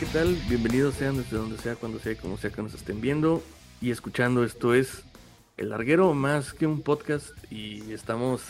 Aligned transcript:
¿qué 0.00 0.06
tal? 0.06 0.34
Bienvenidos 0.48 0.94
sean 0.94 1.16
desde 1.16 1.36
donde 1.36 1.56
sea, 1.56 1.76
cuando 1.76 2.00
sea, 2.00 2.16
como 2.16 2.36
sea 2.36 2.50
que 2.50 2.62
nos 2.62 2.74
estén 2.74 3.00
viendo 3.00 3.42
y 3.80 3.92
escuchando. 3.92 4.42
Esto 4.42 4.74
es 4.74 5.04
El 5.56 5.68
Larguero 5.68 6.14
más 6.14 6.52
que 6.52 6.66
un 6.66 6.80
podcast 6.80 7.28
y 7.48 7.92
estamos, 7.92 8.42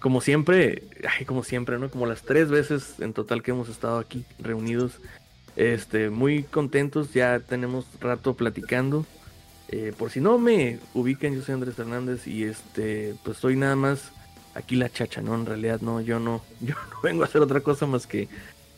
como 0.00 0.20
siempre, 0.20 0.82
ay, 1.18 1.24
como 1.24 1.44
siempre, 1.44 1.78
¿no? 1.78 1.88
Como 1.88 2.06
las 2.06 2.22
tres 2.22 2.48
veces 2.48 2.94
en 2.98 3.12
total 3.12 3.44
que 3.44 3.52
hemos 3.52 3.68
estado 3.68 3.98
aquí 3.98 4.24
reunidos. 4.40 4.94
Este, 5.54 6.10
muy 6.10 6.42
contentos, 6.42 7.12
ya 7.12 7.38
tenemos 7.38 7.84
rato 8.00 8.34
platicando. 8.34 9.06
Eh, 9.68 9.92
por 9.96 10.10
si 10.10 10.20
no 10.20 10.38
me 10.38 10.80
ubican, 10.94 11.32
yo 11.32 11.42
soy 11.42 11.54
Andrés 11.54 11.78
Hernández 11.78 12.26
y 12.26 12.42
este, 12.42 13.14
pues 13.24 13.36
soy 13.36 13.54
nada 13.54 13.76
más 13.76 14.10
aquí 14.54 14.74
la 14.74 14.90
chacha, 14.90 15.22
¿no? 15.22 15.36
En 15.36 15.46
realidad 15.46 15.80
no, 15.80 16.00
yo 16.00 16.18
no, 16.18 16.42
yo 16.60 16.74
no 16.74 17.00
vengo 17.02 17.22
a 17.22 17.26
hacer 17.26 17.40
otra 17.40 17.60
cosa 17.60 17.86
más 17.86 18.08
que 18.08 18.28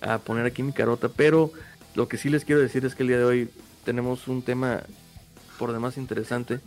a 0.02 0.18
poner 0.18 0.46
aquí 0.46 0.62
mi 0.62 0.72
carota, 0.72 1.08
pero 1.08 1.50
lo 1.94 2.08
que 2.08 2.18
sí 2.18 2.28
les 2.28 2.44
quiero 2.44 2.60
decir 2.60 2.84
es 2.84 2.94
que 2.94 3.02
el 3.02 3.08
día 3.08 3.18
de 3.18 3.24
hoy 3.24 3.50
tenemos 3.84 4.28
un 4.28 4.42
tema 4.42 4.82
por 5.58 5.72
demás 5.72 5.96
interesante 5.96 6.60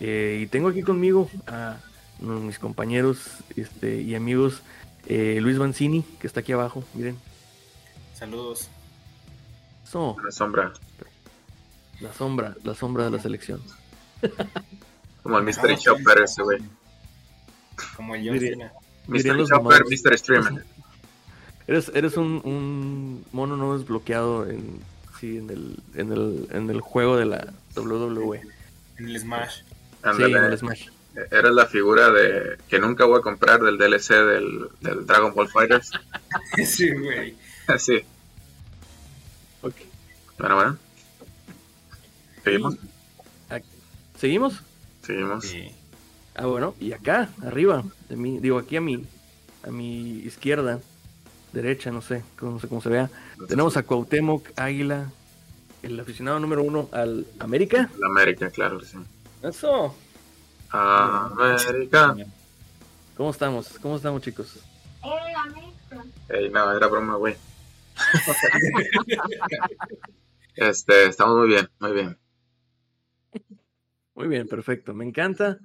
eh, 0.00 0.40
y 0.42 0.46
tengo 0.46 0.68
aquí 0.68 0.82
conmigo 0.82 1.30
a 1.46 1.76
mis 2.20 2.58
compañeros 2.58 3.28
este, 3.56 4.00
y 4.00 4.14
amigos 4.14 4.62
eh, 5.06 5.38
Luis 5.40 5.58
Banzini, 5.58 6.02
que 6.20 6.26
está 6.26 6.40
aquí 6.40 6.52
abajo, 6.52 6.84
miren. 6.94 7.16
Saludos. 8.14 8.68
La 10.24 10.32
sombra. 10.32 10.72
La 12.00 12.12
sombra, 12.12 12.54
la 12.62 12.74
sombra 12.74 13.04
de 13.04 13.10
la 13.12 13.18
selección. 13.20 13.62
Como 15.22 15.38
el 15.38 15.44
Mystery 15.44 15.76
Chopper 15.76 16.22
ese, 16.22 16.42
güey. 16.42 16.58
Como 17.96 18.16
yo. 18.16 18.32
Mystery 19.06 19.46
Chopper, 19.46 19.84
Mystery 19.88 20.18
Streamer. 20.18 20.64
Eres, 21.68 21.92
eres 21.94 22.16
un, 22.16 22.40
un 22.44 23.26
mono 23.30 23.58
no 23.58 23.76
desbloqueado 23.76 24.48
en, 24.48 24.80
sí, 25.20 25.36
en, 25.36 25.50
el, 25.50 25.76
en, 25.94 26.12
el, 26.12 26.48
en 26.50 26.70
el 26.70 26.80
juego 26.80 27.18
de 27.18 27.26
la 27.26 27.52
WWE. 27.76 28.40
En 28.96 29.08
el 29.08 29.20
Smash. 29.20 29.60
Sí, 30.16 30.22
en 30.22 30.44
el 30.44 30.58
Smash. 30.58 30.88
Eres 31.30 31.52
la 31.52 31.66
figura 31.66 32.10
de 32.10 32.56
que 32.68 32.78
nunca 32.78 33.04
voy 33.04 33.18
a 33.18 33.22
comprar 33.22 33.60
del 33.60 33.76
DLC 33.76 34.14
del, 34.14 34.68
del 34.80 35.06
Dragon 35.06 35.34
Ball 35.34 35.48
Fighters. 35.48 35.90
sí, 36.66 36.90
güey. 36.90 37.36
sí. 37.78 38.02
Ok. 39.60 39.74
Bueno, 40.38 40.54
bueno. 40.54 40.78
¿Seguimos? 42.44 42.76
¿Seguimos? 44.16 44.62
Seguimos. 45.02 45.44
Sí. 45.44 45.70
Ah, 46.34 46.46
bueno, 46.46 46.74
y 46.80 46.92
acá, 46.92 47.28
arriba, 47.44 47.84
de 48.08 48.16
mí, 48.16 48.38
digo, 48.38 48.58
aquí 48.58 48.76
a 48.76 48.80
mi, 48.80 49.04
a 49.64 49.70
mi 49.70 50.20
izquierda, 50.20 50.80
derecha, 51.52 51.90
no 51.90 52.02
sé, 52.02 52.22
no 52.40 52.58
sé 52.58 52.68
cómo 52.68 52.80
se 52.80 52.88
vea. 52.88 53.10
Tenemos 53.48 53.76
a 53.76 53.82
Cuauhtémoc 53.82 54.48
Águila, 54.56 55.10
el 55.82 55.98
aficionado 55.98 56.38
número 56.40 56.62
uno 56.62 56.88
al 56.92 57.26
América. 57.38 57.90
El 57.96 58.04
América, 58.04 58.50
claro, 58.50 58.80
sí. 58.80 58.98
Eso. 59.42 59.94
América. 60.70 62.16
¿Cómo 63.16 63.30
estamos? 63.30 63.78
¿Cómo 63.80 63.96
estamos, 63.96 64.22
chicos? 64.22 64.58
El 65.02 65.36
América. 65.36 66.04
Ey, 66.28 66.50
no, 66.50 66.72
era 66.72 66.86
broma, 66.86 67.16
güey. 67.16 67.36
este, 70.56 71.06
estamos 71.06 71.36
muy 71.36 71.48
bien, 71.48 71.68
muy 71.80 71.92
bien. 71.92 72.18
Muy 74.14 74.28
bien, 74.28 74.48
perfecto. 74.48 74.94
Me 74.94 75.04
encanta 75.04 75.58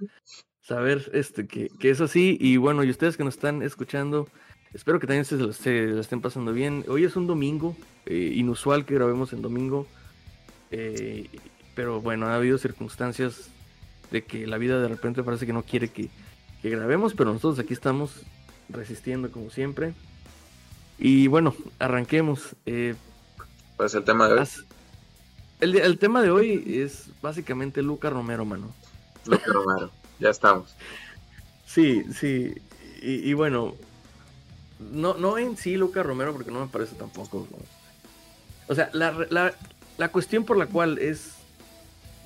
saber 0.62 1.09
este 1.14 1.47
que, 1.47 1.70
que 1.80 1.90
es 1.90 2.02
así. 2.02 2.38
Y 2.40 2.58
bueno, 2.58 2.84
y 2.84 2.90
ustedes 2.90 3.18
que 3.18 3.24
nos 3.24 3.36
están 3.36 3.62
escuchando, 3.62 4.28
Espero 4.73 5.00
que 5.00 5.06
también 5.06 5.25
se, 5.25 5.38
lo 5.38 6.01
estén 6.01 6.22
pasando 6.22 6.51
bien. 6.51 6.84
Hoy 6.88 7.03
es 7.03 7.16
un 7.16 7.28
domingo, 7.28 7.75
eh, 8.07 8.34
inusual 8.35 8.85
que 8.85 8.95
grabemos 8.95 9.31
en 9.31 9.44
domingo. 9.44 9.85
Eh, 10.72 11.29
pero 11.75 12.01
bueno, 12.01 12.25
ha 12.25 12.35
habido 12.35 12.57
circunstancias 12.57 13.50
de 14.09 14.23
que 14.23 14.47
la 14.47 14.57
vida 14.57 14.81
de 14.81 14.88
repente 14.88 15.22
parece 15.22 15.45
que 15.45 15.53
no 15.53 15.62
quiere 15.62 15.89
que, 15.89 16.09
grabemos, 16.63 17.13
pero 17.13 17.33
nosotros 17.33 17.59
aquí 17.59 17.73
estamos 17.73 18.22
resistiendo 18.69 19.29
como 19.29 19.51
siempre. 19.51 19.94
Y 20.97 21.28
bueno, 21.28 21.53
arranquemos. 21.78 22.56
Eh, 22.66 22.95
pues 23.78 23.94
el 23.94 24.03
tema 24.03 24.28
de 24.28 24.39
hoy. 24.39 24.47
El, 25.59 25.75
el, 25.75 26.00
tema 26.00 26.22
de 26.23 26.31
hoy 26.31 26.63
es 26.79 27.09
básicamente 27.22 27.83
Luca 27.83 28.09
Romero, 28.09 28.44
mano. 28.44 28.73
Luca 29.25 29.51
Romero, 29.51 29.91
ya 30.19 30.29
estamos. 30.29 30.75
Sí, 31.66 32.03
sí. 32.12 32.56
y 33.01 33.33
bueno, 33.33 33.75
no, 34.91 35.16
no 35.16 35.38
en 35.38 35.57
sí 35.57 35.75
Luca 35.75 36.03
Romero, 36.03 36.33
porque 36.33 36.51
no 36.51 36.59
me 36.59 36.67
parece 36.67 36.95
tampoco. 36.95 37.47
O 38.67 38.75
sea, 38.75 38.89
la, 38.94 39.53
la, 39.97 40.09
cuestión 40.09 40.45
por 40.45 40.57
la 40.57 40.67
cual 40.67 40.97
es 40.97 41.33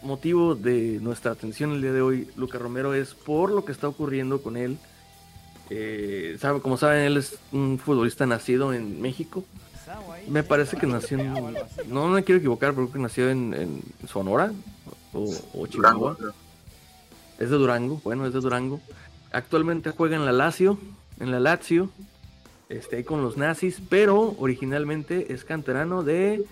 motivo 0.01 0.55
de 0.55 0.99
nuestra 1.01 1.31
atención 1.31 1.73
el 1.73 1.81
día 1.81 1.91
de 1.91 2.01
hoy, 2.01 2.29
Luca 2.35 2.57
Romero, 2.59 2.93
es 2.93 3.13
por 3.13 3.51
lo 3.51 3.65
que 3.65 3.71
está 3.71 3.87
ocurriendo 3.87 4.41
con 4.41 4.57
él. 4.57 4.77
Eh, 5.69 6.37
sabe, 6.39 6.61
como 6.61 6.77
saben, 6.77 7.03
él 7.03 7.17
es 7.17 7.37
un 7.51 7.79
futbolista 7.79 8.25
nacido 8.25 8.73
en 8.73 9.01
México. 9.01 9.43
Me 10.27 10.43
parece 10.43 10.77
que 10.77 10.85
nació 10.85 11.19
en. 11.19 11.33
No 11.87 12.07
me 12.07 12.23
quiero 12.23 12.39
equivocar, 12.39 12.73
pero 12.73 12.87
creo 12.87 12.93
que 12.93 12.99
nació 12.99 13.29
en, 13.29 13.81
Sonora 14.07 14.51
o, 15.13 15.33
o 15.53 15.67
Chihuahua. 15.67 16.17
Es 17.39 17.49
de 17.49 17.55
Durango, 17.55 18.01
bueno, 18.03 18.25
es 18.25 18.33
de 18.33 18.39
Durango. 18.39 18.81
Actualmente 19.31 19.91
juega 19.91 20.15
en 20.15 20.25
la 20.25 20.31
Lazio, 20.31 20.77
en 21.19 21.31
la 21.31 21.39
Lazio, 21.39 21.89
este, 22.69 23.03
con 23.05 23.21
los 23.21 23.37
nazis, 23.37 23.81
pero 23.89 24.35
originalmente 24.39 25.33
es 25.33 25.43
canterano 25.43 26.03
de 26.03 26.45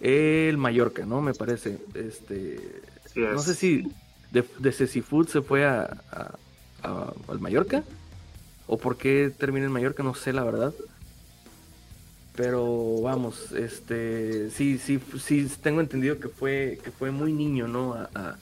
el 0.00 0.56
Mallorca, 0.56 1.04
¿no? 1.04 1.20
Me 1.20 1.34
parece. 1.34 1.78
Este, 1.94 2.82
no 3.16 3.40
sé 3.40 3.54
si 3.54 3.90
de, 4.30 4.44
de 4.58 4.72
Cecifood 4.72 5.28
se 5.28 5.42
fue 5.42 5.66
a, 5.66 5.88
al 6.82 7.40
Mallorca 7.40 7.82
o 8.66 8.78
por 8.78 8.96
qué 8.96 9.32
termina 9.36 9.66
en 9.66 9.72
Mallorca, 9.72 10.02
no 10.02 10.14
sé 10.14 10.32
la 10.32 10.44
verdad. 10.44 10.72
Pero 12.34 13.00
vamos, 13.02 13.50
este, 13.50 14.50
sí, 14.50 14.78
sí, 14.78 15.00
sí, 15.18 15.50
tengo 15.60 15.80
entendido 15.80 16.20
que 16.20 16.28
fue, 16.28 16.78
que 16.84 16.92
fue 16.92 17.10
muy 17.10 17.32
niño, 17.32 17.66
¿no? 17.66 17.94
a, 17.94 18.38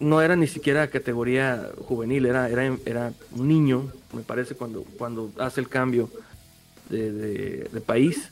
no 0.00 0.22
era 0.22 0.36
ni 0.36 0.46
siquiera 0.46 0.88
categoría 0.88 1.70
juvenil, 1.86 2.26
era, 2.26 2.48
era, 2.48 2.76
era 2.84 3.12
un 3.32 3.48
niño, 3.48 3.90
me 4.12 4.22
parece, 4.22 4.54
cuando, 4.54 4.84
cuando 4.96 5.30
hace 5.38 5.60
el 5.60 5.68
cambio 5.68 6.08
de, 6.88 7.82
país. 7.84 8.30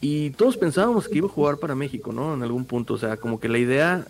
Y 0.00 0.30
todos 0.30 0.56
pensábamos 0.56 1.08
que 1.08 1.18
iba 1.18 1.26
a 1.26 1.30
jugar 1.30 1.58
para 1.58 1.74
México, 1.74 2.12
¿no? 2.12 2.34
En 2.34 2.42
algún 2.42 2.64
punto. 2.64 2.94
O 2.94 2.98
sea, 2.98 3.16
como 3.16 3.40
que 3.40 3.48
la 3.48 3.58
idea, 3.58 4.06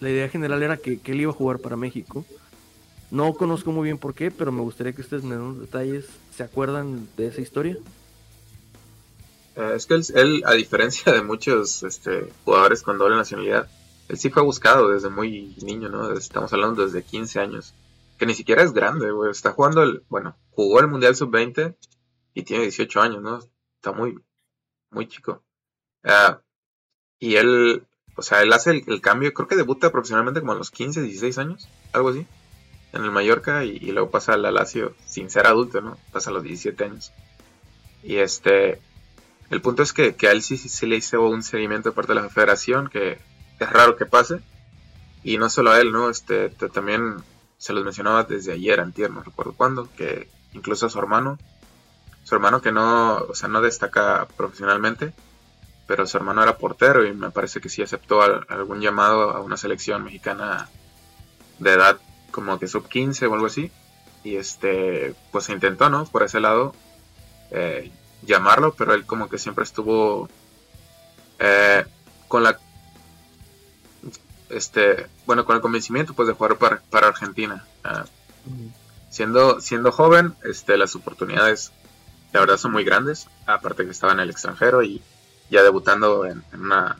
la 0.00 0.10
idea 0.10 0.28
general 0.28 0.62
era 0.62 0.76
que, 0.76 1.00
él 1.04 1.20
iba 1.20 1.30
a 1.30 1.34
jugar 1.34 1.60
para 1.60 1.76
México. 1.76 2.24
No 3.10 3.34
conozco 3.34 3.70
muy 3.70 3.84
bien 3.84 3.98
por 3.98 4.14
qué, 4.14 4.32
pero 4.32 4.50
me 4.50 4.62
gustaría 4.62 4.92
que 4.92 5.02
ustedes 5.02 5.22
me 5.22 5.36
den 5.36 5.60
detalles. 5.60 6.06
¿Se 6.36 6.42
acuerdan 6.42 7.08
de 7.16 7.28
esa 7.28 7.40
historia? 7.40 7.78
Eh, 9.54 9.72
es 9.76 9.86
que 9.86 9.94
él, 9.94 10.42
a 10.44 10.54
diferencia 10.54 11.12
de 11.12 11.22
muchos 11.22 11.84
este, 11.84 12.28
jugadores 12.44 12.82
con 12.82 12.98
doble 12.98 13.14
nacionalidad, 13.14 13.68
él 14.08 14.18
sí 14.18 14.30
fue 14.30 14.42
buscado 14.42 14.88
desde 14.88 15.10
muy 15.10 15.56
niño, 15.62 15.88
¿no? 15.88 16.12
Estamos 16.12 16.52
hablando 16.52 16.84
desde 16.84 17.02
15 17.02 17.40
años. 17.40 17.74
Que 18.18 18.26
ni 18.26 18.34
siquiera 18.34 18.62
es 18.62 18.72
grande, 18.72 19.10
güey. 19.10 19.30
Está 19.30 19.52
jugando 19.52 19.82
el. 19.82 20.04
Bueno, 20.08 20.36
jugó 20.50 20.80
el 20.80 20.88
Mundial 20.88 21.16
Sub-20 21.16 21.76
y 22.34 22.42
tiene 22.44 22.62
18 22.62 23.00
años, 23.00 23.22
¿no? 23.22 23.40
Está 23.76 23.92
muy, 23.92 24.18
muy 24.90 25.08
chico. 25.08 25.42
Ah, 26.04 26.40
y 27.18 27.36
él. 27.36 27.86
O 28.16 28.22
sea, 28.22 28.42
él 28.42 28.52
hace 28.52 28.84
el, 28.86 29.00
cambio. 29.00 29.34
Creo 29.34 29.48
que 29.48 29.56
debuta 29.56 29.90
profesionalmente 29.90 30.40
como 30.40 30.52
a 30.52 30.56
los 30.56 30.70
15, 30.70 31.02
16 31.02 31.38
años. 31.38 31.68
Algo 31.92 32.10
así. 32.10 32.26
En 32.92 33.04
el 33.04 33.10
Mallorca 33.10 33.64
y, 33.64 33.78
luego 33.90 34.10
pasa 34.10 34.34
al 34.34 34.42
Lazio 34.42 34.94
sin 35.04 35.28
ser 35.28 35.46
adulto, 35.46 35.80
¿no? 35.80 35.98
Pasa 36.12 36.30
a 36.30 36.32
los 36.32 36.44
17 36.44 36.84
años. 36.84 37.12
Y 38.02 38.16
este. 38.16 38.80
El 39.50 39.60
punto 39.60 39.82
es 39.82 39.92
que, 39.92 40.14
que 40.14 40.28
a 40.28 40.32
él 40.32 40.42
sí, 40.42 40.56
sí 40.56 40.86
le 40.86 40.96
hizo 40.96 41.20
un 41.22 41.42
seguimiento 41.42 41.90
de 41.90 41.94
parte 41.94 42.14
de 42.14 42.20
la 42.20 42.28
federación 42.28 42.88
que 42.88 43.18
es 43.58 43.70
raro 43.70 43.96
que 43.96 44.06
pase. 44.06 44.40
Y 45.22 45.38
no 45.38 45.50
solo 45.50 45.72
a 45.72 45.80
él, 45.80 45.92
¿no? 45.92 46.08
Este, 46.08 46.50
también 46.50 47.16
se 47.58 47.72
los 47.72 47.84
mencionaba 47.84 48.24
desde 48.24 48.52
ayer, 48.52 48.80
antier, 48.80 49.10
no 49.10 49.22
recuerdo 49.22 49.54
cuándo, 49.54 49.88
que 49.96 50.28
incluso 50.52 50.86
a 50.86 50.90
su 50.90 50.98
hermano, 50.98 51.38
su 52.22 52.34
hermano 52.34 52.60
que 52.60 52.72
no, 52.72 53.16
o 53.16 53.34
sea, 53.34 53.48
no 53.48 53.60
destaca 53.60 54.28
profesionalmente, 54.36 55.14
pero 55.86 56.06
su 56.06 56.16
hermano 56.16 56.42
era 56.42 56.58
portero 56.58 57.04
y 57.04 57.12
me 57.12 57.30
parece 57.30 57.60
que 57.60 57.68
sí 57.68 57.82
aceptó 57.82 58.22
algún 58.22 58.80
llamado 58.80 59.30
a 59.30 59.40
una 59.40 59.56
selección 59.56 60.04
mexicana 60.04 60.68
de 61.58 61.72
edad 61.72 61.98
como 62.30 62.58
que 62.58 62.68
sub 62.68 62.88
15 62.88 63.26
o 63.26 63.34
algo 63.34 63.46
así. 63.46 63.70
Y 64.24 64.36
este, 64.36 65.14
pues 65.30 65.44
se 65.44 65.52
intentó, 65.52 65.88
¿no? 65.88 66.04
Por 66.04 66.24
ese 66.24 66.40
lado, 66.40 66.74
eh, 67.52 67.92
llamarlo, 68.22 68.74
pero 68.74 68.92
él 68.94 69.06
como 69.06 69.28
que 69.28 69.38
siempre 69.38 69.62
estuvo 69.62 70.28
eh, 71.38 71.84
con 72.26 72.42
la 72.42 72.58
este, 74.50 75.06
bueno, 75.26 75.44
con 75.44 75.56
el 75.56 75.62
convencimiento 75.62 76.14
pues 76.14 76.28
de 76.28 76.34
jugar 76.34 76.56
para, 76.56 77.08
Argentina. 77.08 77.64
Ah, 77.84 78.04
siendo, 79.10 79.60
siendo 79.60 79.92
joven, 79.92 80.34
este, 80.44 80.76
las 80.76 80.94
oportunidades 80.94 81.72
la 82.32 82.40
verdad 82.40 82.56
son 82.56 82.72
muy 82.72 82.84
grandes, 82.84 83.28
aparte 83.46 83.84
que 83.84 83.90
estaba 83.90 84.12
en 84.12 84.20
el 84.20 84.30
extranjero 84.30 84.82
y, 84.82 85.02
ya 85.48 85.62
debutando 85.62 86.26
en, 86.26 86.42
en 86.52 86.60
una 86.60 86.96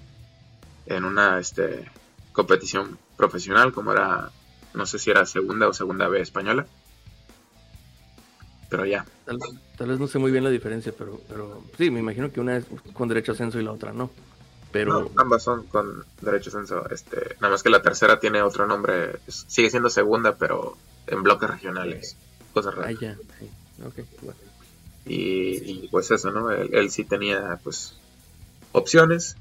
en 0.86 1.04
una 1.04 1.40
este 1.40 1.90
competición 2.32 2.96
profesional 3.16 3.72
como 3.72 3.90
era 3.90 4.30
no 4.72 4.86
sé 4.86 5.00
si 5.00 5.10
era 5.10 5.26
segunda 5.26 5.66
o 5.66 5.72
segunda 5.72 6.06
B 6.06 6.20
española 6.20 6.64
pero 8.70 8.86
ya 8.86 9.04
Tal, 9.26 9.38
tal 9.76 9.88
vez 9.88 9.98
no 9.98 10.06
sé 10.06 10.20
muy 10.20 10.30
bien 10.30 10.44
la 10.44 10.50
diferencia, 10.50 10.92
pero, 10.96 11.20
pero 11.28 11.64
sí, 11.76 11.90
me 11.90 11.98
imagino 11.98 12.30
que 12.30 12.40
una 12.40 12.58
es 12.58 12.64
con 12.92 13.08
derecho 13.08 13.32
a 13.32 13.34
ascenso 13.34 13.58
y 13.58 13.64
la 13.64 13.72
otra 13.72 13.92
no. 13.92 14.10
Pero 14.72 15.02
No, 15.04 15.10
ambas 15.16 15.42
son 15.42 15.64
con 15.66 16.04
derecho 16.20 16.50
a 16.50 16.52
ascenso 16.52 16.88
este 16.90 17.36
nada 17.40 17.52
más 17.52 17.62
que 17.62 17.70
la 17.70 17.82
tercera 17.82 18.18
tiene 18.18 18.42
otro 18.42 18.66
nombre 18.66 19.18
sigue 19.28 19.70
siendo 19.70 19.88
segunda 19.90 20.36
pero 20.36 20.76
en 21.06 21.22
bloques 21.22 21.48
regionales 21.48 22.16
cosas 22.52 22.74
ah, 22.76 22.80
raras 22.80 23.00
ya, 23.00 23.16
sí. 23.38 23.50
Ok, 23.84 24.06
bueno. 24.22 24.38
y, 25.04 25.84
y, 25.84 25.88
pues 25.90 26.10
eso 26.10 26.30
no 26.30 26.50
él, 26.50 26.70
él 26.72 26.90
sí 26.90 27.04
tenía 27.04 27.58
pues 27.62 27.94
opciones 28.72 29.36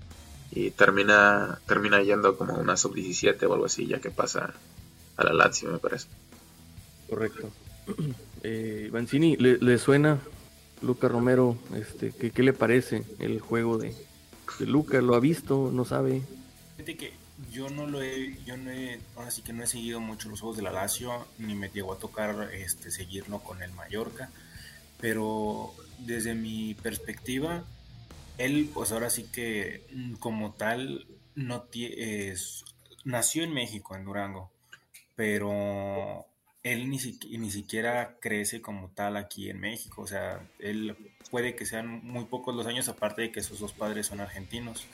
y 0.52 0.72
termina 0.72 1.60
termina 1.68 2.02
yendo 2.02 2.38
como 2.38 2.54
una 2.56 2.78
sub 2.78 2.94
17 2.94 3.46
o 3.46 3.54
algo 3.54 3.66
así 3.66 3.88
ya 3.88 4.00
que 4.00 4.12
pasa 4.12 4.54
a 5.18 5.24
la 5.24 5.34
Lazio 5.34 5.72
me 5.72 5.80
parece 5.80 6.08
Correcto. 7.10 7.52
Eh, 8.48 8.92
Mancini, 8.94 9.36
¿le, 9.38 9.58
le 9.58 9.80
suena 9.80 10.20
Luca 10.84 11.08
Romero? 11.08 11.58
Este, 11.76 12.12
¿qué, 12.12 12.30
qué 12.30 12.44
le 12.44 12.54
parece 12.54 13.04
el 13.18 13.40
juego 13.40 13.80
de, 13.80 13.96
de 14.60 14.66
Luca? 14.66 15.02
¿Lo 15.02 15.16
ha 15.16 15.20
visto? 15.20 15.70
¿No 15.74 15.86
sabe? 15.86 16.22
Yo 17.52 17.70
no 17.70 17.86
lo 17.86 18.02
he, 18.02 18.38
yo 18.46 18.56
no 18.56 18.72
he, 18.72 19.00
ahora 19.18 19.30
sí 19.30 19.42
que 19.42 19.52
no 19.52 19.64
he 19.64 19.68
seguido 19.68 20.00
mucho 20.00 20.30
los 20.30 20.40
juegos 20.40 20.56
de 20.58 20.64
la 20.64 20.72
Lazio, 20.72 21.28
ni 21.38 21.54
me 21.54 21.70
llegó 21.70 21.94
a 21.94 21.98
tocar 22.00 22.50
este, 22.54 22.92
seguirlo 22.92 23.40
con 23.40 23.62
el 23.62 23.72
Mallorca, 23.74 24.30
pero 25.02 25.74
desde 26.00 26.34
mi 26.34 26.74
perspectiva, 26.76 27.64
él 28.38 28.70
pues 28.74 28.92
ahora 28.94 29.10
sí 29.10 29.24
que 29.32 29.84
mm, 29.94 30.14
como 30.16 30.54
tal 30.54 31.06
no 31.36 31.66
tie- 31.70 31.94
es- 31.98 32.64
nació 33.04 33.44
en 33.44 33.54
México, 33.54 33.96
en 33.96 34.06
Durango, 34.06 34.50
pero 35.16 36.26
él 36.64 36.90
ni, 36.90 36.98
siqui- 37.00 37.38
ni 37.38 37.52
siquiera 37.52 38.16
crece 38.22 38.62
como 38.62 38.90
tal 38.90 39.18
aquí 39.18 39.50
en 39.50 39.60
México, 39.60 40.02
o 40.04 40.08
sea, 40.08 40.46
él 40.60 40.96
puede 41.32 41.56
que 41.56 41.66
sean 41.66 42.02
muy 42.04 42.26
pocos 42.26 42.56
los 42.56 42.68
años 42.68 42.88
aparte 42.88 43.24
de 43.24 43.32
que 43.32 43.44
sus 43.44 43.60
dos 43.60 43.74
padres 43.74 44.08
son 44.08 44.20
argentinos 44.20 44.86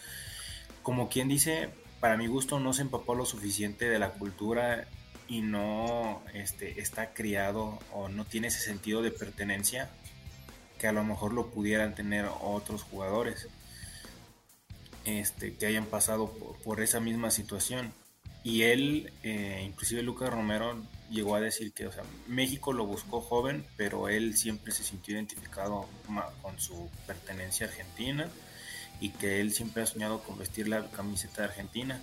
como 0.83 1.09
quien 1.09 1.27
dice, 1.27 1.69
para 1.99 2.17
mi 2.17 2.27
gusto 2.27 2.59
no 2.59 2.73
se 2.73 2.81
empapó 2.81 3.15
lo 3.15 3.25
suficiente 3.25 3.89
de 3.89 3.99
la 3.99 4.11
cultura 4.11 4.87
y 5.27 5.41
no 5.41 6.21
este, 6.33 6.81
está 6.81 7.13
criado 7.13 7.79
o 7.93 8.09
no 8.09 8.25
tiene 8.25 8.47
ese 8.47 8.59
sentido 8.59 9.01
de 9.01 9.11
pertenencia 9.11 9.89
que 10.79 10.87
a 10.87 10.91
lo 10.91 11.03
mejor 11.03 11.33
lo 11.33 11.51
pudieran 11.51 11.93
tener 11.93 12.25
otros 12.41 12.81
jugadores 12.83 13.47
este, 15.05 15.55
que 15.55 15.67
hayan 15.67 15.85
pasado 15.85 16.31
por, 16.63 16.81
esa 16.81 16.99
misma 16.99 17.29
situación. 17.29 17.93
Y 18.43 18.63
él, 18.63 19.13
eh, 19.21 19.63
inclusive 19.63 20.01
Lucas 20.01 20.31
Romero, 20.31 20.81
llegó 21.11 21.35
a 21.35 21.41
decir 21.41 21.73
que 21.73 21.87
o 21.87 21.91
sea, 21.91 22.03
México 22.27 22.73
lo 22.73 22.85
buscó 22.85 23.21
joven, 23.21 23.65
pero 23.77 24.09
él 24.09 24.37
siempre 24.37 24.71
se 24.71 24.83
sintió 24.83 25.15
identificado 25.15 25.87
con 26.41 26.59
su 26.59 26.89
pertenencia 27.05 27.67
argentina 27.67 28.29
y 28.99 29.09
que 29.09 29.41
él 29.41 29.53
siempre 29.53 29.83
ha 29.83 29.85
soñado 29.85 30.23
con 30.23 30.37
vestir 30.37 30.67
la 30.67 30.89
camiseta 30.91 31.41
de 31.41 31.49
Argentina. 31.49 32.01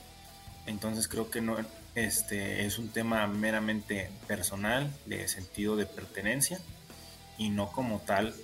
Entonces 0.67 1.09
creo 1.09 1.31
que 1.31 1.41
no 1.41 1.57
este 1.95 2.67
es 2.67 2.79
un 2.79 2.91
tema 2.91 3.27
meramente 3.27 4.11
personal, 4.27 4.93
de 5.07 5.27
sentido 5.27 5.77
de 5.77 5.87
pertenencia 5.87 6.61
y 7.39 7.51
no 7.51 7.73
como 7.73 8.01
tal 8.01 8.35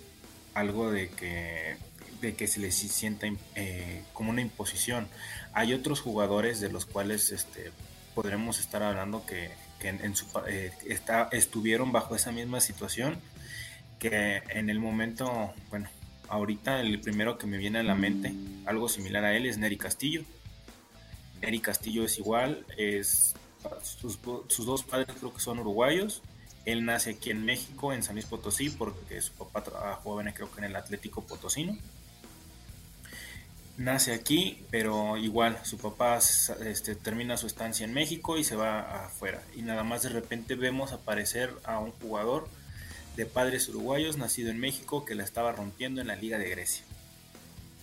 algo 0.55 0.91
de 0.91 1.11
que 1.11 1.77
de 2.21 2.35
que 2.35 2.47
se 2.47 2.61
les 2.61 2.75
sienta 2.75 3.27
eh, 3.55 4.03
como 4.15 4.31
una 4.31 4.41
imposición. 4.41 5.09
Hay 5.53 5.75
otros 5.75 6.01
jugadores 6.01 6.61
de 6.61 6.71
los 6.71 6.87
cuales 6.87 7.31
este, 7.33 7.71
podremos 8.15 8.59
estar 8.61 8.83
hablando 8.83 9.27
que, 9.27 9.51
en, 9.89 10.05
en 10.05 10.15
eh, 10.49 10.73
estuvieron 11.33 11.93
bajo 11.93 12.15
esa 12.15 12.33
misma 12.33 12.61
situación, 12.61 13.19
que 13.99 14.43
en 14.51 14.71
el 14.71 14.81
momento, 14.81 15.53
bueno, 15.71 15.89
ahorita 16.29 16.81
el 16.81 17.01
primero 17.01 17.39
que 17.39 17.47
me 17.47 17.59
viene 17.59 17.79
a 17.79 17.83
la 17.83 17.95
mente, 17.95 18.33
algo 18.67 18.89
similar 18.89 19.25
a 19.25 19.37
él, 19.37 19.47
es 19.47 19.59
Neri 19.59 19.77
Castillo. 19.77 20.23
Neri 21.41 21.61
Castillo 21.61 22.05
es 22.05 22.19
igual, 22.19 22.65
es 22.77 23.35
sus, 23.83 24.19
sus, 24.49 24.67
dos 24.67 24.83
padres 24.83 25.09
creo 25.19 25.33
que 25.33 25.41
son 25.41 25.59
uruguayos. 25.59 26.23
Él 26.65 26.85
nace 26.85 27.11
aquí 27.11 27.31
en 27.31 27.45
México, 27.45 27.93
en 27.93 28.03
San 28.03 28.15
Luis 28.15 28.27
Potosí, 28.27 28.71
porque 28.71 29.21
su 29.21 29.33
papá 29.33 29.63
trabajó 29.63 30.19
creo 30.35 30.51
que 30.51 30.59
en 30.59 30.65
el 30.65 30.77
Atlético 30.77 31.23
Potosino. 31.23 31.77
Nace 33.77 34.13
aquí, 34.13 34.63
pero 34.71 35.17
igual 35.17 35.59
su 35.65 35.79
papá 35.79 36.19
este, 36.19 36.95
termina 36.95 37.37
su 37.37 37.49
estancia 37.49 37.85
en 37.85 37.93
México 37.93 38.39
y 38.39 38.45
se 38.45 38.55
va 38.55 39.07
afuera. 39.07 39.43
Y 39.57 39.63
nada 39.63 39.83
más 39.83 40.03
de 40.03 40.11
repente 40.11 40.55
vemos 40.55 40.93
aparecer 40.93 41.53
a 41.65 41.81
un 41.81 41.91
jugador 41.91 42.49
de 43.17 43.27
padres 43.27 43.69
uruguayos 43.69 44.17
nacido 44.17 44.51
en 44.51 44.61
México 44.61 45.05
que 45.05 45.17
la 45.17 45.25
estaba 45.25 45.53
rompiendo 45.53 46.01
en 46.01 46.07
la 46.07 46.17
Liga 46.17 46.39
de 46.39 46.51
Grecia. 46.51 46.85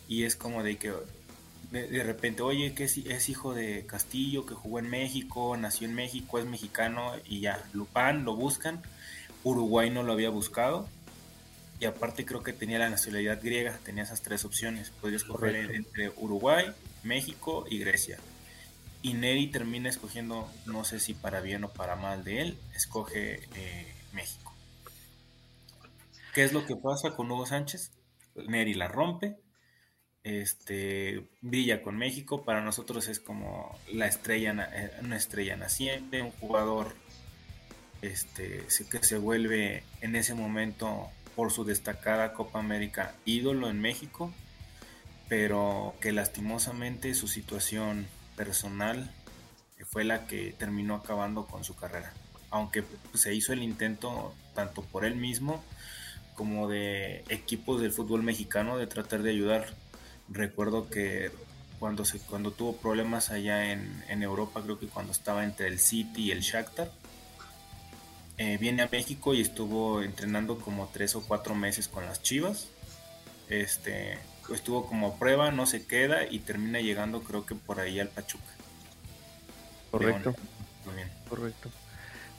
Y 0.08 0.24
es 0.24 0.38
como 0.38 0.64
de 0.64 0.78
que 0.78 0.94
de, 1.72 2.04
repente, 2.04 2.42
oye, 2.42 2.74
que 2.74 2.84
es, 2.86 2.98
es, 2.98 3.30
hijo 3.30 3.54
de 3.54 3.86
Castillo, 3.86 4.46
que 4.46 4.54
jugó 4.54 4.80
en 4.80 4.90
México, 4.90 5.56
nació 5.56 5.88
en 5.88 5.96
México, 5.96 6.38
es 6.38 6.46
mexicano 6.46 7.14
y 7.26 7.40
ya, 7.42 7.64
Lupán 7.74 8.26
lo 8.26 8.36
buscan. 8.36 8.82
Uruguay 9.44 9.90
no 9.90 10.04
lo 10.04 10.14
había 10.14 10.30
buscado. 10.30 10.88
Y 11.82 11.86
aparte 11.88 12.26
creo 12.26 12.44
que 12.44 12.54
tenía 12.54 12.78
la 12.78 12.92
nacionalidad 12.92 13.42
griega, 13.42 13.80
tenía 13.84 14.04
esas 14.04 14.22
tres 14.22 14.46
opciones. 14.46 14.92
Podía 14.92 15.18
escoger 15.18 15.54
Correcto. 15.54 15.74
entre 15.74 16.10
Uruguay, 16.16 16.72
México 17.02 17.66
y 17.68 17.80
Grecia. 17.80 18.20
Y 19.02 19.16
Neri 19.16 19.48
termina 19.48 19.90
escogiendo, 19.90 20.48
no 20.68 20.84
sé 20.84 21.00
si 21.00 21.16
para 21.16 21.42
bien 21.42 21.64
o 21.64 21.70
para 21.70 21.96
mal 21.96 22.24
de 22.24 22.42
él, 22.42 22.58
escoge 22.76 23.50
eh, 23.56 23.92
México. 24.14 24.54
¿Qué 26.36 26.44
es 26.44 26.54
lo 26.54 26.68
que 26.68 26.76
pasa 26.76 27.16
con 27.16 27.32
Hugo 27.32 27.48
Sánchez? 27.48 27.92
Neri 28.36 28.76
la 28.76 28.88
rompe, 28.88 29.38
este, 30.22 31.32
brilla 31.42 31.82
con 31.82 31.98
México, 31.98 32.46
para 32.46 32.62
nosotros 32.62 33.08
es 33.08 33.20
como 33.20 33.76
la 33.92 34.06
estrella, 34.06 34.70
eh, 34.72 34.92
una 35.02 35.18
estrella 35.18 35.58
naciente, 35.58 36.22
un 36.22 36.32
jugador 36.32 36.96
este, 38.04 38.68
que 38.92 39.04
se 39.04 39.18
vuelve 39.18 39.84
en 40.02 40.16
ese 40.16 40.36
momento 40.36 41.10
por 41.36 41.52
su 41.52 41.64
destacada 41.64 42.34
Copa 42.34 42.60
América 42.60 43.16
ídolo 43.26 43.70
en 43.70 43.80
México, 43.80 44.32
pero 45.30 45.96
que 46.02 46.12
lastimosamente 46.12 47.14
su 47.14 47.28
situación 47.28 48.08
personal 48.36 49.12
fue 49.90 50.04
la 50.04 50.28
que 50.28 50.54
terminó 50.58 50.96
acabando 50.96 51.46
con 51.46 51.64
su 51.64 51.76
carrera. 51.76 52.14
Aunque 52.50 52.84
se 53.14 53.34
hizo 53.34 53.54
el 53.54 53.64
intento 53.64 54.34
tanto 54.54 54.82
por 54.82 55.06
él 55.06 55.16
mismo 55.16 55.64
como 56.36 56.68
de 56.68 57.24
equipos 57.30 57.82
del 57.82 57.92
fútbol 57.92 58.24
mexicano 58.24 58.78
de 58.78 58.88
tratar 58.88 59.22
de 59.22 59.32
ayudar. 59.32 59.68
Recuerdo 60.30 60.90
que 60.90 61.32
cuando, 61.80 62.06
se, 62.06 62.20
cuando 62.20 62.52
tuvo 62.52 62.78
problemas 62.78 63.32
allá 63.32 63.72
en, 63.72 64.04
en 64.08 64.24
Europa, 64.24 64.62
creo 64.64 64.80
que 64.80 64.88
cuando 64.88 65.12
estaba 65.12 65.44
entre 65.44 65.68
el 65.68 65.80
City 65.80 66.24
y 66.24 66.32
el 66.32 66.42
Shakhtar, 66.42 66.92
eh, 68.42 68.58
viene 68.58 68.82
a 68.82 68.90
México 68.92 69.36
y 69.36 69.42
estuvo 69.42 70.02
entrenando 70.02 70.58
como 70.58 70.90
tres 70.92 71.16
o 71.16 71.22
cuatro 71.22 71.54
meses 71.54 71.88
con 71.88 72.06
las 72.06 72.24
Chivas. 72.24 72.70
Este, 73.50 74.18
estuvo 74.52 74.88
como 74.88 75.20
prueba, 75.20 75.52
no 75.52 75.68
se 75.68 75.86
queda 75.86 76.26
y 76.26 76.40
termina 76.40 76.80
llegando 76.80 77.22
creo 77.22 77.46
que 77.46 77.54
por 77.54 77.80
ahí 77.80 78.00
al 78.00 78.08
Pachuca. 78.08 78.44
Correcto. 79.92 80.34
Muy 80.86 80.96
bien. 80.96 81.08
Correcto. 81.30 81.70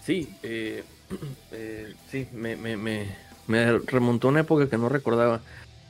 Sí, 0.04 0.28
eh, 0.42 0.82
eh, 1.52 1.94
sí, 2.10 2.26
me, 2.32 2.56
me, 2.56 2.76
me, 2.76 3.06
me, 3.46 3.78
remontó 3.78 4.26
a 4.26 4.32
una 4.32 4.40
época 4.40 4.68
que 4.68 4.78
no 4.78 4.88
recordaba. 4.88 5.40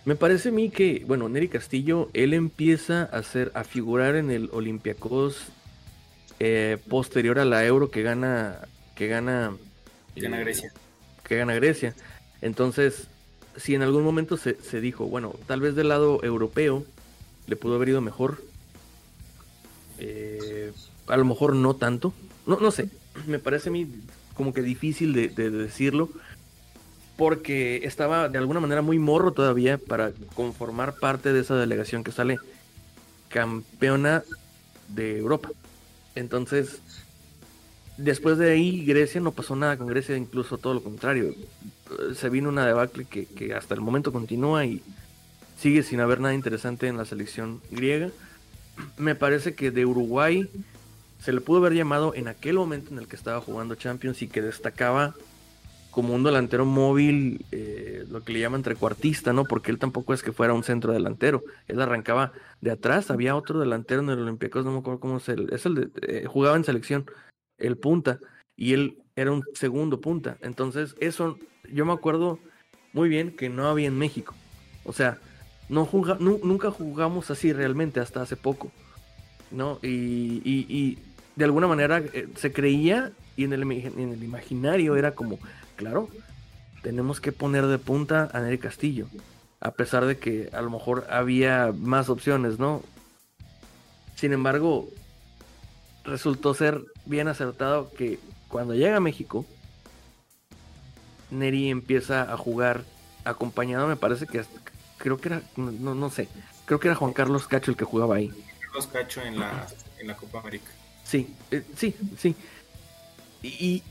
Me 0.04 0.14
parece 0.14 0.50
a 0.50 0.52
mí 0.52 0.68
que, 0.68 1.04
bueno, 1.06 1.30
Neri 1.30 1.48
Castillo, 1.48 2.10
él 2.12 2.34
empieza 2.34 3.04
a 3.04 3.16
hacer, 3.16 3.50
a 3.54 3.64
figurar 3.64 4.16
en 4.16 4.30
el 4.30 4.50
Olympiacos 4.52 5.46
eh, 6.38 6.76
posterior 6.90 7.38
a 7.38 7.46
la 7.46 7.64
Euro 7.64 7.90
que 7.90 8.02
gana, 8.02 8.68
que 8.94 9.08
gana 9.08 9.56
que 10.14 10.20
gana 10.20 10.38
Grecia. 10.38 10.72
Que 11.24 11.36
gana 11.36 11.54
Grecia. 11.54 11.94
Entonces, 12.40 13.06
si 13.56 13.74
en 13.74 13.82
algún 13.82 14.04
momento 14.04 14.36
se, 14.36 14.56
se, 14.62 14.80
dijo, 14.80 15.06
bueno, 15.06 15.34
tal 15.46 15.60
vez 15.60 15.74
del 15.74 15.88
lado 15.88 16.22
europeo 16.22 16.84
le 17.46 17.56
pudo 17.56 17.76
haber 17.76 17.90
ido 17.90 18.00
mejor. 18.00 18.42
Eh, 19.98 20.72
a 21.06 21.16
lo 21.16 21.24
mejor 21.24 21.54
no 21.54 21.74
tanto. 21.74 22.12
No, 22.46 22.58
no 22.60 22.70
sé. 22.70 22.88
Me 23.26 23.38
parece 23.38 23.68
a 23.68 23.72
mí 23.72 23.88
como 24.34 24.54
que 24.54 24.62
difícil 24.62 25.12
de, 25.12 25.28
de, 25.28 25.50
decirlo. 25.50 26.10
Porque 27.16 27.82
estaba 27.84 28.28
de 28.28 28.38
alguna 28.38 28.60
manera 28.60 28.82
muy 28.82 28.98
morro 28.98 29.32
todavía 29.32 29.78
para 29.78 30.12
conformar 30.34 30.94
parte 30.94 31.32
de 31.32 31.40
esa 31.40 31.56
delegación 31.56 32.04
que 32.04 32.12
sale 32.12 32.38
campeona 33.28 34.24
de 34.88 35.18
Europa. 35.18 35.50
Entonces, 36.14 36.80
Después 38.02 38.36
de 38.36 38.50
ahí, 38.50 38.84
Grecia 38.84 39.20
no 39.20 39.30
pasó 39.30 39.54
nada 39.54 39.76
con 39.76 39.86
Grecia, 39.86 40.16
incluso 40.16 40.58
todo 40.58 40.74
lo 40.74 40.82
contrario. 40.82 41.34
Se 42.16 42.28
vino 42.28 42.48
una 42.48 42.66
debacle 42.66 43.04
que, 43.04 43.26
que 43.26 43.54
hasta 43.54 43.74
el 43.74 43.80
momento 43.80 44.12
continúa 44.12 44.64
y 44.64 44.82
sigue 45.56 45.84
sin 45.84 46.00
haber 46.00 46.18
nada 46.18 46.34
interesante 46.34 46.88
en 46.88 46.96
la 46.96 47.04
selección 47.04 47.60
griega. 47.70 48.10
Me 48.96 49.14
parece 49.14 49.54
que 49.54 49.70
de 49.70 49.86
Uruguay 49.86 50.48
se 51.20 51.32
le 51.32 51.40
pudo 51.40 51.58
haber 51.58 51.74
llamado 51.74 52.12
en 52.16 52.26
aquel 52.26 52.56
momento 52.56 52.90
en 52.90 52.98
el 52.98 53.06
que 53.06 53.14
estaba 53.14 53.40
jugando 53.40 53.76
Champions 53.76 54.20
y 54.22 54.26
que 54.26 54.42
destacaba 54.42 55.14
como 55.92 56.12
un 56.12 56.24
delantero 56.24 56.64
móvil, 56.64 57.44
eh, 57.52 58.04
lo 58.10 58.24
que 58.24 58.32
le 58.32 58.40
llaman 58.40 58.64
trecuartista, 58.64 59.32
¿no? 59.32 59.44
Porque 59.44 59.70
él 59.70 59.78
tampoco 59.78 60.12
es 60.12 60.24
que 60.24 60.32
fuera 60.32 60.54
un 60.54 60.64
centro 60.64 60.92
delantero. 60.92 61.40
Él 61.68 61.80
arrancaba 61.80 62.32
de 62.60 62.72
atrás, 62.72 63.12
había 63.12 63.36
otro 63.36 63.60
delantero 63.60 64.00
en 64.00 64.10
el 64.10 64.18
Olympiacos, 64.18 64.64
no 64.64 64.72
me 64.72 64.78
acuerdo 64.78 64.98
cómo 64.98 65.18
es 65.18 65.28
el, 65.28 65.52
es 65.52 65.66
el 65.66 65.74
de, 65.76 65.88
eh, 66.08 66.24
jugaba 66.26 66.56
en 66.56 66.64
selección, 66.64 67.04
el 67.62 67.76
punta, 67.76 68.18
y 68.56 68.74
él 68.74 68.98
era 69.16 69.32
un 69.32 69.44
segundo 69.54 70.00
punta. 70.00 70.36
Entonces, 70.40 70.94
eso, 71.00 71.38
yo 71.70 71.86
me 71.86 71.92
acuerdo 71.92 72.38
muy 72.92 73.08
bien 73.08 73.34
que 73.34 73.48
no 73.48 73.68
había 73.68 73.88
en 73.88 73.98
México. 73.98 74.34
O 74.84 74.92
sea, 74.92 75.18
no 75.68 75.88
nunca 76.18 76.70
jugamos 76.70 77.30
así 77.30 77.52
realmente 77.52 78.00
hasta 78.00 78.22
hace 78.22 78.36
poco, 78.36 78.70
¿no? 79.50 79.78
Y, 79.82 80.42
y, 80.44 80.98
de 81.34 81.46
alguna 81.46 81.66
manera 81.66 81.98
eh, 81.98 82.28
se 82.36 82.52
creía 82.52 83.12
y 83.36 83.44
en 83.44 83.54
el, 83.54 83.62
en 83.62 84.12
el 84.12 84.22
imaginario 84.22 84.96
era 84.96 85.14
como 85.14 85.38
claro, 85.76 86.10
tenemos 86.82 87.20
que 87.20 87.32
poner 87.32 87.66
de 87.66 87.78
punta 87.78 88.28
a 88.32 88.40
Neri 88.40 88.58
Castillo. 88.58 89.06
A 89.60 89.70
pesar 89.70 90.04
de 90.04 90.18
que 90.18 90.50
a 90.52 90.60
lo 90.60 90.70
mejor 90.70 91.06
había 91.08 91.72
más 91.74 92.08
opciones, 92.08 92.58
¿no? 92.58 92.82
Sin 94.16 94.32
embargo, 94.32 94.88
resultó 96.04 96.52
ser 96.52 96.82
bien 97.06 97.28
acertado 97.28 97.90
que 97.92 98.18
cuando 98.48 98.74
llega 98.74 98.96
a 98.96 99.00
México, 99.00 99.46
Neri 101.30 101.70
empieza 101.70 102.32
a 102.32 102.36
jugar 102.36 102.84
acompañado, 103.24 103.86
me 103.86 103.96
parece 103.96 104.26
que 104.26 104.44
creo 104.98 105.18
que 105.18 105.28
era, 105.28 105.42
no, 105.56 105.94
no 105.94 106.10
sé, 106.10 106.28
creo 106.66 106.78
que 106.78 106.88
era 106.88 106.94
Juan 106.94 107.12
Carlos 107.12 107.46
Cacho 107.46 107.70
el 107.70 107.76
que 107.76 107.84
jugaba 107.84 108.16
ahí. 108.16 108.30
Carlos 108.60 108.86
Cacho 108.86 109.22
en 109.22 109.38
la, 109.38 109.66
en 109.98 110.06
la 110.06 110.16
Copa 110.16 110.40
América. 110.40 110.70
Sí, 111.04 111.34
eh, 111.50 111.64
sí, 111.76 111.94
sí. 112.18 112.34
Y, 113.42 113.82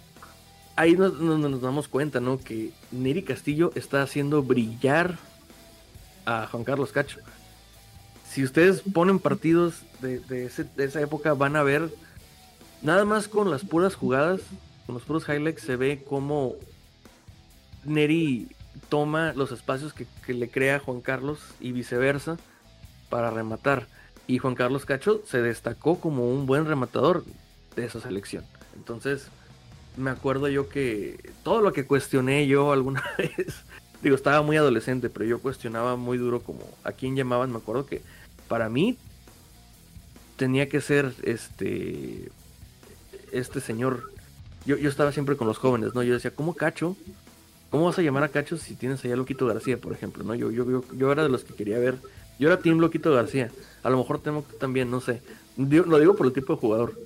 ahí 0.75 0.93
nos, 0.95 1.19
nos, 1.19 1.61
damos 1.61 1.87
cuenta, 1.87 2.19
¿no? 2.19 2.39
Que 2.39 2.71
Neri 2.91 3.23
Castillo 3.23 3.71
está 3.75 4.01
haciendo 4.01 4.41
brillar 4.41 5.17
a 6.25 6.47
Juan 6.47 6.63
Carlos 6.63 6.91
Cacho. 6.91 7.19
Si 8.27 8.43
ustedes 8.43 8.81
ponen 8.81 9.19
partidos 9.19 9.81
de, 9.99 10.45
esa 10.77 11.01
época, 11.01 11.33
van 11.33 11.57
a 11.57 11.63
ver, 11.63 11.89
nada 12.81 13.05
más 13.05 13.27
con 13.27 13.49
las 13.51 13.63
puras 13.63 13.95
jugadas, 13.95 14.41
con 14.85 14.95
los 14.95 15.03
puros 15.03 15.27
highlights, 15.27 15.61
se 15.61 15.75
ve 15.75 16.03
cómo 16.07 16.55
Neri 17.83 18.47
toma 18.89 19.33
los 19.33 19.51
espacios 19.51 19.93
que, 19.93 20.05
que 20.25 20.33
le 20.33 20.49
crea 20.49 20.79
Juan 20.79 21.01
Carlos 21.01 21.39
y 21.59 21.71
viceversa 21.71 22.37
para 23.09 23.31
rematar. 23.31 23.87
Y 24.27 24.37
Juan 24.37 24.55
Carlos 24.55 24.85
Cacho 24.85 25.21
se 25.27 25.41
destacó 25.41 25.99
como 25.99 26.29
un 26.29 26.45
buen 26.45 26.65
rematador 26.65 27.23
de 27.75 27.85
esa 27.85 27.99
selección. 27.99 28.43
Entonces, 28.75 29.27
me 29.97 30.09
acuerdo 30.09 30.47
yo 30.47 30.69
que 30.69 31.31
todo 31.43 31.61
lo 31.61 31.73
que 31.73 31.85
cuestioné 31.85 32.47
yo 32.47 32.71
alguna 32.71 33.03
vez, 33.17 33.63
digo, 34.01 34.15
estaba 34.15 34.41
muy 34.41 34.57
adolescente, 34.57 35.09
pero 35.09 35.25
yo 35.25 35.39
cuestionaba 35.39 35.95
muy 35.95 36.17
duro 36.17 36.41
como 36.41 36.61
a 36.83 36.91
quién 36.91 37.15
llamaban, 37.15 37.51
me 37.51 37.57
acuerdo 37.57 37.85
que 37.85 38.01
para 38.47 38.69
mí 38.69 38.97
tenía 40.37 40.69
que 40.69 40.81
ser 40.81 41.13
este 41.23 42.31
este 43.31 43.59
señor 43.59 44.11
yo, 44.65 44.77
yo 44.77 44.89
estaba 44.89 45.11
siempre 45.11 45.35
con 45.35 45.47
los 45.47 45.57
jóvenes, 45.57 45.95
¿no? 45.95 46.03
Yo 46.03 46.13
decía, 46.13 46.31
¿cómo 46.31 46.53
Cacho? 46.53 46.95
¿Cómo 47.69 47.85
vas 47.85 47.97
a 47.97 48.01
llamar 48.01 48.23
a 48.23 48.29
Cacho 48.29 48.57
si 48.57 48.75
tienes 48.75 49.03
allá 49.03 49.15
a 49.15 49.17
Loquito 49.17 49.47
García, 49.47 49.77
por 49.77 49.93
ejemplo, 49.93 50.23
¿no? 50.23 50.35
Yo, 50.35 50.51
yo, 50.51 50.69
yo, 50.69 50.83
yo 50.95 51.11
era 51.11 51.23
de 51.23 51.29
los 51.29 51.43
que 51.43 51.53
quería 51.53 51.79
ver. 51.79 51.95
Yo 52.37 52.47
era 52.47 52.59
Team 52.59 52.79
Loquito 52.79 53.11
García. 53.11 53.51
A 53.83 53.89
lo 53.89 53.97
mejor 53.97 54.19
tengo 54.21 54.45
también, 54.59 54.91
no 54.91 55.01
sé. 55.01 55.21
lo 55.57 55.99
digo 55.99 56.15
por 56.15 56.27
el 56.27 56.33
tipo 56.33 56.53
de 56.53 56.59
jugador. 56.59 56.99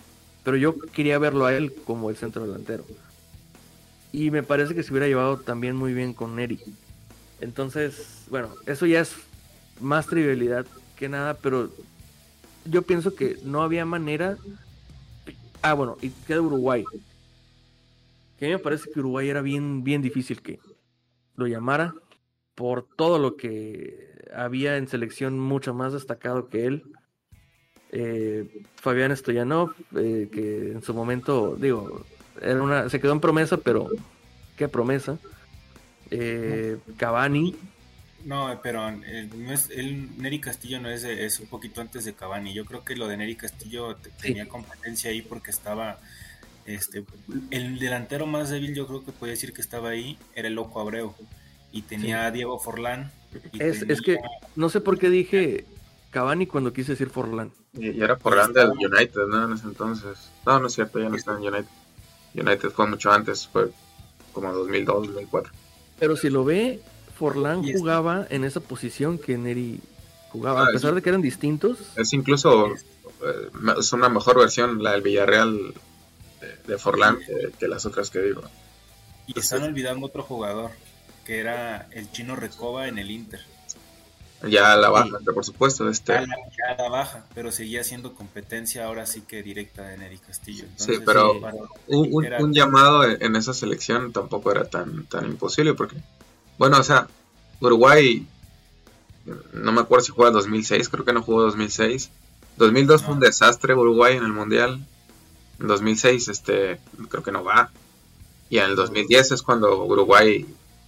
Pero 0.44 0.58
yo 0.58 0.78
quería 0.78 1.18
verlo 1.18 1.46
a 1.46 1.54
él 1.54 1.74
como 1.86 2.10
el 2.10 2.18
centro 2.18 2.46
delantero. 2.46 2.86
Y 4.12 4.32
me 4.32 4.44
parece 4.44 4.76
que 4.76 4.84
se 4.84 4.92
hubiera 4.92 5.08
llevado 5.08 5.38
también 5.38 5.76
muy 5.76 5.94
bien 5.94 6.14
con 6.14 6.36
Neri. 6.36 6.60
Entonces, 7.42 8.24
bueno, 8.30 8.50
eso 8.66 8.86
ya 8.86 9.02
es 9.02 9.14
más 9.82 10.08
trivialidad 10.08 10.66
que 10.96 11.10
nada, 11.10 11.36
pero 11.36 11.70
yo 12.66 12.82
pienso 12.82 13.16
que 13.16 13.38
no 13.44 13.62
había 13.62 13.86
manera. 13.86 14.38
Ah, 15.68 15.74
bueno, 15.74 15.98
y 16.00 16.12
queda 16.12 16.42
Uruguay. 16.42 16.86
Que 18.38 18.46
a 18.46 18.48
mí 18.50 18.54
me 18.54 18.60
parece 18.60 18.92
que 18.92 19.00
Uruguay 19.00 19.30
era 19.30 19.42
bien, 19.42 19.84
bien 19.84 20.04
difícil 20.04 20.44
que 20.44 20.60
lo 21.36 21.48
llamara 21.48 21.96
por 22.54 22.88
todo 22.96 23.18
lo 23.18 23.36
que 23.36 24.14
había 24.32 24.78
en 24.78 24.88
selección 24.88 25.40
mucho 25.40 25.74
más 25.74 25.92
destacado 25.92 26.50
que 26.50 26.68
él 26.68 26.84
eh, 27.92 28.64
Fabián 28.76 29.16
Stoyanov, 29.18 29.74
eh, 29.96 30.30
que 30.32 30.72
en 30.72 30.84
su 30.84 30.94
momento, 30.94 31.56
digo, 31.56 32.06
era 32.40 32.62
una, 32.62 32.88
se 32.88 33.00
quedó 33.00 33.14
en 33.14 33.20
promesa, 33.20 33.58
pero 33.58 33.88
qué 34.58 34.68
promesa. 34.68 35.18
Eh, 36.12 36.78
Cavani. 36.98 37.56
No, 38.26 38.60
pero 38.64 38.90
eh, 38.90 39.30
no 39.36 39.54
es, 39.54 39.70
el 39.70 40.18
Neri 40.18 40.40
Castillo 40.40 40.82
no 40.82 40.90
es, 40.90 41.04
es 41.04 41.40
un 41.40 41.46
poquito 41.46 41.80
antes 41.80 42.06
de 42.06 42.16
Cavani. 42.16 42.54
Yo 42.54 42.66
creo 42.66 42.84
que 42.84 42.96
lo 42.96 43.08
de 43.08 43.18
Neri 43.18 43.36
Castillo 43.36 43.98
tenía 44.20 44.50
competencia 44.50 45.12
ahí 45.12 45.22
porque 45.22 45.52
estaba, 45.52 46.00
este, 46.66 47.06
el 47.52 47.78
delantero 47.78 48.26
más 48.26 48.50
débil 48.50 48.74
yo 48.74 48.88
creo 48.88 49.06
que 49.06 49.12
podía 49.12 49.34
decir 49.34 49.54
que 49.54 49.62
estaba 49.62 49.90
ahí 49.90 50.18
era 50.34 50.48
el 50.48 50.56
Loco 50.56 50.82
Abreu 50.82 51.14
y 51.72 51.84
tenía 51.84 52.26
a 52.26 52.32
Diego 52.32 52.58
Forlán. 52.60 53.12
es, 53.60 53.84
es 53.84 54.02
que 54.02 54.18
no 54.56 54.70
sé 54.70 54.82
por 54.82 54.98
qué 54.98 55.12
dije 55.12 55.66
Cavani 56.10 56.48
cuando 56.48 56.74
quise 56.74 56.94
decir 56.94 57.10
Forlán. 57.10 57.52
Y, 57.74 58.02
era 58.02 58.16
Forlán 58.16 58.54
del 58.54 58.70
United, 58.70 59.28
¿no? 59.28 59.46
En 59.46 59.54
ese 59.54 59.68
entonces. 59.68 60.32
No, 60.48 60.60
no 60.60 60.66
es 60.66 60.74
cierto, 60.74 60.98
ya 60.98 61.10
no 61.10 61.16
está 61.16 61.34
en 61.34 61.40
United. 61.40 61.70
United 62.34 62.70
fue 62.72 62.88
mucho 62.88 63.12
antes, 63.12 63.48
fue 63.48 63.70
como 64.34 64.52
2002, 64.52 65.08
2004. 65.08 65.54
Pero 66.00 66.16
si 66.16 66.30
lo 66.30 66.44
ve, 66.44 66.82
Forlán 67.18 67.64
jugaba 67.64 68.28
en 68.30 68.44
esa 68.44 68.60
posición 68.60 69.18
que 69.18 69.38
Neri 69.38 69.80
jugaba, 70.32 70.62
a 70.62 70.64
ah, 70.66 70.70
pesar 70.74 70.94
de 70.94 71.02
que 71.02 71.10
eran 71.10 71.22
distintos. 71.22 71.78
Es 71.96 72.14
incluso 72.14 72.74
eh, 72.74 73.50
es 73.80 73.94
una 73.94 74.10
mejor 74.10 74.38
versión 74.38 74.84
la 74.84 74.92
del 74.92 75.02
Villarreal 75.02 75.74
de, 76.68 76.78
Forlán 76.78 77.18
que, 77.60 77.68
las 77.68 77.86
otras 77.86 78.10
que 78.10 78.20
digo. 78.20 78.42
Y 79.28 79.40
están 79.40 79.64
olvidando 79.64 80.06
otro 80.06 80.24
jugador, 80.24 80.72
que 81.26 81.40
era 81.40 81.88
el 81.92 82.12
chino 82.12 82.36
Recoba 82.36 82.88
en 82.88 83.00
el 83.00 83.10
Inter. 83.10 83.42
Ya 84.48 84.74
a 84.74 84.78
la 84.78 84.90
baja, 84.90 85.18
por 85.34 85.44
supuesto. 85.44 85.90
Este... 85.90 86.14
Ya, 86.14 86.74
a 86.74 86.84
la, 86.84 86.90
baja, 86.90 87.26
pero 87.34 87.52
seguía 87.52 87.84
siendo 87.84 88.14
competencia 88.14 88.86
ahora 88.86 89.06
sí 89.06 89.22
que 89.22 89.42
directa 89.42 89.84
de 89.88 89.98
Neri 89.98 90.18
Castillo. 90.18 90.66
sí, 90.76 91.00
pero 91.04 91.40
un, 91.88 92.54
llamado 92.54 93.06
en 93.06 93.36
esa 93.36 93.54
selección 93.54 94.12
tampoco 94.12 94.52
era 94.52 94.66
tan, 94.66 95.06
tan 95.06 95.26
imposible 95.26 95.74
porque, 95.74 95.96
bueno, 96.58 96.80
o 96.80 96.84
sea, 96.84 97.08
Uruguay, 97.60 98.28
no 99.54 99.72
me 99.72 99.82
acuerdo 99.82 100.06
si 100.06 100.12
jugó 100.12 100.32
2006, 100.32 100.90
creo 100.90 101.06
que 101.06 101.14
no 101.14 101.22
jugó 101.22 101.44
2006. 101.44 102.12
2002 102.58 103.04
fue 103.04 103.14
un 103.14 103.20
desastre 103.20 103.74
Uruguay 103.74 104.16
en 104.16 104.24
el 104.24 104.32
Mundial. 104.32 104.86
En 105.60 105.68
2006, 105.68 106.28
este, 106.28 106.80
creo 107.10 107.24
que 107.24 107.32
no 107.32 107.44
va. 107.44 107.72
Y 108.50 108.60
en 108.60 108.66
el 108.66 108.76
2010 108.76 109.32
es 109.32 109.42
cuando 109.42 109.84
Uruguay 109.86 110.46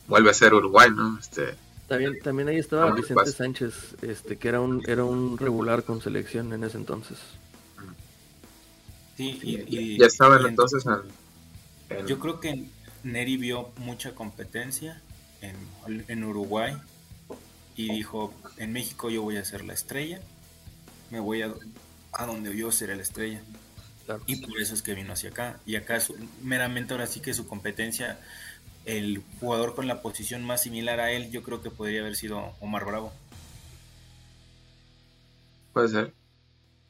vuelve 0.07 0.29
a 0.29 0.33
ser 0.33 0.53
Uruguay, 0.53 0.89
¿no? 0.91 1.17
Este, 1.19 1.55
también, 1.87 2.19
también 2.21 2.49
ahí 2.49 2.57
estaba 2.57 2.91
Vicente 2.91 3.31
Sánchez, 3.31 3.95
este, 4.01 4.37
que 4.37 4.49
era 4.49 4.59
un, 4.59 4.83
era 4.87 5.05
un 5.05 5.37
regular 5.37 5.83
con 5.83 6.01
selección 6.01 6.51
en 6.51 6.65
ese 6.65 6.77
entonces. 6.77 7.17
Sí, 9.15 9.39
y, 9.67 9.97
ya 9.97 10.05
estaba 10.05 10.37
entonces 10.47 10.83
Yo 12.05 12.19
creo 12.19 12.39
que 12.39 12.65
Neri 13.03 13.37
vio 13.37 13.69
mucha 13.77 14.13
competencia 14.13 15.01
en, 15.41 16.05
en 16.07 16.23
Uruguay 16.23 16.77
y 17.75 17.89
dijo, 17.91 18.33
en 18.57 18.73
México 18.73 19.09
yo 19.09 19.21
voy 19.21 19.37
a 19.37 19.45
ser 19.45 19.63
la 19.63 19.73
estrella, 19.73 20.19
me 21.11 21.19
voy 21.19 21.43
a, 21.43 21.53
a 22.13 22.25
donde 22.25 22.55
yo 22.57 22.71
seré 22.71 22.95
la 22.95 23.03
estrella. 23.03 23.41
Y 24.25 24.37
por 24.37 24.59
eso 24.59 24.73
es 24.73 24.81
que 24.81 24.93
vino 24.93 25.13
hacia 25.13 25.29
acá. 25.29 25.59
Y 25.65 25.75
acá 25.75 25.99
meramente 26.41 26.93
ahora 26.93 27.07
sí 27.07 27.19
que 27.19 27.33
su 27.33 27.45
competencia 27.45 28.17
el 28.85 29.21
jugador 29.41 29.75
con 29.75 29.85
la 29.85 30.01
posición 30.01 30.45
más 30.45 30.63
similar 30.63 31.01
a 31.01 31.11
él, 31.11 31.29
yo 31.29 31.43
creo 31.43 31.61
que 31.61 31.69
podría 31.69 31.99
haber 31.99 32.15
sido 32.15 32.53
Omar 32.61 32.85
Bravo. 32.85 33.11
Puede 35.73 35.89
ser. 35.89 36.13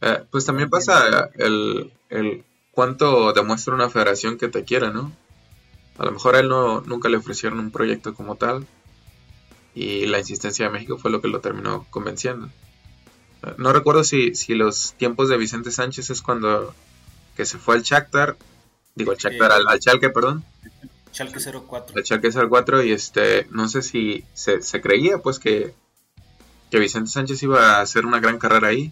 Eh, 0.01 0.23
pues 0.29 0.45
también 0.45 0.69
pasa 0.69 1.31
el, 1.33 1.91
el 2.09 2.45
cuánto 2.71 3.33
demuestra 3.33 3.73
una 3.73 3.89
federación 3.89 4.37
que 4.37 4.47
te 4.47 4.63
quiere, 4.63 4.93
¿no? 4.93 5.11
A 5.97 6.05
lo 6.05 6.11
mejor 6.11 6.35
a 6.35 6.39
él 6.39 6.49
no, 6.49 6.81
nunca 6.81 7.09
le 7.09 7.17
ofrecieron 7.17 7.59
un 7.59 7.71
proyecto 7.71 8.13
como 8.13 8.35
tal 8.35 8.67
y 9.73 10.05
la 10.07 10.19
insistencia 10.19 10.65
de 10.65 10.71
México 10.71 10.97
fue 10.97 11.11
lo 11.11 11.21
que 11.21 11.27
lo 11.27 11.39
terminó 11.39 11.85
convenciendo. 11.89 12.49
No 13.57 13.71
recuerdo 13.73 14.03
si, 14.03 14.35
si 14.35 14.55
los 14.55 14.93
tiempos 14.93 15.29
de 15.29 15.37
Vicente 15.37 15.71
Sánchez 15.71 16.09
es 16.09 16.21
cuando 16.21 16.73
que 17.35 17.45
se 17.45 17.59
fue 17.59 17.75
al 17.75 17.83
Shakhtar, 17.83 18.35
digo 18.95 19.11
al 19.11 19.17
Shakhtar, 19.17 19.51
al, 19.51 19.67
al 19.67 19.79
Chalke, 19.79 20.09
perdón, 20.09 20.43
Chalke 21.17 21.39
04. 21.39 21.97
El 21.97 22.03
Chalke 22.03 22.31
04 22.31 22.83
y 22.83 22.91
este, 22.91 23.47
no 23.49 23.67
sé 23.67 23.81
si 23.81 24.23
se, 24.33 24.59
creía 24.81 25.17
pues 25.19 25.39
que, 25.39 25.73
que 26.69 26.79
Vicente 26.79 27.09
Sánchez 27.09 27.41
iba 27.43 27.77
a 27.77 27.81
hacer 27.81 28.05
una 28.05 28.19
gran 28.19 28.37
carrera 28.37 28.67
ahí, 28.67 28.91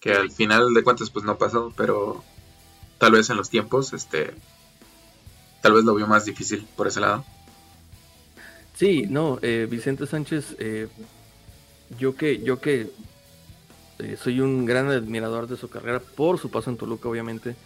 que 0.00 0.12
al 0.12 0.30
final 0.30 0.72
de 0.72 0.84
cuentas 0.84 1.10
pues 1.10 1.24
no 1.24 1.36
pasó, 1.36 1.72
pero 1.76 2.22
tal 2.98 3.12
vez 3.12 3.30
en 3.30 3.36
los 3.36 3.50
tiempos, 3.50 3.92
este, 3.92 4.34
tal 5.60 5.72
vez 5.72 5.84
lo 5.84 5.94
vio 5.94 6.06
más 6.06 6.24
difícil 6.24 6.66
por 6.76 6.86
ese 6.86 7.00
lado. 7.00 7.24
Sí, 8.74 9.06
no, 9.08 9.38
eh, 9.42 9.66
Vicente 9.68 10.06
Sánchez, 10.06 10.56
eh, 10.58 10.88
yo 11.98 12.14
que, 12.14 12.40
yo 12.42 12.60
que 12.60 12.90
eh, 13.98 14.16
soy 14.22 14.40
un 14.40 14.64
gran 14.64 14.88
admirador 14.88 15.48
de 15.48 15.56
su 15.56 15.68
carrera 15.68 16.00
por 16.00 16.38
su 16.38 16.50
paso 16.50 16.70
en 16.70 16.76
Toluca, 16.76 17.08
obviamente. 17.08 17.56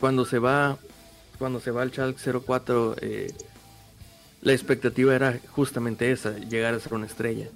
Cuando 0.00 0.24
se 0.24 0.38
va, 0.38 0.78
cuando 1.38 1.60
se 1.60 1.70
va 1.70 1.82
al 1.82 1.92
Chalk 1.92 2.16
04, 2.18 2.96
la 4.42 4.52
expectativa 4.52 5.14
era 5.14 5.38
justamente 5.50 6.10
esa, 6.10 6.36
llegar 6.38 6.74
a 6.74 6.80
ser 6.80 6.94
una 6.94 7.06
estrella. 7.06 7.48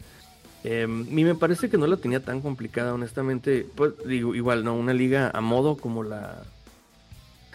Eh, 0.65 0.83
y 0.83 1.25
me 1.25 1.35
parece 1.35 1.71
que 1.71 1.79
no 1.79 1.87
la 1.87 1.97
tenía 1.97 2.25
tan 2.25 2.41
complicada, 2.41 2.95
honestamente. 2.95 3.67
Pues 3.75 3.93
digo, 4.07 4.35
igual, 4.35 4.65
no, 4.65 4.75
una 4.75 4.93
liga 4.93 5.31
a 5.33 5.41
modo 5.41 5.77
como 5.77 6.03
la. 6.03 6.43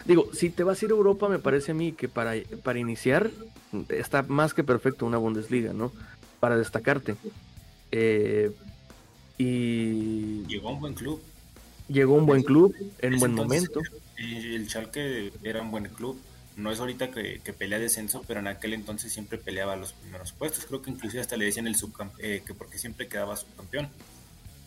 Digo, 0.05 0.29
si 0.33 0.49
te 0.49 0.63
vas 0.63 0.81
a 0.81 0.85
ir 0.85 0.91
a 0.91 0.95
Europa, 0.95 1.29
me 1.29 1.39
parece 1.39 1.71
a 1.71 1.75
mí 1.75 1.93
que 1.93 2.09
para, 2.09 2.33
para 2.63 2.79
iniciar 2.79 3.31
está 3.89 4.23
más 4.23 4.53
que 4.53 4.63
perfecto 4.63 5.05
una 5.05 5.17
Bundesliga, 5.17 5.73
¿no? 5.73 5.91
Para 6.39 6.57
destacarte. 6.57 7.15
Eh, 7.91 8.51
y. 9.37 10.43
Llegó 10.47 10.69
a 10.69 10.71
un 10.73 10.79
buen 10.79 10.93
club. 10.93 11.21
Llegó 11.87 12.15
a 12.15 12.17
un 12.17 12.25
buen 12.25 12.43
club 12.43 12.75
en 12.99 13.19
buen 13.19 13.33
momento. 13.33 13.81
El 14.17 14.69
Schalke 14.69 15.31
era 15.43 15.61
un 15.61 15.71
buen 15.71 15.85
club 15.85 16.17
no 16.55 16.71
es 16.71 16.79
ahorita 16.79 17.09
que, 17.09 17.53
pelea 17.57 17.79
descenso, 17.79 18.23
pero 18.27 18.39
en 18.39 18.47
aquel 18.47 18.73
entonces 18.73 19.11
siempre 19.11 19.37
peleaba 19.37 19.75
los 19.75 19.93
primeros 19.93 20.33
puestos. 20.33 20.65
Creo 20.65 20.81
que 20.81 20.91
inclusive 20.91 21.21
hasta 21.21 21.35
le 21.35 21.45
decían 21.45 21.67
el 21.67 21.75
subcampeón, 21.75 22.19
eh, 22.23 22.43
que 22.45 22.53
porque 22.53 22.77
siempre 22.77 23.07
quedaba 23.07 23.35
subcampeón. 23.35 23.89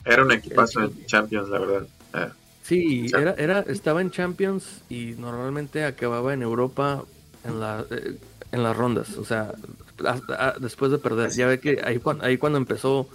Era 0.04 0.24
un 0.24 0.32
equipazo 0.32 0.82
en 0.82 1.06
Champions, 1.06 1.48
la 1.48 1.58
verdad. 1.58 1.86
Eh, 2.14 2.28
sí, 2.66 3.06
era, 3.16 3.34
era, 3.38 3.60
estaba 3.60 4.00
en 4.00 4.10
Champions 4.10 4.82
y 4.88 5.14
normalmente 5.18 5.84
acababa 5.84 6.34
en 6.34 6.42
Europa 6.42 7.04
en, 7.44 7.60
la, 7.60 7.84
eh, 7.90 8.18
en 8.52 8.62
las 8.62 8.76
rondas, 8.76 9.16
o 9.16 9.24
sea, 9.24 9.52
después 10.60 10.90
de 10.90 10.98
perder. 10.98 11.30
Ya 11.30 11.46
ve 11.46 11.60
que 11.60 11.80
ahí, 11.84 12.00
ahí 12.20 12.38
cuando 12.38 12.58
empezó 12.58 13.08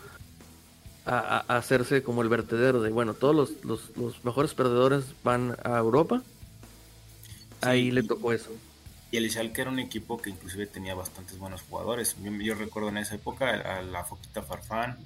a, 1.05 1.39
hacerse 1.48 2.03
como 2.03 2.22
el 2.22 2.29
vertedero 2.29 2.81
de, 2.81 2.89
bueno, 2.89 3.13
todos 3.13 3.36
los, 3.36 3.65
los, 3.65 3.98
los 3.98 4.24
mejores 4.24 4.53
perdedores 4.53 5.05
van 5.24 5.55
a 5.63 5.77
Europa 5.77 6.22
ahí 7.62 7.91
le 7.91 8.03
tocó 8.03 8.34
eso. 8.34 8.50
Y 9.12 9.18
el 9.18 9.30
Schalke 9.30 9.62
era 9.62 9.70
un 9.70 9.80
equipo 9.80 10.22
que 10.22 10.30
inclusive 10.30 10.68
tenía 10.68 10.96
bastantes 10.96 11.38
buenos 11.38 11.62
jugadores. 11.63 12.15
Yo, 12.39 12.56
recuerdo 12.56 12.89
en 12.89 12.98
esa 12.98 13.15
época 13.15 13.50
a 13.50 13.82
la 13.82 14.06
Foquita 14.06 14.41
Farfán. 14.41 14.98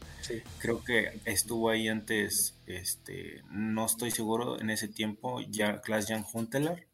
Creo 0.59 0.83
que 0.83 1.19
estuvo 1.25 1.71
ahí 1.71 1.87
antes, 1.87 2.55
este, 2.67 3.41
no 3.49 3.87
estoy 3.87 4.11
seguro, 4.11 4.59
en 4.61 4.69
ese 4.69 4.87
tiempo, 4.87 5.41
ya 5.49 5.81
Klaas 5.81 6.05
Jan 6.07 6.23
Huntelaar. 6.31 6.85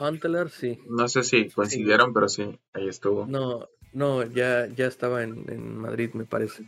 Huntelaar, 0.00 0.48
sí. 0.48 0.78
No 0.88 1.08
sé 1.08 1.24
si 1.24 1.50
coincidieron, 1.50 2.14
pero 2.14 2.28
sí, 2.30 2.58
ahí 2.72 2.88
estuvo. 2.88 3.26
No, 3.26 3.68
no, 3.92 4.24
ya, 4.24 4.66
ya 4.66 4.86
estaba 4.86 5.22
en, 5.22 5.44
en 5.48 5.76
Madrid, 5.76 6.10
me 6.14 6.24
parece. 6.24 6.64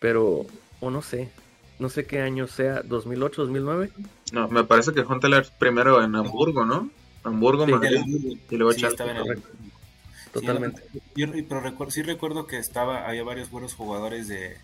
Pero, 0.00 0.44
o 0.80 0.90
no 0.90 1.00
sé, 1.00 1.30
no 1.78 1.88
sé 1.88 2.06
qué 2.06 2.20
año 2.20 2.46
sea, 2.46 2.82
2008, 2.82 3.42
2009. 3.42 3.90
No, 4.32 4.48
me 4.48 4.64
parece 4.64 4.92
que 4.92 5.00
Huntelaar 5.00 5.46
primero 5.58 6.02
en 6.02 6.14
Hamburgo, 6.14 6.66
¿no? 6.66 6.90
Hamburgo, 7.26 7.66
y 7.66 8.56
luego 8.56 8.72
sí, 8.72 8.84
estaba 8.84 9.12
en 9.12 9.42
Totalmente. 10.32 10.82
pero 11.48 11.60
recuerdo, 11.60 11.90
sí 11.90 12.02
recuerdo 12.02 12.46
que 12.46 12.58
estaba, 12.58 13.06
había 13.08 13.24
varios 13.24 13.50
buenos 13.50 13.74
jugadores 13.74 14.28
de 14.28 14.56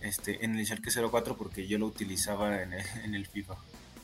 este 0.00 0.44
en 0.44 0.56
el 0.56 0.64
Schalke 0.66 0.90
04 0.90 1.36
porque 1.36 1.66
yo 1.66 1.78
lo 1.78 1.86
utilizaba 1.86 2.62
en 2.62 2.74
el, 2.74 2.84
en 3.04 3.14
el 3.14 3.26
FIFA. 3.26 3.54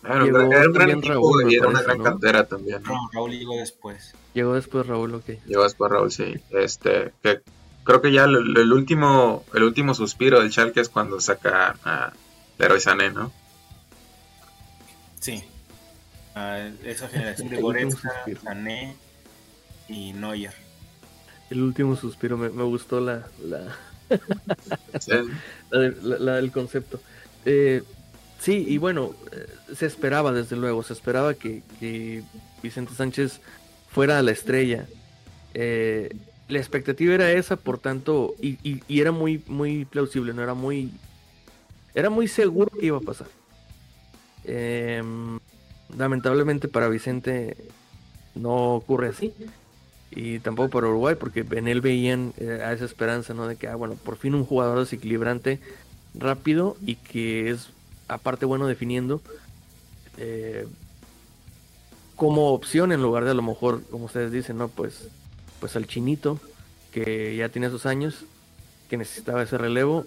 Claro, 0.02 0.24
llegó, 0.24 0.40
era 0.40 0.66
un 0.66 0.72
gran 0.72 1.02
Raúl, 1.02 1.52
y 1.52 1.56
era 1.56 1.68
una 1.68 1.82
gran 1.82 2.02
cantera 2.02 2.46
también. 2.46 2.82
¿no? 2.82 3.10
Raúl 3.12 3.32
llegó 3.32 3.56
después. 3.56 4.14
Llegó 4.32 4.54
después 4.54 4.86
Raúl, 4.86 5.14
ok. 5.14 5.26
Llegó 5.46 5.62
después 5.62 5.92
Raúl, 5.92 6.10
sí. 6.10 6.40
Este, 6.50 7.12
que 7.22 7.42
creo 7.84 8.00
que 8.00 8.10
ya 8.10 8.24
el, 8.24 8.56
el 8.56 8.72
último 8.72 9.44
el 9.52 9.62
último 9.62 9.94
suspiro 9.94 10.40
del 10.40 10.50
Schalke 10.50 10.80
es 10.80 10.88
cuando 10.88 11.20
saca 11.20 11.76
a 11.84 12.12
Leroy 12.58 12.80
Sané, 12.80 13.10
¿no? 13.10 13.30
Sí, 15.20 15.44
esa 16.84 17.08
generación 17.08 17.48
de 17.48 17.60
Goretzka, 17.60 18.12
Sané 18.42 18.96
y 19.88 20.12
Neuer. 20.12 20.54
El 21.50 21.62
último 21.62 21.96
suspiro, 21.96 22.36
me, 22.36 22.48
gustó 22.48 23.00
la 23.00 23.26
la, 25.70 25.88
la, 26.18 26.34
del 26.36 26.52
concepto. 26.52 27.00
Eh, 27.44 27.82
sí, 28.38 28.64
y 28.68 28.78
bueno, 28.78 29.14
eh, 29.32 29.46
se 29.74 29.86
esperaba 29.86 30.32
desde 30.32 30.56
luego, 30.56 30.82
se 30.82 30.92
esperaba 30.92 31.34
que, 31.34 31.62
Vicente 32.62 32.94
Sánchez 32.94 33.40
fuera 33.88 34.22
la 34.22 34.30
estrella. 34.30 34.86
Eh, 35.54 36.14
la 36.48 36.58
expectativa 36.58 37.14
era 37.14 37.30
esa, 37.32 37.56
por 37.56 37.78
tanto, 37.78 38.34
y, 38.40 38.58
y, 38.62 39.00
era 39.00 39.12
muy, 39.12 39.42
muy 39.46 39.84
plausible, 39.84 40.32
no 40.34 40.42
era 40.42 40.54
muy, 40.54 40.92
era 41.94 42.10
muy 42.10 42.28
seguro 42.28 42.70
que 42.78 42.86
iba 42.86 42.98
a 42.98 43.02
pasar. 43.02 43.28
Eh, 44.44 45.02
lamentablemente 45.96 46.68
para 46.68 46.88
Vicente 46.88 47.56
no 48.34 48.74
ocurre 48.74 49.08
así. 49.08 49.32
Y 50.12 50.40
tampoco 50.40 50.70
para 50.70 50.88
Uruguay, 50.88 51.14
porque 51.18 51.46
en 51.52 51.68
él 51.68 51.80
veían 51.80 52.32
eh, 52.36 52.62
a 52.64 52.72
esa 52.72 52.84
esperanza, 52.84 53.32
¿no? 53.32 53.46
De 53.46 53.54
que, 53.54 53.68
ah, 53.68 53.76
bueno, 53.76 53.94
por 53.94 54.16
fin 54.16 54.34
un 54.34 54.44
jugador 54.44 54.80
desequilibrante, 54.80 55.60
rápido 56.14 56.76
y 56.84 56.96
que 56.96 57.50
es, 57.50 57.70
aparte, 58.08 58.44
bueno 58.44 58.66
definiendo, 58.66 59.22
eh, 60.18 60.66
como 62.16 62.52
opción 62.52 62.90
en 62.90 63.02
lugar 63.02 63.24
de 63.24 63.30
a 63.30 63.34
lo 63.34 63.42
mejor, 63.42 63.82
como 63.90 64.06
ustedes 64.06 64.32
dicen, 64.32 64.58
¿no? 64.58 64.68
Pues, 64.68 65.08
pues 65.60 65.76
al 65.76 65.86
chinito, 65.86 66.40
que 66.92 67.36
ya 67.36 67.48
tiene 67.48 67.70
sus 67.70 67.86
años, 67.86 68.24
que 68.88 68.96
necesitaba 68.96 69.42
ese 69.42 69.58
relevo, 69.58 70.06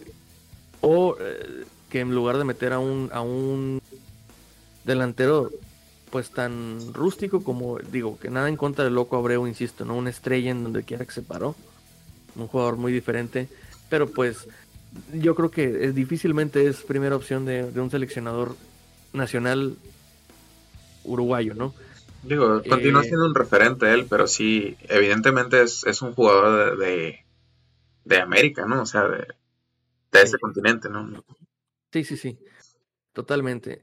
o 0.81 1.15
eh, 1.19 1.63
que 1.89 2.01
en 2.01 2.13
lugar 2.13 2.37
de 2.37 2.43
meter 2.43 2.73
a 2.73 2.79
un, 2.79 3.09
a 3.13 3.21
un 3.21 3.81
delantero 4.83 5.49
pues 6.13 6.29
tan 6.29 6.93
rústico 6.93 7.43
como 7.43 7.79
digo, 7.79 8.19
que 8.19 8.29
nada 8.29 8.47
en 8.47 8.55
contra 8.55 8.85
del 8.85 8.93
loco 8.93 9.17
Abreu, 9.17 9.47
insisto, 9.47 9.83
¿no? 9.83 9.95
Una 9.95 10.11
estrella 10.11 10.51
en 10.51 10.63
donde 10.63 10.83
quiera 10.83 11.05
que 11.05 11.11
se 11.11 11.23
paró. 11.23 11.55
Un 12.35 12.45
jugador 12.45 12.77
muy 12.77 12.93
diferente. 12.93 13.49
Pero 13.89 14.05
pues 14.05 14.47
yo 15.11 15.33
creo 15.33 15.49
que 15.49 15.85
es, 15.85 15.95
difícilmente 15.95 16.67
es 16.67 16.83
primera 16.83 17.15
opción 17.15 17.45
de, 17.45 17.63
un 17.63 17.89
seleccionador 17.89 18.55
nacional 19.11 19.75
uruguayo, 21.03 21.55
¿no? 21.55 21.73
Digo, 22.21 22.61
continúa 22.61 23.01
eh, 23.01 23.07
siendo 23.07 23.25
un 23.25 23.33
referente 23.33 23.91
él, 23.91 24.05
pero 24.07 24.27
sí, 24.27 24.77
evidentemente 24.89 25.63
es, 25.63 25.99
un 26.03 26.13
jugador 26.13 26.77
de, 26.77 27.25
de, 28.05 28.17
América, 28.19 28.67
¿no? 28.67 28.83
O 28.83 28.85
sea, 28.85 29.07
de, 29.07 29.25
de 30.11 30.21
ese 30.21 30.37
continente, 30.37 30.89
¿no? 30.89 31.25
Sí, 31.91 32.03
sí, 32.03 32.17
sí, 32.17 32.37
totalmente. 33.13 33.81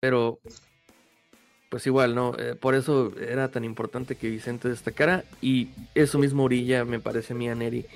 Pero 0.00 0.38
pues 1.70 1.86
igual, 1.86 2.16
¿no? 2.16 2.34
Eh, 2.36 2.56
por 2.56 2.74
eso 2.74 3.12
era 3.18 3.50
tan 3.50 3.64
importante 3.64 4.16
que 4.16 4.28
Vicente 4.28 4.68
destacara 4.68 5.24
y 5.40 5.68
eso 5.94 6.18
mismo 6.18 6.42
orilla, 6.42 6.84
me 6.84 6.98
parece 6.98 7.32
a 7.32 7.36
mí 7.36 7.48
a 7.48 7.54
Neri, 7.54 7.86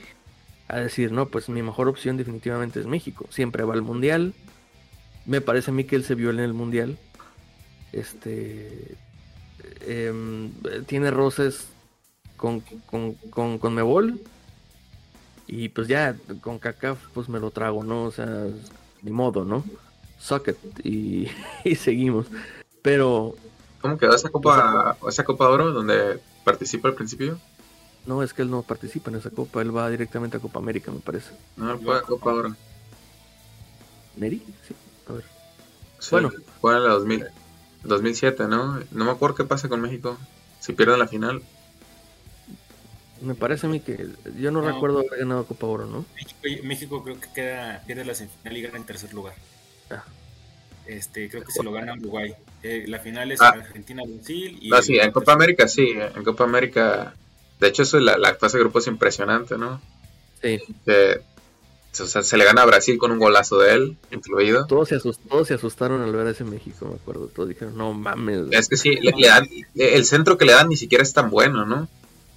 a 0.68 0.78
decir, 0.78 1.10
no, 1.10 1.26
pues 1.26 1.48
mi 1.48 1.60
mejor 1.60 1.88
opción 1.88 2.16
definitivamente 2.16 2.78
es 2.80 2.87
México. 2.87 3.26
Siempre 3.30 3.64
va 3.64 3.74
al 3.74 3.82
Mundial. 3.82 4.32
Me 5.26 5.40
parece 5.40 5.72
a 5.72 5.74
mí 5.74 5.84
que 5.84 5.96
él 5.96 6.04
se 6.04 6.14
vio 6.14 6.30
en 6.30 6.40
el 6.40 6.54
Mundial. 6.54 6.96
Este... 7.92 8.96
Em, 9.87 10.52
tiene 10.87 11.10
roces 11.10 11.66
con, 12.37 12.60
con, 12.87 13.58
con, 13.58 13.74
Mebol. 13.74 14.20
Y 15.46 15.68
pues 15.70 15.88
ya, 15.88 16.16
con 16.40 16.58
CACAF, 16.58 16.98
pues 17.12 17.28
me 17.28 17.40
lo 17.40 17.50
trago, 17.50 17.82
¿no? 17.82 18.04
O 18.04 18.10
sea, 18.12 18.46
ni 19.02 19.10
modo, 19.10 19.44
¿no? 19.44 19.64
Socket 20.18 20.56
y, 20.84 21.28
y 21.64 21.74
seguimos. 21.74 22.26
Pero 22.80 23.34
¿Cómo 23.85 23.99
quedó 23.99 24.14
esa 24.14 24.31
Copa, 24.31 24.97
esa 25.07 25.25
Copa 25.25 25.47
Oro 25.47 25.70
donde 25.70 26.18
participa 26.42 26.88
al 26.88 26.94
principio? 26.94 27.38
No, 28.07 28.23
es 28.23 28.33
que 28.33 28.40
él 28.40 28.51
no 28.51 28.62
participa 28.62 29.11
en 29.11 29.18
esa 29.18 29.29
Copa, 29.29 29.61
él 29.61 29.77
va 29.77 29.90
directamente 29.90 30.38
a 30.38 30.40
Copa 30.40 30.59
América, 30.59 30.90
me 30.90 31.01
parece. 31.01 31.33
No, 31.59 31.70
él 31.70 31.79
fue 31.85 31.99
a 31.99 32.01
Copa 32.01 32.33
Oro. 32.33 32.57
¿Neri? 34.16 34.42
Sí, 34.66 34.75
a 35.07 35.12
ver. 35.12 35.25
bueno. 36.12 36.33
Fue 36.62 36.75
en 36.75 36.85
la 36.85 36.94
2000, 36.94 37.27
2007, 37.83 38.49
¿no? 38.49 38.81
No 38.90 39.05
me 39.05 39.11
acuerdo 39.11 39.37
qué 39.37 39.44
pasa 39.44 39.68
con 39.68 39.83
México. 39.83 40.16
Si 40.61 40.73
pierden 40.73 40.99
la 40.99 41.07
final. 41.07 41.42
Me 43.20 43.35
parece 43.35 43.66
a 43.66 43.68
mí 43.68 43.81
que 43.81 44.09
yo 44.38 44.51
no, 44.51 44.62
recuerdo 44.62 45.01
haber 45.01 45.18
ganado 45.18 45.44
Copa 45.44 45.66
Oro, 45.66 45.85
¿no? 45.85 46.07
México, 46.14 46.40
México 46.66 47.03
creo 47.05 47.20
que 47.20 47.31
queda, 47.35 47.83
pierde 47.87 48.07
la 48.07 48.14
semifinal 48.14 48.57
y 48.57 48.62
gana 48.62 48.79
en 48.79 48.87
tercer 48.87 49.12
lugar. 49.12 49.35
Ah, 49.90 50.05
este, 50.87 51.29
creo 51.29 51.44
que 51.44 51.53
se 51.53 51.62
lo 51.62 51.73
gana 51.73 51.94
Uruguay. 51.94 52.35
Eh, 52.62 52.85
la 52.87 52.99
final 52.99 53.33
es 53.33 53.40
ah. 53.40 53.49
Argentina-Brasil. 53.49 54.61
No, 54.68 54.83
sí, 54.83 54.99
en 54.99 55.12
Copa 55.12 55.33
América 55.33 55.68
sí, 55.68 55.92
en 55.92 56.25
Copa 56.25 56.44
América. 56.44 57.14
De 57.61 57.68
hecho, 57.68 57.83
eso 57.83 57.99
la, 58.01 58.18
la 58.18 58.35
fase 58.35 58.59
de 58.59 58.64
grupo 58.64 58.79
es 58.79 58.87
impresionante, 58.87 59.57
¿no? 59.57 59.81
Sí. 60.42 60.61
O 62.03 62.07
sea, 62.07 62.23
se 62.23 62.37
le 62.37 62.44
gana 62.44 62.62
a 62.62 62.66
Brasil 62.66 62.99
con 62.99 63.12
un 63.12 63.18
golazo 63.18 63.59
de 63.59 63.75
él, 63.75 63.97
incluido. 64.11 64.66
Todos 64.66 64.88
se, 64.88 64.99
todos 64.99 65.47
se 65.47 65.55
asustaron 65.55 66.03
al 66.03 66.12
ver 66.12 66.27
a 66.27 66.31
ese 66.31 66.44
México, 66.44 66.87
me 66.88 66.97
acuerdo. 66.97 67.29
Todos 67.29 67.49
dijeron, 67.49 67.77
no 67.77 67.92
mames. 67.92 68.49
Es 68.51 68.68
que 68.68 68.77
sí, 68.77 68.97
le, 68.97 69.12
dan, 69.27 69.49
el 69.77 70.05
centro 70.05 70.37
que 70.37 70.44
le 70.44 70.53
dan 70.53 70.68
ni 70.68 70.77
siquiera 70.77 71.03
es 71.03 71.12
tan 71.12 71.31
bueno, 71.31 71.64
¿no? 71.64 71.88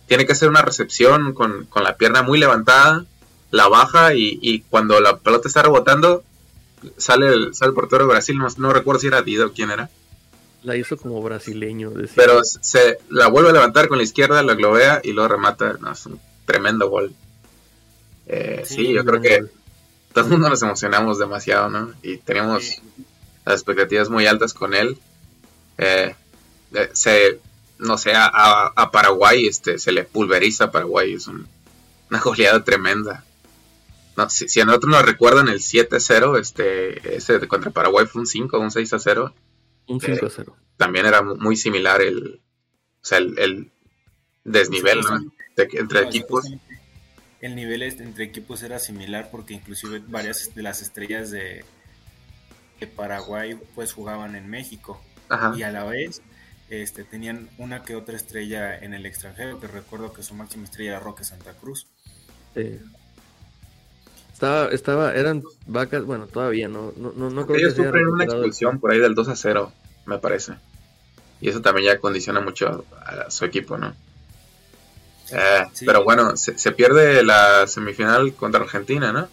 Tiene 0.08 0.26
que 0.26 0.34
hacer 0.34 0.50
una 0.50 0.62
recepción 0.62 1.34
con, 1.34 1.66
con 1.66 1.84
la 1.84 1.98
pierna 1.98 2.22
muy 2.22 2.38
levantada, 2.38 3.06
la 3.50 3.68
baja 3.68 4.14
y, 4.14 4.38
y, 4.42 4.62
cuando 4.62 5.00
la 5.02 5.18
pelota 5.18 5.48
está 5.48 5.64
rebotando, 5.64 6.24
sale 6.98 7.28
el, 7.28 7.54
sale 7.54 7.70
el 7.70 7.76
portero 7.76 8.06
de 8.06 8.12
Brasil, 8.12 8.38
no, 8.58 8.74
recuerdo 8.74 9.00
si 9.00 9.08
era 9.08 9.22
Dido 9.22 9.48
o 9.48 9.52
quién 9.52 9.72
era. 9.72 9.90
La 10.64 10.76
hizo 10.76 10.98
como 10.98 11.22
brasileño. 11.22 11.94
Pero 12.16 12.44
se 12.44 13.00
la 13.10 13.28
vuelve 13.28 13.50
a 13.50 13.54
levantar 13.54 13.88
con 13.88 13.98
la 13.98 14.04
izquierda, 14.04 14.42
la 14.44 14.56
globea 14.56 15.02
y 15.04 15.14
luego 15.14 15.30
remata. 15.30 15.78
No, 15.80 15.92
es 15.92 16.06
un 16.06 16.20
tremendo 16.46 16.90
gol. 16.90 17.14
Eh, 18.26 18.64
sí, 18.66 18.92
yo 18.94 19.06
creo 19.06 19.22
que 19.22 19.46
todo 20.14 20.26
el 20.26 20.32
mundo 20.32 20.50
nos 20.50 20.62
emocionamos 20.64 21.20
demasiado, 21.20 21.70
¿no? 21.70 21.94
Y 22.02 22.18
teníamos 22.18 22.82
las 23.46 23.56
expectativas 23.56 24.10
muy 24.10 24.26
altas 24.26 24.54
con 24.54 24.74
él. 24.74 24.98
Eh, 25.78 26.16
eh, 26.74 26.90
se, 26.94 27.40
no 27.78 27.98
sé, 27.98 28.12
a, 28.16 28.90
Paraguay 28.92 29.48
este, 29.48 29.80
se 29.80 29.92
le 29.92 30.04
pulveriza 30.04 30.66
a 30.66 30.72
Paraguay, 30.72 31.14
es 31.14 31.28
una 31.28 32.20
goleada 32.24 32.64
tremenda. 32.64 33.24
No, 34.18 34.30
si, 34.32 34.60
a 34.60 34.66
nosotros 34.66 34.92
nos 34.92 35.06
recuerdan 35.06 35.48
el 35.48 35.60
7-0, 35.60 36.40
este, 36.40 37.16
ese 37.16 37.48
contra 37.48 37.70
Paraguay 37.70 38.08
fue 38.08 38.22
un 38.22 38.28
5, 38.28 38.60
un 38.60 38.72
6-0. 38.72 39.34
Un 39.90 40.00
5-0. 40.02 40.54
también 40.76 41.06
era 41.06 41.22
muy 41.22 41.56
similar 41.56 42.02
el, 42.02 42.42
o 43.02 43.06
sea, 43.06 43.20
el, 43.20 43.72
desnivel 44.44 45.00
entre 45.56 46.02
equipos 46.02 46.46
el 47.42 47.56
nivel 47.56 47.84
entre 47.84 48.24
equipos 48.24 48.64
era 48.64 48.80
similar 48.80 49.30
porque 49.30 49.54
inclusive 49.54 50.02
varias 50.08 50.54
de 50.56 50.64
las 50.64 50.82
estrellas 50.82 51.32
de, 51.32 51.64
Paraguay 52.96 53.58
pues 53.76 53.92
jugaban 53.92 54.36
en 54.36 54.50
México 54.50 55.02
y 55.56 55.64
a 55.64 55.72
la 55.72 55.84
vez 55.84 56.22
este, 56.70 57.04
tenían 57.04 57.50
una 57.58 57.84
que 57.84 57.96
otra 57.96 58.16
estrella 58.16 58.78
en 58.78 58.94
el 58.94 59.06
extranjero, 59.06 59.60
que 59.60 59.68
recuerdo 59.68 60.14
que 60.14 60.22
su 60.22 60.36
máxima 60.36 60.66
estrella 60.66 60.92
era 60.92 61.00
Roque 61.00 61.24
Santa 61.24 61.54
Cruz. 61.54 61.88
Estaba, 64.38 64.68
estaba, 64.68 65.16
eran 65.16 65.42
vacas, 65.66 66.06
bueno, 66.06 66.28
todavía 66.28 66.68
no, 66.68 66.94
no, 66.96 67.12
no, 67.12 67.32
no 67.32 67.48
creo 67.48 67.58
Ellos 67.58 67.74
que 67.74 67.86
sufren 67.86 68.08
una 68.08 68.24
expulsión 68.24 68.80
por 68.80 68.92
ahí 68.92 69.00
del 69.00 69.16
2 69.16 69.30
a 69.30 69.36
0, 69.36 69.74
me 70.06 70.20
parece. 70.20 70.54
Y 71.42 71.50
eso 71.50 71.64
también 71.64 71.88
ya 71.88 72.00
condiciona 72.00 72.40
mucho 72.40 72.86
a 73.04 73.32
su 73.32 73.46
equipo, 73.46 73.80
¿no? 73.80 73.96
Eh, 75.32 75.66
pero 75.84 76.04
bueno, 76.04 76.38
se, 76.38 76.72
pierde 76.74 77.24
la 77.24 77.66
semifinal 77.66 78.32
contra 78.36 78.62
Argentina, 78.62 79.12
¿no? 79.12 79.28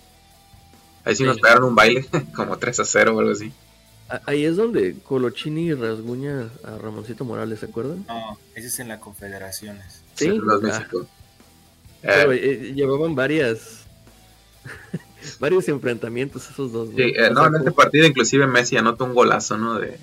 Ahí 1.05 1.15
sí, 1.15 1.25
nos 1.25 1.39
pegaron 1.39 1.65
un 1.65 1.75
baile, 1.75 2.07
como 2.35 2.57
3 2.57 2.81
a 2.81 2.85
0 2.87 3.15
o 3.15 3.21
algo 3.21 3.33
así. 3.33 3.53
Ahí 4.25 4.47
es 4.47 4.57
donde 4.57 4.97
Colochini 5.03 5.75
rasguña 5.75 6.49
a 6.65 6.79
Ramoncito 6.79 7.27
Morales, 7.27 7.61
¿se 7.61 7.67
acuerdan? 7.67 8.07
No, 8.09 8.39
ese 8.55 8.69
es 8.69 8.79
en 8.79 8.89
las 8.89 9.01
confederaciones. 9.01 10.03
Sí, 10.15 10.29
los 10.29 10.65
ah. 10.65 10.67
México. 10.67 11.07
Pero, 12.01 12.33
eh, 12.33 12.41
eh, 12.43 12.73
llevaban 12.75 13.15
varias 13.15 13.84
varios 15.41 15.69
enfrentamientos 15.69 16.49
esos 16.51 16.73
dos. 16.73 16.89
Sí, 16.97 17.15
no, 17.33 17.47
en 17.47 17.55
este 17.57 17.73
partido 17.73 18.07
inclusive 18.07 18.47
Messi 18.47 18.77
anota 18.77 19.05
un 19.05 19.15
golazo, 19.15 19.57
¿no? 19.57 19.79
De, 19.79 19.99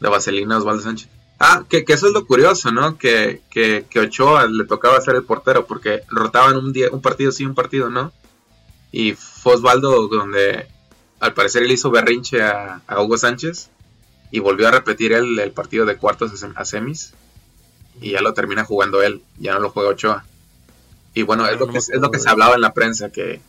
de 0.00 0.08
Vaselina 0.08 0.58
Osvaldo 0.58 0.82
Sánchez. 0.82 1.08
Ah, 1.42 1.64
que, 1.68 1.84
eso 1.88 2.06
es 2.06 2.12
lo 2.12 2.26
curioso, 2.26 2.70
¿no? 2.70 2.98
Que, 2.98 3.40
que, 3.50 3.86
Ochoa 3.98 4.46
le 4.46 4.64
tocaba 4.66 5.00
ser 5.00 5.14
el 5.14 5.24
portero 5.24 5.66
porque 5.66 6.02
rotaban 6.08 6.56
un, 6.56 6.70
día, 6.72 6.88
un 6.92 7.00
partido 7.00 7.32
sí, 7.32 7.46
un 7.46 7.54
partido 7.54 7.88
no. 7.88 8.12
Y 8.92 9.14
fue 9.14 9.54
Osvaldo 9.54 10.08
donde 10.08 10.66
al 11.18 11.32
parecer 11.32 11.62
él 11.62 11.72
hizo 11.72 11.90
berrinche 11.90 12.42
a, 12.42 12.82
Hugo 12.98 13.16
Sánchez 13.16 13.70
y 14.30 14.40
volvió 14.40 14.68
a 14.68 14.70
repetir 14.70 15.12
él 15.12 15.38
el 15.38 15.52
partido 15.52 15.86
de 15.86 15.96
cuartos 15.96 16.44
a 16.54 16.64
semis 16.64 17.14
y 18.02 18.10
ya 18.10 18.20
lo 18.20 18.34
termina 18.34 18.64
jugando 18.64 19.02
él, 19.02 19.22
ya 19.38 19.54
no 19.54 19.60
lo 19.60 19.70
juega 19.70 19.90
Ochoa. 19.90 20.24
Y 21.14 21.22
bueno, 21.22 21.46
es, 21.48 21.58
lo 21.58 21.68
que, 21.68 21.78
es 21.78 21.90
lo 21.94 22.10
que 22.10 22.18
se 22.18 22.28
hablaba 22.28 22.54
en 22.54 22.60
la 22.60 22.74
prensa, 22.74 23.10
que, 23.10 23.40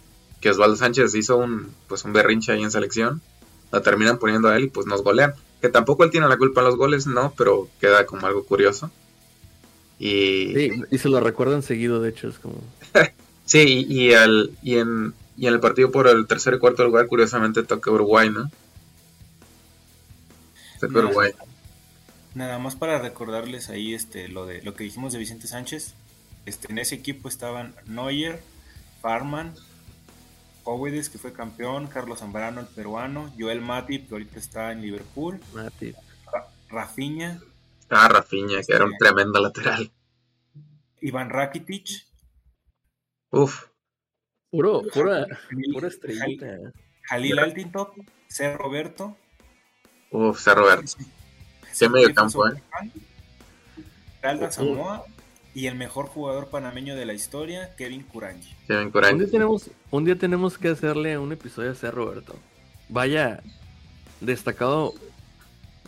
que 0.41 0.49
Osvaldo 0.49 0.75
Sánchez 0.75 1.13
hizo 1.15 1.37
un, 1.37 1.73
pues 1.87 2.03
un 2.03 2.13
berrinche 2.13 2.51
ahí 2.51 2.63
en 2.63 2.71
selección, 2.71 3.21
lo 3.71 3.81
terminan 3.81 4.17
poniendo 4.17 4.49
a 4.49 4.57
él 4.57 4.65
y 4.65 4.69
pues 4.69 4.87
nos 4.87 5.03
golean. 5.03 5.33
Que 5.61 5.69
tampoco 5.69 6.03
él 6.03 6.09
tiene 6.09 6.27
la 6.27 6.37
culpa 6.37 6.61
en 6.61 6.67
los 6.67 6.75
goles, 6.75 7.05
no, 7.05 7.33
pero 7.37 7.69
queda 7.79 8.05
como 8.05 8.25
algo 8.25 8.43
curioso. 8.43 8.91
Y, 9.99 10.53
sí, 10.55 10.83
y 10.89 10.97
se 10.97 11.09
lo 11.09 11.19
recuerdan 11.19 11.61
seguido, 11.61 12.01
de 12.01 12.09
hecho, 12.09 12.27
es 12.27 12.39
como... 12.39 12.55
sí, 13.45 13.85
y, 13.87 14.13
al, 14.13 14.49
y, 14.63 14.77
en, 14.79 15.13
y 15.37 15.45
en 15.45 15.53
el 15.53 15.59
partido 15.59 15.91
por 15.91 16.07
el 16.07 16.25
tercer 16.25 16.55
y 16.55 16.57
cuarto 16.57 16.83
lugar, 16.83 17.05
curiosamente, 17.05 17.61
toca 17.61 17.91
Uruguay, 17.91 18.31
¿no? 18.31 18.49
Toca 20.79 20.97
Uruguay. 20.97 21.31
Nada 22.33 22.57
más 22.57 22.75
para 22.75 22.99
recordarles 22.99 23.69
ahí 23.69 23.93
este 23.93 24.27
lo 24.29 24.45
de 24.45 24.61
lo 24.63 24.73
que 24.73 24.85
dijimos 24.85 25.13
de 25.13 25.19
Vicente 25.19 25.47
Sánchez. 25.47 25.93
Este, 26.47 26.71
en 26.71 26.79
ese 26.79 26.95
equipo 26.95 27.29
estaban 27.29 27.75
Neuer, 27.85 28.41
Farman, 29.01 29.53
Cowides, 30.63 31.09
que 31.09 31.17
fue 31.17 31.33
campeón, 31.33 31.87
Carlos 31.87 32.19
Zambrano, 32.19 32.61
el 32.61 32.67
peruano, 32.67 33.31
Joel 33.37 33.61
Matip, 33.61 34.07
que 34.07 34.15
ahorita 34.15 34.39
está 34.39 34.71
en 34.71 34.81
Liverpool, 34.81 35.39
Matip. 35.53 35.95
Rafinha. 36.69 37.41
Ah, 37.89 38.07
Rafinha, 38.07 38.61
que 38.65 38.73
era 38.73 38.85
un 38.85 38.97
tremendo 38.97 39.41
lateral. 39.41 39.91
Iván 41.01 41.29
Rakitic. 41.29 42.07
Uf. 43.31 43.65
Puro, 44.49 44.81
pura, 44.93 45.25
pura 45.73 45.87
estrellita. 45.87 46.73
Jalil 47.03 47.39
Altintop, 47.39 47.95
C. 48.27 48.55
Roberto. 48.55 49.17
Uf, 50.11 50.39
C. 50.39 50.53
Roberto. 50.53 50.93
Sí, 51.71 51.89
medio 51.89 52.13
campo, 52.13 52.47
¿eh? 52.47 52.61
Calda 54.21 54.51
Samoa 54.51 55.05
y 55.53 55.67
el 55.67 55.75
mejor 55.75 56.07
jugador 56.07 56.49
panameño 56.49 56.95
de 56.95 57.05
la 57.05 57.13
historia, 57.13 57.75
Kevin 57.75 58.03
Curangi. 58.03 58.55
Kevin 58.67 58.91
Un 58.93 59.17
día 59.17 59.27
tenemos, 59.29 59.71
un 59.89 60.05
día 60.05 60.15
tenemos 60.17 60.57
que 60.57 60.69
hacerle 60.69 61.17
un 61.17 61.31
episodio 61.31 61.71
a 61.71 61.75
C. 61.75 61.91
Roberto. 61.91 62.35
Vaya, 62.89 63.41
destacado 64.21 64.93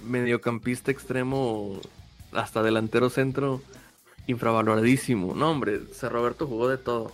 mediocampista 0.04 0.91
extremo, 0.91 1.80
hasta 2.34 2.62
delantero 2.62 3.10
centro, 3.10 3.62
infravaloradísimo. 4.28 5.34
No, 5.34 5.52
hombre, 5.52 5.82
C. 5.93 6.10
Roberto 6.10 6.45
jugó 6.45 6.67
de 6.67 6.78
todo. 6.78 7.12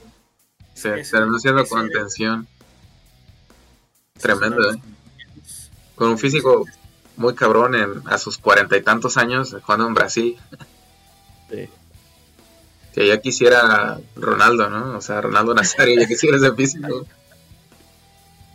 Se, 0.73 0.93
haciendo 0.93 1.65
con 1.67 1.85
atención. 1.85 2.47
Tremendo, 4.19 4.71
¿eh? 4.71 4.77
Con 5.95 6.09
un 6.09 6.17
físico 6.17 6.65
muy 7.15 7.35
cabrón 7.35 7.75
en, 7.75 8.01
a 8.05 8.17
sus 8.17 8.37
cuarenta 8.37 8.75
y 8.77 8.81
tantos 8.81 9.17
años, 9.17 9.55
jugando 9.61 9.87
en 9.87 9.93
Brasil. 9.93 10.37
Sí. 11.49 11.69
Que 12.93 13.07
ya 13.07 13.21
quisiera 13.21 13.99
Ronaldo, 14.15 14.69
¿no? 14.69 14.97
O 14.97 15.01
sea, 15.01 15.21
Ronaldo 15.21 15.53
Nazario, 15.53 15.99
ya 15.99 16.07
quisiera 16.07 16.37
ese 16.37 16.53
físico. 16.53 17.05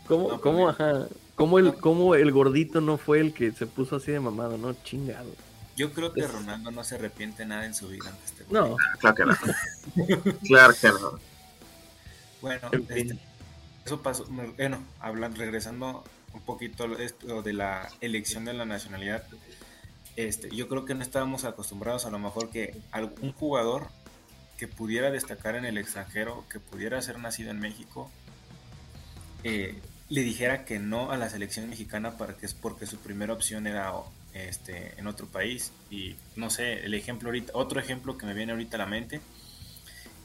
¿Cómo, 0.07 0.41
cómo, 0.41 0.69
ajá, 0.69 1.07
cómo 1.35 1.59
el, 1.59 1.75
cómo 1.75 2.15
el 2.15 2.31
gordito 2.33 2.81
no 2.81 2.99
fue 2.99 3.21
el 3.21 3.33
que 3.33 3.53
se 3.53 3.67
puso 3.67 3.97
así 3.97 4.13
de 4.13 4.21
mamado, 4.21 4.59
no? 4.59 4.75
Chingado. 4.83 5.31
Yo 5.77 5.93
creo 5.93 6.13
que 6.13 6.27
Ronaldo 6.27 6.71
no 6.71 6.85
se 6.85 6.95
arrepiente 6.97 7.45
nada 7.47 7.67
en 7.67 7.75
su 7.75 7.89
vida. 7.89 8.13
Este 8.25 8.45
no. 8.51 8.77
Claro 9.01 9.17
que 9.17 9.25
no. 9.25 9.35
claro 10.47 10.75
que 10.81 10.89
no. 10.89 11.19
Bueno, 12.41 12.71
este, 12.73 13.19
eso 13.85 14.01
pasó. 14.03 14.27
Bueno, 14.29 14.85
hablando, 15.01 15.39
regresando 15.39 16.05
un 16.33 16.41
poquito 16.43 16.85
esto 16.99 17.43
de 17.43 17.53
la 17.55 17.89
elección 18.01 18.45
de 18.45 18.55
la 18.55 18.65
nacionalidad. 18.65 19.25
Este, 20.17 20.55
yo 20.55 20.69
creo 20.69 20.85
que 20.85 20.95
no 20.95 21.03
estábamos 21.03 21.45
acostumbrados 21.45 22.07
a 22.07 22.11
lo 22.11 22.21
mejor 22.21 22.51
que 22.51 22.81
algún 22.93 23.33
jugador 23.33 23.89
que 24.57 24.69
pudiera 24.69 25.11
destacar 25.11 25.57
en 25.57 25.65
el 25.65 25.79
extranjero, 25.79 26.45
que 26.49 26.61
pudiera 26.61 27.01
ser 27.03 27.19
nacido 27.19 27.51
en 27.51 27.61
México, 27.61 28.11
eh, 29.43 29.79
le 30.09 30.23
dijera 30.23 30.65
que 30.65 30.79
no 30.79 31.11
a 31.11 31.17
la 31.17 31.29
selección 31.29 31.69
mexicana 31.69 32.17
para 32.17 32.35
que 32.37 32.47
es 32.47 32.55
porque 32.55 32.87
su 32.87 32.99
primera 32.99 33.33
opción 33.33 33.67
era 33.67 33.93
este, 34.33 34.99
en 34.99 35.07
otro 35.07 35.27
país. 35.27 35.73
Y 35.91 36.17
no 36.37 36.51
sé, 36.51 36.85
el 36.85 36.95
ejemplo 36.95 37.29
ahorita, 37.29 37.53
otro 37.55 37.81
ejemplo 37.81 38.19
que 38.19 38.27
me 38.27 38.35
viene 38.35 38.53
ahorita 38.53 38.77
a 38.77 38.79
la 38.79 38.87
mente, 38.87 39.21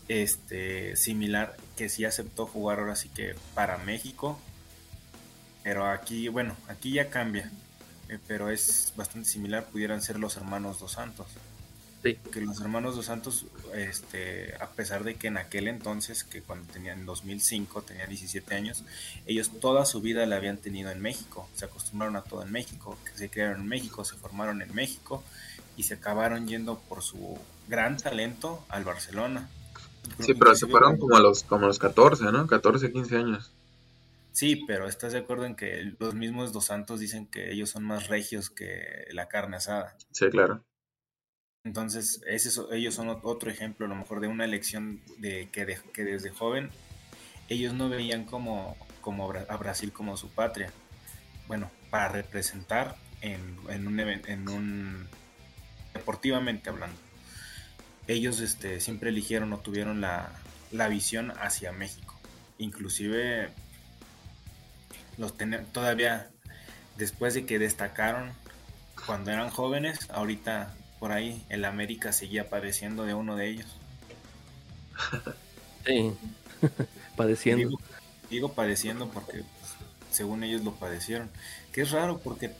este, 0.08 0.96
similar, 0.96 1.56
que 1.78 1.90
sí 1.90 2.06
aceptó 2.06 2.46
jugar 2.46 2.80
ahora 2.80 2.96
sí 2.96 3.10
que 3.10 3.36
para 3.54 3.78
México, 3.78 4.40
pero 5.64 5.86
aquí, 5.86 6.28
bueno, 6.30 6.56
aquí 6.68 6.94
ya 6.94 7.10
cambia, 7.10 7.52
eh, 8.10 8.18
pero 8.28 8.50
es 8.50 8.94
bastante 8.96 9.30
similar, 9.30 9.66
pudieran 9.66 10.02
ser 10.02 10.20
los 10.20 10.36
hermanos 10.36 10.80
Dos 10.80 10.94
Santos. 10.94 11.28
Que 12.02 12.42
los 12.42 12.62
hermanos 12.62 12.96
dos 12.96 13.06
Santos, 13.06 13.46
este, 13.76 14.56
a 14.62 14.70
pesar 14.70 15.04
de 15.04 15.16
que 15.16 15.28
en 15.28 15.38
aquel 15.38 15.68
entonces, 15.68 16.24
que 16.24 16.42
cuando 16.42 16.72
tenían 16.72 17.06
2005, 17.06 17.82
tenían 17.82 18.08
17 18.08 18.56
años, 18.56 18.86
ellos 19.26 19.52
toda 19.60 19.86
su 19.86 20.00
vida 20.00 20.26
la 20.26 20.38
habían 20.38 20.58
tenido 20.58 20.92
en 20.92 21.02
México, 21.02 21.50
se 21.56 21.66
acostumbraron 21.66 22.16
a 22.16 22.22
todo 22.22 22.44
en 22.44 22.52
México, 22.52 22.98
que 23.04 23.18
se 23.18 23.30
criaron 23.30 23.62
en 23.62 23.68
México, 23.68 24.06
se 24.06 24.16
formaron 24.16 24.62
en 24.62 24.74
México 24.74 25.24
y 25.76 25.84
se 25.84 25.96
acabaron 25.96 26.48
yendo 26.48 26.80
por 26.80 27.04
su 27.04 27.38
gran 27.68 27.98
talento 27.98 28.64
al 28.70 28.86
Barcelona. 28.86 29.50
Sí, 30.20 30.34
pero 30.34 30.56
se 30.56 30.68
fueron 30.68 30.98
como 30.98 31.18
a 31.18 31.20
los, 31.20 31.44
como 31.44 31.68
los 31.68 31.80
14, 31.80 32.24
¿no? 32.32 32.48
14, 32.48 32.92
15 32.94 33.18
años. 33.18 33.52
Sí, 34.32 34.64
pero 34.68 34.88
¿estás 34.88 35.12
de 35.12 35.20
acuerdo 35.20 35.46
en 35.46 35.56
que 35.56 35.94
los 36.00 36.14
mismos 36.16 36.54
dos 36.54 36.66
santos 36.66 37.02
dicen 37.02 37.28
que 37.28 37.52
ellos 37.52 37.72
son 37.72 37.84
más 37.84 38.08
regios 38.08 38.50
que 38.50 39.06
la 39.12 39.28
carne 39.28 39.58
asada? 39.58 39.98
Sí, 40.12 40.30
claro. 40.30 40.64
Entonces, 41.70 42.20
ellos 42.26 42.96
son 42.96 43.10
otro 43.22 43.52
ejemplo, 43.52 43.86
a 43.86 43.90
lo 43.90 43.96
mejor, 43.96 44.22
de 44.22 44.28
una 44.28 44.44
elección 44.44 45.02
de 45.20 45.50
que, 45.52 45.78
que 45.94 46.04
desde 46.04 46.32
joven 46.32 46.72
ellos 47.48 47.76
no 47.76 47.90
veían 47.90 48.26
como, 48.26 48.76
como 49.02 49.32
a 49.32 49.58
Brasil 49.58 49.94
como 49.94 50.18
su 50.18 50.32
patria. 50.32 50.74
Bueno, 51.48 51.70
para 51.92 52.10
representar 52.10 52.96
en, 53.22 53.86
un, 53.86 54.00
en 54.00 54.50
un 54.50 55.08
deportivamente 55.94 56.72
hablando. 56.72 57.00
Ellos 58.08 58.40
este, 58.40 58.80
siempre 58.80 59.12
eligieron 59.12 59.54
o 59.54 59.60
tuvieron 59.60 60.02
la, 60.02 60.32
la 60.72 60.88
visión 60.88 61.32
hacia 61.40 61.72
México. 61.72 62.20
Inclusive 62.58 63.52
los 65.20 65.36
todavía 65.72 66.32
después 66.98 67.36
de 67.36 67.46
que 67.46 67.60
destacaron 67.60 68.32
cuando 69.06 69.30
eran 69.30 69.52
jóvenes, 69.52 70.10
ahorita 70.10 70.76
por 71.00 71.12
ahí 71.12 71.44
el 71.50 71.66
América 71.66 72.12
seguía 72.12 72.50
padeciendo 72.50 73.04
de 73.04 73.14
uno 73.14 73.36
de 73.36 73.50
ellos. 73.50 73.68
Sí, 75.86 76.14
padeciendo. 77.16 77.78
Digo, 78.30 78.54
padeciendo 78.54 79.08
porque 79.10 79.44
pues, 79.60 79.74
según 80.12 80.44
ellos 80.44 80.64
lo 80.64 80.74
padecieron. 80.74 81.30
Que 81.72 81.82
es 81.82 81.92
raro 81.92 82.20
porque 82.20 82.52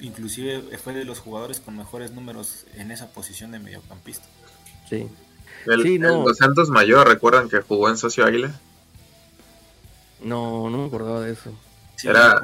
inclusive 0.00 0.62
fue 0.78 0.94
de 0.94 1.04
los 1.04 1.20
jugadores 1.20 1.60
con 1.60 1.76
mejores 1.76 2.12
números 2.12 2.64
en 2.74 2.90
esa 2.90 3.08
posición 3.08 3.52
de 3.52 3.58
mediocampista. 3.58 4.24
Sí. 4.88 5.08
El, 5.66 6.00
Los 6.00 6.38
Santos 6.38 6.70
Mayor, 6.70 7.06
¿recuerdan 7.06 7.48
que 7.48 7.60
jugó 7.60 7.88
en 7.88 7.96
Socio 7.96 8.24
Águila? 8.24 8.52
No, 10.20 10.70
no 10.70 10.78
me 10.78 10.86
acordaba 10.86 11.20
de 11.20 11.32
eso. 11.32 11.52
era, 12.02 12.40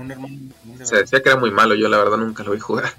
se 0.85 0.97
decía 0.97 1.23
que 1.23 1.31
era 1.31 1.39
muy 1.39 1.51
malo, 1.51 1.75
yo 1.75 1.89
la 1.89 1.99
verdad 1.99 2.17
nunca 2.17 2.45
lo 2.45 2.53
vi 2.53 2.61
jugar. 2.61 2.93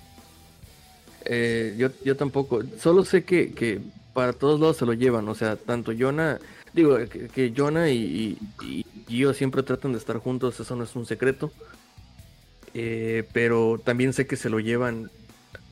Eh, 1.31 1.75
yo, 1.77 1.89
yo 2.03 2.17
tampoco, 2.17 2.63
solo 2.79 3.05
sé 3.05 3.23
que, 3.23 3.51
que 3.53 3.79
para 4.13 4.33
todos 4.33 4.59
lados 4.59 4.77
se 4.77 4.85
lo 4.87 4.93
llevan, 4.93 5.29
o 5.29 5.35
sea, 5.35 5.57
tanto 5.57 5.91
Jonah, 5.97 6.39
digo, 6.73 6.97
que, 7.07 7.27
que 7.27 7.53
Jonah 7.55 7.91
y, 7.91 8.35
y, 8.63 8.85
yo 9.07 9.33
siempre 9.35 9.61
tratan 9.61 9.91
de 9.91 9.99
estar 9.99 10.17
juntos, 10.17 10.59
eso 10.59 10.75
no 10.75 10.85
es 10.85 10.95
un 10.95 11.05
secreto, 11.05 11.51
eh, 12.73 13.27
pero 13.31 13.79
también 13.83 14.13
sé 14.13 14.25
que 14.25 14.37
se 14.37 14.49
lo 14.49 14.59
llevan 14.59 15.11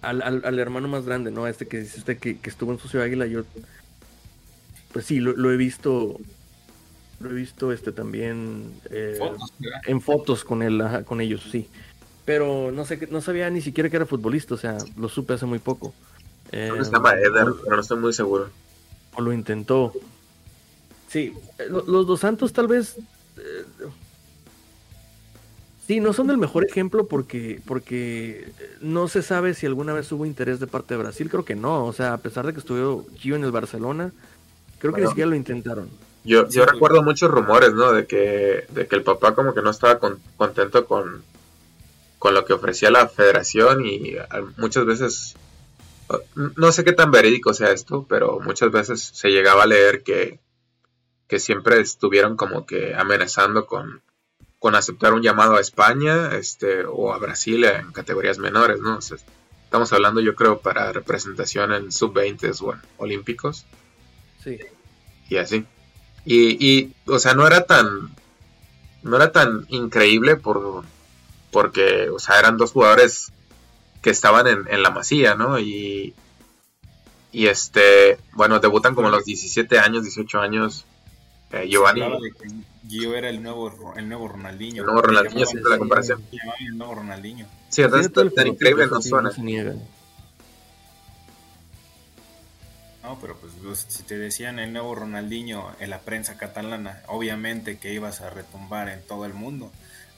al, 0.03 0.21
al, 0.21 0.59
hermano 0.59 0.87
más 0.87 1.05
grande, 1.05 1.31
¿no? 1.31 1.45
A 1.45 1.49
este 1.49 1.67
que 1.67 1.79
dice 1.79 1.99
usted 1.99 2.19
que, 2.19 2.37
que 2.37 2.49
estuvo 2.51 2.71
en 2.71 2.77
Socio 2.77 3.01
Águila, 3.01 3.25
yo, 3.25 3.43
pues 4.93 5.05
sí, 5.05 5.19
lo, 5.19 5.35
lo 5.35 5.51
he 5.51 5.57
visto 5.57 6.19
lo 7.19 7.31
he 7.31 7.33
visto 7.33 7.71
este 7.71 7.91
también 7.91 8.73
eh, 8.91 9.17
en 9.87 10.01
fotos 10.01 10.43
con 10.43 10.61
él, 10.61 10.83
con 11.05 11.19
ellos, 11.19 11.47
sí. 11.51 11.67
Pero 12.27 12.73
no 12.73 12.83
sé, 12.83 13.07
no 13.09 13.21
sabía 13.21 13.49
ni 13.49 13.61
siquiera 13.61 13.89
que 13.89 13.95
era 13.95 14.05
futbolista, 14.05 14.53
o 14.53 14.57
sea, 14.57 14.77
lo 14.97 15.07
supe 15.07 15.35
hace 15.35 15.45
muy 15.45 15.59
poco. 15.59 15.93
Eh, 16.51 16.73
se 16.83 16.91
llama 16.91 17.13
Eder, 17.13 17.53
pero 17.63 17.77
no 17.77 17.81
estoy 17.81 17.97
muy 17.99 18.11
seguro. 18.11 18.49
O 19.15 19.21
lo 19.21 19.31
intentó. 19.31 19.93
Sí, 21.07 21.33
eh, 21.57 21.67
los 21.69 22.05
dos 22.05 22.19
santos 22.19 22.51
tal 22.51 22.67
vez. 22.67 22.97
Eh, 23.37 23.63
sí, 25.87 26.01
no 26.01 26.11
son 26.11 26.29
el 26.29 26.37
mejor 26.37 26.65
ejemplo 26.65 27.07
porque, 27.07 27.61
porque 27.65 28.51
no 28.81 29.07
se 29.07 29.21
sabe 29.21 29.53
si 29.53 29.65
alguna 29.65 29.93
vez 29.93 30.11
hubo 30.11 30.25
interés 30.25 30.59
de 30.59 30.67
parte 30.67 30.95
de 30.95 31.03
Brasil. 31.03 31.29
Creo 31.29 31.45
que 31.45 31.55
no. 31.55 31.85
O 31.85 31.93
sea, 31.93 32.11
a 32.11 32.17
pesar 32.17 32.45
de 32.45 32.51
que 32.51 32.59
estuvo 32.59 33.05
Gio 33.15 33.37
en 33.37 33.45
el 33.45 33.53
Barcelona, 33.53 34.11
creo 34.79 34.91
que 34.91 34.99
ni 34.99 35.07
siquiera 35.07 35.29
lo 35.29 35.37
intentaron. 35.37 35.89
Yo, 36.25 36.49
yo 36.49 36.65
recuerdo 36.65 37.01
muchos 37.03 37.31
rumores, 37.31 37.73
¿no? 37.73 37.93
De 37.93 38.05
que, 38.05 38.65
de 38.67 38.85
que 38.85 38.97
el 38.97 39.03
papá 39.03 39.33
como 39.33 39.53
que 39.53 39.61
no 39.61 39.69
estaba 39.69 39.97
contento 40.35 40.85
con, 40.85 41.23
con 42.19 42.33
lo 42.33 42.45
que 42.45 42.53
ofrecía 42.53 42.91
la 42.91 43.07
federación 43.07 43.85
y 43.85 44.15
muchas 44.57 44.85
veces, 44.85 45.35
no 46.55 46.71
sé 46.71 46.83
qué 46.83 46.93
tan 46.93 47.11
verídico 47.11 47.53
sea 47.53 47.71
esto, 47.71 48.05
pero 48.09 48.39
muchas 48.39 48.71
veces 48.71 49.01
se 49.01 49.29
llegaba 49.29 49.63
a 49.63 49.67
leer 49.67 50.03
que, 50.03 50.39
que 51.27 51.39
siempre 51.39 51.79
estuvieron 51.79 52.35
como 52.37 52.65
que 52.65 52.95
amenazando 52.95 53.67
con, 53.67 54.01
con 54.59 54.75
aceptar 54.75 55.13
un 55.13 55.21
llamado 55.21 55.55
a 55.55 55.61
España 55.61 56.35
este, 56.35 56.85
o 56.85 57.13
a 57.13 57.19
Brasil 57.19 57.63
en 57.65 57.91
categorías 57.91 58.39
menores, 58.39 58.79
¿no? 58.79 58.99
estamos 58.99 59.91
hablando 59.91 60.21
yo 60.21 60.33
creo 60.33 60.59
para 60.59 60.93
representación 60.93 61.73
en 61.73 61.91
sub-20 61.91 62.61
o 62.61 62.73
en 62.73 62.81
olímpicos. 62.97 63.65
Sí. 64.41 64.57
Y 65.29 65.37
así. 65.37 65.65
Y, 66.25 66.65
y, 66.65 66.93
o 67.05 67.19
sea, 67.19 67.33
no 67.33 67.45
era 67.45 67.65
tan, 67.65 68.15
no 69.03 69.17
era 69.17 69.31
tan 69.31 69.65
increíble 69.69 70.37
por, 70.37 70.83
porque, 71.51 72.09
o 72.09 72.19
sea, 72.19 72.39
eran 72.39 72.57
dos 72.57 72.71
jugadores 72.71 73.31
que 74.01 74.09
estaban 74.09 74.47
en, 74.47 74.83
la 74.83 74.91
masía, 74.91 75.35
¿no? 75.35 75.59
Y, 75.59 76.13
y 77.31 77.47
este, 77.47 78.17
bueno, 78.33 78.59
debutan 78.59 78.95
como 78.95 79.07
a 79.07 79.11
los 79.11 79.25
17 79.25 79.79
años, 79.79 80.03
18 80.03 80.39
años. 80.39 80.85
Eh, 81.51 81.67
Giovanni. 81.69 82.01
Gio 82.87 83.15
era 83.15 83.29
el 83.29 83.41
nuevo, 83.41 83.93
el 83.95 84.07
nuevo 84.07 84.27
Ronaldinho. 84.27 84.83
El 84.83 84.85
nuevo 84.85 85.01
Ronaldinho, 85.01 85.45
siempre 85.45 85.71
la 85.71 85.77
comparación. 85.77 86.23
El 86.59 86.77
nuevo 86.77 86.95
Ronaldinho. 86.95 87.47
Sí, 87.69 87.81
entonces 87.81 88.11
tan 88.33 88.47
increíble 88.47 88.87
no 88.87 89.01
suena. 89.01 89.31
No, 93.03 93.17
pero 93.21 93.37
pues 93.37 93.85
si 93.87 94.03
te 94.03 94.17
decían 94.17 94.59
el 94.59 94.73
nuevo 94.73 94.93
Ronaldinho 94.93 95.71
en 95.79 95.89
la 95.89 95.99
prensa 95.99 96.37
catalana, 96.37 97.01
obviamente 97.07 97.77
que 97.77 97.93
ibas 97.93 98.19
a 98.19 98.29
retumbar 98.29 98.89
en 98.89 99.01
todo 99.01 99.25
el 99.25 99.33
mundo. 99.33 99.71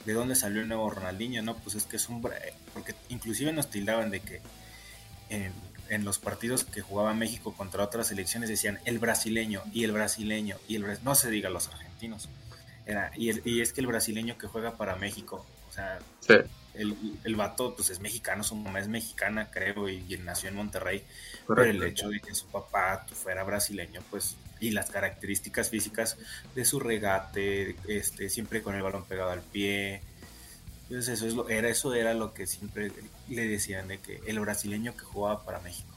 ¿De 0.04 0.12
dónde 0.12 0.34
salió 0.34 0.62
el 0.62 0.68
nuevo 0.68 0.90
Ronaldinho? 0.90 1.42
No, 1.42 1.56
pues 1.56 1.76
es 1.76 1.84
que 1.84 1.96
es 1.96 2.08
un... 2.08 2.22
Porque 2.72 2.94
inclusive 3.08 3.52
nos 3.52 3.70
tildaban 3.70 4.10
de 4.10 4.20
que 4.20 4.40
en, 5.28 6.04
los 6.04 6.18
partidos 6.18 6.64
que 6.64 6.80
jugaba 6.80 7.14
México 7.14 7.54
contra 7.54 7.84
otras 7.84 8.08
selecciones 8.08 8.48
decían 8.48 8.78
el 8.84 8.98
brasileño 8.98 9.62
y 9.72 9.84
el 9.84 9.92
brasileño 9.92 10.56
y 10.68 10.76
el... 10.76 10.84
No 11.04 11.14
se 11.14 11.30
diga 11.30 11.50
los 11.50 11.68
argentinos. 11.68 12.28
Era, 12.86 13.12
y, 13.16 13.30
y 13.48 13.60
es 13.60 13.72
que 13.72 13.80
el 13.80 13.86
brasileño 13.86 14.38
que 14.38 14.46
juega 14.46 14.76
para 14.76 14.96
México, 14.96 15.44
o 15.68 15.72
sea, 15.72 15.98
el, 16.74 16.96
el 17.24 17.36
vato 17.36 17.74
pues 17.74 17.90
es 17.90 18.00
mexicano, 18.00 18.44
su 18.44 18.54
mamá 18.54 18.80
es 18.80 18.88
mexicana, 18.88 19.50
creo, 19.50 19.88
y, 19.88 20.02
nació 20.24 20.48
en 20.48 20.56
Monterrey. 20.56 21.04
Pero 21.46 21.64
el 21.64 21.82
hecho 21.82 22.08
de 22.08 22.20
que 22.20 22.34
su 22.34 22.46
papá 22.46 23.06
fuera 23.12 23.42
brasileño, 23.44 24.02
pues, 24.10 24.36
y 24.60 24.70
las 24.70 24.90
características 24.90 25.70
físicas 25.70 26.18
de 26.54 26.64
su 26.64 26.78
regate, 26.78 27.76
este, 27.88 28.28
siempre 28.28 28.62
con 28.62 28.74
el 28.74 28.82
balón 28.82 29.04
pegado 29.04 29.30
al 29.30 29.40
pie. 29.40 30.02
Entonces 30.84 31.14
eso, 31.14 31.26
es 31.26 31.34
lo, 31.34 31.48
era, 31.48 31.68
eso 31.68 31.94
era 31.94 32.14
lo 32.14 32.34
que 32.34 32.46
siempre 32.46 32.92
le 33.28 33.48
decían 33.48 33.88
de 33.88 33.98
que 33.98 34.20
el 34.26 34.38
brasileño 34.40 34.94
que 34.96 35.04
jugaba 35.04 35.44
para 35.44 35.60
México. 35.60 35.88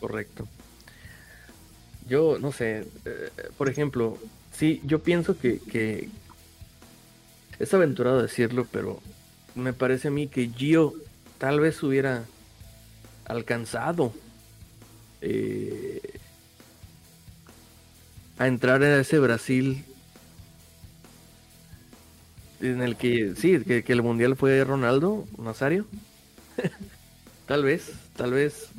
Correcto. 0.00 0.48
Yo 2.08 2.38
no 2.38 2.52
sé, 2.52 2.86
eh, 3.04 3.30
por 3.56 3.68
ejemplo, 3.68 4.18
sí, 4.52 4.80
yo 4.84 5.02
pienso 5.02 5.38
que, 5.38 6.08
es 7.58 7.74
aventurado 7.74 8.22
decirlo, 8.22 8.66
pero 8.70 9.00
me 9.54 9.72
parece 9.72 10.08
a 10.08 10.10
mí 10.10 10.28
que 10.28 10.48
Gio 10.48 10.94
tal 11.38 11.60
vez 11.60 11.82
hubiera 11.82 12.24
alcanzado 13.24 14.12
eh, 15.20 16.00
a 18.38 18.46
entrar 18.46 18.82
en 18.82 19.00
ese 19.00 19.18
Brasil 19.18 19.84
en 22.60 22.82
el 22.82 22.96
que 22.96 23.34
sí, 23.36 23.62
que, 23.64 23.84
el 23.86 24.02
mundial 24.02 24.36
fue 24.36 24.64
Ronaldo 24.64 25.24
Nazario. 25.38 25.86
tal 27.46 27.62
vez, 27.62 27.92
tal 28.16 28.32
vez, 28.32 28.70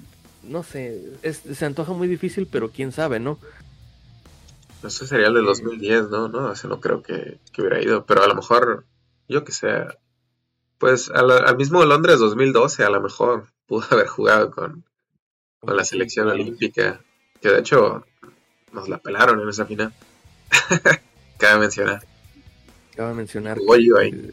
no 0.43 0.63
sé, 0.63 1.01
se 1.31 1.65
antoja 1.65 1.93
muy 1.93 2.07
difícil, 2.07 2.47
pero 2.51 2.71
quién 2.71 2.91
sabe, 2.91 3.19
¿no? 3.19 3.37
Eso 4.83 5.05
sería 5.05 5.27
el 5.27 5.33
de 5.33 5.41
2010, 5.41 6.09
¿no? 6.09 6.27
No, 6.27 6.51
ese 6.51 6.67
no 6.67 6.79
creo 6.79 7.01
que, 7.01 7.39
que 7.51 7.61
hubiera 7.61 7.81
ido, 7.81 8.05
pero 8.05 8.23
a 8.23 8.27
lo 8.27 8.35
mejor, 8.35 8.85
yo 9.27 9.43
que 9.43 9.51
sé, 9.51 9.85
pues 10.77 11.09
al, 11.09 11.57
mismo 11.57 11.83
Londres 11.85 12.19
2012 12.19 12.83
a 12.83 12.89
lo 12.89 13.01
mejor 13.01 13.47
pudo 13.65 13.85
haber 13.89 14.07
jugado 14.07 14.51
con, 14.51 14.85
con 15.59 15.75
la 15.75 15.83
selección 15.83 16.27
olímpica, 16.27 17.01
que 17.41 17.49
de 17.49 17.59
hecho 17.59 18.05
nos 18.71 18.89
la 18.89 18.97
pelaron 18.97 19.41
en 19.41 19.49
esa 19.49 19.65
final. 19.65 19.93
Cabe 21.37 21.59
mencionar. 21.59 22.05
Cabe 22.95 23.13
mencionar. 23.13 23.57
ahí. 23.99 24.31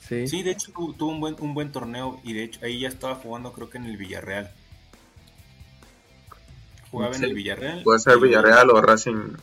Sí. 0.00 0.28
sí, 0.28 0.42
de 0.42 0.50
hecho 0.50 0.72
tuvo 0.72 1.10
un 1.10 1.20
buen, 1.20 1.36
un 1.40 1.54
buen 1.54 1.72
torneo 1.72 2.20
y 2.22 2.34
de 2.34 2.44
hecho 2.44 2.60
ahí 2.64 2.80
ya 2.80 2.88
estaba 2.88 3.14
jugando 3.14 3.52
creo 3.52 3.70
que 3.70 3.78
en 3.78 3.86
el 3.86 3.96
Villarreal. 3.96 4.50
Jugaba 6.90 7.16
en 7.16 7.24
el 7.24 7.34
Villarreal. 7.34 7.82
Puede 7.82 8.00
ser 8.00 8.18
Villarreal 8.18 8.68
o 8.70 8.82
Racing. 8.82 9.34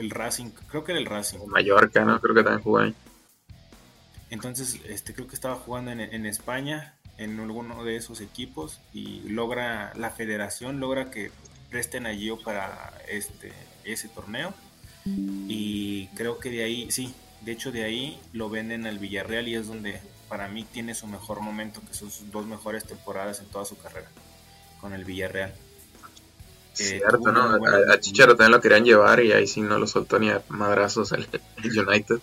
El 0.00 0.10
Racing, 0.10 0.50
creo 0.68 0.82
que 0.82 0.92
era 0.92 1.00
el 1.00 1.06
Racing. 1.06 1.38
Mallorca, 1.46 2.04
¿no? 2.04 2.20
Creo 2.20 2.34
que 2.34 2.42
también 2.42 2.62
jugó 2.62 2.78
ahí. 2.78 2.94
Entonces, 4.30 4.80
este, 4.88 5.14
creo 5.14 5.28
que 5.28 5.34
estaba 5.34 5.56
jugando 5.56 5.90
en, 5.92 6.26
España, 6.26 6.94
en 7.18 7.38
alguno 7.38 7.84
de 7.84 7.96
esos 7.96 8.20
equipos, 8.22 8.80
y 8.92 9.20
logra, 9.28 9.92
la 9.94 10.10
federación 10.10 10.80
logra 10.80 11.10
que 11.10 11.30
presten 11.72 12.06
a 12.06 12.14
Gio 12.14 12.38
para 12.38 12.92
este, 13.08 13.52
ese 13.84 14.08
torneo. 14.08 14.54
Y 15.04 16.06
creo 16.08 16.38
que 16.38 16.50
de 16.50 16.62
ahí, 16.62 16.90
sí, 16.92 17.12
De 17.40 17.50
hecho, 17.50 17.72
de 17.72 17.82
ahí 17.82 18.20
lo 18.32 18.48
venden 18.48 18.86
al 18.86 19.00
Villarreal 19.00 19.48
y 19.48 19.56
es 19.56 19.66
donde 19.66 20.00
para 20.28 20.46
mí 20.46 20.62
tiene 20.62 20.94
su 20.94 21.08
mejor 21.08 21.40
momento, 21.40 21.80
que 21.84 21.92
son 21.92 22.08
sus 22.08 22.30
dos 22.30 22.46
mejores 22.46 22.84
temporadas 22.84 23.40
en 23.40 23.46
toda 23.46 23.64
su 23.64 23.76
carrera 23.76 24.06
con 24.80 24.92
el 24.92 25.04
Villarreal. 25.04 25.50
Eh, 26.78 27.00
Cierto, 27.00 27.32
¿no? 27.32 27.58
A, 27.90 28.00
Chicharo 28.00 28.36
también 28.36 28.52
lo 28.52 28.60
querían 28.60 28.84
llevar 28.84 29.20
y 29.20 29.32
ahí 29.32 29.46
sí 29.46 29.60
no 29.60 29.78
lo 29.78 29.86
soltó 29.86 30.18
ni 30.18 30.30
a 30.30 30.42
madrazos 30.48 31.12
el, 31.12 31.26
United. 31.64 32.20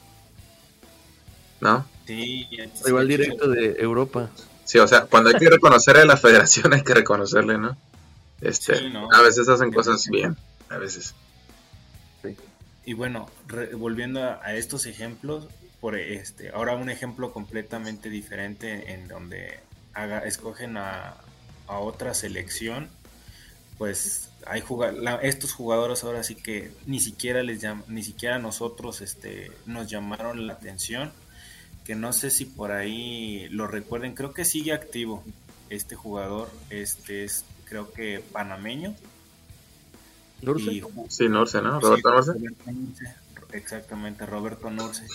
¿No? 1.59 1.85
Sí, 2.07 2.47
igual 2.87 3.07
directo 3.07 3.49
de 3.49 3.75
Europa. 3.77 4.29
Sí, 4.63 4.79
o 4.79 4.87
sea, 4.87 5.01
cuando 5.01 5.29
hay 5.29 5.35
que 5.35 5.49
reconocer 5.49 5.97
a 5.97 6.05
la 6.05 6.15
federación 6.15 6.73
hay 6.73 6.83
que 6.83 6.93
reconocerle, 6.93 7.57
¿no? 7.57 7.77
Este, 8.41 8.73
A 9.11 9.21
veces 9.21 9.49
hacen 9.49 9.71
cosas 9.71 10.07
bien, 10.09 10.37
a 10.69 10.77
veces. 10.77 11.13
Y 12.85 12.93
bueno, 12.93 13.29
volviendo 13.77 14.23
a, 14.23 14.55
estos 14.55 14.85
ejemplos, 14.85 15.47
por 15.81 15.95
este, 15.95 16.49
ahora 16.49 16.75
un 16.75 16.89
ejemplo 16.89 17.31
completamente 17.31 18.09
diferente 18.09 18.93
en 18.93 19.07
donde 19.07 19.59
haga, 19.93 20.19
escogen 20.19 20.77
a, 20.77 21.15
a 21.67 21.79
otra 21.79 22.13
selección, 22.13 22.89
pues 23.77 24.29
hay 24.45 24.63
estos 25.21 25.53
jugadores 25.53 26.03
ahora 26.03 26.23
sí 26.23 26.35
que 26.35 26.71
ni 26.85 26.99
siquiera 26.99 27.43
les 27.43 27.63
ni 27.87 28.03
siquiera 28.03 28.39
nosotros 28.39 29.01
este, 29.01 29.51
nos 29.65 29.87
llamaron 29.89 30.47
la 30.47 30.53
atención, 30.53 31.11
que 31.85 31.95
no 31.95 32.13
sé 32.13 32.29
si 32.29 32.45
por 32.45 32.71
ahí 32.71 33.47
lo 33.49 33.67
recuerden, 33.67 34.15
creo 34.15 34.33
que 34.33 34.45
sigue 34.45 34.73
activo 34.73 35.23
este 35.69 35.95
jugador, 35.95 36.49
este 36.69 37.23
es 37.23 37.45
creo 37.69 37.91
que 37.93 38.23
panameño. 38.31 38.95
sí, 41.09 41.29
Norce, 41.29 41.61
¿no? 41.61 41.79
Roberto 41.79 42.11
Norce. 42.11 42.31
Exactamente, 43.53 44.25
Roberto 44.25 44.69
Norce. 44.69 45.05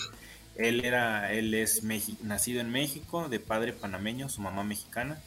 Él 0.55 0.85
era, 0.85 1.33
él 1.33 1.53
es 1.53 1.83
nacido 2.23 2.61
en 2.61 2.71
México, 2.71 3.27
de 3.27 3.39
padre 3.39 3.73
panameño, 3.73 4.29
su 4.29 4.41
mamá 4.41 4.63
mexicana 4.63 5.19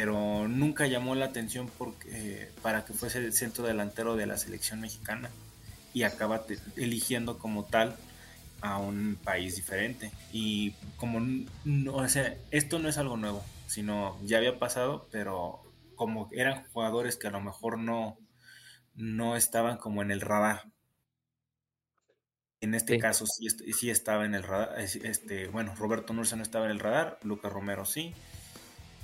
pero 0.00 0.48
nunca 0.48 0.86
llamó 0.86 1.14
la 1.14 1.26
atención 1.26 1.70
porque, 1.76 2.48
para 2.62 2.86
que 2.86 2.94
fuese 2.94 3.18
el 3.18 3.34
centro 3.34 3.66
delantero 3.66 4.16
de 4.16 4.24
la 4.24 4.38
selección 4.38 4.80
mexicana 4.80 5.28
y 5.92 6.04
acaba 6.04 6.46
eligiendo 6.76 7.36
como 7.36 7.64
tal 7.64 7.96
a 8.62 8.78
un 8.78 9.18
país 9.22 9.56
diferente. 9.56 10.10
Y 10.32 10.72
como 10.96 11.20
no, 11.66 11.96
o 11.96 12.08
sea, 12.08 12.34
esto 12.50 12.78
no 12.78 12.88
es 12.88 12.96
algo 12.96 13.18
nuevo, 13.18 13.44
sino 13.66 14.16
ya 14.24 14.38
había 14.38 14.58
pasado, 14.58 15.06
pero 15.10 15.60
como 16.00 16.30
eran 16.32 16.64
jugadores 16.72 17.18
que 17.18 17.26
a 17.26 17.30
lo 17.30 17.42
mejor 17.42 17.78
no, 17.78 18.16
no 18.94 19.36
estaban 19.36 19.76
como 19.76 20.00
en 20.00 20.10
el 20.10 20.22
radar. 20.22 20.72
En 22.62 22.74
este 22.74 22.98
caso 22.98 23.26
sí, 23.26 23.50
sí, 23.50 23.90
estaba 23.90 24.24
en 24.24 24.34
el 24.34 24.42
radar. 24.42 24.80
Este, 24.80 25.48
bueno, 25.48 25.74
Roberto 25.74 26.14
Nurse 26.14 26.36
no 26.36 26.42
estaba 26.42 26.64
en 26.64 26.70
el 26.70 26.80
radar, 26.80 27.18
Lucas 27.22 27.52
Romero 27.52 27.84
sí 27.84 28.14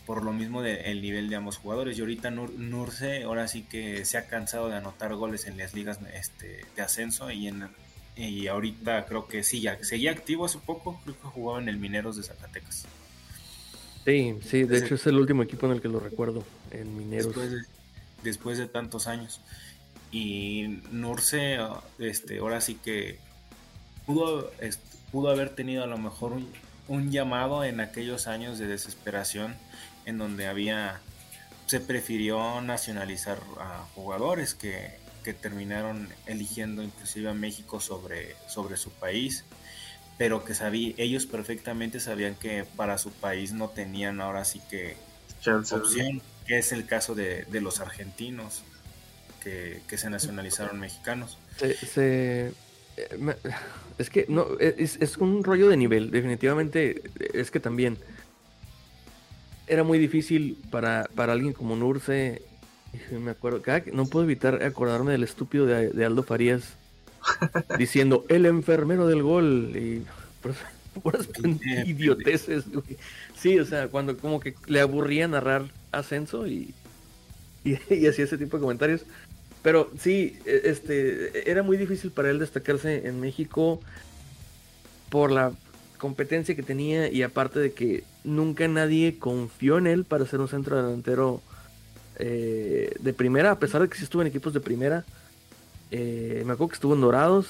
por 0.07 0.25
lo 0.25 0.33
mismo 0.33 0.63
del 0.63 1.03
nivel 1.03 1.29
de 1.29 1.37
ambos 1.37 1.59
jugadores. 1.59 1.99
Y 1.99 2.01
ahorita 2.01 2.31
Nurse 2.31 3.25
ahora 3.25 3.47
sí 3.47 3.65
que 3.65 4.07
se 4.07 4.17
ha 4.17 4.27
cansado 4.27 4.71
de 4.71 4.77
anotar 4.77 5.15
goles 5.17 5.47
en 5.47 5.59
las 5.59 5.75
ligas 5.75 5.99
este, 6.15 6.65
de 6.77 6.83
ascenso 6.83 7.31
y 7.31 7.49
en 7.49 7.69
y 8.15 8.47
ahorita 8.47 9.05
creo 9.05 9.27
que 9.27 9.43
sí, 9.43 9.61
ya 9.61 9.85
seguía 9.85 10.13
activo 10.13 10.47
hace 10.47 10.59
poco, 10.59 10.99
creo 11.05 11.21
que 11.21 11.27
jugaba 11.27 11.61
en 11.61 11.69
el 11.69 11.77
Mineros 11.77 12.17
de 12.17 12.23
Zacatecas. 12.23 12.87
Sí, 14.07 14.39
sí, 14.49 14.65
de 14.65 14.79
hecho 14.79 14.95
es 14.95 15.07
el 15.07 15.19
último 15.19 15.43
equipo 15.43 15.67
en 15.67 15.73
el 15.73 15.83
que 15.83 15.89
lo 15.89 16.01
recuerdo, 16.01 16.45
en 16.71 16.97
Mineros. 16.97 17.35
Después 18.23 18.57
de, 18.59 18.67
tantos 18.67 19.07
años. 19.07 19.43
Y 20.11 20.81
Nurse, 20.91 21.59
este, 21.99 22.39
ahora 22.39 22.63
sí 22.63 22.77
que 22.77 23.19
pudo, 24.07 24.51
pudo 25.13 25.29
haber 25.29 25.51
tenido 25.51 25.85
a 25.85 25.87
lo 25.87 25.99
mejor 25.99 26.33
un, 26.33 26.49
un 26.89 27.11
llamado 27.11 27.65
en 27.65 27.81
aquellos 27.81 28.27
años 28.27 28.59
de 28.59 28.67
desesperación 28.67 29.55
en 30.07 30.17
donde 30.19 30.47
había 30.47 31.03
se 31.67 31.81
prefirió 31.81 32.61
nacionalizar 32.61 33.39
a 33.59 33.85
jugadores 33.95 34.55
que, 34.55 35.05
terminaron 35.43 36.09
eligiendo 36.27 36.85
inclusive 36.85 37.29
a 37.29 37.35
México 37.35 37.81
sobre, 37.81 38.37
sobre 38.47 38.77
su 38.77 38.91
país, 38.91 39.45
pero 40.19 40.45
que 40.45 40.55
sabía, 40.55 40.95
ellos 40.97 41.27
perfectamente 41.27 42.01
sabían 42.01 42.35
que 42.35 42.65
para 42.77 42.99
su 42.99 43.11
país 43.11 43.53
no 43.53 43.69
tenían 43.69 44.21
ahora 44.21 44.45
sí 44.45 44.61
que 44.71 44.97
opción, 45.51 46.23
que 46.47 46.59
es 46.59 46.73
el 46.73 46.87
caso 46.87 47.15
de, 47.15 47.47
los 47.53 47.81
argentinos 47.81 48.63
que, 49.43 49.81
se 49.97 50.11
nacionalizaron 50.11 50.81
mexicanos. 50.81 51.39
Se, 51.59 51.77
eh, 52.49 52.53
es 53.99 54.11
que 54.11 54.27
no, 54.29 54.47
es, 54.59 54.97
es 55.01 55.17
un 55.19 55.45
rollo 55.45 55.69
de 55.69 55.77
nivel, 55.77 56.11
definitivamente 56.11 57.03
es 57.33 57.51
que 57.51 57.61
también 57.61 57.99
era 59.67 59.85
muy 59.85 59.99
difícil 59.99 60.59
para, 60.71 61.09
para 61.15 61.33
alguien 61.33 61.53
como 61.53 61.77
Nurse. 61.77 62.43
Me 63.11 63.33
acuerdo, 63.33 63.63
no 63.93 64.07
puedo 64.07 64.25
evitar 64.25 64.63
acordarme 64.63 65.13
del 65.13 65.25
estúpido 65.25 65.67
de, 65.67 66.05
Aldo 66.05 66.23
Farías 66.23 66.77
diciendo 67.79 68.25
el 68.29 68.47
enfermero 68.47 69.07
del 69.07 69.23
gol 69.23 69.73
y 69.75 70.03
puras 71.01 71.29
idioteces. 71.87 72.65
Sí, 73.37 73.59
o 73.59 73.65
sea, 73.65 73.89
cuando 73.89 74.17
como 74.17 74.41
que 74.41 74.55
le 74.67 74.81
aburría 74.81 75.29
narrar 75.29 75.65
ascenso 75.93 76.47
y, 76.47 76.75
y, 77.65 78.07
hacía 78.07 78.25
ese 78.25 78.39
tipo 78.39 78.57
de 78.57 78.63
comentarios. 78.63 79.03
Pero 79.63 79.91
sí, 79.99 80.39
e, 80.47 80.63
este, 80.65 81.51
era 81.51 81.63
muy 81.63 81.77
difícil 81.77 82.11
para 82.11 82.31
él 82.31 82.39
destacarse 82.39 83.07
en 83.07 83.21
México 83.21 83.81
por 85.11 85.31
la 85.31 85.53
competencia 85.99 86.55
que 86.55 86.63
tenía 86.63 87.11
y 87.11 87.23
aparte 87.23 87.59
de 87.59 87.73
que 87.73 88.05
nunca 88.23 88.69
nadie 88.69 89.19
confió 89.19 89.79
en 89.79 89.87
él 89.87 90.05
para 90.05 90.27
ser 90.27 90.41
un 90.41 90.49
centro 90.49 90.77
delantero 90.77 91.41
eh, 92.19 92.93
de 93.01 93.13
primera, 93.13 93.53
a 93.53 93.59
pesar 93.59 93.83
de 93.83 93.89
que 93.89 93.97
sí 93.97 94.05
estuvo 94.05 94.23
en 94.23 94.29
equipos 94.29 94.53
de 94.53 94.61
primera. 94.61 95.05
Eh, 95.91 96.43
me 96.47 96.53
acuerdo 96.53 96.69
que 96.69 96.75
estuvo 96.75 96.95
en 96.95 97.01
Dorados, 97.01 97.49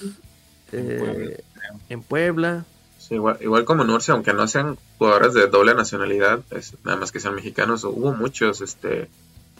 en 0.73 2.03
Puebla. 2.03 2.65
Eh, 3.11 3.15
igual, 3.15 3.39
igual, 3.41 3.65
como 3.65 3.85
Nurcia, 3.85 4.15
aunque 4.15 4.33
no 4.33 4.47
sean 4.49 4.79
jugadores 4.99 5.35
de 5.35 5.47
doble 5.47 5.75
nacionalidad, 5.75 6.41
nada 6.85 6.99
más 6.99 7.13
que 7.13 7.21
sean 7.21 7.35
mexicanos, 7.35 7.85
hubo 7.85 8.13
muchos, 8.13 8.61
este, 8.61 9.09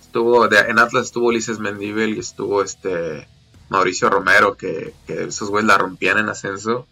estuvo 0.01 0.51
en 0.53 0.79
Atlas 0.79 1.07
estuvo 1.07 1.29
Ulises 1.29 1.59
Mendível 1.59 2.17
y 2.17 2.21
estuvo 2.21 2.63
este 2.63 3.29
Mauricio 3.69 4.11
Romero, 4.11 4.57
que, 4.57 4.95
que 5.07 5.25
esos 5.25 5.51
güeyes 5.51 5.67
la 5.67 5.79
rompían 5.79 6.19
en 6.19 6.29
ascenso 6.29 6.87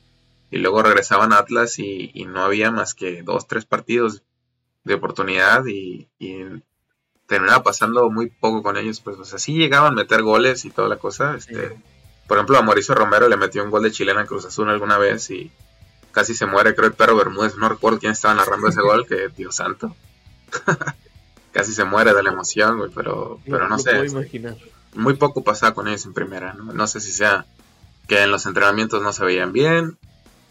y 0.55 0.59
luego 0.59 0.85
regresaban 0.85 1.33
a 1.33 1.39
Atlas 1.39 1.81
y, 1.81 2.13
no 2.27 2.45
había 2.45 2.71
más 2.71 2.95
que 2.95 3.23
dos, 3.23 3.49
tres 3.49 3.65
partidos 3.65 4.23
de 4.85 4.95
oportunidad 4.95 5.67
y, 5.67 6.09
terminaba 7.27 7.63
pasando 7.63 8.11
muy 8.11 8.31
poco 8.31 8.63
con 8.63 8.77
ellos, 8.77 9.01
pues 9.01 9.19
o 9.19 9.25
sea, 9.25 9.39
sí 9.39 9.55
llegaban 9.55 9.93
a 9.93 9.97
meter 9.97 10.23
goles 10.23 10.65
y 10.65 10.71
toda 10.71 10.89
la 10.89 10.97
cosa, 10.97 11.37
este, 11.37 11.77
por 12.27 12.37
ejemplo 12.37 12.59
a 12.59 12.63
Mauricio 12.63 12.95
Romero 12.95 13.29
le 13.29 13.37
metió 13.37 13.65
un 13.65 13.71
gol 13.71 13.83
de 13.83 13.91
chilena 13.91 14.21
en 14.21 14.27
Cruz 14.27 14.45
Azul 14.45 14.69
alguna 14.69 14.99
vez 14.99 15.31
y 15.31 15.51
casi 16.13 16.35
se 16.35 16.47
muere, 16.47 16.75
creo 16.75 16.89
el 16.89 16.95
perro 16.95 17.17
Bermúdez, 17.17 17.57
no 17.57 17.69
recuerdo 17.69 17.99
quién 17.99 18.13
estaba 18.13 18.35
narrando 18.35 18.69
ese 18.69 18.81
gol, 18.81 19.07
que 19.07 19.29
Dios 19.37 19.57
santo, 19.57 19.97
casi 21.53 21.73
se 21.73 21.85
muere 21.85 22.13
de 22.13 22.23
la 22.23 22.31
emoción, 22.31 22.79
güey, 22.79 22.91
pero, 22.95 23.41
pero 23.45 23.69
no, 23.69 23.79
sé, 23.79 24.07
muy 24.95 25.15
poco 25.15 25.43
pasaba 25.43 25.75
con 25.75 25.89
ellos 25.89 26.05
en 26.05 26.15
primera, 26.15 26.53
¿no? 26.53 26.73
no 26.73 26.87
sé 26.87 27.01
si 27.01 27.11
sea 27.11 27.47
que 28.07 28.23
en 28.23 28.31
los 28.31 28.47
entrenamientos 28.47 29.03
no 29.03 29.13
se 29.13 29.25
veían 29.25 29.53
bien, 29.53 29.97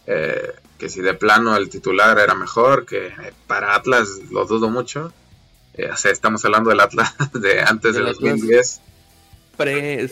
eh, 0.06 0.52
que 0.78 0.88
si 0.88 1.00
de 1.00 1.14
plano 1.14 1.56
el 1.56 1.70
titular 1.70 2.18
era 2.18 2.34
mejor, 2.34 2.84
que 2.84 3.12
para 3.46 3.74
Atlas 3.74 4.08
lo 4.30 4.44
dudo 4.44 4.68
mucho. 4.70 5.12
Eh, 5.76 5.90
estamos 6.04 6.44
hablando 6.44 6.70
del 6.70 6.80
Atlas 6.80 7.14
de 7.32 7.60
antes 7.60 7.94
de 7.94 8.00
2010. 8.02 8.80
Pre, 9.56 10.08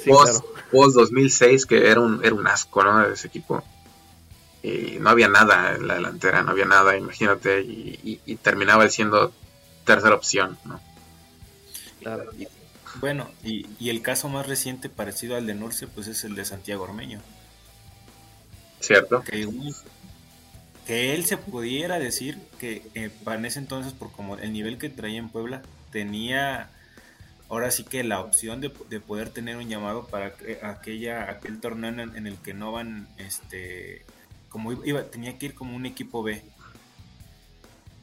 post, 0.71 0.95
2006, 0.95 1.67
que 1.67 1.91
era 1.91 2.01
un, 2.01 2.25
era 2.25 2.35
un 2.35 2.47
asco, 2.47 2.85
¿no? 2.85 3.07
De 3.07 3.15
ese 3.15 3.27
equipo. 3.29 3.63
Y 4.63 4.99
no 5.01 5.11
había 5.11 5.29
nada 5.29 5.75
en 5.75 5.89
la 5.89 5.95
delantera, 5.95 6.43
no 6.43 6.53
había 6.53 6.67
nada, 6.67 6.97
imagínate, 6.97 7.61
y, 7.63 8.39
terminaba 8.43 8.89
siendo 8.89 9.33
tercera 9.85 10.15
opción, 10.15 10.57
¿no? 10.65 10.81
bueno, 13.01 13.31
y, 13.43 13.67
y, 13.81 13.91
el 13.91 14.03
caso 14.03 14.29
más 14.29 14.47
reciente 14.47 14.89
parecido 14.89 15.37
al 15.37 15.47
de 15.47 15.55
Nurce, 15.55 15.89
pues 15.89 16.07
es 16.07 16.23
el 16.23 16.37
de 16.37 16.45
Santiago 16.45 16.85
Ormeño. 16.85 17.21
Cierto. 18.81 19.23
Que, 19.23 19.49
él 20.87 21.25
se 21.25 21.37
pudiera 21.37 21.99
decir 21.99 22.39
que 22.59 22.83
eh, 22.95 23.11
en 23.27 23.45
ese 23.45 23.59
entonces, 23.59 23.93
por 23.93 24.11
como 24.13 24.37
el 24.37 24.53
nivel 24.53 24.79
que 24.79 24.89
traía 24.89 25.19
en 25.19 25.29
Puebla, 25.29 25.63
tenía 25.91 26.71
ahora 27.49 27.71
sí 27.71 27.85
que 27.85 28.03
la 28.03 28.21
opción 28.21 28.61
de, 28.61 28.71
poder 28.71 29.29
tener 29.29 29.57
un 29.57 29.69
llamado 29.69 30.07
para 30.07 30.35
aquella, 30.63 31.31
aquel 31.31 31.61
torneo 31.61 31.91
en, 31.91 32.27
el 32.27 32.37
que 32.37 32.55
no 32.55 32.73
van, 32.73 33.07
este, 33.19 34.05
como 34.49 34.73
iba, 34.73 35.03
tenía 35.05 35.39
que 35.39 35.47
ir 35.47 35.55
como 35.55 35.77
un 35.77 35.87
equipo 35.87 36.23
B. 36.23 36.43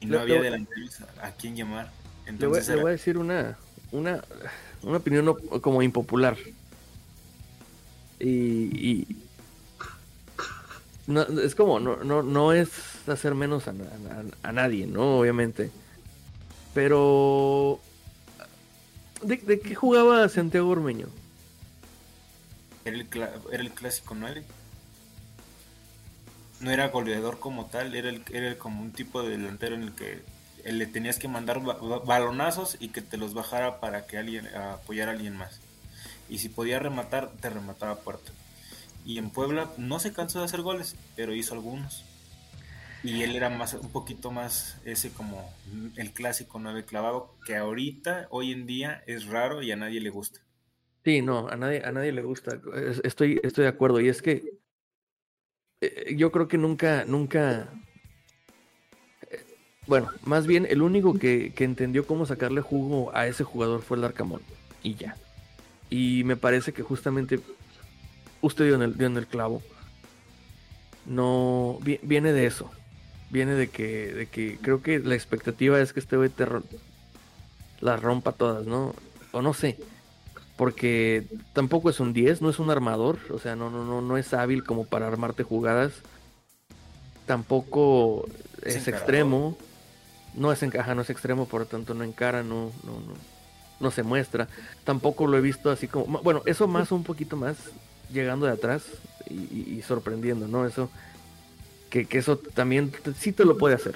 Y 0.02 0.06
no 0.06 0.20
había 0.20 0.42
delanteros 0.42 1.02
a, 1.22 1.32
quién 1.32 1.56
llamar. 1.56 1.92
Entonces 2.26 2.70
le, 2.70 2.76
voy, 2.76 2.90
a 2.90 2.92
decir 2.92 3.18
una, 3.18 3.58
una, 3.92 4.24
una 4.84 4.98
opinión 4.98 5.36
como 5.62 5.82
impopular. 5.82 6.38
y, 8.20 9.18
no, 11.10 11.24
es 11.41 11.55
como, 11.55 11.80
no, 11.80 11.97
no, 11.97 12.24
no 12.24 12.53
es 12.53 12.70
hacer 13.07 13.36
menos 13.36 13.66
a, 13.68 14.51
nadie, 14.51 14.88
¿no? 14.88 15.20
Obviamente. 15.20 15.72
Pero... 16.74 17.80
¿De, 19.22 19.36
¿De, 19.38 19.60
qué 19.60 19.76
jugaba 19.76 20.30
Santiago 20.30 20.70
Ormeño? 20.70 21.07
Era 22.86 22.95
el, 22.95 23.07
era 23.51 23.62
el 23.62 23.72
clásico 23.72 24.16
9 24.16 24.45
no 26.60 26.72
era 26.72 26.89
goleador 26.89 27.39
como 27.39 27.66
tal, 27.66 27.95
era, 27.95 28.10
el, 28.10 28.24
era 28.32 28.57
como 28.57 28.82
un 28.82 28.91
tipo 28.91 29.24
de 29.24 29.30
delantero 29.30 29.76
en 29.76 29.84
el 29.84 29.93
que 29.93 30.22
le 30.66 30.86
tenías 30.86 31.18
que 31.18 31.28
mandar 31.28 31.62
balonazos 32.05 32.78
y 32.80 32.89
que 32.89 33.01
te 33.01 33.18
los 33.18 33.34
bajara 33.34 33.80
para 33.80 34.05
que 34.05 34.18
alguien 34.18 34.47
apoyara 34.55 35.12
a 35.12 35.14
alguien 35.14 35.36
más. 35.36 35.60
Y 36.28 36.39
si 36.39 36.49
podía 36.49 36.80
rematar, 36.80 37.32
te 37.39 37.49
remataba 37.49 37.95
puerta. 37.99 38.32
Y 39.06 39.18
en 39.18 39.30
Puebla 39.30 39.70
no 39.78 40.00
se 40.00 40.14
cansó 40.14 40.39
de 40.39 40.45
hacer 40.45 40.62
goles, 40.62 40.95
pero 41.16 41.34
hizo 41.34 41.54
algunos. 41.54 42.06
Y 43.04 43.24
él 43.24 43.36
era 43.36 43.50
más 43.50 43.74
un 43.76 43.91
poquito 43.91 44.30
más 44.30 44.78
ese 44.84 45.12
como 45.12 45.50
el 45.95 46.12
clásico 46.12 46.60
nueve 46.60 46.84
clavado 46.84 47.34
que 47.45 47.56
ahorita, 47.56 48.28
hoy 48.30 48.52
en 48.52 48.66
día, 48.66 49.04
es 49.08 49.26
raro 49.26 49.62
y 49.62 49.72
a 49.72 49.78
nadie 49.78 50.02
le 50.02 50.10
gusta. 50.10 50.41
Sí, 51.06 51.22
no, 51.22 51.47
a 51.47 51.56
nadie, 51.56 51.82
a 51.84 51.91
nadie 51.91 52.12
le 52.12 52.22
gusta. 52.22 52.60
Estoy, 53.04 53.39
estoy 53.41 53.64
de 53.64 53.70
acuerdo. 53.70 54.02
Y 54.02 54.10
es 54.10 54.22
que 54.22 54.60
eh, 55.82 56.16
yo 56.16 56.32
creo 56.32 56.47
que 56.47 56.58
nunca, 56.58 57.06
nunca. 57.06 57.70
Eh, 59.32 59.45
bueno, 59.88 60.10
más 60.24 60.45
bien 60.45 60.68
el 60.70 60.82
único 60.82 61.18
que, 61.18 61.54
entendió 61.58 62.06
cómo 62.06 62.26
sacarle 62.26 62.62
jugo 62.62 63.12
a 63.16 63.28
ese 63.28 63.43
jugador 63.43 63.82
fue 63.82 63.97
el 63.97 64.04
Arcamón. 64.04 64.41
Y 64.84 64.95
ya. 64.95 65.16
Y 65.89 66.24
me 66.26 66.36
parece 66.36 66.74
que 66.74 66.84
justamente 66.84 67.39
usted 68.42 68.66
dio 68.66 68.76
en 68.76 68.82
el, 68.82 68.98
dio 68.98 69.08
en 69.08 69.18
el 69.18 69.28
clavo. 69.28 69.62
No. 71.06 71.80
Viene 71.82 72.34
de 72.34 72.46
eso. 72.46 72.70
Viene 73.30 73.54
de 73.54 73.70
que, 73.70 74.14
de 74.14 74.26
que 74.26 74.58
creo 74.62 74.82
que 74.82 75.00
la 75.00 75.16
expectativa 75.16 75.80
es 75.80 75.94
que 75.94 76.00
este 76.00 76.18
güey 76.18 76.30
te 76.30 76.48
las 77.80 78.02
rompa 78.02 78.32
todas, 78.32 78.66
¿no? 78.66 78.96
O 79.32 79.42
no 79.42 79.54
sé 79.54 79.78
porque 80.60 81.26
tampoco 81.54 81.90
es 81.90 82.02
un 82.02 82.12
10, 82.12 82.42
no 82.42 82.50
es 82.50 82.60
un 82.60 82.70
armador, 82.70 83.18
o 83.32 83.40
sea, 83.40 83.56
no, 83.56 83.70
no, 83.70 83.86
no, 83.86 84.02
no 84.02 84.18
es 84.18 84.34
hábil 84.34 84.66
como 84.66 84.84
para 84.84 85.08
armarte 85.08 85.44
jugadas. 85.44 85.94
Tampoco 87.26 88.28
es, 88.62 88.90
extremo, 88.90 89.58
no 90.34 90.52
es 90.52 90.62
encaja, 90.62 90.96
no 90.96 91.02
es 91.02 91.10
extremo, 91.10 91.46
por 91.46 91.62
lo 91.62 91.68
tanto 91.68 91.94
no 91.94 92.04
encara, 92.04 92.44
no, 92.44 92.74
no, 92.84 92.92
no, 92.92 93.14
no 93.80 93.90
se 93.90 94.04
muestra. 94.04 94.50
Tampoco 94.84 95.28
lo 95.28 95.38
he 95.38 95.42
visto 95.42 95.72
así 95.72 95.88
como, 95.88 96.22
bueno, 96.24 96.42
eso 96.46 96.68
más 96.68 96.92
un 96.92 97.06
poquito 97.06 97.38
más 97.38 97.56
llegando 98.12 98.45
de 98.45 98.53
atrás 98.53 98.84
y, 99.30 99.82
sorprendiendo, 99.84 100.47
¿no? 100.47 100.66
Eso, 100.66 100.89
que, 101.89 102.05
que, 102.05 102.18
eso 102.18 102.38
también 102.38 102.91
sí 103.18 103.32
te 103.32 103.45
lo 103.45 103.57
puede 103.57 103.76
hacer, 103.76 103.95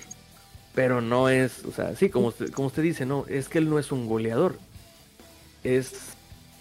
pero 0.76 1.02
no 1.02 1.30
es, 1.30 1.66
o 1.66 1.72
sea, 1.72 1.96
sí, 1.96 2.10
como 2.10 2.34
como 2.54 2.68
usted 2.68 2.84
dice, 2.84 3.06
no, 3.06 3.26
es 3.28 3.50
que 3.50 3.58
él 3.58 3.70
no 3.70 3.80
es 3.80 3.92
un 3.92 4.08
goleador, 4.08 4.58
es 5.64 6.14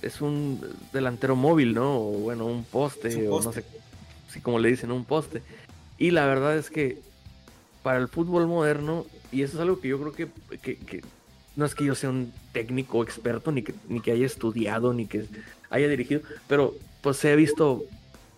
es 0.02 0.20
un 0.20 0.60
delantero 0.92 1.36
móvil, 1.36 1.74
¿no? 1.74 1.96
O 1.96 2.12
bueno, 2.18 2.44
un 2.46 2.64
poste, 2.64 3.28
o 3.28 3.40
no 3.40 3.52
sé, 3.52 3.64
si 4.28 4.40
como 4.40 4.58
le 4.58 4.68
dicen, 4.68 4.90
un 4.90 5.04
poste. 5.04 5.42
Y 5.96 6.10
la 6.10 6.26
verdad 6.26 6.58
es 6.58 6.70
que 6.70 6.98
para 7.82 7.98
el 7.98 8.08
fútbol 8.08 8.46
moderno, 8.46 9.06
y 9.30 9.42
eso 9.42 9.56
es 9.56 9.60
algo 9.60 9.80
que 9.80 9.88
yo 9.88 10.00
creo 10.00 10.12
que, 10.12 10.28
que, 10.58 11.02
no 11.54 11.64
es 11.64 11.74
que 11.74 11.84
yo 11.84 11.94
sea 11.94 12.10
un 12.10 12.32
técnico 12.52 13.02
experto, 13.02 13.52
ni 13.52 13.62
que, 13.62 13.74
ni 13.88 14.00
que 14.00 14.12
haya 14.12 14.26
estudiado, 14.26 14.92
ni 14.92 15.06
que 15.06 15.26
haya 15.70 15.88
dirigido, 15.88 16.20
pero 16.48 16.74
pues 17.02 17.16
se 17.18 17.32
ha 17.32 17.36
visto 17.36 17.84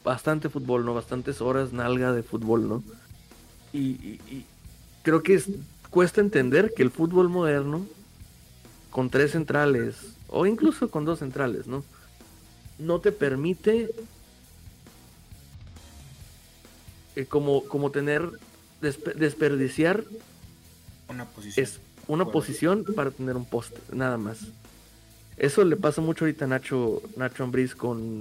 bastante 0.02 0.48
fútbol, 0.48 0.84
¿no? 0.84 0.94
Bastantes 0.94 1.40
horas 1.40 1.72
nalga 1.72 2.12
de 2.12 2.22
fútbol, 2.22 2.68
¿no? 2.68 2.82
Y, 3.72 3.80
y 4.28 4.44
creo 5.02 5.22
que 5.22 5.34
es, 5.34 5.48
cuesta 5.90 6.20
entender 6.20 6.72
que 6.74 6.82
el 6.82 6.90
fútbol 6.90 7.28
moderno, 7.28 7.86
con 8.90 9.10
tres 9.10 9.32
centrales, 9.32 9.96
o 10.28 10.46
incluso 10.46 10.90
con 10.90 11.04
dos 11.04 11.20
centrales, 11.20 11.66
¿no? 11.66 11.84
No 12.78 13.00
te 13.00 13.12
permite 13.12 13.94
eh, 17.16 17.26
como, 17.26 17.64
como 17.64 17.90
tener, 17.90 18.28
desperdiciar 18.80 20.04
una 21.08 21.26
posición. 21.26 21.64
Es 21.64 21.80
una 22.08 22.24
posición 22.26 22.84
para 22.96 23.10
tener 23.10 23.36
un 23.36 23.44
poste, 23.44 23.80
nada 23.92 24.18
más. 24.18 24.38
Eso 25.36 25.64
le 25.64 25.76
pasa 25.76 26.00
mucho 26.00 26.24
ahorita 26.24 26.44
a 26.44 26.48
Nacho, 26.48 27.02
Nacho 27.16 27.44
Ambriz 27.44 27.74
con 27.74 28.20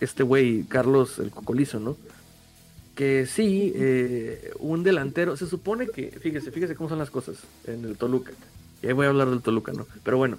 este 0.00 0.22
güey, 0.22 0.64
Carlos 0.64 1.18
el 1.18 1.30
Cocolizo, 1.30 1.80
¿no? 1.80 1.96
Que 2.94 3.26
sí, 3.26 3.72
eh, 3.76 4.52
un 4.58 4.82
delantero, 4.82 5.36
se 5.36 5.46
supone 5.46 5.88
que, 5.88 6.10
fíjese, 6.10 6.50
fíjese 6.50 6.74
cómo 6.74 6.88
son 6.88 6.98
las 6.98 7.10
cosas 7.10 7.38
en 7.66 7.84
el 7.84 7.96
Toluca. 7.96 8.32
Y 8.82 8.86
ahí 8.86 8.92
voy 8.92 9.06
a 9.06 9.10
hablar 9.10 9.28
del 9.30 9.42
Toluca, 9.42 9.72
¿no? 9.72 9.86
Pero 10.04 10.16
bueno, 10.16 10.38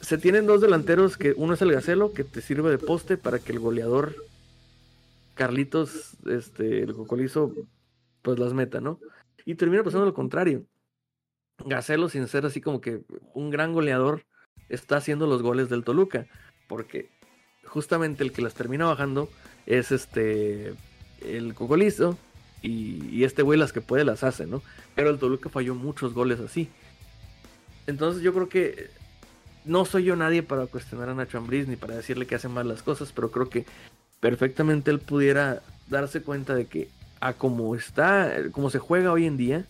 se 0.00 0.18
tienen 0.18 0.46
dos 0.46 0.60
delanteros, 0.60 1.16
que 1.16 1.34
uno 1.36 1.54
es 1.54 1.62
el 1.62 1.72
Gacelo, 1.72 2.12
que 2.12 2.24
te 2.24 2.40
sirve 2.40 2.70
de 2.70 2.78
poste 2.78 3.16
para 3.16 3.38
que 3.38 3.52
el 3.52 3.58
goleador 3.58 4.14
Carlitos, 5.34 6.14
este, 6.26 6.82
el 6.82 6.94
Cocolizo, 6.94 7.54
pues 8.22 8.38
las 8.38 8.54
meta, 8.54 8.80
¿no? 8.80 8.98
Y 9.44 9.54
termina 9.54 9.82
pasando 9.82 10.06
lo 10.06 10.14
contrario. 10.14 10.64
Gacelo, 11.64 12.08
sin 12.08 12.26
ser 12.28 12.46
así 12.46 12.60
como 12.60 12.80
que 12.80 13.02
un 13.34 13.50
gran 13.50 13.72
goleador, 13.72 14.24
está 14.68 14.96
haciendo 14.96 15.26
los 15.26 15.42
goles 15.42 15.68
del 15.68 15.84
Toluca, 15.84 16.26
porque 16.68 17.08
justamente 17.64 18.22
el 18.22 18.32
que 18.32 18.42
las 18.42 18.54
termina 18.54 18.86
bajando 18.86 19.28
es 19.66 19.92
este, 19.92 20.74
el 21.22 21.54
Cocolizo, 21.54 22.16
y, 22.60 23.06
y 23.10 23.24
este 23.24 23.42
güey 23.42 23.58
las 23.58 23.72
que 23.72 23.80
puede 23.80 24.04
las 24.04 24.24
hace, 24.24 24.46
¿no? 24.46 24.62
Pero 24.94 25.10
el 25.10 25.18
Toluca 25.18 25.48
falló 25.48 25.74
muchos 25.74 26.12
goles 26.12 26.40
así. 26.40 26.68
Entonces 27.86 28.22
yo 28.22 28.34
creo 28.34 28.48
que 28.48 28.90
no 29.64 29.84
soy 29.84 30.04
yo 30.04 30.16
nadie 30.16 30.42
para 30.42 30.66
cuestionar 30.66 31.08
a 31.08 31.14
Nacho 31.14 31.38
Ambriz 31.38 31.68
ni 31.68 31.76
para 31.76 31.96
decirle 31.96 32.26
que 32.26 32.34
hace 32.34 32.48
mal 32.48 32.66
las 32.66 32.82
cosas, 32.82 33.12
pero 33.12 33.30
creo 33.30 33.48
que 33.48 33.64
perfectamente 34.20 34.90
él 34.90 34.98
pudiera 34.98 35.62
darse 35.88 36.22
cuenta 36.22 36.54
de 36.54 36.66
que 36.66 36.88
a 37.20 37.32
como 37.34 37.74
está, 37.74 38.32
como 38.52 38.70
se 38.70 38.78
juega 38.78 39.12
hoy 39.12 39.26
en 39.26 39.36
día, 39.36 39.66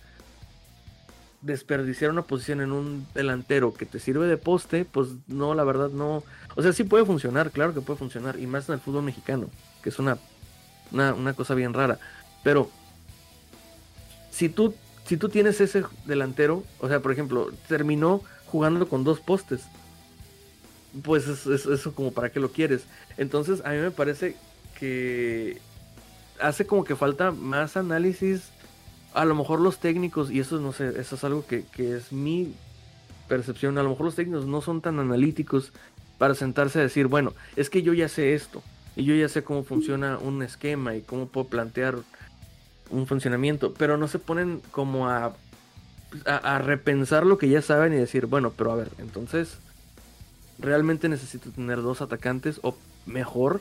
desperdiciar 1.40 2.10
una 2.10 2.22
posición 2.22 2.60
en 2.60 2.72
un 2.72 3.06
delantero 3.14 3.72
que 3.72 3.86
te 3.86 4.00
sirve 4.00 4.26
de 4.26 4.36
poste, 4.36 4.84
pues 4.84 5.08
no, 5.26 5.54
la 5.54 5.64
verdad 5.64 5.90
no. 5.90 6.24
O 6.56 6.62
sea, 6.62 6.72
sí 6.72 6.84
puede 6.84 7.04
funcionar, 7.04 7.50
claro 7.50 7.74
que 7.74 7.80
puede 7.80 7.98
funcionar, 7.98 8.38
y 8.38 8.46
más 8.46 8.68
en 8.68 8.74
el 8.74 8.80
fútbol 8.80 9.04
mexicano, 9.04 9.48
que 9.82 9.90
es 9.90 9.98
una, 9.98 10.18
una, 10.92 11.14
una 11.14 11.34
cosa 11.34 11.54
bien 11.54 11.74
rara. 11.74 11.98
Pero 12.42 12.70
si 14.30 14.48
tú 14.48 14.74
si 15.08 15.16
tú 15.16 15.30
tienes 15.30 15.58
ese 15.62 15.84
delantero, 16.04 16.64
o 16.80 16.88
sea, 16.88 17.00
por 17.00 17.12
ejemplo, 17.12 17.50
terminó 17.66 18.22
jugando 18.44 18.86
con 18.90 19.04
dos 19.04 19.20
postes, 19.20 19.62
pues 21.02 21.26
eso 21.26 21.94
como 21.94 22.12
para 22.12 22.30
qué 22.30 22.40
lo 22.40 22.52
quieres. 22.52 22.82
Entonces, 23.16 23.62
a 23.64 23.70
mí 23.70 23.78
me 23.78 23.90
parece 23.90 24.36
que 24.78 25.62
hace 26.38 26.66
como 26.66 26.84
que 26.84 26.94
falta 26.94 27.30
más 27.30 27.78
análisis. 27.78 28.50
A 29.18 29.24
lo 29.24 29.34
mejor 29.34 29.60
los 29.60 29.78
técnicos, 29.78 30.30
y 30.30 30.40
eso 30.40 30.60
no 30.60 30.72
sé, 30.72 31.00
eso 31.00 31.16
es 31.16 31.24
algo 31.24 31.46
que, 31.46 31.64
que 31.64 31.96
es 31.96 32.12
mi 32.12 32.54
percepción. 33.28 33.76
A 33.78 33.82
lo 33.82 33.90
mejor 33.90 34.06
los 34.06 34.14
técnicos 34.14 34.46
no 34.46 34.60
son 34.60 34.80
tan 34.80 34.98
analíticos 34.98 35.72
para 36.18 36.34
sentarse 36.34 36.78
a 36.78 36.82
decir, 36.82 37.06
bueno, 37.06 37.32
es 37.56 37.70
que 37.70 37.82
yo 37.82 37.94
ya 37.94 38.08
sé 38.08 38.34
esto, 38.34 38.62
y 38.96 39.04
yo 39.04 39.14
ya 39.14 39.28
sé 39.28 39.44
cómo 39.44 39.62
funciona 39.62 40.18
un 40.18 40.42
esquema 40.42 40.96
y 40.96 41.02
cómo 41.02 41.28
puedo 41.28 41.46
plantear 41.46 41.96
un 42.90 43.06
funcionamiento, 43.06 43.72
pero 43.74 43.96
no 43.96 44.08
se 44.08 44.18
ponen 44.18 44.60
como 44.72 45.08
a, 45.08 45.34
a, 46.24 46.58
repensar 46.58 47.24
lo 47.24 47.38
que 47.38 47.48
ya 47.48 47.62
saben 47.62 47.92
y 47.92 47.96
decir, 47.96 48.26
bueno, 48.26 48.52
pero 48.56 48.72
a 48.72 48.76
ver, 48.76 48.90
entonces, 48.98 49.58
¿realmente 50.58 51.08
necesito 51.08 51.50
tener 51.50 51.80
dos 51.80 52.00
atacantes? 52.00 52.58
O 52.62 52.76
mejor, 53.06 53.60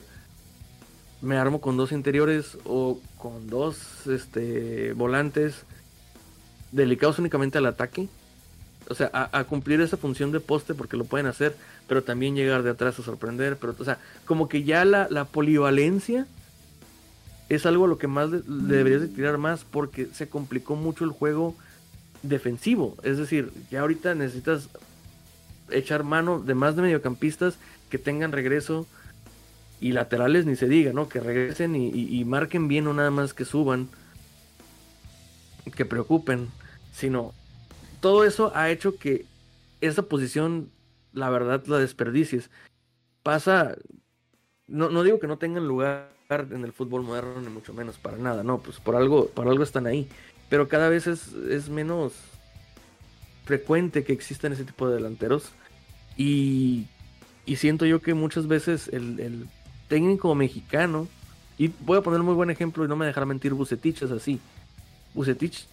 me 1.20 1.36
armo 1.36 1.60
con 1.60 1.76
dos 1.76 1.92
interiores 1.92 2.58
o 2.64 3.00
con 3.16 3.48
dos 3.48 4.06
este, 4.06 4.92
volantes 4.92 5.64
delicados 6.72 7.18
únicamente 7.18 7.58
al 7.58 7.66
ataque. 7.66 8.08
O 8.88 8.94
sea, 8.94 9.10
a, 9.12 9.44
cumplir 9.44 9.80
esa 9.82 9.98
función 9.98 10.32
de 10.32 10.40
poste 10.40 10.74
porque 10.74 10.96
lo 10.96 11.04
pueden 11.04 11.26
hacer, 11.26 11.54
pero 11.86 12.02
también 12.02 12.34
llegar 12.34 12.62
de 12.62 12.70
atrás 12.70 12.98
a 12.98 13.02
sorprender. 13.02 13.58
Pero, 13.58 13.74
o 13.78 13.84
sea, 13.84 13.98
como 14.24 14.48
que 14.48 14.62
ya 14.62 14.84
la, 14.86 15.08
la 15.10 15.26
polivalencia 15.26 16.26
es 17.48 17.66
algo 17.66 17.84
a 17.84 17.88
lo 17.88 17.98
que 17.98 18.06
más 18.06 18.30
le, 18.30 18.42
deberías 18.46 19.02
de 19.02 19.08
tirar 19.08 19.36
más 19.36 19.64
porque 19.64 20.06
se 20.06 20.28
complicó 20.28 20.74
mucho 20.74 21.04
el 21.04 21.10
juego 21.10 21.54
defensivo. 22.22 22.96
Es 23.02 23.18
decir, 23.18 23.52
ya 23.70 23.80
ahorita 23.80 24.14
necesitas 24.14 24.68
echar 25.70 26.02
mano 26.02 26.40
de 26.40 26.54
más 26.54 26.76
de 26.76 26.82
mediocampistas 26.82 27.58
que 27.90 27.98
tengan 27.98 28.32
regreso 28.32 28.86
y 29.80 29.92
laterales 29.92 30.46
ni 30.46 30.56
se 30.56 30.68
diga, 30.68 30.92
¿no? 30.92 31.08
Que 31.08 31.20
regresen 31.20 31.74
y, 31.76 32.24
marquen 32.24 32.68
bien, 32.68 32.84
no 32.84 32.94
nada 32.94 33.10
más 33.10 33.34
que 33.34 33.44
suban, 33.44 33.88
que 35.74 35.84
preocupen, 35.84 36.48
sino 36.92 37.32
todo 38.00 38.24
eso 38.24 38.52
ha 38.54 38.70
hecho 38.70 38.96
que 38.96 39.26
esa 39.80 40.02
posición, 40.02 40.70
la 41.12 41.30
verdad, 41.30 41.64
la 41.66 41.78
desperdicies. 41.78 42.50
Pasa, 43.22 43.76
no, 44.66 44.88
no 44.88 45.02
digo 45.02 45.20
que 45.20 45.26
no 45.26 45.38
tengan 45.38 45.68
lugar 45.68 46.10
en 46.30 46.64
el 46.64 46.72
fútbol 46.72 47.02
moderno, 47.02 47.40
ni 47.40 47.48
mucho 47.48 47.72
menos, 47.72 47.96
para 47.98 48.18
nada, 48.18 48.42
no, 48.42 48.58
pues 48.58 48.80
por 48.80 48.96
algo, 48.96 49.28
por 49.28 49.48
algo 49.48 49.62
están 49.62 49.86
ahí. 49.86 50.08
Pero 50.48 50.68
cada 50.68 50.88
vez 50.88 51.06
es, 51.06 51.32
es 51.34 51.68
menos 51.68 52.14
frecuente 53.48 54.04
que 54.04 54.12
existan 54.12 54.52
ese 54.52 54.64
tipo 54.64 54.88
de 54.88 54.96
delanteros. 54.96 55.52
Y, 56.16 56.86
siento 57.56 57.86
yo 57.86 58.02
que 58.02 58.12
muchas 58.12 58.46
veces 58.46 58.88
el, 58.92 59.48
técnico 59.88 60.34
mexicano, 60.34 61.08
y 61.58 61.72
voy 61.80 61.98
a 61.98 62.02
poner 62.02 62.20
un 62.20 62.26
muy 62.26 62.34
buen 62.34 62.50
ejemplo 62.50 62.84
y 62.84 62.88
no 62.88 62.96
me 62.96 63.06
dejará 63.06 63.26
mentir, 63.26 63.52
Bucetich 63.52 64.02
es 64.02 64.12
así. 64.12 64.38
Bucetich 65.14 65.66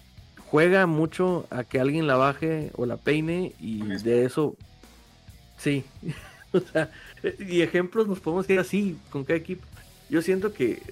juega 0.50 0.86
mucho 0.86 1.46
a 1.50 1.62
que 1.62 1.78
alguien 1.78 2.06
la 2.06 2.16
baje 2.16 2.70
o 2.74 2.86
la 2.86 2.96
peine 2.96 3.52
y 3.60 3.82
de 3.82 4.24
eso, 4.24 4.56
sí. 5.58 5.84
o 6.52 6.60
sea, 6.60 6.90
y 7.38 7.62
ejemplos 7.62 8.08
nos 8.08 8.20
podemos 8.20 8.50
ir 8.50 8.58
así 8.58 8.98
con 9.10 9.24
cada 9.24 9.38
equipo. 9.38 9.64
Yo 10.10 10.22
siento 10.22 10.52
que 10.52 10.82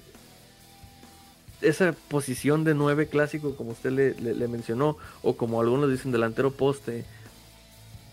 esa 1.61 1.93
posición 2.09 2.63
de 2.63 2.73
nueve 2.73 3.07
clásico, 3.07 3.55
como 3.55 3.71
usted 3.71 3.91
le, 3.91 4.47
mencionó, 4.47 4.97
o 5.23 5.35
como 5.35 5.59
algunos 5.59 5.89
dicen 5.89 6.11
delantero 6.11 6.51
poste, 6.51 7.05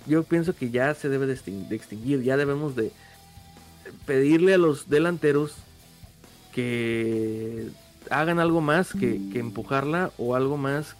yo 0.07 0.25
pienso 0.25 0.55
que 0.57 0.71
ya 0.71 0.95
se 0.95 1.09
debe 1.09 1.27
de 1.27 1.35
extinguir, 1.77 2.23
ya 2.23 2.37
debemos 2.37 2.75
de 2.75 2.91
pedirle 4.07 4.55
a 4.55 4.59
los 4.59 4.89
delanteros 4.89 5.57
que 6.53 7.69
hagan 8.11 8.39
algo 8.39 8.61
más 8.61 8.93
que, 8.93 9.21
que 9.33 9.39
empujarla 9.39 10.11
o 10.19 10.35
algo 10.35 10.57
más 10.57 10.97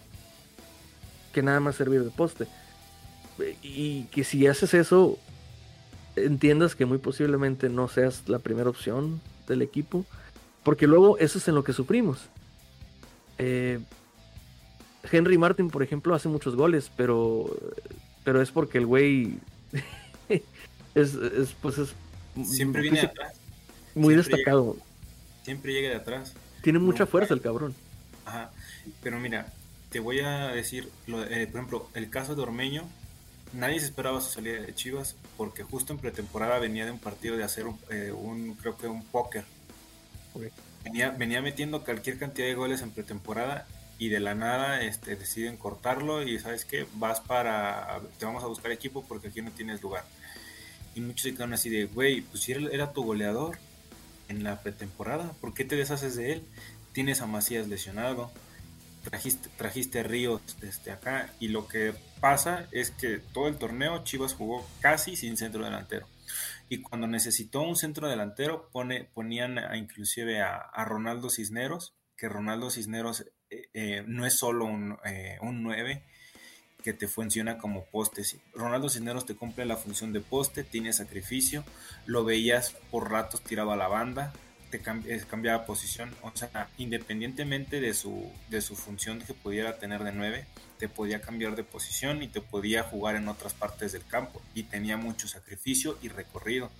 que 1.33 1.43
nada 1.43 1.59
más 1.59 1.75
servir 1.75 2.03
de 2.03 2.11
poste. 2.11 2.47
Y 3.61 4.05
que 4.05 4.23
si 4.23 4.47
haces 4.47 4.73
eso, 4.73 5.17
entiendas 6.15 6.75
que 6.75 6.85
muy 6.85 6.99
posiblemente 6.99 7.69
no 7.69 7.87
seas 7.87 8.23
la 8.27 8.39
primera 8.39 8.69
opción 8.69 9.19
del 9.47 9.61
equipo, 9.61 10.05
porque 10.63 10.87
luego 10.87 11.17
eso 11.17 11.37
es 11.37 11.47
en 11.47 11.55
lo 11.55 11.63
que 11.63 11.73
sufrimos. 11.73 12.29
Eh, 13.37 13.79
Henry 15.11 15.37
Martin, 15.37 15.69
por 15.69 15.83
ejemplo, 15.83 16.15
hace 16.15 16.29
muchos 16.29 16.55
goles, 16.55 16.91
pero, 16.95 17.45
pero 18.23 18.41
es 18.41 18.51
porque 18.51 18.77
el 18.77 18.85
güey 18.85 19.39
es, 20.95 21.17
pues 21.61 21.77
es 21.77 21.93
siempre 22.43 22.81
viene 22.81 23.01
de 23.01 23.07
atrás. 23.07 23.33
Muy 23.95 24.15
destacado. 24.15 24.77
siempre 25.43 25.73
llega 25.73 25.89
de 25.89 25.95
atrás. 25.95 26.33
Tiene 26.61 26.79
mucha 26.79 27.05
fuerza 27.05 27.33
el 27.33 27.41
cabrón. 27.41 27.75
Ajá. 28.25 28.51
Pero 29.01 29.19
mira, 29.19 29.47
te 29.91 29.99
voy 29.99 30.19
a 30.21 30.47
decir, 30.47 30.89
eh, 31.07 31.47
por 31.51 31.59
ejemplo, 31.59 31.89
el 31.93 32.09
caso 32.09 32.35
de 32.35 32.41
Ormeño, 32.41 32.83
nadie 33.53 33.79
se 33.79 33.85
esperaba 33.85 34.21
su 34.21 34.31
salida 34.31 34.61
de 34.61 34.73
Chivas 34.73 35.15
porque 35.37 35.63
justo 35.63 35.93
en 35.93 35.99
pretemporada 35.99 36.59
venía 36.59 36.85
de 36.85 36.91
un 36.91 36.99
partido 36.99 37.37
de 37.37 37.43
hacer 37.43 37.67
un, 37.67 37.77
eh, 37.89 38.11
creo 38.61 38.77
que 38.77 38.87
un 38.87 39.03
póker. 39.03 39.45
Venía, 40.83 41.11
venía 41.11 41.41
metiendo 41.41 41.83
cualquier 41.83 42.17
cantidad 42.17 42.47
de 42.47 42.55
goles 42.55 42.81
en 42.81 42.91
pretemporada 42.91 43.67
y 43.99 44.09
de 44.09 44.19
la 44.19 44.33
nada 44.35 44.81
este, 44.81 45.15
deciden 45.15 45.57
cortarlo 45.57 46.23
y 46.23 46.39
sabes 46.39 46.65
qué, 46.65 46.85
vas 46.95 47.21
para, 47.21 48.01
te 48.17 48.25
vamos 48.25 48.43
a 48.43 48.47
buscar 48.47 48.71
equipo 48.71 49.03
porque 49.07 49.27
aquí 49.27 49.41
no 49.41 49.51
tienes 49.51 49.81
lugar. 49.81 50.03
Y 50.95 51.01
muchos 51.01 51.23
se 51.23 51.33
quedan 51.33 51.53
así 51.53 51.69
de, 51.69 51.85
güey, 51.85 52.21
pues 52.21 52.43
si 52.43 52.51
era, 52.51 52.69
era 52.71 52.93
tu 52.93 53.03
goleador 53.03 53.57
en 54.29 54.43
la 54.43 54.61
pretemporada, 54.61 55.33
¿por 55.41 55.53
qué 55.53 55.65
te 55.65 55.75
deshaces 55.75 56.15
de 56.15 56.33
él? 56.33 56.43
Tienes 56.91 57.21
a 57.21 57.25
Macías 57.25 57.67
lesionado, 57.67 58.31
trajiste, 59.03 59.49
trajiste 59.57 60.03
Ríos 60.03 60.41
desde 60.61 60.91
acá 60.91 61.33
y 61.39 61.49
lo 61.49 61.67
que 61.67 61.93
pasa 62.19 62.67
es 62.71 62.91
que 62.91 63.19
todo 63.19 63.47
el 63.47 63.57
torneo 63.57 64.03
Chivas 64.03 64.33
jugó 64.33 64.67
casi 64.79 65.15
sin 65.15 65.37
centro 65.37 65.63
delantero. 65.63 66.07
Y 66.69 66.81
cuando 66.81 67.07
necesitó 67.07 67.61
un 67.61 67.75
centro 67.75 68.07
delantero, 68.07 68.69
pone, 68.71 69.03
ponían 69.03 69.59
a, 69.59 69.77
inclusive 69.77 70.41
a, 70.41 70.85
Ronaldo 70.85 71.29
Cisneros, 71.29 71.93
que 72.15 72.29
Ronaldo 72.29 72.69
Cisneros 72.69 73.25
eh, 73.49 73.69
eh, 73.73 74.03
no 74.07 74.25
es 74.25 74.35
solo 74.35 74.65
un, 74.65 74.97
eh, 75.05 75.37
un 75.41 75.61
9 75.63 76.03
que 76.83 76.93
te 76.93 77.07
funciona 77.07 77.57
como 77.57 77.85
poste. 77.85 78.21
Ronaldo 78.53 78.89
Cisneros 78.89 79.25
te 79.25 79.35
cumple 79.35 79.65
la 79.65 79.77
función 79.77 80.13
de 80.13 80.21
poste, 80.21 80.63
tiene 80.63 80.93
sacrificio, 80.93 81.63
lo 82.05 82.23
veías 82.23 82.75
por 82.91 83.09
ratos 83.09 83.41
tiraba 83.41 83.73
a 83.73 83.77
la 83.77 83.87
banda, 83.87 84.33
te 84.69 84.79
cambiaba 84.79 85.65
posición, 85.67 86.15
o 86.23 86.31
sea, 86.33 86.67
independientemente 86.79 87.79
de 87.79 87.93
su, 87.93 88.31
de 88.49 88.59
su 88.59 88.75
función 88.75 89.21
que 89.21 89.35
pudiera 89.35 89.77
tener 89.77 90.03
de 90.03 90.11
9, 90.11 90.45
te 90.79 90.89
podía 90.89 91.21
cambiar 91.21 91.55
de 91.55 91.63
posición 91.63 92.23
y 92.23 92.27
te 92.27 92.41
podía 92.41 92.81
jugar 92.81 93.15
en 93.15 93.27
otras 93.27 93.53
partes 93.53 93.91
del 93.91 94.03
campo 94.05 94.41
y 94.55 94.63
tenía 94.63 94.97
mucho 94.97 95.27
sacrificio 95.27 95.97
y 96.01 96.09
recorrido. 96.09 96.71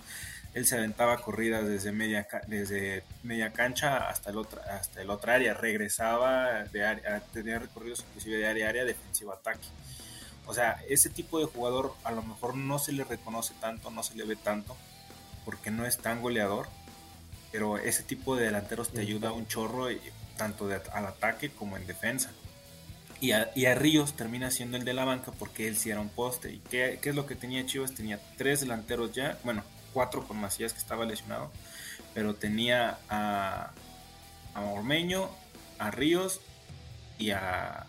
Él 0.53 0.65
se 0.67 0.77
aventaba 0.77 1.17
corridas 1.17 1.65
desde 1.65 1.91
media, 1.91 2.27
desde 2.47 3.03
media 3.23 3.51
cancha 3.53 4.09
hasta 4.09 4.29
el, 4.29 4.37
otro, 4.37 4.61
hasta 4.69 5.01
el 5.01 5.09
otra 5.09 5.35
área, 5.35 5.53
regresaba 5.53 6.63
de 6.65 6.85
área, 6.85 7.21
tenía 7.33 7.59
recorridos 7.59 8.05
inclusive 8.07 8.37
de 8.37 8.47
área 8.47 8.67
a 8.67 8.69
área, 8.69 8.85
defensivo 8.85 9.33
ataque. 9.33 9.67
O 10.45 10.53
sea, 10.53 10.79
ese 10.89 11.09
tipo 11.09 11.39
de 11.39 11.45
jugador 11.45 11.93
a 12.03 12.11
lo 12.11 12.21
mejor 12.21 12.55
no 12.55 12.77
se 12.77 12.91
le 12.91 13.03
reconoce 13.03 13.53
tanto, 13.59 13.89
no 13.89 14.03
se 14.03 14.15
le 14.15 14.25
ve 14.25 14.35
tanto, 14.35 14.75
porque 15.45 15.71
no 15.71 15.85
es 15.85 15.97
tan 15.97 16.21
goleador, 16.21 16.67
pero 17.51 17.77
ese 17.77 18.03
tipo 18.03 18.35
de 18.35 18.45
delanteros 18.45 18.91
te 18.91 19.01
ayuda 19.01 19.31
un 19.31 19.47
chorro 19.47 19.87
tanto 20.37 20.69
al 20.93 21.05
ataque 21.05 21.49
como 21.49 21.77
en 21.77 21.87
defensa. 21.87 22.31
Y 23.23 23.31
a, 23.31 23.75
Ríos 23.75 24.15
termina 24.15 24.51
siendo 24.51 24.75
el 24.75 24.83
de 24.83 24.93
la 24.93 25.05
banca 25.05 25.31
porque 25.31 25.69
él 25.69 25.77
sí 25.77 25.89
era 25.89 26.01
un 26.01 26.09
poste. 26.09 26.51
¿Y 26.51 26.59
qué, 26.59 26.99
es 27.01 27.15
lo 27.15 27.25
que 27.25 27.35
tenía 27.35 27.65
Chivas? 27.65 27.93
Tenía 27.93 28.19
tres 28.37 28.59
delanteros 28.59 29.13
ya, 29.13 29.37
bueno, 29.45 29.63
cuatro 29.93 30.27
con 30.27 30.37
Macías 30.37 30.73
que 30.73 30.79
estaba 30.79 31.05
lesionado, 31.05 31.51
pero 32.13 32.35
tenía 32.35 32.97
a, 33.09 33.71
a 34.53 34.61
Ormeño, 34.61 35.29
a 35.79 35.91
Ríos 35.91 36.41
y 37.17 37.31
a 37.31 37.85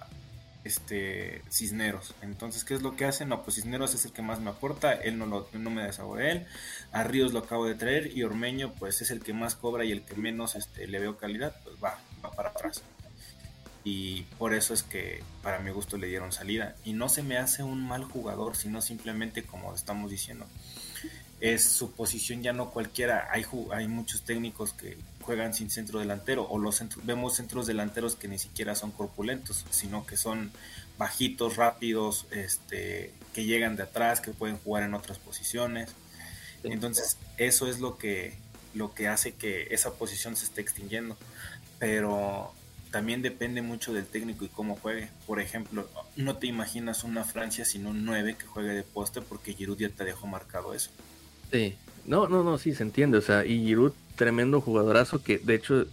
este 0.65 1.43
Cisneros. 1.51 2.15
Entonces, 2.23 2.65
¿qué 2.65 2.75
es 2.75 2.83
lo 2.83 2.97
que 2.97 3.05
hace? 3.05 3.27
No, 3.27 3.43
pues 3.43 3.57
Cisneros 3.57 3.95
es 3.95 4.05
el 4.05 4.13
que 4.13 4.23
más 4.23 4.41
me 4.41 4.51
aporta, 4.51 4.93
él 4.93 5.19
no, 5.19 5.27
lo, 5.27 5.49
no 5.53 5.71
me 5.71 5.83
deshago 5.83 6.17
de 6.17 6.31
él. 6.31 6.47
A 6.93 7.05
Ríos 7.05 7.33
lo 7.33 7.41
acabo 7.41 7.67
de 7.67 7.75
traer 7.75 8.17
y 8.17 8.23
Ormeño, 8.23 8.73
pues 8.79 9.03
es 9.03 9.11
el 9.11 9.23
que 9.23 9.33
más 9.33 9.55
cobra 9.55 9.85
y 9.85 9.93
el 9.93 10.03
que 10.03 10.17
menos 10.17 10.55
este, 10.57 10.87
le 10.87 10.99
veo 10.99 11.17
calidad, 11.17 11.55
pues 11.65 11.77
va, 11.83 11.99
va 12.25 12.31
para 12.33 12.49
atrás. 12.51 12.83
Y 13.85 14.23
por 14.39 14.55
eso 14.55 14.73
es 14.73 14.83
que 14.83 15.23
para 15.43 15.59
mi 15.59 15.71
gusto 15.71 15.99
le 15.99 16.07
dieron 16.07 16.33
salida. 16.33 16.75
Y 16.85 16.95
no 16.95 17.11
se 17.11 17.23
me 17.23 17.37
hace 17.37 17.63
un 17.63 17.87
mal 17.87 18.05
jugador, 18.05 18.57
sino 18.57 18.81
simplemente 18.81 19.45
como 19.45 19.75
estamos 19.75 20.11
diciendo. 20.11 20.47
Es 21.41 21.64
su 21.64 21.93
posición 21.93 22.43
ya 22.43 22.53
no 22.53 22.70
cualquiera. 22.70 23.28
Hay, 23.30 23.45
hay 23.72 23.89
muchos 23.89 24.22
técnicos 24.22 24.72
que 24.72 24.97
juegan 25.20 25.55
sin 25.55 25.70
centro 25.70 25.99
delantero 25.99 26.47
o 26.49 26.59
los 26.59 26.82
vemos 27.03 27.37
centros 27.37 27.66
delanteros 27.66 28.16
que 28.16 28.28
ni 28.28 28.39
siquiera 28.39 28.74
son 28.74 28.93
corpulentos, 28.93 29.64
sino 29.70 30.07
que 30.07 30.16
son 30.16 30.53
bajitos, 30.99 31.57
rápidos, 31.57 32.26
este, 32.30 33.12
que 33.32 33.45
llegan 33.45 33.76
de 33.76 33.85
atrás, 33.85 34.20
que 34.20 34.30
pueden 34.32 34.59
jugar 34.59 34.85
en 34.85 34.95
otras 34.95 35.18
posiciones. 35.18 35.91
Entonces, 36.62 37.18
eso 37.37 37.68
es 37.68 37.80
lo 37.80 37.99
que 37.99 38.43
lo 38.74 38.93
que 38.93 39.09
hace 39.09 39.35
que 39.35 39.68
esa 39.70 39.95
posición 39.95 40.37
se 40.37 40.47
esté 40.47 40.61
extinguiendo, 40.61 41.16
pero 41.78 42.53
también 42.91 43.22
depende 43.22 43.62
mucho 43.62 43.93
del 43.93 44.07
técnico 44.07 44.45
y 44.45 44.49
cómo 44.49 44.76
juegue. 44.76 45.09
Por 45.26 45.41
ejemplo, 45.41 45.89
no 46.16 46.37
te 46.37 46.47
imaginas 46.47 47.05
una 47.05 47.24
Francia 47.24 47.64
sin 47.64 47.87
un 47.87 48.05
9 48.05 48.37
que 48.37 48.47
juegue 48.47 48.70
de 48.70 48.82
poste 48.82 49.20
porque 49.20 49.55
Giroud 49.55 49.78
ya 49.78 49.89
te 49.89 50.05
dejó 50.05 50.26
marcado 50.26 50.74
eso. 50.74 50.91
Sí, 51.55 51.77
no, 52.05 52.27
no, 52.27 52.43
no, 52.43 52.59
sí 52.59 52.75
se 52.75 52.83
entiende, 52.83 53.19
o 53.19 53.21
sea, 53.21 53.47
y 53.47 53.65
Giroud 53.65 53.93
tremendo 54.17 54.61
jugadorazo 54.61 55.23
que 55.23 55.39
de 55.39 55.55
hecho 55.55 55.87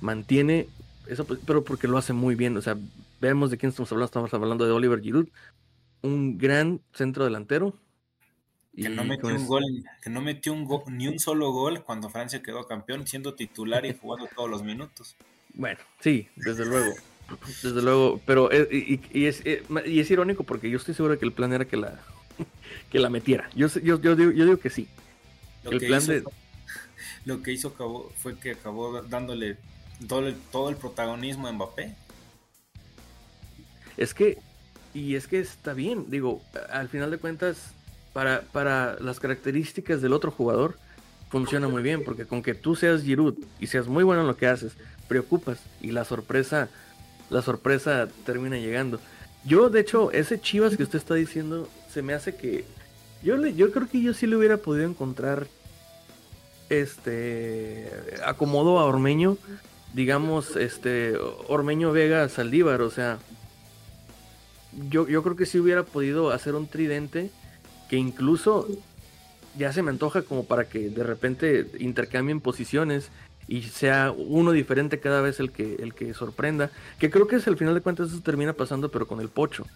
mantiene 0.00 0.68
eso, 1.08 1.26
pero 1.44 1.64
porque 1.64 1.88
lo 1.88 1.98
hace 1.98 2.12
muy 2.12 2.36
bien. 2.36 2.56
O 2.56 2.62
sea, 2.62 2.76
vemos 3.20 3.50
de 3.50 3.58
quién 3.58 3.70
estamos 3.70 3.90
hablando. 3.90 4.06
Estamos 4.06 4.32
hablando 4.32 4.66
de 4.66 4.70
Oliver 4.70 5.00
Giroud, 5.00 5.26
un 6.02 6.38
gran 6.38 6.80
centro 6.94 7.24
delantero. 7.24 7.74
Que 8.76 8.88
no 8.88 9.02
metió 9.02 9.28
un 9.28 9.46
gol, 9.48 9.64
que 10.00 10.10
no 10.10 10.20
metió 10.20 10.52
un 10.52 10.68
ni 10.96 11.08
un 11.08 11.18
solo 11.18 11.50
gol 11.50 11.82
cuando 11.82 12.08
Francia 12.08 12.40
quedó 12.40 12.68
campeón, 12.68 13.04
siendo 13.08 13.34
titular 13.34 13.84
y 13.84 13.94
jugando 14.00 14.28
todos 14.36 14.48
los 14.48 14.62
minutos. 14.62 15.16
Bueno, 15.54 15.80
sí, 15.98 16.28
desde 16.36 16.64
luego. 16.64 16.94
Desde 17.64 17.82
luego, 17.82 18.20
pero 18.24 18.50
eh, 18.52 19.00
y, 19.12 19.24
es, 19.26 19.42
eh, 19.44 19.64
y 19.86 19.98
es 19.98 20.10
irónico 20.10 20.44
porque 20.44 20.70
yo 20.70 20.76
estoy 20.76 20.94
seguro 20.94 21.18
que 21.18 21.24
el 21.24 21.32
plan 21.32 21.52
era 21.52 21.64
que 21.64 21.76
la 21.76 22.00
que 22.90 22.98
la 22.98 23.10
metiera. 23.10 23.48
Yo, 23.54 23.68
yo, 23.68 24.00
yo, 24.00 24.16
digo, 24.16 24.30
yo 24.32 24.44
digo 24.44 24.58
que 24.58 24.70
sí. 24.70 24.88
el 25.64 25.78
plan 25.78 26.06
de 26.06 26.24
lo 27.24 27.42
que 27.42 27.52
hizo 27.52 27.68
acabó, 27.68 28.10
fue 28.16 28.38
que 28.38 28.52
acabó 28.52 29.02
dándole 29.02 29.56
todo 30.08 30.26
el, 30.26 30.34
todo 30.52 30.68
el 30.68 30.76
protagonismo 30.76 31.46
a 31.46 31.52
Mbappé. 31.52 31.94
Es 33.96 34.14
que, 34.14 34.38
y 34.94 35.14
es 35.14 35.26
que 35.26 35.40
está 35.40 35.74
bien, 35.74 36.06
digo, 36.08 36.42
al 36.70 36.88
final 36.88 37.10
de 37.10 37.18
cuentas, 37.18 37.74
para, 38.12 38.42
para 38.42 38.98
las 39.00 39.20
características 39.20 40.00
del 40.00 40.12
otro 40.12 40.30
jugador, 40.30 40.78
funciona 41.30 41.68
muy 41.68 41.82
bien, 41.82 42.02
porque 42.04 42.26
con 42.26 42.42
que 42.42 42.54
tú 42.54 42.74
seas 42.74 43.02
Giroud 43.02 43.34
y 43.60 43.66
seas 43.68 43.86
muy 43.86 44.02
bueno 44.04 44.22
en 44.22 44.26
lo 44.26 44.36
que 44.36 44.46
haces, 44.46 44.72
preocupas 45.08 45.60
y 45.80 45.92
la 45.92 46.04
sorpresa, 46.04 46.68
la 47.30 47.42
sorpresa 47.42 48.08
termina 48.24 48.56
llegando. 48.56 49.00
Yo, 49.44 49.70
de 49.70 49.80
hecho, 49.80 50.10
ese 50.12 50.40
Chivas 50.40 50.76
que 50.76 50.82
usted 50.82 50.98
está 50.98 51.14
diciendo, 51.14 51.68
se 51.92 52.02
me 52.02 52.14
hace 52.14 52.34
que 52.36 52.64
yo, 53.22 53.36
yo 53.46 53.70
creo 53.72 53.88
que 53.88 54.00
yo 54.00 54.14
sí 54.14 54.26
le 54.26 54.36
hubiera 54.36 54.56
podido 54.56 54.88
encontrar 54.88 55.46
este 56.68 57.90
acomodó 58.24 58.78
a 58.78 58.84
Ormeño, 58.84 59.36
digamos, 59.92 60.56
este 60.56 61.16
Ormeño 61.48 61.92
Vega 61.92 62.28
Saldívar, 62.28 62.80
o 62.82 62.90
sea, 62.90 63.18
yo, 64.88 65.08
yo 65.08 65.22
creo 65.22 65.36
que 65.36 65.46
sí 65.46 65.58
hubiera 65.58 65.82
podido 65.82 66.30
hacer 66.30 66.54
un 66.54 66.68
tridente 66.68 67.30
que 67.88 67.96
incluso 67.96 68.68
ya 69.58 69.72
se 69.72 69.82
me 69.82 69.90
antoja 69.90 70.22
como 70.22 70.44
para 70.44 70.68
que 70.68 70.90
de 70.90 71.02
repente 71.02 71.66
intercambien 71.80 72.40
posiciones 72.40 73.10
y 73.48 73.62
sea 73.62 74.14
uno 74.16 74.52
diferente 74.52 75.00
cada 75.00 75.20
vez 75.20 75.40
el 75.40 75.50
que, 75.50 75.74
el 75.80 75.92
que 75.92 76.14
sorprenda. 76.14 76.70
Que 77.00 77.10
creo 77.10 77.26
que 77.26 77.36
es 77.36 77.48
al 77.48 77.56
final 77.56 77.74
de 77.74 77.80
cuentas 77.80 78.08
eso 78.08 78.20
termina 78.20 78.52
pasando, 78.52 78.90
pero 78.90 79.08
con 79.08 79.20
el 79.20 79.28
pocho. 79.28 79.66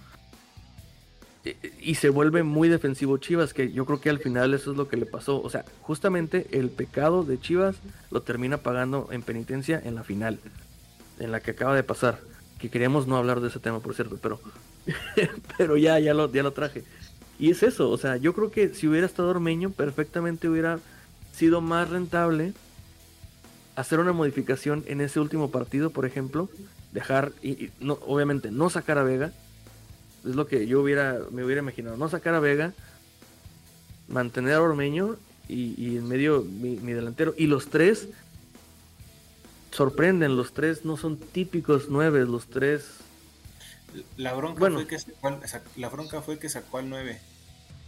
Y, 1.82 1.96
se 1.96 2.08
vuelve 2.08 2.42
muy 2.42 2.70
defensivo 2.70 3.18
Chivas, 3.18 3.52
que 3.52 3.70
yo 3.70 3.84
creo 3.84 4.00
que 4.00 4.08
al 4.08 4.18
final 4.18 4.54
eso 4.54 4.70
es 4.70 4.76
lo 4.78 4.88
que 4.88 4.96
le 4.96 5.04
pasó. 5.04 5.42
O 5.42 5.50
sea, 5.50 5.64
justamente 5.82 6.46
el 6.52 6.70
pecado 6.70 7.22
de 7.22 7.38
Chivas 7.38 7.76
lo 8.10 8.22
termina 8.22 8.58
pagando 8.58 9.08
en 9.10 9.22
penitencia 9.22 9.80
en 9.84 9.94
la 9.94 10.04
final, 10.04 10.38
en 11.18 11.32
la 11.32 11.40
que 11.40 11.50
acaba 11.50 11.74
de 11.76 11.82
pasar. 11.82 12.18
Que 12.58 12.70
queríamos 12.70 13.06
no 13.06 13.16
hablar 13.16 13.40
de 13.40 13.48
ese 13.48 13.58
tema, 13.58 13.80
por 13.80 13.94
cierto, 13.94 14.18
pero, 14.22 14.40
pero 15.58 15.76
ya, 15.76 15.98
ya 15.98 16.14
lo, 16.14 16.32
ya 16.32 16.42
lo 16.42 16.52
traje. 16.52 16.82
Y 17.38 17.50
es 17.50 17.62
eso, 17.62 17.90
o 17.90 17.98
sea, 17.98 18.16
yo 18.16 18.32
creo 18.32 18.50
que 18.50 18.72
si 18.72 18.86
hubiera 18.88 19.06
estado 19.06 19.28
Ormeño, 19.28 19.70
perfectamente 19.70 20.48
hubiera 20.48 20.78
sido 21.32 21.60
más 21.60 21.90
rentable 21.90 22.54
hacer 23.76 23.98
una 23.98 24.12
modificación 24.12 24.84
en 24.86 25.00
ese 25.00 25.20
último 25.20 25.50
partido, 25.50 25.90
por 25.90 26.06
ejemplo, 26.06 26.48
dejar, 26.92 27.32
y, 27.42 27.70
no, 27.80 27.98
obviamente 28.06 28.50
no 28.50 28.70
sacar 28.70 28.98
a 28.98 29.02
Vega, 29.02 29.32
es 30.24 30.34
lo 30.34 30.46
que 30.46 30.66
yo 30.66 30.80
hubiera, 30.80 31.20
me 31.30 31.44
hubiera 31.44 31.60
imaginado. 31.60 31.96
No 31.96 32.08
sacar 32.08 32.34
a 32.34 32.40
Vega, 32.40 32.72
mantener 34.08 34.54
a 34.54 34.62
Ormeño 34.62 35.16
y, 35.48 35.96
en 35.96 36.08
medio 36.08 36.42
mi, 36.42 36.76
delantero. 36.76 37.34
Y 37.36 37.46
los 37.46 37.68
tres 37.68 38.08
sorprenden, 39.70 40.36
los 40.36 40.52
tres 40.52 40.84
no 40.84 40.96
son 40.96 41.18
típicos 41.18 41.88
nueve, 41.88 42.24
los 42.24 42.46
tres... 42.46 42.86
La 44.16 44.34
bronca, 44.34 44.70
fue, 44.70 44.86
que 44.88 44.98
sacó, 44.98 45.40
la 45.76 45.88
bronca 45.88 46.20
fue 46.20 46.38
que 46.40 46.48
sacó 46.48 46.78
al 46.78 46.90
9 46.90 47.20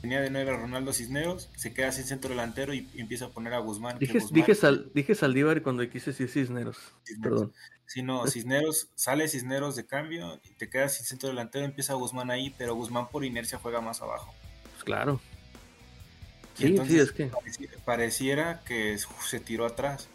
tenía 0.07 0.21
de 0.21 0.31
nueve 0.31 0.53
a 0.53 0.57
Ronaldo 0.57 0.93
Cisneros, 0.93 1.51
se 1.57 1.75
queda 1.75 1.91
sin 1.91 2.05
centro 2.05 2.31
delantero 2.31 2.73
y, 2.73 2.89
empieza 2.95 3.25
a 3.25 3.29
poner 3.31 3.55
a 3.55 3.59
Guzmán. 3.59 3.99
Dije, 3.99 4.21
dije, 4.31 4.55
Sal, 4.55 4.89
dije 4.95 5.17
Saldívar 5.17 5.63
cuando 5.63 5.89
quise 5.91 6.13
decir 6.13 6.29
Cisneros. 6.29 6.77
Perdón. 7.21 7.53
Si 7.87 8.05
no, 8.05 8.25
Cisneros, 8.29 8.89
sale 8.95 9.27
Cisneros 9.27 9.75
de 9.75 9.85
cambio 9.85 10.41
y 10.45 10.51
te 10.55 10.71
quedas 10.71 10.95
sin 10.95 11.07
centro 11.07 11.29
delantero, 11.29 11.65
empieza 11.65 11.95
Guzmán 11.95 12.31
ahí, 12.31 12.55
pero 12.57 12.77
Guzmán 12.77 13.09
por 13.09 13.25
inercia 13.25 13.59
juega 13.59 13.81
más 13.81 14.01
abajo. 14.01 14.33
Pues 14.75 14.85
claro. 14.85 15.21
sí, 16.55 16.79
sí, 16.87 17.01
es 17.01 17.11
que. 17.11 17.33
Pareciera, 17.85 18.63
que 18.65 18.97
se 19.29 19.41
tiró 19.41 19.67
atrás. 19.67 20.09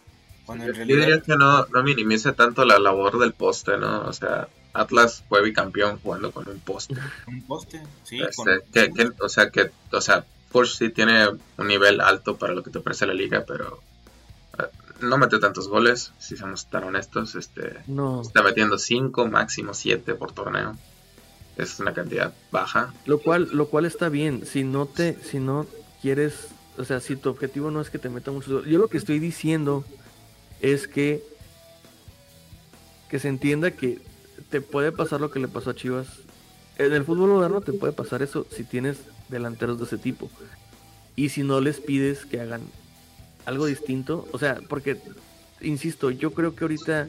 Cuando 0.46 0.66
en 0.66 0.74
realidad... 0.74 1.00
Yo 1.00 1.06
diría 1.06 1.22
que 1.22 1.36
no, 1.36 1.66
no 1.66 1.84
minimice 1.84 2.32
tanto 2.32 2.64
la 2.64 2.80
labor 2.80 3.20
del 3.20 3.34
poste, 3.34 3.78
¿no? 3.78 4.06
O 4.06 4.14
sea, 4.14 4.48
Atlas 4.74 5.24
fue 5.28 5.44
bicampeón 5.44 6.00
jugando 6.00 6.32
con 6.32 6.48
un 6.48 6.60
poste. 6.60 6.96
Un 7.28 7.42
poste, 7.44 7.82
sí. 8.04 8.20
Este, 8.22 9.12
o 9.20 9.30
sea, 9.30 9.50
que, 9.50 9.72
o 9.92 10.02
sea, 10.02 10.26
Porsche 10.52 10.88
sí 10.88 10.90
tiene 10.94 11.28
un 11.58 11.68
nivel 11.68 12.02
alto 12.02 12.38
para 12.38 12.54
lo 12.54 12.64
que 12.64 12.72
te 12.72 12.80
ofrece 12.80 13.06
la 13.06 13.14
liga, 13.14 13.44
pero 13.48 13.82
eh, 14.60 14.64
no 15.02 15.18
mete 15.18 15.40
tantos 15.40 15.68
goles, 15.68 16.14
si 16.20 16.38
somos 16.38 16.68
tan 16.68 16.84
honestos. 16.84 17.36
Este, 17.36 17.78
no. 17.88 18.22
Está 18.22 18.44
metiendo 18.44 18.78
5, 18.78 19.28
máximo 19.28 19.74
7 19.74 20.16
por 20.16 20.32
torneo. 20.32 20.78
Es 21.58 21.80
una 21.80 21.94
cantidad 21.94 22.34
baja. 22.52 22.94
Lo 23.06 23.20
cual, 23.20 23.50
lo 23.52 23.68
cual 23.68 23.86
está 23.86 24.10
bien. 24.10 24.46
Si 24.46 24.64
no 24.64 24.86
te, 24.86 25.18
si 25.22 25.40
no 25.40 25.68
quieres, 26.02 26.48
o 26.78 26.86
sea, 26.86 27.00
si 27.02 27.16
tu 27.18 27.30
objetivo 27.30 27.72
no 27.72 27.82
es 27.82 27.90
que 27.90 28.00
te 28.00 28.10
meta 28.10 28.32
muchos 28.32 28.54
goles. 28.54 28.70
Yo 28.70 28.80
lo 28.80 28.88
que 28.88 28.98
estoy 28.98 29.20
diciendo 29.20 29.84
es 30.62 30.88
que 30.88 31.30
que 33.12 33.20
se 33.20 33.28
entienda 33.28 33.72
que 33.72 34.00
te 34.42 34.62
puede 34.62 34.92
pasar 34.92 35.22
lo 35.22 35.32
que 35.32 35.40
le 35.40 35.48
pasó 35.48 35.72
a 35.72 35.76
Chivas. 35.76 36.08
En 36.78 36.94
el 36.94 37.04
fútbol 37.04 37.30
moderno 37.30 37.62
te 37.62 37.74
puede 37.74 37.94
pasar 37.94 38.22
eso 38.22 38.46
si 38.50 38.64
tienes 38.64 38.98
delanteros 39.30 39.78
de 39.78 39.86
ese 39.86 39.98
tipo. 39.98 40.30
Y 41.16 41.30
si 41.30 41.44
no 41.44 41.60
les 41.62 41.80
pides 41.80 42.26
que 42.26 42.40
hagan 42.42 42.62
algo 43.46 43.66
distinto, 43.66 44.28
o 44.32 44.40
sea, 44.40 44.60
porque, 44.70 44.98
insisto, 45.62 46.12
yo 46.12 46.34
creo 46.34 46.56
que 46.56 46.64
ahorita, 46.64 47.08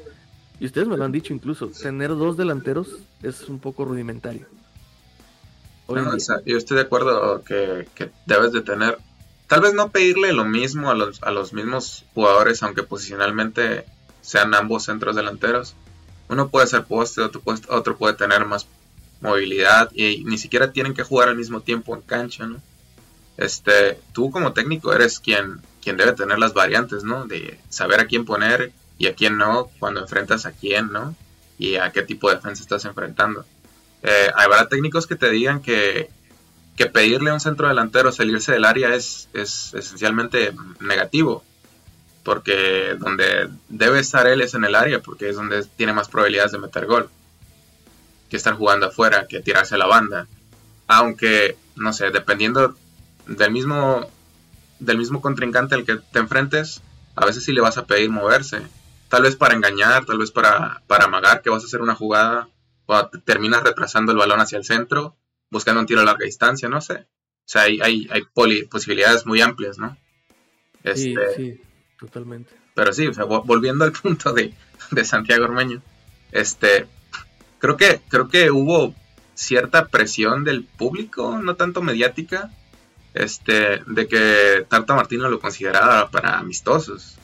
y 0.61 0.67
ustedes 0.67 0.89
me 0.89 0.97
lo 0.97 1.05
han 1.05 1.13
dicho 1.13 1.33
incluso, 1.33 1.69
tener 1.69 2.11
dos 2.11 2.37
delanteros 2.37 2.89
es 3.23 3.49
un 3.49 3.59
poco 3.59 3.85
rudimentario. 3.85 4.47
yo 5.89 6.57
estoy 6.57 6.77
de 6.77 6.83
acuerdo 6.83 7.43
que, 7.45 7.89
que, 7.95 8.11
debes 8.27 8.53
de 8.53 8.63
tener, 8.63 8.99
tal 9.47 9.61
vez 9.61 9.75
no 9.75 9.91
pedirle 9.91 10.33
lo 10.33 10.45
mismo 10.45 10.91
a 10.91 10.95
los, 10.95 11.23
a 11.23 11.31
los 11.31 11.53
mismos 11.53 12.05
jugadores, 12.15 12.63
aunque 12.63 12.83
posicionalmente 12.83 13.85
sean 14.21 14.55
ambos 14.55 14.85
centros 14.85 15.17
delanteros, 15.17 15.75
uno 16.29 16.49
puede 16.49 16.67
ser 16.67 16.85
poste, 16.85 17.21
otro 17.21 17.41
puede, 17.41 17.61
otro 17.69 17.97
puede 17.97 18.15
tener 18.15 18.45
más 18.45 18.67
movilidad 19.21 19.91
y 19.95 20.25
ni 20.25 20.39
siquiera 20.39 20.73
tienen 20.73 20.95
que 20.95 21.05
jugar 21.05 21.29
al 21.29 21.37
mismo 21.37 21.61
tiempo 21.61 21.95
en 21.95 22.03
cancha, 22.03 22.47
¿no? 22.47 22.61
Este, 23.37 23.99
tú 24.13 24.31
como 24.31 24.53
técnico 24.53 24.93
eres 24.93 25.19
quien, 25.21 25.61
quien 25.83 25.97
debe 25.97 26.13
tener 26.13 26.39
las 26.39 26.55
variantes, 26.55 27.05
¿no? 27.05 27.27
De 27.27 27.59
saber 27.69 28.01
a 28.01 28.07
quién 28.07 28.25
poner 28.25 28.73
y 28.99 29.07
a 29.07 29.15
quién 29.15 29.37
no, 29.37 29.71
cuando 29.79 30.01
enfrentas 30.01 30.45
a 30.45 30.53
quién, 30.53 30.93
¿no? 30.93 31.15
Y 31.59 31.77
a 31.77 31.91
qué 31.93 32.03
tipo 32.03 32.29
de 32.29 32.37
defensa 32.37 32.63
estás 32.63 32.85
enfrentando. 32.85 33.45
Eh, 34.03 34.31
habrá 34.35 34.69
técnicos 34.69 35.07
que 35.07 35.17
te 35.17 35.31
digan 35.31 35.63
que, 35.63 36.11
que 36.77 36.87
pedirle 36.87 37.31
a 37.31 37.35
un 37.35 37.41
centro 37.41 37.69
delantero 37.69 38.11
salirse 38.11 38.53
del 38.53 38.65
área 38.65 38.95
es, 38.95 39.29
es 39.33 39.73
esencialmente 39.75 40.53
negativo 40.81 41.45
porque 42.23 42.97
donde 42.99 43.49
debe 43.69 43.99
estar 43.99 44.27
él 44.27 44.41
es 44.41 44.55
en 44.55 44.65
el 44.65 44.75
área, 44.75 45.01
porque 45.01 45.29
es 45.29 45.37
donde 45.37 45.65
tiene 45.77 45.93
más 45.93 46.09
probabilidades 46.09 46.53
de 46.53 46.59
meter 46.59 46.87
gol, 46.87 47.11
que 48.31 48.37
estar 48.37 48.55
jugando 48.55 48.87
afuera, 48.87 49.27
que 49.27 49.41
tirarse 49.41 49.75
a 49.75 49.79
la 49.79 49.87
banda. 49.87 50.27
Aunque, 50.87 51.57
no 51.77 51.93
sé, 51.93 52.11
dependiendo 52.11 52.77
del 53.27 53.51
mismo, 53.51 54.09
del 54.79 54.99
mismo 54.99 55.21
contrincante 55.21 55.75
al 55.75 55.85
que 55.85 55.97
te 55.97 56.19
enfrentes, 56.19 56.83
a 57.17 57.27
veces 57.27 57.45
sí 57.45 57.53
le 57.53 57.61
vas 57.61 57.79
a 57.79 57.87
pedir 57.87 58.11
moverse. 58.11 58.63
Tal 59.09 59.23
vez 59.23 59.37
para 59.37 59.55
engañar, 59.55 60.05
tal 60.07 60.19
vez 60.19 60.31
para, 60.31 60.83
para 60.87 61.05
amagar 61.05 61.43
que 61.43 61.51
vas 61.51 61.63
a 61.63 61.67
hacer 61.67 61.83
una 61.83 61.95
jugada, 61.95 62.49
o 62.87 63.09
terminas 63.25 63.63
retrasando 63.63 64.13
el 64.13 64.19
balón 64.19 64.41
hacia 64.41 64.59
el 64.59 64.65
centro, 64.65 65.17
buscando 65.51 65.81
un 65.81 65.87
tiro 65.87 66.01
a 66.01 66.05
larga 66.05 66.25
distancia, 66.25 66.69
no 66.69 66.81
sé. 66.81 67.07
O 67.45 67.49
sea, 67.53 67.63
hay, 67.63 67.81
hay, 67.81 68.09
hay 68.11 68.23
posibilidades 68.67 69.27
muy 69.27 69.41
amplias, 69.41 69.79
¿no? 69.79 69.97
Este, 70.85 71.35
sí 71.37 71.61
totalmente. 72.03 72.53
Pero 72.75 72.93
sí, 72.93 73.07
o 73.07 73.15
sea, 73.15 73.25
volviendo 73.25 73.85
al 73.85 73.93
punto 74.03 74.33
de, 74.33 74.55
Santiago 75.05 75.45
Ormeño, 75.45 75.81
este, 76.33 76.87
creo 77.59 77.77
que, 77.77 78.01
creo 78.09 78.29
que 78.29 78.51
hubo 78.51 78.95
cierta 79.35 79.87
presión 79.87 80.45
del 80.45 80.65
público, 80.65 81.39
no 81.39 81.55
tanto 81.55 81.81
mediática, 81.81 82.51
este, 83.15 83.83
de 83.87 84.09
que 84.09 84.67
Tarta 84.69 84.95
Martino 84.95 85.29
lo 85.29 85.41
consideraba 85.41 86.11
para 86.11 86.39
amistosos. 86.39 87.19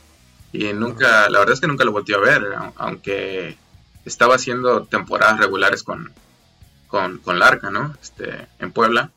Y 0.53 0.73
nunca, 0.73 1.29
la 1.29 1.41
verdad 1.41 1.55
es 1.55 1.61
que 1.61 1.67
nunca 1.67 1.85
lo 1.85 1.93
volteó 1.93 2.17
a 2.19 2.21
ver, 2.21 2.47
aunque 2.77 3.59
estaba 4.05 4.37
haciendo 4.37 4.85
temporadas 4.85 5.41
regulares 5.41 5.83
con, 5.83 6.13
con, 6.87 7.19
con 7.19 7.39
Larca, 7.39 7.71
¿no? 7.71 7.95
Este, 8.01 8.47
en 8.59 8.73
Puebla. 8.73 9.11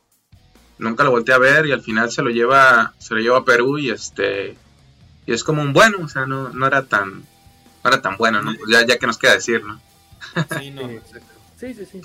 Nunca 0.78 1.03
lo 1.03 1.12
volteé 1.12 1.36
a 1.36 1.38
ver 1.38 1.68
y 1.68 1.72
al 1.72 1.82
final 1.82 2.12
se 2.12 2.24
lo 2.24 2.32
lleva, 2.32 2.93
se 2.97 3.14
lo 3.14 3.22
lleva 3.22 3.38
a 3.38 3.45
Perú 3.45 3.78
y 3.78 3.91
este, 3.91 4.57
y 5.32 5.34
es 5.34 5.46
como 5.46 5.62
un 5.62 5.72
bueno, 5.72 6.00
o 6.04 6.10
sea, 6.10 6.26
no, 6.26 6.50
no 6.50 6.68
era 6.68 6.84
tan 6.84 7.20
no 7.84 7.90
era 7.90 8.02
tan 8.02 8.18
bueno, 8.18 8.42
¿no? 8.42 8.52
Ya, 8.70 8.86
ya 8.86 8.98
que 8.98 9.08
nos 9.08 9.18
queda 9.18 9.34
decir, 9.34 9.64
¿no? 9.64 9.82
Sí, 10.60 10.72
no. 10.72 10.88
sí, 11.58 11.74
sí, 11.74 11.86
sí. 11.90 12.02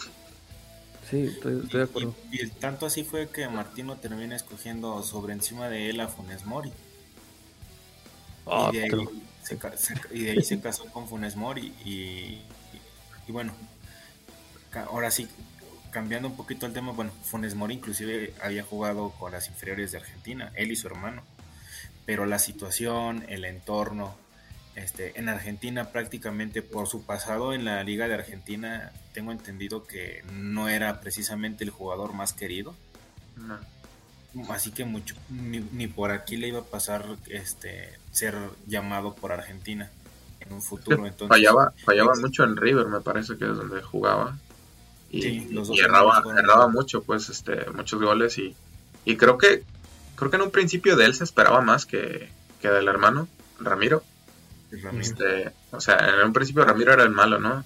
Sí, 1.11 1.23
estoy, 1.25 1.61
de 1.73 1.83
acuerdo. 1.83 2.15
Y, 2.31 2.47
tanto 2.49 2.87
así 2.87 3.05
fue 3.05 3.29
que 3.29 3.49
Martino 3.49 3.97
termina 3.97 4.35
escogiendo 4.35 5.03
sobre 5.03 5.33
encima 5.33 5.69
de 5.69 5.91
él 5.91 6.01
a 6.01 6.09
Funes 6.09 6.45
Mori. 6.45 6.73
y, 8.47 8.77
de 8.77 8.83
ahí 8.85 9.09
se, 9.43 9.59
y, 10.13 10.25
de 10.25 10.31
ahí 10.31 10.43
se, 10.43 10.61
casó 10.61 10.87
con 10.87 11.09
Funes 11.09 11.37
Mori. 11.37 11.75
Y, 11.85 12.43
y, 13.29 13.33
bueno, 13.33 13.55
ahora 14.89 15.11
sí, 15.11 15.29
cambiando 15.91 16.29
un 16.29 16.37
poquito 16.37 16.67
el 16.67 16.73
tema, 16.73 16.93
bueno, 16.93 17.13
Funes 17.25 17.55
Mori 17.55 17.75
inclusive 17.75 18.35
había 18.43 18.65
jugado 18.65 19.11
con 19.11 19.31
las 19.33 19.49
inferiores 19.49 19.93
de 19.93 19.99
Argentina, 19.99 20.53
él 20.55 20.73
y 20.73 20.77
su 20.77 20.87
hermano 20.87 21.23
pero 22.07 22.25
la 22.25 22.39
situación, 22.39 23.25
el 23.29 23.45
entorno, 23.45 24.17
este, 24.77 25.19
en 25.19 25.29
Argentina 25.29 25.91
prácticamente 25.91 26.63
por 26.63 26.87
su 26.87 27.05
pasado 27.05 27.53
en 27.53 27.65
la 27.65 27.83
Liga 27.83 28.09
de 28.09 28.15
Argentina, 28.15 28.93
tengo 29.13 29.33
entendido 29.33 29.85
que 29.85 30.23
no 30.33 30.69
era 30.69 31.01
precisamente 31.01 31.65
el 31.65 31.71
jugador 31.71 32.13
más 32.13 32.33
querido. 32.33 32.75
Así 34.51 34.71
que 34.71 34.85
mucho, 34.85 35.15
ni, 35.31 35.87
por 35.89 36.11
aquí 36.11 36.37
le 36.37 36.49
iba 36.49 36.61
a 36.61 36.65
pasar 36.65 37.07
este 37.29 37.99
ser 38.13 38.35
llamado 38.67 39.15
por 39.15 39.33
Argentina 39.33 39.91
en 40.41 40.53
un 40.53 40.63
futuro. 40.63 41.07
Entonces, 41.07 41.29
fallaba, 41.29 41.73
fallaba 41.85 42.13
mucho 42.21 42.45
en 42.45 42.57
River, 42.57 42.87
me 42.87 43.01
parece 43.01 43.37
que 43.37 43.45
es 43.51 43.57
donde 43.57 43.83
jugaba. 43.83 44.39
Y, 45.11 45.57
erraba, 45.79 46.69
mucho, 46.69 47.03
pues, 47.03 47.31
este, 47.31 47.71
muchos 47.71 48.03
goles 48.03 48.37
y, 48.39 48.55
y 49.07 49.17
creo 49.17 49.39
que 49.39 49.65
creo 50.17 50.31
que 50.31 50.37
en 50.37 50.43
un 50.43 50.51
principio 50.51 50.97
de 50.97 51.05
él 51.05 51.15
se 51.15 51.25
esperaba 51.25 51.61
más 51.61 51.87
que, 51.87 52.31
que 52.61 52.69
del 52.69 52.89
hermano, 52.89 53.29
Ramiro. 53.61 54.03
Este, 55.01 55.53
o 55.71 55.81
sea, 55.81 55.97
en 55.97 56.27
un 56.27 56.33
principio 56.33 56.65
Ramiro 56.65 56.93
era 56.93 57.05
el 57.05 57.11
malo, 57.11 57.39
¿no? 57.39 57.65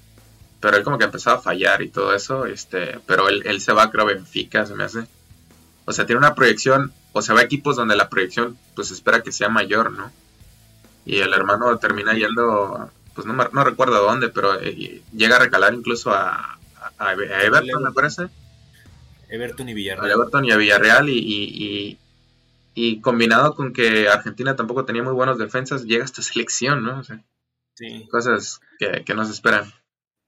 Pero 0.61 0.77
él 0.77 0.85
como 0.85 0.99
que 0.99 1.05
empezaba 1.05 1.39
a 1.39 1.43
fallar 1.43 1.81
y 1.81 1.89
todo 1.89 2.15
eso, 2.15 2.45
este, 2.45 3.01
pero 3.07 3.29
él, 3.29 3.43
él 3.47 3.61
se 3.61 3.73
va, 3.73 3.91
creo, 3.91 4.05
Benfica, 4.05 4.67
se 4.67 4.75
me 4.75 4.85
hace. 4.85 5.07
O 5.87 5.93
sea, 5.93 6.07
tiene 6.07 6.19
una 6.19 6.35
proyección, 6.35 6.93
o 7.13 7.23
sea, 7.23 7.35
va 7.35 7.41
a 7.41 7.45
equipos 7.45 7.77
donde 7.77 7.97
la 7.97 8.11
proyección, 8.11 8.59
pues 8.77 8.91
espera 8.91 9.23
que 9.23 9.33
sea 9.33 9.49
mayor, 9.49 9.91
¿no? 9.91 10.13
Y 11.07 11.19
el 11.19 11.33
hermano 11.33 11.79
termina 11.79 12.13
yendo, 12.13 12.91
pues 13.15 13.27
no, 13.27 13.33
no 13.33 13.65
recuerdo 13.65 13.97
a 13.97 14.01
dónde, 14.01 14.29
pero 14.29 14.61
eh, 14.61 15.03
llega 15.17 15.37
a 15.37 15.41
recalar 15.41 15.73
incluso 15.73 16.13
a, 16.13 16.59
a, 16.99 17.13
Everton, 17.13 17.83
me 17.83 17.93
parece. 17.93 18.29
Everton 19.29 19.69
y 19.69 19.75
Villarreal. 19.75 20.11
A 20.11 20.15
Everton 20.15 20.45
y 20.45 20.53
a 20.53 20.57
Villarreal 20.57 21.09
y, 21.09 21.19
y, 21.19 21.99
combinado 23.01 23.55
con 23.55 23.73
que 23.73 24.09
Argentina 24.09 24.57
tampoco 24.57 24.85
tenía 24.85 25.03
muy 25.03 25.13
buenas 25.13 25.39
defensas, 25.39 25.85
llega 25.85 26.05
esta 26.05 26.23
selección, 26.23 26.83
¿no? 26.83 27.01
O 27.01 27.05
sea, 27.05 27.23
sí. 27.75 28.07
Cosas 28.11 28.61
que, 28.79 29.05
que 29.05 29.15
no 29.15 29.25
se 29.25 29.33
esperan. 29.33 29.73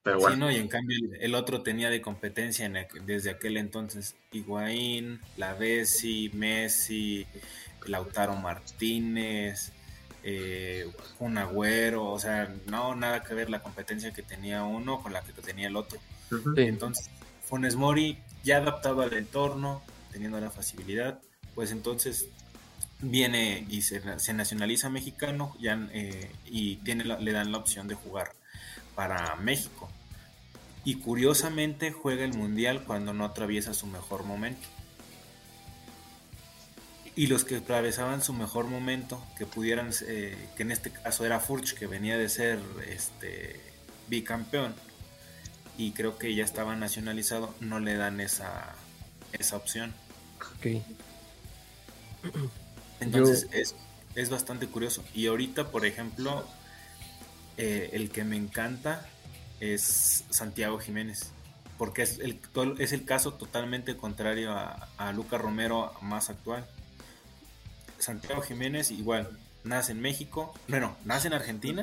Pero 0.02 0.18
bueno. 0.18 0.34
Sí, 0.34 0.40
no, 0.40 0.50
y 0.50 0.56
en 0.56 0.68
cambio 0.68 0.98
el, 1.20 1.34
otro 1.34 1.62
tenía 1.62 1.88
de 1.88 2.02
competencia 2.02 2.70
desde 3.04 3.30
aquel 3.30 3.56
entonces 3.56 4.16
Higuaín, 4.32 5.20
Lavesi, 5.36 6.30
Messi, 6.34 7.26
Lautaro 7.86 8.34
Martínez, 8.34 9.72
eh, 10.24 10.90
un 11.20 11.38
Agüero, 11.38 12.04
o 12.04 12.18
sea, 12.18 12.52
no, 12.66 12.96
nada 12.96 13.22
que 13.22 13.34
ver 13.34 13.48
la 13.48 13.62
competencia 13.62 14.12
que 14.12 14.22
tenía 14.22 14.64
uno 14.64 15.00
con 15.02 15.12
la 15.12 15.22
que 15.22 15.32
tenía 15.32 15.68
el 15.68 15.76
otro. 15.76 16.00
Entonces, 16.56 17.10
Funes 17.44 17.76
Mori, 17.76 18.18
ya 18.42 18.56
adaptado 18.56 19.02
al 19.02 19.12
entorno, 19.12 19.82
teniendo 20.10 20.40
la 20.40 20.50
facilidad, 20.50 21.20
pues 21.54 21.70
entonces 21.70 22.28
viene 23.02 23.66
y 23.68 23.82
se, 23.82 24.00
nacionaliza 24.32 24.88
mexicano 24.88 25.54
ya, 25.60 25.78
eh, 25.92 26.30
y 26.46 26.76
tiene 26.76 27.04
le 27.04 27.32
dan 27.32 27.52
la 27.52 27.58
opción 27.58 27.88
de 27.88 27.94
jugar 27.94 28.32
para 28.94 29.36
México. 29.36 29.90
Y 30.84 30.96
curiosamente 30.96 31.92
juega 31.92 32.24
el 32.24 32.34
Mundial 32.34 32.84
cuando 32.84 33.12
no 33.12 33.24
atraviesa 33.24 33.74
su 33.74 33.86
mejor 33.86 34.24
momento. 34.24 34.66
Y 37.14 37.26
los 37.26 37.44
que 37.44 37.56
atravesaban 37.56 38.22
su 38.22 38.32
mejor 38.32 38.66
momento, 38.66 39.22
que 39.36 39.44
pudieran, 39.44 39.90
eh, 40.06 40.48
que 40.56 40.62
en 40.62 40.72
este 40.72 40.90
caso 40.90 41.26
era 41.26 41.40
Furch, 41.40 41.74
que 41.74 41.86
venía 41.86 42.16
de 42.16 42.28
ser 42.28 42.58
este, 42.88 43.60
bicampeón, 44.08 44.74
y 45.76 45.92
creo 45.92 46.18
que 46.18 46.34
ya 46.34 46.44
estaba 46.44 46.74
nacionalizado, 46.74 47.54
no 47.60 47.80
le 47.80 47.96
dan 47.96 48.20
esa, 48.20 48.74
esa 49.32 49.56
opción. 49.56 49.92
Ok. 50.56 50.82
Entonces 53.02 53.48
es, 53.52 53.74
es, 54.14 54.30
bastante 54.30 54.66
curioso. 54.66 55.02
Y 55.14 55.26
ahorita, 55.26 55.70
por 55.70 55.86
ejemplo, 55.86 56.46
eh, 57.56 57.90
el 57.92 58.10
que 58.10 58.24
me 58.24 58.36
encanta 58.36 59.06
es 59.60 60.24
Santiago 60.30 60.78
Jiménez, 60.78 61.30
porque 61.78 62.02
es 62.02 62.18
el, 62.18 62.40
es 62.78 62.92
el 62.92 63.04
caso 63.04 63.34
totalmente 63.34 63.96
contrario 63.96 64.52
a, 64.52 64.88
a 64.96 65.12
Luca 65.12 65.38
Romero 65.38 65.92
más 66.00 66.30
actual. 66.30 66.66
Santiago 67.98 68.42
Jiménez 68.42 68.90
igual, 68.90 69.30
nace 69.64 69.92
en 69.92 70.00
México, 70.00 70.52
bueno, 70.68 70.96
nace 71.04 71.28
en 71.28 71.34
Argentina. 71.34 71.82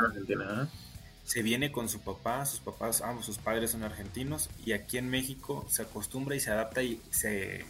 Se 1.23 1.43
viene 1.43 1.71
con 1.71 1.89
su 1.89 1.99
papá, 2.01 2.43
sus 2.45 2.59
papás, 2.59 3.01
ambos 3.01 3.25
sus 3.25 3.37
padres 3.37 3.71
son 3.71 3.83
argentinos 3.83 4.49
y 4.65 4.71
aquí 4.71 4.97
en 4.97 5.09
México 5.09 5.63
se 5.69 5.83
acostumbra 5.83 6.35
y 6.35 6.39
se 6.39 6.49
adapta 6.49 6.81
y 6.81 6.99
se 7.11 7.65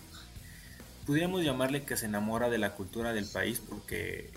pudiéramos 1.10 1.43
llamarle 1.43 1.82
que 1.82 1.97
se 1.97 2.05
enamora 2.05 2.51
de 2.51 2.60
la 2.60 2.76
cultura 2.76 3.14
del 3.14 3.26
país 3.26 3.60
porque 3.68 4.30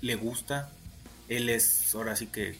le 0.00 0.16
gusta. 0.16 0.68
Él 1.28 1.48
es 1.48 1.94
ahora 1.94 2.16
sí 2.16 2.26
que 2.26 2.56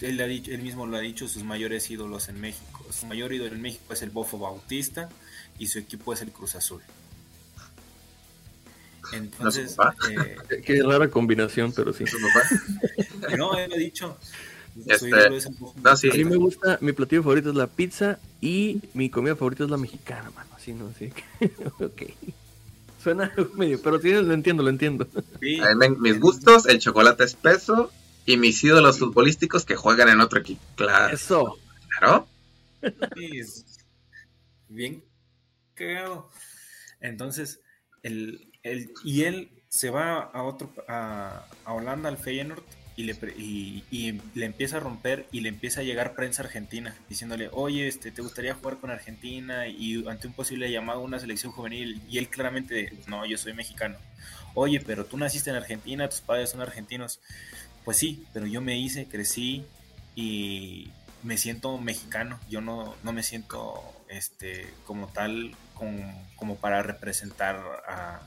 él, 0.00 0.18
ha 0.18 0.26
dicho, 0.26 0.50
él 0.50 0.62
mismo 0.62 0.86
lo 0.86 0.96
ha 0.96 1.00
dicho, 1.00 1.28
sus 1.28 1.44
mayores 1.44 1.90
ídolos 1.90 2.30
en 2.30 2.40
México. 2.40 2.86
Su 2.90 3.04
mayor 3.04 3.34
ídolo 3.34 3.54
en 3.54 3.60
México 3.60 3.92
es 3.92 4.00
el 4.00 4.08
Bofo 4.08 4.38
Bautista 4.38 5.10
y 5.58 5.66
su 5.66 5.78
equipo 5.78 6.14
es 6.14 6.22
el 6.22 6.30
Cruz 6.30 6.54
Azul. 6.54 6.80
Entonces, 9.12 9.76
eh, 10.08 10.62
qué 10.64 10.82
rara 10.82 11.10
combinación, 11.10 11.72
pero 11.72 11.92
sí. 11.92 12.04
no, 13.36 13.58
él 13.58 13.74
ha 13.74 13.76
dicho. 13.76 14.16
Este, 14.86 15.10
no, 15.10 15.96
sí, 15.98 16.08
a 16.08 16.14
mí 16.14 16.24
me 16.24 16.36
gusta, 16.36 16.78
mi 16.80 16.92
platillo 16.92 17.22
favorito 17.22 17.50
es 17.50 17.56
la 17.56 17.66
pizza 17.66 18.18
y 18.40 18.80
mi 18.94 19.10
comida 19.10 19.36
favorita 19.36 19.64
es 19.64 19.70
la 19.70 19.76
mexicana, 19.76 20.30
mano. 20.30 20.48
Así 20.56 20.72
no 20.72 20.90
sé. 20.94 21.12
ok. 21.78 22.02
Suena 23.06 23.32
medio, 23.54 23.80
pero 23.80 24.00
sí 24.00 24.10
lo 24.10 24.32
entiendo, 24.32 24.64
lo 24.64 24.68
entiendo. 24.68 25.06
mis 25.40 26.18
gustos, 26.18 26.66
el 26.66 26.80
chocolate 26.80 27.22
espeso 27.22 27.92
y 28.24 28.36
mis 28.36 28.64
ídolos 28.64 28.98
futbolísticos 28.98 29.64
que 29.64 29.76
juegan 29.76 30.08
en 30.08 30.20
otro 30.20 30.40
equipo. 30.40 30.60
Claro. 30.74 31.14
Eso. 31.14 31.56
Claro. 32.00 32.26
bien 34.68 35.04
cagado. 35.74 36.30
Entonces, 36.98 37.60
el, 38.02 38.50
el, 38.64 38.92
y 39.04 39.22
él 39.22 39.50
se 39.68 39.90
va 39.90 40.18
a 40.18 40.42
otro 40.42 40.72
a, 40.88 41.46
a 41.64 41.72
Holanda 41.74 42.08
al 42.08 42.18
Feyenoord 42.18 42.64
y 42.96 43.04
le, 43.04 43.12
y, 43.36 44.20
le 44.34 44.46
empieza 44.46 44.78
a 44.78 44.80
romper 44.80 45.26
y 45.30 45.40
le 45.40 45.50
empieza 45.50 45.80
a 45.80 45.84
llegar 45.84 46.14
prensa 46.14 46.42
argentina 46.42 46.96
diciéndole, 47.08 47.50
oye, 47.52 47.86
este, 47.86 48.10
¿te 48.10 48.22
gustaría 48.22 48.54
jugar 48.54 48.78
con 48.78 48.90
Argentina? 48.90 49.68
Y 49.68 50.06
ante 50.08 50.26
un 50.26 50.32
posible 50.32 50.70
llamado 50.70 51.00
a 51.00 51.04
una 51.04 51.18
selección 51.18 51.52
juvenil, 51.52 52.02
y 52.08 52.18
él 52.18 52.28
claramente, 52.28 52.92
no, 53.06 53.26
yo 53.26 53.36
soy 53.36 53.52
mexicano. 53.52 53.96
Oye, 54.54 54.80
pero 54.80 55.04
tú 55.04 55.18
naciste 55.18 55.50
en 55.50 55.56
Argentina, 55.56 56.08
tus 56.08 56.22
padres 56.22 56.50
son 56.50 56.62
argentinos. 56.62 57.20
Pues 57.84 57.98
sí, 57.98 58.24
pero 58.32 58.46
yo 58.46 58.60
me 58.62 58.78
hice, 58.78 59.06
crecí 59.06 59.64
y 60.14 60.90
me 61.22 61.36
siento 61.36 61.76
mexicano. 61.78 62.40
Yo 62.48 62.60
no, 62.60 62.96
no 63.02 63.12
me 63.12 63.22
siento 63.22 63.82
este, 64.08 64.72
como 64.86 65.08
tal, 65.08 65.54
como, 65.74 66.56
para 66.56 66.82
representar 66.82 67.56
a, 67.86 68.26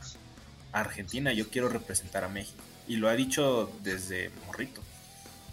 Argentina. 0.72 1.34
Yo 1.34 1.50
quiero 1.50 1.68
representar 1.68 2.24
a 2.24 2.30
México. 2.30 2.62
Y 2.90 2.98
lo 2.98 3.08
ha 3.08 3.14
dicho 3.14 3.72
desde 3.82 4.32
morrito. 4.46 4.82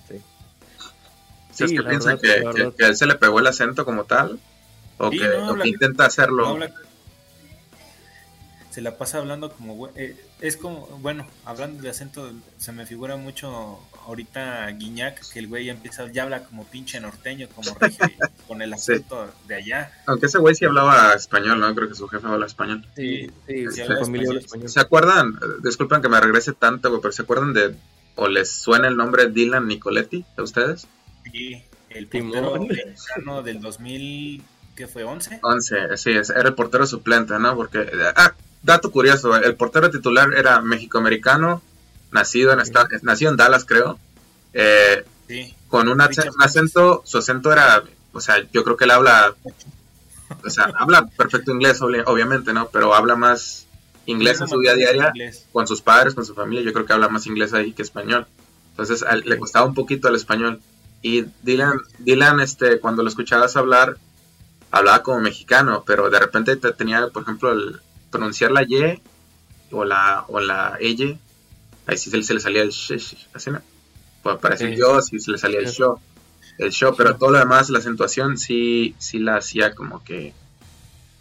Sí. 0.09 1.64
es 1.64 1.70
que 1.70 1.82
piensa 1.82 2.18
que, 2.18 2.30
a 2.30 2.89
él 2.89 2.97
se 2.97 3.07
le 3.07 3.14
pegó 3.14 3.39
el 3.39 3.47
acento 3.47 3.84
como 3.84 4.05
tal? 4.05 4.41
¿O, 4.99 5.11
que, 5.11 5.20
intenta 5.64 6.07
hacerlo? 6.07 6.59
se 8.70 8.82
la 8.82 8.99
pasa 8.99 9.16
hablando 9.16 9.51
como 9.53 9.89
eh, 9.95 10.22
es 10.43 10.59
como 10.59 10.87
bueno 11.01 11.26
hablando 11.47 11.82
de 11.82 11.89
acento 11.89 12.30
se 12.59 12.72
me 12.72 12.84
figura 12.84 13.16
mucho 13.16 13.80
ahorita 14.07 14.70
Guiñac 14.70 15.20
que 15.32 15.38
el 15.38 15.48
güey 15.48 15.66
ya 15.66 15.72
empieza 15.72 16.11
ya 16.11 16.22
habla 16.22 16.44
como 16.44 16.64
pinche 16.64 17.00
norteño 17.00 17.48
como 17.54 17.76
con 18.48 18.62
el 18.62 18.72
acento 18.72 19.28
de 19.46 19.57
allá. 19.57 19.92
Aunque 20.07 20.26
ese 20.26 20.38
güey 20.38 20.54
sí 20.54 20.64
hablaba 20.64 21.12
español 21.14 21.61
no 21.61 21.74
creo 21.74 21.88
que 21.88 21.94
su 21.94 22.09
jefe 22.09 22.26
habla 22.26 22.46
español. 22.46 22.86
Sí 22.96 23.30
sí, 23.46 23.66
sí 23.70 23.82
familia 23.82 24.38
español. 24.38 24.68
se 24.68 24.80
acuerdan 24.80 25.38
disculpen 25.62 26.02
que 26.02 26.09
me 26.09 26.20
regrese 26.20 26.52
tanto 26.52 27.00
pero 27.00 27.12
se 27.12 27.22
acuerdan 27.22 27.52
de 27.52 27.74
o 28.14 28.28
les 28.28 28.50
suena 28.50 28.88
el 28.88 28.96
nombre 28.96 29.28
Dylan 29.28 29.66
Nicoletti 29.66 30.24
a 30.36 30.42
ustedes 30.42 30.86
sí 31.30 31.62
el 31.90 32.07
portero 32.07 32.61
mexicano 32.61 33.42
del 33.42 33.61
2000 33.61 34.42
¿qué 34.76 34.86
fue? 34.86 35.04
¿11? 35.04 35.40
11, 35.42 35.96
sí, 35.96 36.11
era 36.11 36.48
el 36.48 36.54
portero 36.54 36.86
suplente, 36.86 37.36
¿no? 37.38 37.57
Porque, 37.57 37.90
ah, 38.14 38.34
dato 38.62 38.92
curioso, 38.92 39.34
el 39.34 39.57
portero 39.57 39.90
titular 39.90 40.28
era 40.34 40.61
mexicoamericano, 40.61 41.62
nacido 42.16 42.52
en, 42.52 42.58
nacido 43.02 43.30
en 43.30 43.36
Dallas, 43.36 43.64
creo. 43.64 43.98
Eh, 44.52 45.04
con 45.68 45.88
un, 45.88 46.00
acento, 46.00 47.02
su 47.04 47.18
acento 47.18 47.52
era, 47.52 47.82
o 48.12 48.20
sea, 48.20 48.36
yo 48.52 48.64
creo 48.64 48.76
que 48.76 48.84
él 48.84 48.90
habla, 48.90 49.34
o 50.44 50.50
sea, 50.50 50.64
habla 50.78 51.06
perfecto 51.06 51.52
inglés, 51.52 51.80
obviamente, 51.82 52.52
¿no? 52.52 52.68
Pero 52.68 52.94
habla 52.94 53.16
más 53.16 53.66
inglés 54.06 54.40
en 54.40 54.48
su 54.48 54.58
vida 54.58 54.74
diaria, 54.74 55.12
con 55.52 55.66
sus 55.66 55.82
padres, 55.82 56.14
con 56.14 56.24
su 56.24 56.34
familia, 56.34 56.64
yo 56.64 56.72
creo 56.72 56.86
que 56.86 56.92
habla 56.92 57.08
más 57.08 57.26
inglés 57.26 57.52
ahí 57.52 57.72
que 57.72 57.82
español. 57.82 58.26
Entonces 58.70 59.04
le 59.24 59.38
costaba 59.38 59.66
un 59.66 59.74
poquito 59.74 60.08
el 60.08 60.16
español. 60.16 60.60
Y 61.02 61.26
Dylan, 61.42 61.80
Dylan 61.98 62.40
este, 62.40 62.78
cuando 62.80 63.02
lo 63.02 63.08
escuchabas 63.08 63.56
hablar, 63.56 63.96
hablaba 64.70 65.02
como 65.02 65.20
mexicano, 65.20 65.84
pero 65.86 66.10
de 66.10 66.18
repente 66.18 66.56
tenía, 66.56 67.08
por 67.08 67.22
ejemplo, 67.22 67.52
el, 67.52 67.80
pronunciar 68.10 68.50
la 68.50 68.62
Y 68.62 69.02
o 69.70 69.84
la, 69.84 70.24
o 70.28 70.40
la 70.40 70.76
L, 70.80 71.18
ahí 71.87 71.97
sí 71.97 72.11
se, 72.11 72.34
le 72.34 72.41
salía 72.41 72.62
el 72.62 72.70
sh, 72.70 73.28
así 73.32 73.51
no. 73.51 73.62
Pues 74.22 74.39
para 74.39 74.57
decir 74.57 74.76
yo, 74.76 75.01
sí 75.03 75.18
se 75.20 75.30
le 75.30 75.39
salía 75.39 75.61
el 75.61 75.68
show. 75.68 76.01
El 76.59 76.70
show, 76.70 76.95
pero 76.97 77.16
todo 77.16 77.30
lo 77.30 77.39
demás, 77.39 77.70
la 77.70 77.78
acentuación 77.78 78.39
sí, 78.39 78.95
sí 78.99 79.18
la 79.18 79.37
hacía 79.37 79.74
como 79.74 80.03
que 80.03 80.32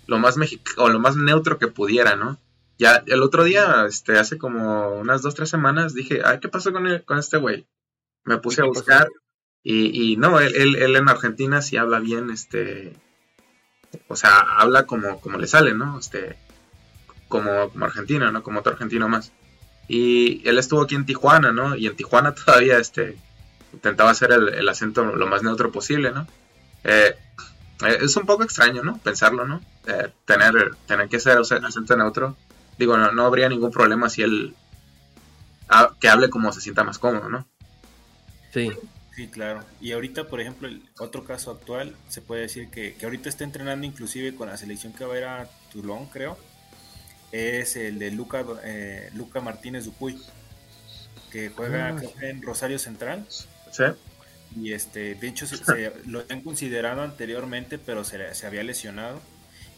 lo 0.07 0.17
más 0.17 0.37
o 0.77 0.89
lo 0.89 0.99
más 0.99 1.15
neutro 1.15 1.57
que 1.57 1.67
pudiera, 1.67 2.15
¿no? 2.15 2.39
Ya 2.77 3.03
el 3.05 3.21
otro 3.21 3.43
día, 3.43 3.85
este, 3.87 4.17
hace 4.17 4.37
como 4.37 4.89
unas 4.95 5.21
dos, 5.21 5.35
tres 5.35 5.49
semanas, 5.49 5.93
dije, 5.93 6.21
ay, 6.23 6.39
¿qué 6.39 6.49
pasó 6.49 6.73
con, 6.73 6.85
con 7.05 7.17
este 7.17 7.37
güey? 7.37 7.67
Me 8.23 8.37
puse 8.37 8.61
a 8.61 8.65
buscar 8.65 9.09
y, 9.63 10.11
y 10.11 10.17
no, 10.17 10.39
él, 10.39 10.53
él, 10.55 10.75
él, 10.75 10.95
en 10.95 11.09
Argentina 11.09 11.61
sí 11.61 11.77
habla 11.77 11.99
bien, 11.99 12.29
este, 12.29 12.93
o 14.07 14.15
sea, 14.15 14.39
habla 14.39 14.85
como, 14.85 15.19
como 15.21 15.37
le 15.37 15.47
sale, 15.47 15.73
¿no? 15.73 15.97
Este, 15.99 16.37
como, 17.27 17.69
como 17.69 17.85
argentino, 17.85 18.31
¿no? 18.31 18.43
Como 18.43 18.59
otro 18.59 18.73
argentino 18.73 19.09
más. 19.09 19.31
Y 19.87 20.47
él 20.47 20.57
estuvo 20.57 20.81
aquí 20.81 20.95
en 20.95 21.05
Tijuana, 21.05 21.51
¿no? 21.51 21.75
Y 21.75 21.87
en 21.87 21.95
Tijuana 21.95 22.33
todavía 22.33 22.79
este, 22.79 23.17
intentaba 23.73 24.11
hacer 24.11 24.31
el, 24.31 24.67
acento 24.67 25.03
lo 25.03 25.27
más 25.27 25.43
neutro 25.43 25.71
posible, 25.71 26.11
¿no? 26.11 26.27
Eh, 26.83 27.15
eh, 27.85 27.97
es 28.01 28.15
un 28.15 28.25
poco 28.25 28.43
extraño, 28.43 28.83
¿no? 28.83 28.97
Pensarlo, 28.99 29.45
¿no? 29.45 29.61
Eh, 29.87 30.09
tener, 30.25 30.75
tener 30.87 31.07
que 31.07 31.17
hacer 31.17 31.37
acento 31.37 31.95
neutro. 31.95 32.35
Digo, 32.77 32.97
no, 32.97 33.11
no 33.11 33.25
habría 33.25 33.47
ningún 33.47 33.71
problema 33.71 34.09
si 34.09 34.23
él 34.23 34.55
que 35.99 36.09
hable 36.09 36.29
como 36.29 36.51
se 36.51 36.61
sienta 36.61 36.83
más 36.83 36.99
cómodo, 36.99 37.29
¿no? 37.29 37.47
Sí. 38.53 38.71
Sí, 39.15 39.29
claro. 39.29 39.63
Y 39.79 39.93
ahorita, 39.93 40.27
por 40.27 40.41
ejemplo, 40.41 40.67
el 40.67 40.83
otro 40.99 41.23
caso 41.23 41.49
actual, 41.49 41.95
se 42.09 42.21
puede 42.21 42.41
decir 42.41 42.69
que, 42.69 42.95
que 42.95 43.05
ahorita 43.05 43.29
está 43.29 43.45
entrenando 43.45 43.85
inclusive 43.85 44.35
con 44.35 44.49
la 44.49 44.57
selección 44.57 44.91
que 44.91 45.05
va 45.05 45.15
a 45.15 45.17
ir 45.17 45.23
a 45.23 45.49
Toulon, 45.71 46.07
creo 46.07 46.37
es 47.35 47.75
el 47.75 47.99
de 47.99 48.11
Luca, 48.11 48.45
eh, 48.63 49.09
Luca 49.13 49.41
Martínez 49.41 49.85
Dupuy, 49.85 50.21
que 51.31 51.49
juega 51.49 51.89
ah, 51.89 52.01
en 52.21 52.41
Rosario 52.41 52.79
Central. 52.79 53.25
Sí. 53.71 53.83
Y 54.55 54.73
este, 54.73 55.15
de 55.15 55.27
hecho, 55.27 55.45
se, 55.47 55.91
lo 56.05 56.23
han 56.29 56.41
considerado 56.41 57.01
anteriormente, 57.01 57.77
pero 57.77 58.03
se, 58.03 58.33
se, 58.33 58.47
había 58.47 58.63
lesionado. 58.63 59.21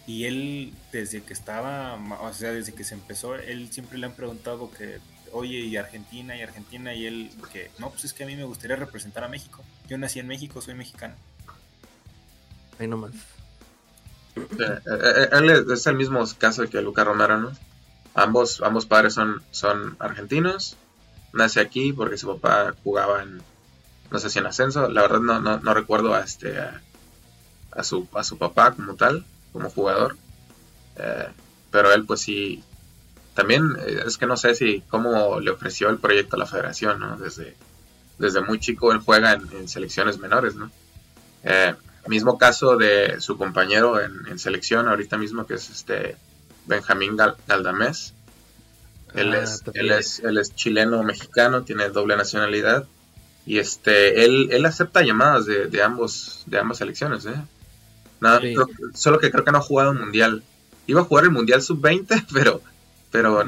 Y 0.06 0.26
él, 0.26 0.74
desde 0.92 1.22
que 1.22 1.34
estaba, 1.34 1.96
o 2.22 2.34
sea, 2.34 2.54
desde 2.54 2.74
que 2.74 2.84
se 2.84 2.94
empezó, 2.94 3.36
él 3.36 3.72
siempre 3.72 3.98
le 3.98 4.06
han 4.06 4.14
preguntado 4.14 4.72
que, 4.72 5.00
oye, 5.34 5.60
y 5.60 5.76
Argentina, 5.76 6.38
y 6.38 6.42
Argentina, 6.42 6.94
y 6.94 7.06
él, 7.06 7.32
que, 7.52 7.72
no, 7.78 7.90
pues 7.90 8.06
es 8.06 8.14
que 8.14 8.24
a 8.24 8.28
mí 8.28 8.36
me 8.36 8.46
gustaría 8.46 8.78
representar 8.78 9.24
a 9.24 9.28
México. 9.28 9.64
Yo 9.88 9.98
nací 9.98 10.20
en 10.20 10.28
México, 10.28 10.62
soy 10.62 10.76
mexicano. 10.76 11.16
Ahí 12.80 12.88
nomás. 12.88 13.37
Eh, 14.38 14.80
eh, 14.86 15.30
él 15.32 15.72
es 15.72 15.88
el 15.88 15.96
mismo 15.96 16.24
caso 16.38 16.68
que 16.68 16.82
Luca 16.82 17.04
Romero, 17.04 17.38
¿no? 17.38 17.52
Ambos, 18.14 18.62
ambos 18.62 18.86
padres 18.86 19.14
son, 19.14 19.42
son 19.52 19.96
argentinos. 20.00 20.78
Nace 21.34 21.60
aquí 21.60 21.94
porque 21.94 22.18
su 22.18 22.28
papá 22.28 22.74
jugaba 22.84 23.22
en, 23.22 23.42
no 24.12 24.20
sé 24.20 24.30
si 24.30 24.40
en 24.40 24.48
ascenso, 24.48 24.90
la 24.90 25.02
verdad 25.02 25.20
no, 25.20 25.40
no, 25.40 25.74
recuerdo 25.74 26.14
a, 26.14 26.22
este, 26.22 26.58
a, 26.60 27.84
su, 27.84 28.08
a 28.14 28.24
su 28.24 28.38
papá 28.38 28.72
como 28.72 28.96
tal, 28.96 29.26
como 29.54 29.70
jugador. 29.70 30.18
Eh, 30.96 31.28
pero 31.70 31.92
él 31.94 32.06
pues 32.06 32.22
sí, 32.22 32.64
también 33.36 33.76
es 34.06 34.18
que 34.18 34.26
no 34.26 34.38
sé 34.38 34.56
si 34.56 34.82
cómo 34.90 35.40
le 35.40 35.52
ofreció 35.52 35.90
el 35.90 36.00
proyecto 36.00 36.38
a 36.38 36.40
la 36.40 36.48
federación, 36.48 37.00
¿no? 37.00 37.18
Desde, 37.18 37.56
desde 38.18 38.42
muy 38.42 38.60
chico 38.60 38.92
él 38.92 39.00
juega 39.00 39.34
en, 39.34 39.68
selecciones 39.68 40.18
menores, 40.18 40.56
¿no? 40.56 40.72
Mismo 42.08 42.38
caso 42.38 42.78
de 42.78 43.20
su 43.20 43.38
compañero 43.38 44.00
en, 44.00 44.40
selección 44.40 44.88
ahorita 44.88 45.18
mismo, 45.18 45.46
que 45.46 45.56
es 45.56 45.70
este 45.70 46.16
Benjamín 46.66 47.18
Galdamés. 47.48 48.14
Él, 49.14 49.34
ah, 49.34 49.44
es, 49.44 49.64
él, 49.74 49.92
es, 49.92 50.20
él 50.20 50.38
es 50.38 50.54
chileno 50.56 51.04
mexicano, 51.04 51.64
tiene 51.64 51.90
doble 51.90 52.18
nacionalidad. 52.18 52.86
Y 53.46 53.60
este, 53.60 54.26
él, 54.26 54.50
él 54.52 54.66
acepta 54.66 55.02
llamadas 55.02 55.46
de, 55.46 55.68
de 55.68 55.82
ambos, 55.82 56.44
de 56.46 56.60
ambas 56.60 56.80
selecciones, 56.80 57.26
¿eh? 57.26 57.36
Nada, 58.20 58.42
solo 58.94 59.20
que 59.20 59.32
creo 59.32 59.46
que 59.46 59.52
no 59.52 59.60
ha 59.60 59.62
jugado 59.62 59.92
un 59.92 60.00
mundial. 60.00 60.44
Iba 60.88 61.02
a 61.02 61.06
jugar 61.06 61.26
el 61.26 61.32
mundial 61.32 61.62
sub-20, 61.62 62.26
pero, 62.34 62.62
pero 63.12 63.44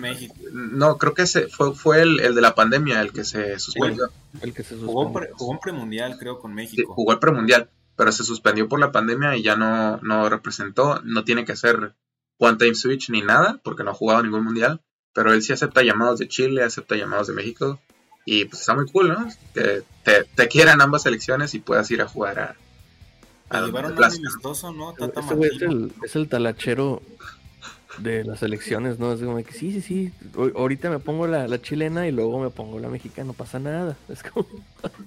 no, 0.51 0.97
creo 0.97 1.13
que 1.13 1.23
ese 1.23 1.47
fue, 1.47 1.73
fue 1.73 2.01
el, 2.01 2.19
el, 2.19 2.35
de 2.35 2.41
la 2.41 2.55
pandemia 2.55 3.01
el 3.01 3.11
que 3.11 3.23
se 3.23 3.59
suspendió. 3.59 4.09
el 4.41 4.53
que 4.53 4.63
se 4.63 4.75
Jugó, 4.75 5.11
pre, 5.11 5.29
jugó 5.33 5.51
un 5.51 5.59
premundial, 5.59 6.17
creo, 6.17 6.39
con 6.39 6.53
México. 6.53 6.93
jugó 6.93 7.13
el 7.13 7.19
premundial 7.19 7.69
pero 7.99 8.13
se 8.13 8.23
suspendió 8.23 8.69
por 8.69 8.79
la 8.79 8.93
pandemia 8.93 9.35
y 9.35 9.43
ya 9.43 9.57
no, 9.57 9.97
no 10.03 10.29
representó, 10.29 11.01
no 11.03 11.25
tiene 11.25 11.43
que 11.43 11.51
hacer 11.51 11.95
one 12.37 12.55
time 12.55 12.73
switch 12.73 13.09
ni 13.09 13.21
nada, 13.21 13.59
porque 13.61 13.83
no 13.83 13.91
ha 13.91 13.93
jugado 13.93 14.23
ningún 14.23 14.45
mundial, 14.45 14.79
pero 15.13 15.33
él 15.33 15.41
sí 15.41 15.51
acepta 15.51 15.83
llamados 15.83 16.17
de 16.17 16.29
Chile, 16.29 16.63
acepta 16.63 16.95
llamados 16.95 17.27
de 17.27 17.33
México, 17.33 17.81
y 18.25 18.45
pues 18.45 18.61
está 18.61 18.73
muy 18.73 18.89
cool, 18.89 19.09
¿no? 19.09 19.27
Que 19.53 19.83
te, 20.05 20.23
te 20.23 20.47
quieran 20.47 20.79
ambas 20.79 21.03
selecciones 21.03 21.53
y 21.55 21.59
puedas 21.59 21.91
ir 21.91 22.01
a 22.01 22.07
jugar 22.07 22.39
a... 22.39 22.55
a 23.49 23.65
llevaron 23.65 23.91
un 23.91 24.01
amistoso, 24.01 24.71
¿no? 24.71 24.93
Tata 24.93 25.19
es, 25.19 25.61
el, 25.61 25.91
es 26.01 26.15
el 26.15 26.29
talachero 26.29 27.01
de 28.01 28.23
las 28.23 28.41
elecciones, 28.43 28.99
¿no? 28.99 29.13
Es 29.13 29.21
como 29.21 29.37
que 29.43 29.53
sí, 29.53 29.71
sí, 29.71 29.81
sí, 29.81 30.11
ahorita 30.55 30.89
me 30.89 30.99
pongo 30.99 31.27
la, 31.27 31.61
chilena 31.61 32.07
y 32.07 32.11
luego 32.11 32.39
me 32.39 32.49
pongo 32.49 32.79
la 32.79 32.89
mexicana, 32.89 33.27
no 33.27 33.33
pasa 33.33 33.59
nada. 33.59 33.97
Es 34.09 34.23
como... 34.23 34.47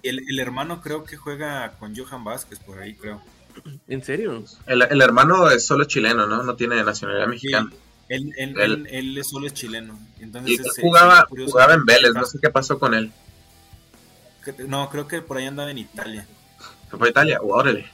el, 0.02 0.20
el, 0.28 0.38
hermano 0.38 0.80
creo 0.80 1.04
que 1.04 1.16
juega 1.16 1.72
con 1.78 1.96
Johan 1.96 2.24
Vázquez 2.24 2.58
por 2.60 2.78
ahí, 2.78 2.94
creo. 2.94 3.20
¿En 3.88 4.02
serio? 4.02 4.44
El, 4.66 4.82
el 4.82 5.00
hermano 5.00 5.50
es 5.50 5.66
solo 5.66 5.84
chileno, 5.84 6.26
¿no? 6.26 6.42
No 6.42 6.56
tiene 6.56 6.82
nacionalidad 6.82 7.26
mexicana. 7.26 7.70
él, 8.08 8.32
él, 8.36 8.86
él, 8.90 9.24
solo 9.24 9.46
es 9.46 9.54
chileno. 9.54 9.98
Entonces, 10.20 10.60
jugaba, 10.80 11.26
jugaba 11.28 11.74
en 11.74 11.84
Vélez, 11.84 12.12
no 12.14 12.24
sé 12.24 12.38
qué 12.40 12.50
pasó 12.50 12.78
con 12.78 12.94
él. 12.94 13.12
No, 14.66 14.88
creo 14.90 15.06
que 15.06 15.22
por 15.22 15.36
ahí 15.36 15.46
andaba 15.46 15.70
en 15.70 15.78
Italia. 15.78 16.26
¿Se 16.90 16.96
fue 16.96 17.08
a 17.08 17.10
Italia? 17.10 17.40
órale. 17.42 17.86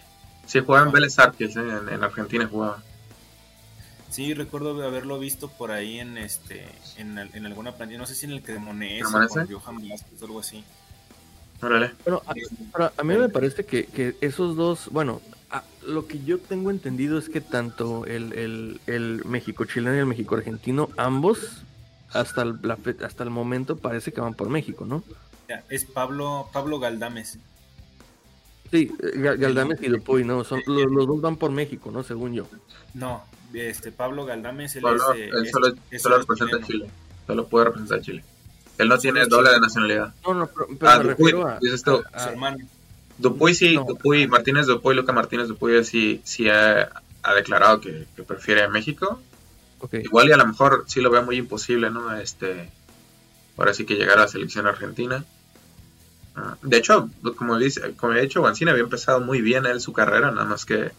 Sí, 0.46 0.60
jugaba 0.60 0.86
en 0.86 0.92
Vélez 0.92 1.18
Arques, 1.18 1.56
en, 1.56 1.88
en 1.88 2.02
Argentina 2.02 2.46
jugaba. 2.46 2.82
Sí, 4.10 4.34
recuerdo 4.34 4.82
haberlo 4.84 5.18
visto 5.18 5.48
por 5.48 5.70
ahí 5.70 6.00
en 6.00 6.16
este 6.16 6.66
en, 6.96 7.18
en 7.18 7.46
alguna 7.46 7.72
plantilla, 7.72 7.98
no 7.98 8.06
sé 8.06 8.14
si 8.14 8.26
en 8.26 8.32
el 8.32 8.42
Cremonese 8.42 9.04
o 9.04 9.28
con 9.28 9.46
Johan 9.46 9.76
o 9.76 10.24
algo 10.24 10.40
así. 10.40 10.64
Órale. 11.60 11.92
Bueno, 12.04 12.22
a, 12.96 13.02
mí 13.02 13.16
me 13.16 13.28
parece 13.28 13.64
que, 13.64 13.86
que 13.86 14.16
esos 14.20 14.56
dos, 14.56 14.88
bueno, 14.92 15.20
lo 15.84 16.06
que 16.06 16.22
yo 16.22 16.38
tengo 16.38 16.70
entendido 16.70 17.18
es 17.18 17.28
que 17.28 17.40
tanto 17.40 18.06
el, 18.06 18.32
el, 18.32 18.80
el 18.86 19.24
México 19.24 19.64
chileno 19.64 19.96
y 19.96 19.98
el 19.98 20.06
México 20.06 20.36
argentino, 20.36 20.88
ambos, 20.96 21.62
hasta 22.12 22.42
el, 22.42 22.58
la, 22.62 22.78
hasta 23.04 23.24
el 23.24 23.30
momento 23.30 23.76
parece 23.76 24.12
que 24.12 24.20
van 24.20 24.34
por 24.34 24.48
México, 24.48 24.84
¿no? 24.86 25.02
es 25.70 25.84
Pablo, 25.86 26.48
Pablo 26.52 26.78
Galdames. 26.78 27.38
Sí, 28.70 28.92
Galdames 29.14 29.82
y 29.82 29.88
Dupuy, 29.88 30.24
¿no? 30.24 30.44
Son, 30.44 30.62
los, 30.66 30.92
los, 30.92 31.06
dos 31.06 31.20
van 31.22 31.36
por 31.36 31.50
México, 31.50 31.90
¿no? 31.90 32.02
Según 32.02 32.34
yo. 32.34 32.46
No, 32.92 33.24
este 33.54 33.92
Pablo 33.92 34.24
Galdames, 34.24 34.76
él, 34.76 34.84
él 34.86 35.50
solo, 35.50 35.74
solo 35.98 36.18
representa 36.18 36.56
a 36.56 36.62
Chile. 36.62 36.90
Solo 37.26 37.46
puede 37.46 37.66
representar 37.66 37.98
a 37.98 38.02
Chile. 38.02 38.24
Él 38.78 38.88
no 38.88 38.98
tiene 38.98 39.26
doble 39.26 39.50
de 39.50 39.60
nacionalidad. 39.60 40.14
No, 40.24 40.34
no, 40.34 40.46
pero, 40.46 40.68
ah, 40.82 40.98
me 40.98 41.10
Dupuy, 41.10 41.32
a, 41.44 41.58
dices 41.60 41.82
tú. 41.82 42.02
su 42.16 42.28
hermano. 42.28 42.58
Dupuy 43.18 43.54
sí, 43.54 43.74
Dupuy, 43.74 44.28
Martínez 44.28 44.66
Dupuy, 44.66 44.94
Luca 44.94 45.12
Martínez 45.12 45.48
Dupuy 45.48 45.84
sí, 45.84 46.20
sí 46.24 46.48
ha, 46.48 46.88
ha 47.22 47.34
declarado 47.34 47.80
que, 47.80 48.06
que, 48.14 48.22
prefiere 48.22 48.62
a 48.62 48.68
México. 48.68 49.20
Okay. 49.80 50.02
Igual 50.02 50.28
y 50.28 50.32
a 50.32 50.36
lo 50.36 50.46
mejor 50.46 50.84
sí 50.86 51.00
lo 51.00 51.10
veo 51.10 51.22
muy 51.22 51.36
imposible, 51.36 51.90
¿no? 51.90 52.16
Este, 52.16 52.70
ahora 53.56 53.74
sí 53.74 53.84
que 53.84 53.96
llegar 53.96 54.18
a 54.18 54.22
la 54.22 54.28
selección 54.28 54.66
argentina. 54.66 55.24
Ah, 56.36 56.56
de 56.62 56.76
hecho, 56.76 57.10
como 57.36 57.58
dice, 57.58 57.94
como 57.96 58.14
he 58.14 58.22
dicho, 58.22 58.42
Wancina 58.42 58.70
había 58.70 58.84
empezado 58.84 59.20
muy 59.20 59.40
bien 59.40 59.66
él 59.66 59.80
su 59.80 59.92
carrera, 59.92 60.30
nada 60.30 60.44
más 60.44 60.64
que 60.64 60.92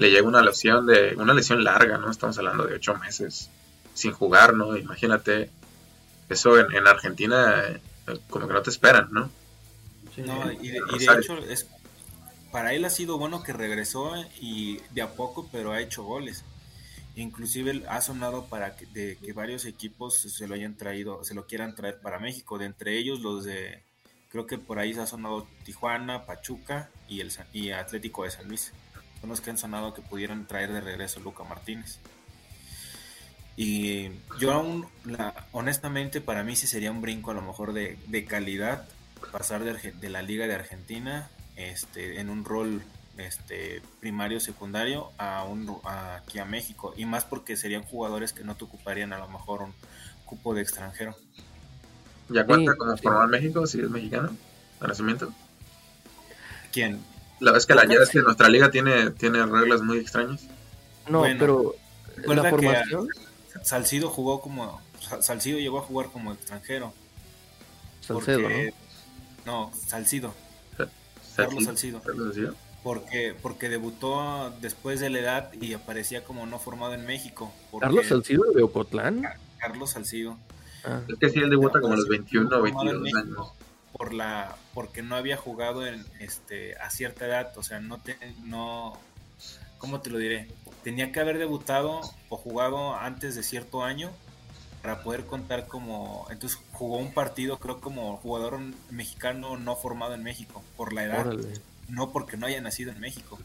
le 0.00 0.10
llega 0.10 0.26
una 0.26 0.42
lesión 0.42 0.86
de 0.86 1.14
una 1.16 1.34
lesión 1.34 1.62
larga, 1.62 1.98
¿no? 1.98 2.10
Estamos 2.10 2.38
hablando 2.38 2.64
de 2.64 2.74
ocho 2.74 2.94
meses 2.96 3.50
sin 3.92 4.12
jugar, 4.12 4.54
¿no? 4.54 4.76
Imagínate 4.76 5.50
eso 6.30 6.58
en, 6.58 6.86
Argentina, 6.86 7.62
eh, 7.68 8.18
como 8.30 8.48
que 8.48 8.54
no 8.54 8.62
te 8.62 8.70
esperan, 8.70 9.08
¿no? 9.12 9.30
no, 10.16 10.52
y 10.52 10.68
de, 10.68 10.80
hecho 11.18 11.38
es 11.38 11.66
para 12.50 12.72
él 12.72 12.84
ha 12.84 12.90
sido 12.90 13.16
bueno 13.18 13.42
que 13.42 13.52
regresó 13.52 14.12
y 14.40 14.80
de 14.90 15.02
a 15.02 15.12
poco, 15.12 15.48
pero 15.52 15.72
ha 15.72 15.80
hecho 15.80 16.02
goles. 16.02 16.44
Inclusive 17.14 17.84
ha 17.88 18.00
sonado 18.00 18.46
para 18.46 18.76
que, 18.76 18.86
de, 18.86 19.18
que 19.18 19.32
varios 19.32 19.66
equipos 19.66 20.16
se 20.16 20.48
lo 20.48 20.54
hayan 20.54 20.76
traído, 20.76 21.22
se 21.24 21.34
lo 21.34 21.46
quieran 21.46 21.74
traer 21.74 22.00
para 22.00 22.18
México. 22.18 22.58
De 22.58 22.66
entre 22.66 22.96
ellos 22.96 23.20
los 23.20 23.44
de, 23.44 23.82
creo 24.30 24.46
que 24.46 24.58
por 24.58 24.78
ahí 24.78 24.94
se 24.94 25.00
ha 25.00 25.06
sonado 25.06 25.46
Tijuana, 25.64 26.24
Pachuca 26.24 26.88
y 27.08 27.20
el 27.20 27.30
y 27.52 27.70
Atlético 27.70 28.24
de 28.24 28.30
San 28.30 28.48
Luis 28.48 28.72
son 29.20 29.30
los 29.30 29.40
que 29.40 29.50
han 29.50 29.58
sonado 29.58 29.94
que 29.94 30.02
pudieran 30.02 30.46
traer 30.46 30.72
de 30.72 30.80
regreso 30.80 31.20
a 31.20 31.22
Luca 31.22 31.44
Martínez. 31.44 31.98
Y 33.56 34.10
yo 34.38 34.52
aún, 34.52 34.86
honestamente, 35.52 36.20
para 36.20 36.42
mí 36.42 36.56
sí 36.56 36.66
sería 36.66 36.90
un 36.90 37.02
brinco 37.02 37.30
a 37.30 37.34
lo 37.34 37.42
mejor 37.42 37.72
de, 37.72 38.24
calidad 38.26 38.88
pasar 39.32 39.62
de, 39.64 40.08
la 40.08 40.22
Liga 40.22 40.46
de 40.46 40.54
Argentina 40.54 41.28
este, 41.56 42.20
en 42.20 42.30
un 42.30 42.44
rol 42.44 42.82
este, 43.18 43.82
primario, 44.00 44.40
secundario, 44.40 45.12
a 45.18 45.44
un, 45.44 45.76
aquí 45.84 46.38
a 46.38 46.46
México. 46.46 46.94
Y 46.96 47.04
más 47.04 47.24
porque 47.26 47.56
serían 47.56 47.82
jugadores 47.82 48.32
que 48.32 48.44
no 48.44 48.54
te 48.56 48.64
ocuparían 48.64 49.12
a 49.12 49.18
lo 49.18 49.28
mejor 49.28 49.62
un 49.62 49.74
cupo 50.24 50.54
de 50.54 50.62
extranjero. 50.62 51.14
¿Ya 52.30 52.46
cuenta 52.46 52.74
como 52.76 52.96
formar 52.96 53.28
México 53.28 53.66
si 53.66 53.80
es 53.80 53.90
mexicano? 53.90 54.34
¿De 54.80 54.88
nacimiento? 54.88 55.34
¿Quién? 56.72 57.00
La 57.40 57.52
vez 57.52 57.66
que 57.66 57.74
la 57.74 57.82
es 57.82 58.10
que 58.10 58.20
nuestra 58.20 58.48
liga 58.48 58.70
tiene, 58.70 59.10
tiene 59.10 59.44
reglas 59.46 59.82
muy 59.82 59.98
extrañas. 59.98 60.46
No, 61.08 61.22
pero 61.22 61.74
la 62.26 62.50
formación. 62.50 63.08
Salcido 63.62 64.10
jugó 64.10 64.40
como. 64.40 64.80
Salcido 65.20 65.58
llegó 65.58 65.78
a 65.78 65.82
jugar 65.82 66.10
como 66.12 66.32
extranjero. 66.32 66.92
Salcedo, 68.00 68.48
¿no? 69.46 69.72
Salcido. 69.86 70.34
Carlos 71.36 71.64
Salcido. 71.64 72.02
Porque, 72.82 73.34
porque 73.40 73.68
debutó 73.68 74.52
después 74.60 75.00
de 75.00 75.10
la 75.10 75.18
edad 75.18 75.52
y 75.52 75.74
aparecía 75.74 76.24
como 76.24 76.46
no 76.46 76.58
formado 76.58 76.94
en 76.94 77.06
México. 77.06 77.52
¿Carlos 77.78 78.06
Salcido 78.06 78.44
de 78.52 78.62
Ocotlán? 78.62 79.22
Carlos 79.58 79.90
Salcido. 79.90 80.38
Ah. 80.84 81.02
Es 81.08 81.18
que 81.18 81.28
sí, 81.28 81.40
él 81.40 81.50
debuta 81.50 81.80
como 81.80 81.94
a 81.94 81.96
los 81.96 82.08
21 82.08 82.56
o 82.56 82.62
22 82.62 83.14
años. 83.14 83.52
Por 83.92 84.14
la, 84.14 84.56
porque 84.72 85.02
no 85.02 85.16
había 85.16 85.36
jugado 85.36 85.86
en, 85.86 86.04
este, 86.20 86.76
a 86.76 86.90
cierta 86.90 87.26
edad, 87.26 87.56
o 87.56 87.62
sea, 87.62 87.80
no, 87.80 87.98
te, 87.98 88.16
no, 88.44 88.98
¿cómo 89.78 90.00
te 90.00 90.10
lo 90.10 90.18
diré? 90.18 90.48
Tenía 90.84 91.12
que 91.12 91.20
haber 91.20 91.38
debutado 91.38 92.00
o 92.28 92.36
jugado 92.36 92.94
antes 92.94 93.34
de 93.34 93.42
cierto 93.42 93.82
año 93.82 94.10
para 94.82 95.02
poder 95.02 95.26
contar 95.26 95.66
como, 95.66 96.26
entonces 96.30 96.58
jugó 96.72 96.96
un 96.96 97.12
partido 97.12 97.58
creo 97.58 97.80
como 97.80 98.16
jugador 98.18 98.58
mexicano 98.90 99.58
no 99.58 99.76
formado 99.76 100.14
en 100.14 100.22
México, 100.22 100.62
por 100.76 100.92
la 100.92 101.04
edad, 101.04 101.34
no 101.88 102.12
porque 102.12 102.36
no 102.36 102.46
haya 102.46 102.60
nacido 102.60 102.92
en 102.92 103.00
México. 103.00 103.38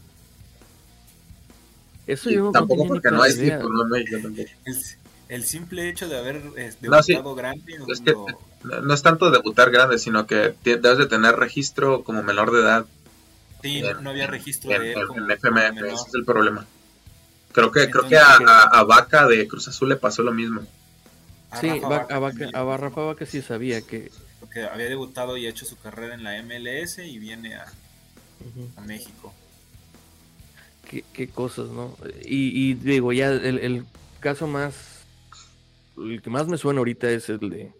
Eso 2.06 2.30
yo 2.30 2.44
no 2.44 2.52
tampoco 2.52 2.86
porque 2.86 3.10
no 3.10 3.22
hay 3.22 3.34
México, 3.34 3.68
el, 5.28 5.44
simple 5.44 5.88
hecho 5.88 6.08
de 6.08 6.18
haber 6.18 6.42
eh, 6.56 6.74
debutado 6.80 7.34
grande. 7.34 7.78
Es 7.88 8.00
que 8.00 8.14
no 8.62 8.94
es 8.94 9.02
tanto 9.02 9.30
debutar 9.30 9.70
grande, 9.70 9.98
sino 9.98 10.26
que 10.26 10.54
debes 10.64 10.98
de 10.98 11.06
tener 11.06 11.36
registro 11.36 12.04
como 12.04 12.22
menor 12.22 12.52
de 12.52 12.60
edad. 12.60 12.86
Sí, 13.62 13.82
no 14.00 14.10
había 14.10 14.26
registro 14.26 14.70
de 14.70 14.92
él. 14.92 14.98
En, 15.16 15.30
FMF, 15.30 15.78
ese 15.78 15.94
es 15.94 16.14
el 16.14 16.24
problema. 16.24 16.66
Creo 17.52 17.72
que, 17.72 17.90
creo 17.90 18.06
que 18.06 18.18
a, 18.18 18.34
a, 18.34 18.84
Vaca 18.84 19.26
de 19.26 19.48
Cruz 19.48 19.66
Azul 19.68 19.88
le 19.88 19.96
pasó 19.96 20.22
lo 20.22 20.32
mismo. 20.32 20.62
sí, 21.60 21.68
a, 21.68 22.18
Vaca, 22.18 22.50
a 22.52 22.76
Rafa 22.76 23.00
Vaca 23.00 23.24
sí 23.24 23.40
sabía 23.40 23.80
que... 23.80 24.10
Porque 24.40 24.64
había 24.64 24.86
debutado 24.86 25.36
y 25.38 25.46
hecho 25.46 25.64
su 25.64 25.78
carrera 25.78 26.14
en 26.14 26.22
la 26.22 26.42
MLS 26.42 26.98
y 26.98 27.18
viene 27.18 27.56
a, 27.56 27.66
a 28.76 28.80
México 28.82 29.32
qué, 30.86 31.28
cosas, 31.28 31.68
¿no? 31.68 31.96
Y, 32.24 32.74
digo, 32.74 33.12
ya 33.12 33.30
el, 33.30 33.84
caso 34.20 34.46
más, 34.46 34.95
el 35.96 36.22
que 36.22 36.30
más 36.30 36.48
me 36.48 36.58
suena 36.58 36.78
ahorita 36.78 37.10
es 37.10 37.28
el 37.28 37.38
de 37.50 37.72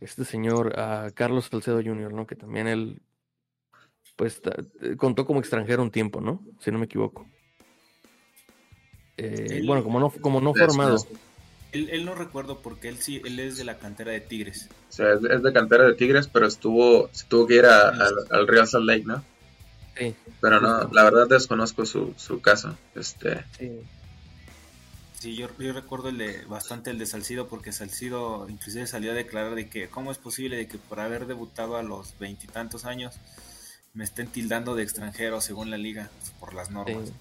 este 0.00 0.24
señor 0.24 0.78
a 0.78 1.10
Carlos 1.12 1.48
Salcedo 1.50 1.82
Jr., 1.82 2.12
¿no? 2.12 2.26
Que 2.26 2.36
también 2.36 2.66
él, 2.66 3.02
pues, 4.16 4.40
contó 4.96 5.26
como 5.26 5.40
extranjero 5.40 5.82
un 5.82 5.90
tiempo, 5.90 6.20
¿no? 6.20 6.42
Si 6.60 6.70
no 6.70 6.78
me 6.78 6.86
equivoco. 6.86 7.28
Eh, 9.16 9.62
bueno, 9.66 9.84
como 9.84 10.00
no, 10.00 10.10
como 10.10 10.40
no 10.40 10.54
formado. 10.54 10.96
Él, 11.72 12.04
no 12.04 12.16
recuerdo 12.16 12.60
porque 12.62 12.88
él 12.88 12.96
sí, 12.96 13.22
él 13.24 13.38
es 13.38 13.56
de 13.56 13.64
la 13.64 13.78
cantera 13.78 14.10
de 14.10 14.20
Tigres. 14.20 14.68
O 14.88 14.92
sea, 14.92 15.12
es 15.12 15.42
de, 15.42 15.52
cantera 15.52 15.84
de 15.84 15.94
Tigres, 15.94 16.26
pero 16.26 16.46
estuvo, 16.46 17.08
se 17.12 17.26
tuvo 17.26 17.46
que 17.46 17.56
ir 17.56 17.66
al 17.66 18.48
Real 18.48 18.66
Salt 18.66 18.86
Lake, 18.86 19.04
¿no? 19.04 19.22
Pero 20.40 20.60
no, 20.60 20.88
la 20.92 21.04
verdad 21.04 21.28
desconozco 21.28 21.84
su, 21.84 22.14
su 22.16 22.40
caso. 22.40 22.76
Este... 22.94 23.44
Sí. 23.58 23.80
Yo, 25.20 25.48
yo, 25.58 25.72
recuerdo 25.72 26.08
el 26.08 26.18
de, 26.18 26.44
bastante 26.46 26.90
el 26.90 26.98
de 26.98 27.06
Salcido 27.06 27.48
porque 27.48 27.72
Salcido 27.72 28.46
inclusive 28.48 28.86
salió 28.86 29.12
a 29.12 29.14
declarar 29.14 29.54
de 29.54 29.68
que 29.68 29.88
cómo 29.88 30.10
es 30.10 30.18
posible 30.18 30.56
de 30.56 30.66
que 30.66 30.78
por 30.78 31.00
haber 31.00 31.26
debutado 31.26 31.76
a 31.76 31.82
los 31.82 32.18
veintitantos 32.18 32.84
años 32.84 33.16
me 33.92 34.04
estén 34.04 34.28
tildando 34.28 34.74
de 34.74 34.82
extranjero 34.82 35.40
según 35.40 35.70
la 35.70 35.78
liga 35.78 36.10
por 36.38 36.54
las 36.54 36.70
normas. 36.70 37.12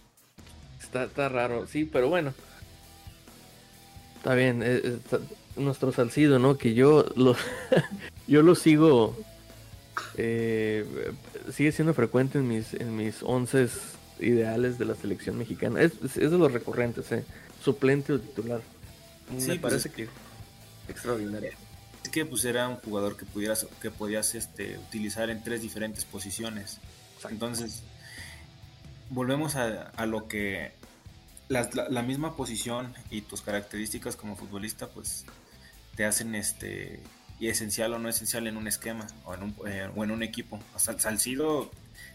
Está, 0.81 1.05
está 1.05 1.29
raro, 1.29 1.67
sí, 1.67 1.85
pero 1.85 2.09
bueno. 2.09 2.33
Está 4.17 4.35
bien, 4.35 4.61
eh, 4.63 4.81
eh, 4.83 4.99
nuestro 5.55 5.91
Salcido, 5.91 6.39
¿no? 6.39 6.57
Que 6.57 6.73
yo 6.73 7.05
lo, 7.15 7.35
yo 8.27 8.43
lo 8.43 8.55
sigo 8.55 9.15
eh, 10.15 10.85
sigue 11.53 11.71
siendo 11.71 11.93
frecuente 11.93 12.37
en 12.39 12.47
mis, 12.47 12.73
en 12.73 12.95
mis 12.95 13.23
once 13.23 13.67
ideales 14.19 14.77
de 14.77 14.85
la 14.85 14.95
selección 14.95 15.37
mexicana. 15.37 15.81
Es, 15.81 15.93
es 16.03 16.31
de 16.31 16.37
los 16.37 16.51
recurrentes, 16.51 17.11
eh. 17.11 17.23
Suplente 17.63 18.13
o 18.13 18.19
titular. 18.19 18.61
Me 19.29 19.45
pues, 19.45 19.59
parece 19.59 19.89
que 19.91 20.07
extraordinario. 20.87 21.51
Es 22.03 22.09
que 22.09 22.25
pues 22.25 22.45
era 22.45 22.67
un 22.67 22.77
jugador 22.77 23.17
que 23.17 23.25
pudieras 23.25 23.67
que 23.81 23.91
podías 23.91 24.33
este, 24.35 24.77
utilizar 24.77 25.29
en 25.29 25.43
tres 25.43 25.61
diferentes 25.61 26.05
posiciones. 26.05 26.79
Entonces, 27.29 27.83
volvemos 29.09 29.55
a, 29.55 29.89
a 29.89 30.05
lo 30.05 30.27
que 30.27 30.71
la, 31.49 31.69
la, 31.89 32.01
misma 32.01 32.35
posición 32.35 32.93
y 33.09 33.21
tus 33.21 33.41
características 33.41 34.15
como 34.15 34.35
futbolista 34.35 34.87
pues 34.87 35.25
te 35.95 36.05
hacen 36.05 36.35
este 36.35 37.01
y 37.39 37.47
esencial 37.47 37.93
o 37.93 37.99
no 37.99 38.09
esencial 38.09 38.47
en 38.47 38.57
un 38.57 38.67
esquema 38.67 39.07
o 39.25 39.33
en 39.33 39.43
un, 39.43 39.55
eh, 39.65 39.89
o 39.95 40.03
en 40.03 40.11
un 40.11 40.23
equipo. 40.23 40.59
O 40.75 40.79
sea, 40.79 40.99
Salcido 40.99 41.71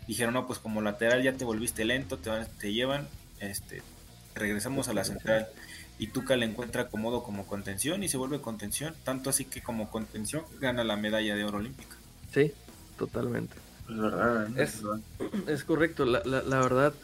dijeron, 0.07 0.35
no, 0.35 0.47
pues 0.47 0.59
como 0.59 0.83
lateral 0.83 1.23
ya 1.23 1.33
te 1.33 1.45
volviste 1.45 1.85
lento, 1.85 2.19
te, 2.19 2.31
te 2.59 2.73
llevan, 2.73 3.09
este, 3.41 3.83
regresamos 4.35 4.89
a 4.89 4.95
la 4.95 5.05
central. 5.05 5.49
Y 5.99 6.09
Tuca 6.09 6.37
le 6.37 6.47
encuentra 6.47 6.89
cómodo 6.89 7.23
como 7.23 7.47
contención 7.47 8.03
y 8.03 8.09
se 8.09 8.17
vuelve 8.17 8.41
contención, 8.41 8.95
tanto 9.05 9.31
así 9.31 9.45
que 9.45 9.63
como 9.63 9.91
contención 9.91 10.45
gana 10.61 10.83
la 10.83 10.97
medalla 10.97 11.37
de 11.37 11.45
oro 11.45 11.59
olímpica. 11.59 11.97
Sí, 12.33 12.53
totalmente. 12.99 13.55
Es 13.89 13.97
verdad. 13.97 14.49
Es, 15.47 15.65
correcto, 15.65 16.05
la, 16.05 16.23
la, 16.25 16.43
la, 16.43 16.61
verdad, 16.61 16.95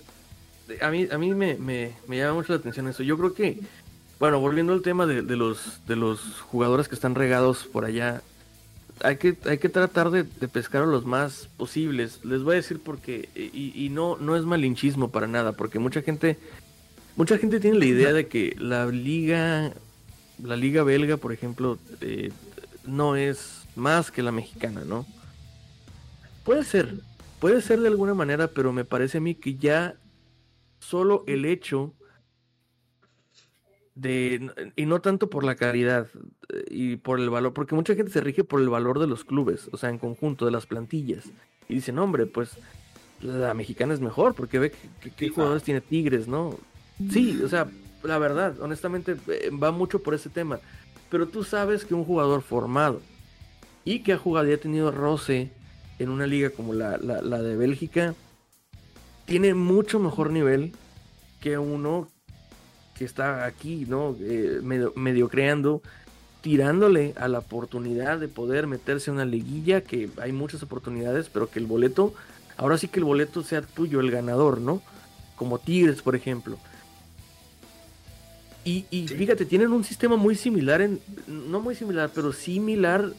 a 0.80 0.90
mí, 0.90 1.06
a 1.10 1.18
mí 1.18 1.34
me, 1.34 1.54
me, 1.54 1.92
me 2.08 2.16
llama 2.16 2.34
mucho 2.34 2.52
la 2.52 2.58
atención 2.58 2.88
eso. 2.88 3.02
Yo 3.04 3.16
creo 3.16 3.34
que 3.34 3.60
bueno, 4.20 4.38
volviendo 4.38 4.74
al 4.74 4.82
tema 4.82 5.06
de, 5.06 5.22
los, 5.22 5.80
de 5.86 5.96
los 5.96 6.20
jugadores 6.42 6.88
que 6.88 6.94
están 6.94 7.14
regados 7.14 7.64
por 7.64 7.86
allá, 7.86 8.20
hay 9.02 9.16
que, 9.16 9.34
hay 9.46 9.56
que 9.56 9.70
tratar 9.70 10.10
de, 10.10 10.24
pescar 10.24 10.82
a 10.82 10.86
los 10.86 11.06
más 11.06 11.48
posibles. 11.56 12.22
Les 12.22 12.42
voy 12.42 12.52
a 12.52 12.56
decir 12.56 12.80
porque, 12.84 13.30
y, 13.34 13.88
no, 13.88 14.18
no 14.18 14.36
es 14.36 14.44
malinchismo 14.44 15.10
para 15.10 15.26
nada, 15.26 15.52
porque 15.52 15.78
mucha 15.78 16.02
gente, 16.02 16.36
mucha 17.16 17.38
gente 17.38 17.60
tiene 17.60 17.78
la 17.78 17.86
idea 17.86 18.12
de 18.12 18.26
que 18.26 18.54
la 18.58 18.86
liga, 18.86 19.72
la 20.42 20.56
liga 20.56 20.82
belga, 20.82 21.16
por 21.16 21.32
ejemplo, 21.32 21.78
eh, 22.00 22.30
no 22.86 23.16
es 23.16 23.66
más 23.76 24.10
que 24.10 24.22
la 24.22 24.32
mexicana, 24.32 24.82
¿no? 24.86 25.06
Puede 26.44 26.64
ser, 26.64 26.94
puede 27.38 27.60
ser 27.60 27.80
de 27.80 27.88
alguna 27.88 28.14
manera, 28.14 28.48
pero 28.48 28.72
me 28.72 28.84
parece 28.84 29.18
a 29.18 29.20
mí 29.20 29.34
que 29.34 29.56
ya 29.56 29.96
solo 30.78 31.24
el 31.26 31.44
hecho 31.44 31.94
de 33.94 34.72
y 34.76 34.86
no 34.86 35.00
tanto 35.00 35.28
por 35.28 35.44
la 35.44 35.56
calidad 35.56 36.08
eh, 36.48 36.64
y 36.70 36.96
por 36.96 37.20
el 37.20 37.28
valor, 37.28 37.52
porque 37.52 37.74
mucha 37.74 37.94
gente 37.94 38.10
se 38.10 38.20
rige 38.20 38.44
por 38.44 38.60
el 38.60 38.68
valor 38.68 38.98
de 38.98 39.06
los 39.06 39.24
clubes, 39.24 39.68
o 39.72 39.76
sea, 39.76 39.90
en 39.90 39.98
conjunto 39.98 40.46
de 40.46 40.52
las 40.52 40.66
plantillas. 40.66 41.26
Y 41.68 41.74
dicen, 41.74 41.98
hombre, 41.98 42.26
pues 42.26 42.56
la 43.20 43.54
mexicana 43.54 43.94
es 43.94 44.00
mejor, 44.00 44.34
porque 44.34 44.58
ve 44.58 44.72
que, 45.16 45.28
jugadores 45.28 45.62
tiene 45.62 45.80
Tigres, 45.80 46.26
¿no? 46.26 46.58
Sí, 47.10 47.40
o 47.42 47.48
sea, 47.48 47.68
la 48.02 48.18
verdad, 48.18 48.60
honestamente, 48.60 49.16
eh, 49.28 49.50
va 49.50 49.70
mucho 49.70 50.02
por 50.02 50.14
ese 50.14 50.28
tema. 50.28 50.60
Pero 51.10 51.28
tú 51.28 51.44
sabes 51.44 51.84
que 51.84 51.94
un 51.94 52.04
jugador 52.04 52.42
formado 52.42 53.00
y 53.84 54.00
que 54.00 54.12
ha 54.12 54.18
jugado 54.18 54.48
y 54.48 54.52
ha 54.52 54.60
tenido 54.60 54.90
roce 54.90 55.50
en 55.98 56.08
una 56.08 56.26
liga 56.26 56.50
como 56.50 56.72
la, 56.72 56.96
la, 56.98 57.42
de 57.42 57.56
Bélgica, 57.56 58.14
tiene 59.26 59.54
mucho 59.54 59.98
mejor 59.98 60.30
nivel 60.30 60.72
que 61.40 61.58
uno 61.58 62.08
que 62.94 63.04
está 63.04 63.44
aquí, 63.44 63.84
¿no? 63.86 64.16
Eh, 64.20 64.60
medio, 64.62 65.28
creando, 65.28 65.82
tirándole 66.40 67.14
a 67.18 67.28
la 67.28 67.40
oportunidad 67.40 68.18
de 68.18 68.28
poder 68.28 68.66
meterse 68.66 69.10
en 69.10 69.16
una 69.16 69.24
liguilla, 69.26 69.82
que 69.82 70.08
hay 70.20 70.32
muchas 70.32 70.62
oportunidades, 70.62 71.28
pero 71.28 71.50
que 71.50 71.58
el 71.58 71.66
boleto, 71.66 72.14
ahora 72.56 72.78
sí 72.78 72.88
que 72.88 73.00
el 73.00 73.04
boleto 73.04 73.42
sea 73.42 73.62
tuyo, 73.62 74.00
el 74.00 74.10
ganador, 74.10 74.60
¿no? 74.60 74.82
Como 75.36 75.58
Tigres, 75.58 76.02
por 76.02 76.16
ejemplo. 76.16 76.58
Y, 78.62 78.84
fíjate, 79.08 79.46
tienen 79.46 79.72
un 79.72 79.84
sistema 79.84 80.16
muy 80.16 80.34
similar, 80.36 80.82
en, 80.82 81.00
no 81.26 81.60
muy 81.60 81.74
similar, 81.74 82.10
pero 82.14 82.32
similar 82.32 83.10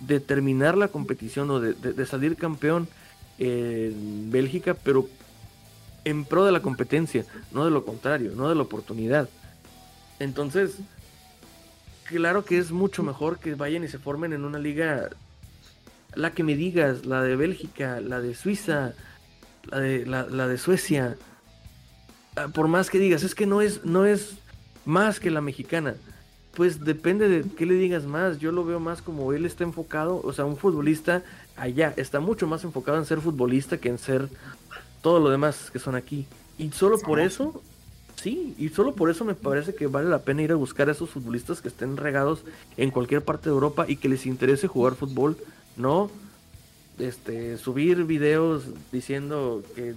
de 0.00 0.20
terminar 0.20 0.78
la 0.78 0.88
competición 0.88 1.50
o 1.50 1.60
de, 1.60 1.74
de 1.74 2.06
salir 2.06 2.36
campeón 2.36 2.88
en 3.38 4.30
Bélgica, 4.30 4.74
pero 4.74 5.08
en 6.04 6.24
pro 6.24 6.44
de 6.44 6.52
la 6.52 6.60
competencia, 6.60 7.24
no 7.52 7.64
de 7.64 7.70
lo 7.70 7.84
contrario, 7.84 8.32
no 8.36 8.48
de 8.48 8.54
la 8.54 8.62
oportunidad. 8.62 9.28
Entonces, 10.18 10.76
claro 12.04 12.44
que 12.44 12.58
es 12.58 12.70
mucho 12.70 13.02
mejor 13.02 13.38
que 13.38 13.54
vayan 13.54 13.84
y 13.84 13.88
se 13.88 13.98
formen 13.98 14.32
en 14.32 14.44
una 14.44 14.58
liga, 14.58 15.10
la 16.14 16.32
que 16.32 16.44
me 16.44 16.54
digas, 16.54 17.06
la 17.06 17.22
de 17.22 17.36
Bélgica, 17.36 18.00
la 18.00 18.20
de 18.20 18.34
Suiza, 18.34 18.94
la 19.64 19.80
de, 19.80 20.06
la, 20.06 20.48
de 20.48 20.58
Suecia. 20.58 21.16
Ah, 22.36 22.48
por 22.48 22.68
más 22.68 22.90
que 22.90 22.98
digas, 22.98 23.22
es 23.22 23.34
que 23.34 23.46
no 23.46 23.60
es, 23.60 23.84
no 23.84 24.06
es 24.06 24.36
más 24.84 25.20
que 25.20 25.30
la 25.30 25.40
mexicana. 25.40 25.94
Pues 26.54 26.84
depende 26.84 27.28
de 27.28 27.48
qué 27.56 27.64
le 27.64 27.74
digas 27.74 28.04
más. 28.04 28.38
Yo 28.38 28.52
lo 28.52 28.64
veo 28.64 28.78
más 28.78 29.00
como 29.00 29.32
él 29.32 29.46
está 29.46 29.64
enfocado, 29.64 30.20
o 30.22 30.32
sea, 30.32 30.44
un 30.44 30.56
futbolista 30.56 31.22
allá 31.56 31.94
está 31.96 32.20
mucho 32.20 32.46
más 32.46 32.64
enfocado 32.64 32.98
en 32.98 33.06
ser 33.06 33.20
futbolista 33.20 33.78
que 33.78 33.88
en 33.88 33.98
ser 33.98 34.28
todo 35.00 35.20
lo 35.20 35.30
demás 35.30 35.70
que 35.70 35.78
son 35.78 35.94
aquí. 35.94 36.26
Y 36.58 36.70
solo 36.72 36.98
por 36.98 37.20
eso, 37.20 37.62
sí, 38.16 38.54
y 38.58 38.68
solo 38.68 38.94
por 38.94 39.10
eso 39.10 39.24
me 39.24 39.34
parece 39.34 39.74
que 39.74 39.86
vale 39.86 40.08
la 40.08 40.20
pena 40.20 40.42
ir 40.42 40.52
a 40.52 40.56
buscar 40.56 40.88
a 40.88 40.92
esos 40.92 41.10
futbolistas 41.10 41.60
que 41.60 41.68
estén 41.68 41.96
regados 41.96 42.44
en 42.76 42.90
cualquier 42.90 43.22
parte 43.22 43.48
de 43.48 43.54
Europa 43.54 43.86
y 43.88 43.96
que 43.96 44.08
les 44.08 44.26
interese 44.26 44.68
jugar 44.68 44.94
fútbol, 44.94 45.36
no 45.76 46.10
este 46.98 47.56
subir 47.56 48.04
videos 48.04 48.64
diciendo 48.92 49.62
que 49.74 49.94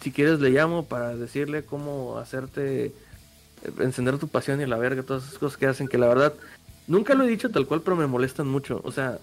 si 0.00 0.10
quieres 0.10 0.40
le 0.40 0.50
llamo 0.50 0.86
para 0.86 1.14
decirle 1.14 1.62
cómo 1.64 2.18
hacerte 2.18 2.92
encender 3.78 4.18
tu 4.18 4.28
pasión 4.28 4.60
y 4.60 4.66
la 4.66 4.78
verga, 4.78 5.02
todas 5.02 5.24
esas 5.24 5.38
cosas 5.38 5.56
que 5.56 5.66
hacen 5.66 5.88
que 5.88 5.98
la 5.98 6.08
verdad 6.08 6.34
Nunca 6.90 7.14
lo 7.14 7.22
he 7.22 7.28
dicho 7.28 7.50
tal 7.50 7.68
cual, 7.68 7.82
pero 7.82 7.94
me 7.94 8.08
molestan 8.08 8.48
mucho. 8.48 8.80
O 8.82 8.90
sea, 8.90 9.20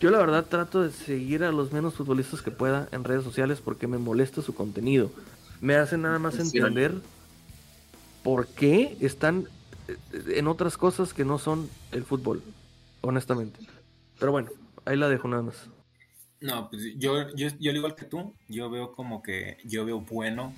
yo 0.00 0.10
la 0.10 0.16
verdad 0.16 0.46
trato 0.46 0.80
de 0.82 0.90
seguir 0.90 1.44
a 1.44 1.52
los 1.52 1.70
menos 1.70 1.92
futbolistas 1.92 2.40
que 2.40 2.50
pueda 2.50 2.88
en 2.92 3.04
redes 3.04 3.24
sociales 3.24 3.60
porque 3.62 3.86
me 3.86 3.98
molesta 3.98 4.40
su 4.40 4.54
contenido. 4.54 5.10
Me 5.60 5.74
hace 5.74 5.98
nada 5.98 6.18
más 6.18 6.38
entender 6.38 6.94
por 8.22 8.46
qué 8.46 8.96
están 9.02 9.46
eh, 9.86 9.96
en 10.28 10.46
otras 10.48 10.78
cosas 10.78 11.12
que 11.12 11.26
no 11.26 11.38
son 11.38 11.68
el 11.92 12.04
fútbol, 12.04 12.42
honestamente. 13.02 13.60
Pero 14.18 14.32
bueno, 14.32 14.48
ahí 14.86 14.96
la 14.96 15.10
dejo 15.10 15.28
nada 15.28 15.42
más. 15.42 15.68
No, 16.40 16.70
pues 16.70 16.82
yo, 16.96 17.28
yo, 17.36 17.48
yo 17.60 17.70
igual 17.70 17.94
que 17.96 18.06
tú, 18.06 18.34
yo 18.48 18.70
veo 18.70 18.92
como 18.92 19.22
que 19.22 19.58
yo 19.64 19.84
veo 19.84 20.00
bueno 20.00 20.54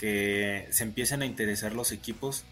que 0.00 0.66
se 0.70 0.82
empiecen 0.82 1.20
a 1.20 1.26
interesar 1.26 1.74
los 1.74 1.92
equipos 1.92 2.44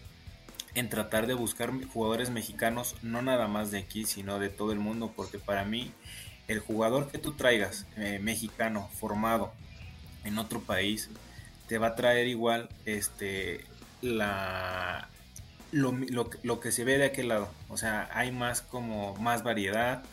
en 0.75 0.87
tratar 0.87 1.25
de 1.25 1.33
buscar 1.33 1.71
jugadores 1.87 2.29
mexicanos, 2.29 2.95
no 3.01 3.23
nada 3.23 3.47
más 3.47 3.71
de 3.71 3.79
aquí, 3.79 4.05
sino 4.05 4.37
de 4.37 4.49
todo 4.49 4.71
el 4.71 4.77
mundo, 4.77 5.11
porque 5.15 5.39
para 5.39 5.65
mí 5.65 5.91
el 6.47 6.59
jugador 6.59 7.09
que 7.09 7.17
tú 7.17 7.33
traigas 7.33 7.87
eh, 7.97 8.19
mexicano 8.21 8.87
formado 8.99 9.51
en 10.25 10.37
otro 10.37 10.61
país 10.61 11.09
te 11.67 11.79
va 11.79 11.87
a 11.87 11.95
traer 11.95 12.27
igual 12.27 12.69
este 12.85 13.65
la 14.01 15.09
lo, 15.71 15.95
lo, 16.41 16.59
que 16.59 16.71
se 16.71 16.83
ve 16.83 16.97
de 16.97 17.05
aquel 17.05 17.29
lado. 17.29 17.51
O 17.67 17.77
sea 17.77 18.09
hay 18.13 18.31
más 18.31 18.61
como 18.61 19.15
más 19.17 19.43
variedad 19.43 20.03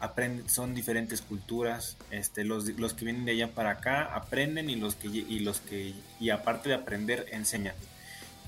aprenden 0.00 0.48
son 0.48 0.74
diferentes 0.74 1.22
culturas 1.22 1.96
este 2.10 2.44
los, 2.44 2.68
los 2.78 2.94
que 2.94 3.04
vienen 3.04 3.24
de 3.24 3.32
allá 3.32 3.48
para 3.48 3.70
acá 3.70 4.14
aprenden 4.14 4.70
y 4.70 4.76
los 4.76 4.94
que 4.94 5.08
y 5.08 5.40
los 5.40 5.60
que 5.60 5.94
y 6.20 6.30
aparte 6.30 6.68
de 6.68 6.76
aprender 6.76 7.26
enseñan. 7.32 7.74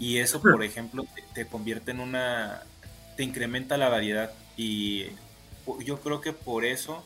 Y 0.00 0.16
eso, 0.16 0.40
por 0.40 0.64
ejemplo, 0.64 1.04
te, 1.34 1.46
convierte 1.46 1.90
en 1.90 2.00
una, 2.00 2.62
te 3.18 3.22
incrementa 3.22 3.76
la 3.76 3.90
variedad. 3.90 4.32
Y 4.56 5.08
yo 5.84 6.00
creo 6.00 6.22
que 6.22 6.32
por 6.32 6.64
eso 6.64 7.04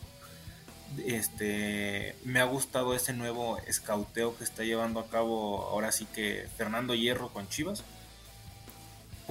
este 1.04 2.14
me 2.24 2.38
ha 2.38 2.44
gustado 2.44 2.94
ese 2.94 3.12
nuevo 3.12 3.58
escauteo 3.66 4.38
que 4.38 4.44
está 4.44 4.62
llevando 4.62 5.00
a 5.00 5.08
cabo 5.08 5.62
ahora 5.70 5.90
sí 5.90 6.06
que 6.14 6.46
Fernando 6.56 6.94
Hierro 6.94 7.30
con 7.30 7.48
Chivas. 7.48 7.82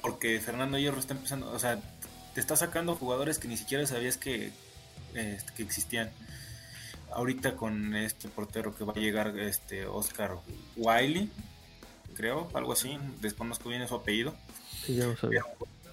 Porque 0.02 0.38
Fernando 0.40 0.76
Hierro 0.76 1.00
está 1.00 1.14
empezando, 1.14 1.50
o 1.50 1.58
sea, 1.58 1.80
te 2.34 2.40
está 2.40 2.56
sacando 2.56 2.96
jugadores 2.96 3.38
que 3.38 3.48
ni 3.48 3.56
siquiera 3.56 3.86
sabías 3.86 4.18
que, 4.18 4.52
este, 5.14 5.52
que 5.54 5.62
existían. 5.62 6.10
Ahorita 7.12 7.54
con 7.54 7.94
este 7.94 8.28
portero 8.28 8.74
que 8.76 8.84
va 8.84 8.92
a 8.94 8.98
llegar, 8.98 9.38
este 9.38 9.86
Oscar 9.86 10.36
Wiley, 10.76 11.30
creo, 12.14 12.48
algo 12.54 12.72
así, 12.72 12.98
desconozco 13.20 13.68
bien 13.68 13.86
su 13.86 13.94
apellido. 13.94 14.34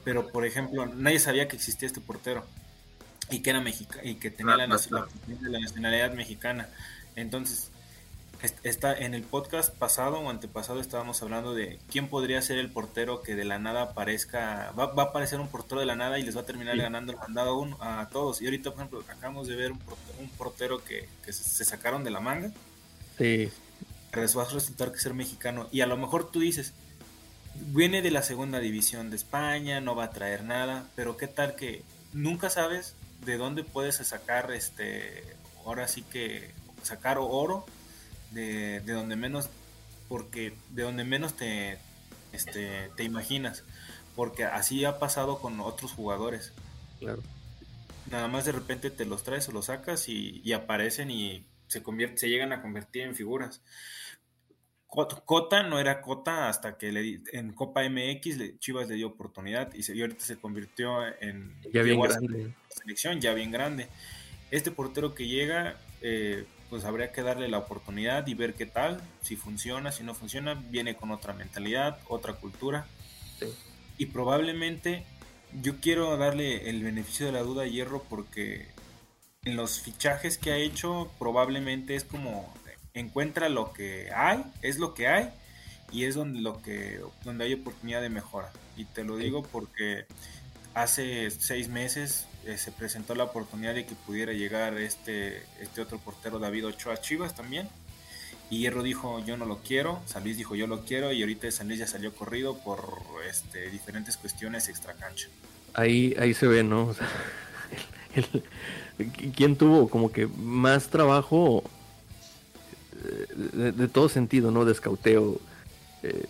Pero, 0.04 0.30
por 0.30 0.46
ejemplo, 0.46 0.88
nadie 0.88 1.20
sabía 1.20 1.48
que 1.48 1.56
existía 1.56 1.88
este 1.88 2.02
portero 2.02 2.46
y 3.30 3.40
que 3.40 3.50
era 3.52 3.62
mexicano 3.62 4.02
y 4.04 4.16
que 4.16 4.32
tenía 4.32 4.58
la, 4.58 4.68
nacionalidad 4.68 6.14
mexicana. 6.14 6.70
Entonces, 7.16 7.71
está 8.64 8.98
en 8.98 9.14
el 9.14 9.24
podcast 9.24 9.74
pasado 9.76 10.20
o 10.20 10.30
antepasado 10.30 10.80
estábamos 10.80 11.22
hablando 11.22 11.54
de 11.54 11.80
quién 11.92 12.08
podría 12.08 12.42
ser 12.42 12.58
el 12.58 12.70
portero 12.70 13.22
que 13.22 13.36
de 13.36 13.46
la 13.46 13.60
nada 13.60 13.84
aparezca, 13.84 14.72
va, 14.78 14.86
a 14.86 15.06
aparecer 15.06 15.40
un 15.40 15.48
portero 15.48 15.80
de 15.80 15.86
la 15.86 15.96
nada 15.96 16.20
y 16.20 16.24
les 16.24 16.36
va 16.36 16.42
a 16.42 16.46
terminar 16.46 16.78
ganando 16.78 17.12
el 17.12 17.20
mandado 17.20 17.78
a, 17.80 18.10
todos. 18.12 18.42
Y 18.42 18.46
ahorita, 18.46 18.72
por 18.72 18.80
ejemplo, 18.80 19.04
acabamos 19.08 19.48
de 19.48 19.56
ver 19.56 19.72
un 19.72 20.30
portero, 20.38 20.84
que, 20.84 21.08
se, 21.32 21.66
sacaron 21.66 22.04
de 22.04 22.12
la 22.12 22.20
manga. 22.20 22.52
Sí 23.18 23.52
va 24.12 24.44
a 24.44 24.50
resultar 24.50 24.92
que 24.92 25.00
ser 25.00 25.14
mexicano. 25.14 25.68
Y 25.72 25.82
a 25.82 25.88
lo 25.88 25.98
mejor 25.98 26.30
tú 26.30 26.40
dices, 26.40 26.74
viene 27.56 28.02
de 28.02 28.12
la 28.12 28.24
segunda 28.24 28.60
división 28.60 29.10
de 29.10 29.16
España, 29.16 29.82
no 29.82 29.96
va 29.96 30.06
a 30.06 30.12
traer 30.12 30.44
nada, 30.44 30.86
pero 30.96 31.18
qué 31.18 31.28
tal 31.28 31.56
que 31.56 31.84
nunca 32.14 32.50
sabes 32.50 32.96
de 33.26 33.38
dónde 33.38 33.64
puedes 33.64 33.96
sacar, 33.96 34.52
este, 34.52 35.24
ahora 35.66 35.88
sí 35.88 36.04
que 36.04 36.52
sacar 36.84 37.18
oro 37.20 37.66
de, 38.32 38.80
de 38.82 38.94
donde 38.94 39.16
menos, 39.16 39.50
porque 40.08 40.54
de 40.70 40.84
donde 40.84 41.04
menos 41.04 41.36
te, 41.36 41.78
este, 42.34 42.90
te 42.96 43.04
imaginas, 43.04 43.64
porque 44.16 44.46
así 44.46 44.86
ha 44.86 45.00
pasado 45.00 45.40
con 45.40 45.60
otros 45.60 45.92
jugadores. 45.92 46.54
Claro. 47.00 47.22
Nada 48.10 48.28
más 48.28 48.46
de 48.46 48.52
repente 48.52 48.90
te 48.90 49.06
los 49.06 49.24
traes 49.24 49.48
o 49.50 49.52
los 49.52 49.66
sacas 49.66 50.10
y, 50.10 50.42
y 50.44 50.54
aparecen 50.54 51.12
y 51.12 51.46
se, 51.68 51.82
convierte, 51.82 52.18
se 52.18 52.30
llegan 52.30 52.52
a 52.52 52.62
convertir 52.62 53.04
en 53.04 53.16
figuras. 53.16 53.62
Cota 54.92 55.64
no 55.64 55.80
era 55.80 56.02
Cota 56.02 56.50
hasta 56.50 56.78
que 56.78 56.92
le, 56.92 57.22
en 57.32 57.54
Copa 57.54 57.82
MX 57.90 58.60
Chivas 58.60 58.90
le 58.90 58.96
dio 58.96 59.08
oportunidad 59.08 59.74
y, 59.74 59.84
se, 59.84 60.00
ahorita 60.00 60.26
se 60.26 60.38
convirtió 60.38 61.08
en 61.22 61.56
ya 61.72 61.82
bien 61.82 62.02
grande. 62.02 62.54
selección 62.68 63.22
ya 63.22 63.34
bien 63.34 63.52
grande. 63.52 63.88
Este 64.52 64.70
portero 64.70 65.16
que 65.16 65.28
llega, 65.28 65.78
eh, 66.02 66.46
pues 66.72 66.86
habría 66.86 67.12
que 67.12 67.22
darle 67.22 67.50
la 67.50 67.58
oportunidad 67.58 68.26
y 68.28 68.34
ver 68.34 68.54
qué 68.54 68.66
tal, 68.66 69.02
si 69.22 69.36
funciona, 69.36 69.92
si 69.92 70.04
no 70.04 70.16
funciona, 70.16 70.54
viene 70.54 70.96
con 70.96 71.12
otra 71.12 71.34
mentalidad, 71.34 72.00
otra 72.08 72.36
cultura. 72.36 72.88
Y 73.98 74.06
probablemente 74.06 75.04
yo 75.62 75.82
quiero 75.82 76.16
darle 76.16 76.70
el 76.70 76.82
beneficio 76.82 77.26
de 77.26 77.34
la 77.34 77.42
duda 77.42 77.64
a 77.64 77.68
Hierro 77.68 78.04
porque 78.10 78.70
en 79.44 79.58
los 79.58 79.82
fichajes 79.82 80.38
que 80.38 80.54
ha 80.54 80.56
hecho 80.56 81.12
probablemente 81.20 81.94
es 81.96 82.06
como 82.06 82.54
encuentra 82.94 83.50
lo 83.50 83.74
que 83.74 84.10
hay, 84.16 84.42
es 84.62 84.80
lo 84.80 84.94
que 84.94 85.10
hay 85.10 85.30
y 85.92 86.06
es 86.06 86.16
donde 86.16 86.40
lo 86.40 86.62
que 86.62 87.02
donde 87.26 87.44
hay 87.44 87.54
oportunidad 87.56 88.02
de 88.02 88.10
mejora. 88.10 88.50
Y 88.78 88.86
te 88.86 89.04
lo 89.04 89.18
digo 89.18 89.44
porque 89.44 90.06
hace 90.74 91.32
seis 91.32 91.68
meses 91.68 92.28
eh, 92.46 92.58
se 92.58 92.72
presentó 92.72 93.16
la 93.16 93.26
oportunidad 93.26 93.76
de 93.76 93.86
que 93.86 93.96
pudiera 93.96 94.34
llegar 94.34 94.78
este, 94.78 95.44
este 95.60 95.82
otro 95.82 96.00
portero 96.00 96.40
David 96.40 96.68
Ochoa 96.68 97.00
Chivas 97.00 97.36
también. 97.36 97.70
Y 98.50 98.60
Hierro 98.60 98.84
dijo 98.84 99.24
yo 99.26 99.38
no 99.38 99.46
lo 99.46 99.60
quiero, 99.60 100.02
San 100.06 100.24
Luis 100.24 100.38
dijo 100.38 100.56
yo 100.56 100.68
lo 100.68 100.84
quiero 100.84 101.14
y 101.14 101.22
ahorita 101.22 101.50
San 101.52 101.68
Luis 101.68 101.80
ya 101.80 101.88
salió 101.88 102.14
corrido 102.14 102.58
por 102.58 103.00
este, 103.30 103.70
diferentes 103.70 104.18
cuestiones 104.18 104.68
extra 104.68 104.94
cancha. 104.94 105.30
Ahí, 105.74 106.16
ahí 106.20 106.34
se 106.34 106.48
ve, 106.48 106.64
¿no? 106.64 106.94
¿Quién 109.36 109.56
tuvo 109.56 109.90
como 109.90 110.12
que 110.12 110.28
más 110.28 110.90
trabajo 110.90 111.64
de, 113.44 113.88
todo 113.88 114.10
sentido, 114.10 114.52
¿no? 114.52 114.66
De 114.66 114.72
escauteo. 114.72 115.40
Eh, 116.04 116.26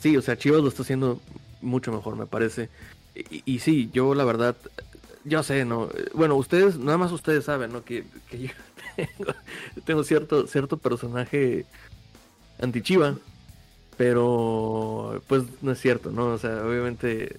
sí, 0.00 0.16
o 0.16 0.22
sea, 0.22 0.36
Chivas 0.36 0.62
lo 0.62 0.68
está 0.68 0.82
haciendo 0.82 1.20
mucho 1.60 1.92
mejor, 1.92 2.16
me 2.16 2.26
parece. 2.26 2.68
Y, 3.14 3.58
sí, 3.58 3.90
yo 3.92 4.14
la 4.14 4.24
verdad, 4.24 4.56
yo 5.24 5.42
sé, 5.42 5.64
¿no? 5.64 5.88
Bueno, 6.14 6.36
ustedes, 6.36 6.78
nada 6.78 6.98
más 6.98 7.12
ustedes 7.12 7.44
saben, 7.44 7.72
¿no? 7.72 7.84
Que, 7.84 8.04
yo 8.32 8.48
tengo, 9.84 10.04
cierto, 10.04 10.46
cierto 10.46 10.76
personaje 10.76 11.66
anti-Chiva, 12.60 13.16
pero 13.96 15.22
pues 15.28 15.44
no 15.62 15.72
es 15.72 15.80
cierto, 15.80 16.10
¿no? 16.10 16.26
O 16.26 16.38
sea, 16.38 16.64
obviamente... 16.64 17.36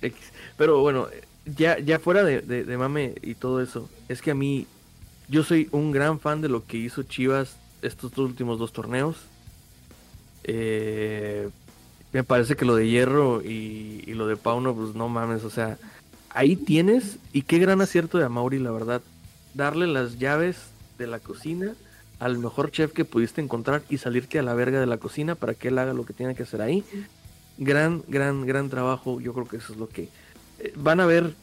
X. 0.00 0.32
Pero 0.56 0.80
bueno, 0.80 1.08
ya, 1.44 1.78
ya 1.80 1.98
fuera 1.98 2.22
de, 2.22 2.40
de 2.40 2.76
mame 2.76 3.16
y 3.20 3.34
todo 3.34 3.60
eso, 3.60 3.90
es 4.08 4.22
que 4.22 4.30
a 4.30 4.34
mí 4.34 4.68
yo 5.28 5.42
soy 5.42 5.68
un 5.72 5.92
gran 5.92 6.20
fan 6.20 6.40
de 6.40 6.48
lo 6.48 6.64
que 6.64 6.76
hizo 6.76 7.02
Chivas 7.02 7.56
estos 7.82 8.16
últimos 8.18 8.58
dos 8.58 8.72
torneos. 8.72 9.16
Eh, 10.44 11.50
me 12.12 12.24
parece 12.24 12.56
que 12.56 12.64
lo 12.64 12.74
de 12.74 12.88
Hierro 12.88 13.42
y, 13.42 14.02
lo 14.14 14.26
de 14.26 14.36
Pauno, 14.36 14.74
pues 14.74 14.94
no 14.94 15.08
mames, 15.08 15.44
o 15.44 15.50
sea, 15.50 15.78
ahí 16.30 16.56
tienes, 16.56 17.18
y 17.32 17.42
qué 17.42 17.58
gran 17.58 17.80
acierto 17.80 18.18
de 18.18 18.24
Amauri, 18.24 18.58
la 18.58 18.70
verdad, 18.70 19.02
darle 19.54 19.86
las 19.86 20.18
llaves 20.18 20.56
de 20.98 21.06
la 21.06 21.18
cocina 21.18 21.74
al 22.18 22.38
mejor 22.38 22.70
chef 22.70 22.92
que 22.92 23.04
pudiste 23.04 23.40
encontrar 23.40 23.82
y 23.88 23.98
salirte 23.98 24.38
a 24.38 24.42
la 24.42 24.54
verga 24.54 24.80
de 24.80 24.86
la 24.86 24.98
cocina 24.98 25.34
para 25.34 25.54
que 25.54 25.68
él 25.68 25.78
haga 25.78 25.92
lo 25.94 26.04
que 26.04 26.12
tiene 26.12 26.34
que 26.34 26.42
hacer 26.42 26.60
ahí. 26.60 26.84
Gran, 27.58 28.02
gran, 28.08 28.44
gran 28.46 28.68
trabajo, 28.68 29.20
yo 29.20 29.32
creo 29.32 29.46
que 29.46 29.56
eso 29.58 29.72
es 29.72 29.78
lo 29.78 29.88
que... 29.88 30.08
Eh, 30.58 30.72
van 30.76 31.00
a 31.00 31.06
ver 31.06 31.34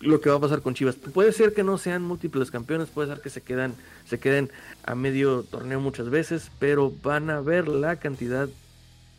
lo 0.00 0.20
que 0.20 0.30
va 0.30 0.36
a 0.36 0.40
pasar 0.40 0.62
con 0.62 0.74
Chivas. 0.74 0.96
Puede 0.96 1.32
ser 1.32 1.52
que 1.52 1.62
no 1.62 1.78
sean 1.78 2.02
múltiples 2.02 2.50
campeones, 2.50 2.88
puede 2.88 3.08
ser 3.08 3.20
que 3.20 3.30
se 3.30 3.42
quedan, 3.42 3.74
se 4.06 4.18
queden 4.18 4.50
a 4.84 4.94
medio 4.94 5.42
torneo 5.44 5.80
muchas 5.80 6.08
veces, 6.10 6.50
pero 6.58 6.92
van 7.02 7.30
a 7.30 7.40
ver 7.40 7.68
la 7.68 7.96
cantidad 7.96 8.48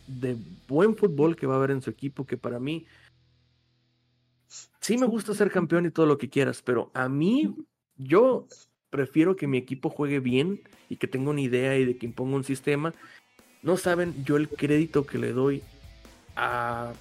de 0.06 0.36
buen 0.68 0.96
fútbol 0.96 1.36
que 1.36 1.46
va 1.46 1.54
a 1.54 1.58
haber 1.58 1.70
en 1.70 1.82
su 1.82 1.90
equipo, 1.90 2.26
que 2.26 2.36
para 2.36 2.58
mí 2.58 2.84
sí 4.82 4.98
me 4.98 5.06
gusta 5.06 5.32
ser 5.32 5.50
campeón 5.50 5.86
y 5.86 5.90
todo 5.90 6.04
lo 6.04 6.18
que 6.18 6.28
quieras, 6.28 6.60
pero 6.60 6.90
a 6.92 7.08
mí 7.08 7.54
yo 7.96 8.46
prefiero 8.90 9.36
que 9.36 9.46
mi 9.46 9.56
equipo 9.56 9.88
juegue 9.88 10.20
bien 10.20 10.60
y 10.90 10.96
que 10.96 11.06
tenga 11.06 11.30
una 11.30 11.40
idea 11.40 11.78
y 11.78 11.86
de 11.86 11.96
que 11.96 12.04
imponga 12.04 12.36
un 12.36 12.44
sistema. 12.44 12.92
No 13.62 13.78
saben 13.78 14.24
yo 14.24 14.36
el 14.36 14.48
crédito 14.48 15.06
que 15.06 15.18
le 15.18 15.32
doy 15.32 15.62
a 16.36 16.92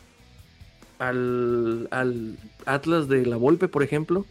al, 1.00 1.88
al 1.90 2.38
Atlas 2.66 3.08
de 3.08 3.26
la 3.26 3.36
Volpe, 3.36 3.68
por 3.68 3.82
ejemplo. 3.82 4.26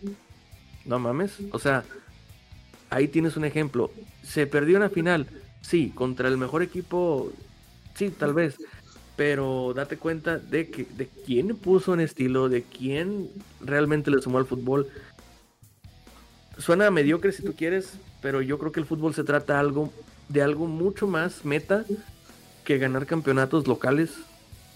No 0.84 1.00
mames. 1.00 1.38
O 1.50 1.58
sea, 1.58 1.84
ahí 2.88 3.08
tienes 3.08 3.36
un 3.36 3.44
ejemplo. 3.44 3.90
Se 4.22 4.46
perdió 4.46 4.76
una 4.76 4.88
final, 4.88 5.26
sí, 5.60 5.90
contra 5.94 6.28
el 6.28 6.38
mejor 6.38 6.62
equipo, 6.62 7.32
sí, 7.94 8.10
tal 8.10 8.32
vez. 8.32 8.56
Pero 9.20 9.74
date 9.74 9.98
cuenta 9.98 10.38
de 10.38 10.70
que 10.70 10.86
de 10.96 11.06
quién 11.06 11.54
puso 11.54 11.92
un 11.92 12.00
estilo, 12.00 12.48
de 12.48 12.62
quién 12.62 13.28
realmente 13.60 14.10
le 14.10 14.22
sumó 14.22 14.38
al 14.38 14.46
fútbol. 14.46 14.88
Suena 16.56 16.90
mediocre 16.90 17.30
si 17.30 17.42
tú 17.42 17.52
quieres, 17.54 17.98
pero 18.22 18.40
yo 18.40 18.58
creo 18.58 18.72
que 18.72 18.80
el 18.80 18.86
fútbol 18.86 19.12
se 19.12 19.22
trata 19.22 19.60
algo 19.60 19.92
de 20.30 20.40
algo 20.40 20.66
mucho 20.66 21.06
más 21.06 21.44
meta 21.44 21.84
que 22.64 22.78
ganar 22.78 23.04
campeonatos 23.04 23.68
locales. 23.68 24.12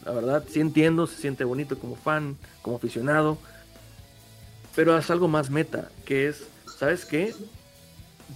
La 0.05 0.13
verdad, 0.13 0.45
sí 0.47 0.61
entiendo, 0.61 1.07
se 1.07 1.23
siente 1.23 1.45
bonito 1.45 1.79
como 1.79 1.97
fan, 1.97 2.37
como 2.61 2.77
aficionado, 2.77 3.39
pero 4.77 4.99
es 4.99 5.09
algo 5.09 5.27
más 5.27 5.49
meta, 5.49 5.91
que 6.05 6.29
es, 6.29 6.45
¿sabes 6.67 7.07
qué? 7.07 7.33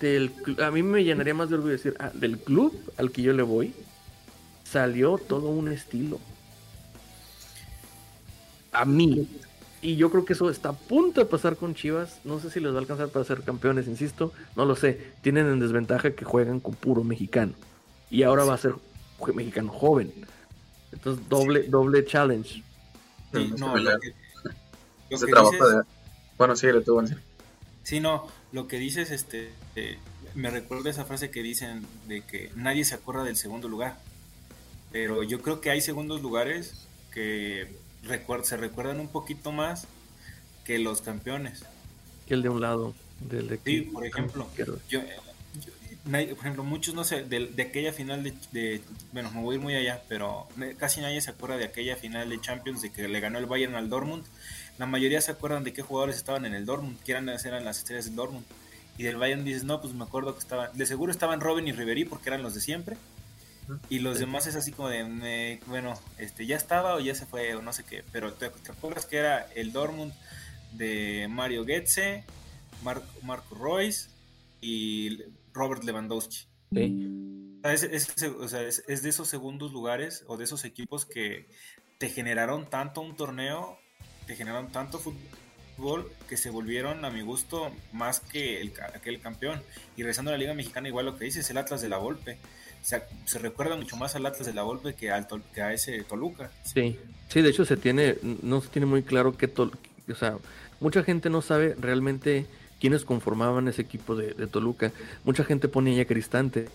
Del, 0.01 0.33
a 0.65 0.71
mí 0.71 0.83
me 0.83 1.05
llenaría 1.05 1.35
más 1.35 1.51
de 1.51 1.57
orgullo 1.57 1.73
decir, 1.73 1.97
ah, 1.99 2.13
del 2.15 2.39
club 2.39 2.73
al 2.97 3.11
que 3.11 3.21
yo 3.21 3.35
le 3.35 3.43
voy, 3.43 3.75
salió 4.71 5.19
todo 5.19 5.49
un 5.49 5.69
estilo. 5.69 6.19
A 8.73 8.85
mí. 8.85 9.29
Y 9.81 9.97
yo 9.97 10.11
creo 10.11 10.25
que 10.25 10.33
eso 10.33 10.51
está 10.51 10.71
a 10.71 10.73
punto 10.73 11.21
de 11.21 11.27
pasar 11.27 11.57
con 11.57 11.75
Chivas. 11.75 12.21
No 12.25 12.41
sé 12.41 12.51
si 12.51 12.61
les 12.61 12.73
va 12.73 12.77
a 12.77 12.81
alcanzar 12.81 13.09
para 13.09 13.25
ser 13.25 13.43
campeones, 13.43 13.87
insisto. 13.87 14.33
No 14.57 14.65
lo 14.65 14.75
sé. 14.77 15.13
Tienen 15.23 15.47
en 15.47 15.61
desventaja 15.61 16.13
que 16.13 16.25
juegan 16.25 16.61
con 16.61 16.75
puro 16.75 17.05
mexicano. 17.05 17.53
Y 18.11 18.25
ahora 18.25 18.45
va 18.45 18.55
a 18.55 18.59
ser 18.59 18.75
mexicano 19.35 19.73
joven. 19.73 20.13
Entonces, 20.93 21.29
doble, 21.29 21.65
doble 21.65 22.05
challenge. 22.05 22.63
no, 23.33 23.77
lo 23.77 23.99
que, 24.01 24.15
dices, 25.11 25.31
Bueno, 26.37 26.57
sí, 26.57 26.67
lo 26.69 26.83
tuvo 26.83 27.03
Sí, 27.83 28.01
no, 28.01 28.27
lo 28.53 28.67
que 28.67 28.79
dices, 28.79 29.11
este, 29.11 29.51
eh, 29.77 29.99
me 30.35 30.51
recuerda 30.51 30.91
esa 30.91 31.05
frase 31.05 31.31
que 31.31 31.43
dicen 31.43 31.87
de 32.07 32.23
que 32.23 32.51
nadie 32.55 32.85
se 32.85 32.95
acuerda 32.95 33.25
del 33.25 33.37
segundo 33.37 33.69
lugar. 33.69 33.99
Pero 34.93 35.23
yo 35.23 35.43
creo 35.43 35.61
que 35.61 35.71
hay 35.71 35.81
segundos 35.81 36.23
lugares 36.23 36.87
que 37.13 37.69
se 38.43 38.57
recuerdan 38.57 39.01
un 39.01 39.09
poquito 39.09 39.53
más 39.53 39.87
que 40.65 40.79
los 40.79 41.03
campeones. 41.03 41.65
Que 42.27 42.35
el 42.35 42.43
de 42.43 42.49
un 42.49 42.61
lado. 42.61 42.95
Del 43.21 43.49
de 43.49 43.59
sí, 43.65 43.81
por 43.81 44.07
ejemplo, 44.07 44.47
yo, 44.89 45.01
por 46.05 46.21
ejemplo, 46.21 46.65
muchos 46.65 46.95
no 46.95 47.05
sé, 47.05 47.25
de, 47.25 47.51
aquella 47.61 47.93
final 47.93 48.23
de, 48.53 48.81
bueno, 49.13 49.31
me 49.33 49.43
voy 49.43 49.55
a 49.55 49.59
ir 49.59 49.63
muy 49.63 49.75
allá, 49.75 50.03
pero 50.09 50.47
casi 50.79 51.01
nadie 51.01 51.21
se 51.21 51.31
acuerda 51.31 51.57
de 51.57 51.65
aquella 51.65 51.97
final 51.97 52.29
de 52.29 52.41
Champions 52.41 52.81
de 52.81 52.91
que 52.91 53.09
le 53.09 53.21
ganó 53.21 53.39
el 53.39 53.47
Bayern 53.47 53.75
al 53.75 53.91
Dortmund. 53.91 54.25
La 54.79 54.87
mayoría 54.87 55.21
se 55.21 55.33
acuerdan 55.33 55.65
de 55.65 55.73
qué 55.73 55.83
jugadores 55.83 56.17
estaban 56.17 56.47
en 56.47 56.55
el 56.55 56.65
Dortmund, 56.65 56.99
que 57.03 57.13
eran, 57.13 57.29
eran 57.29 57.65
las 57.65 57.79
estrellas 57.79 58.07
del 58.07 58.15
Dortmund. 58.15 58.45
Y 58.97 59.03
del 59.03 59.17
Bayern 59.17 59.45
dices, 59.45 59.65
no, 59.65 59.81
pues 59.81 59.93
me 59.95 60.05
acuerdo 60.05 60.35
que 60.35 60.41
estaban, 60.41 60.71
de 60.73 60.87
seguro 60.87 61.13
estaban 61.13 61.41
Robin 61.41 61.67
y 61.67 61.73
Ribery 61.73 62.05
porque 62.05 62.31
eran 62.31 62.43
los 62.43 62.55
de 62.55 62.61
siempre. 62.61 62.97
Y 63.89 63.99
los 64.01 64.19
demás 64.19 64.47
es 64.47 64.57
así 64.57 64.73
como 64.73 64.89
de, 64.89 65.61
bueno, 65.67 65.99
este 66.19 66.47
ya 66.47 66.57
estaba 66.57 66.95
o 66.95 67.01
ya 67.01 67.15
se 67.15 67.27
fue 67.27 67.55
o 67.55 67.63
no 67.63 67.73
sé 67.73 67.85
qué. 67.85 68.05
Pero 68.13 68.33
te, 68.33 68.47
acuerdas 68.47 69.07
que 69.07 69.17
era 69.17 69.47
el 69.55 69.73
Dortmund 69.73 70.13
de 70.73 71.27
Mario 71.29 71.65
Goetze, 71.65 72.25
Marco 72.83 73.55
Royce 73.55 74.09
y 74.61 75.23
Robert 75.53 75.85
Lewandowski. 75.85 76.47
Es, 77.65 77.83
es, 77.83 79.03
de 79.03 79.09
esos 79.09 79.29
segundos 79.29 79.73
lugares 79.73 80.25
o 80.29 80.37
de 80.37 80.45
esos 80.45 80.65
equipos 80.65 81.05
que 81.05 81.49
te 81.99 82.09
generaron 82.09 82.71
tanto 82.71 83.01
un 83.01 83.17
torneo, 83.17 83.79
te 84.27 84.37
generaron 84.37 84.71
tanto 84.71 84.99
fútbol 84.99 86.11
que 86.29 86.37
se 86.37 86.51
volvieron 86.51 87.05
a 87.05 87.11
mi 87.11 87.23
gusto 87.23 87.73
más 87.93 88.21
que 88.21 88.61
el, 88.61 88.73
aquel 88.95 89.21
campeón. 89.21 89.61
Y 89.97 90.03
regresando 90.03 90.31
a 90.31 90.33
la 90.33 90.39
Liga 90.39 90.55
Mexicana, 90.55 90.89
igual 90.89 91.07
lo 91.07 91.17
que 91.17 91.25
dices, 91.25 91.51
el 91.51 91.59
Atlas 91.59 91.81
de 91.81 91.89
la 91.89 91.99
Volpe 91.99 92.39
se, 93.25 93.39
recuerda 93.39 93.77
mucho 93.77 93.97
más 93.97 94.15
al 94.15 94.25
Atlas 94.25 94.47
de 94.47 94.55
la 94.55 94.63
Volpe 94.63 94.95
que, 94.95 95.11
al 95.11 95.27
que 95.55 95.61
a 95.61 95.73
ese 95.73 96.03
Toluca. 96.05 96.51
Sí, 96.63 96.99
sí, 97.29 97.43
de 97.43 97.51
hecho 97.51 97.65
se 97.65 97.77
tiene, 97.77 98.17
no 98.43 98.61
se 98.61 98.69
tiene 98.69 98.87
muy 98.87 99.03
claro 99.03 99.37
que, 99.37 99.53
o 99.57 100.15
sea, 100.15 100.39
mucha 100.81 101.03
gente 101.03 101.29
no 101.29 101.43
sabe 101.43 101.75
realmente 101.79 102.47
quiénes 102.81 103.05
conformaban 103.05 103.69
ese 103.69 103.83
equipo 103.83 104.17
de, 104.17 104.47
Toluca. 104.47 104.93
Mucha 105.25 105.45
gente 105.45 105.69
pone 105.69 106.01
a 106.01 106.07
Cristante 106.07 106.69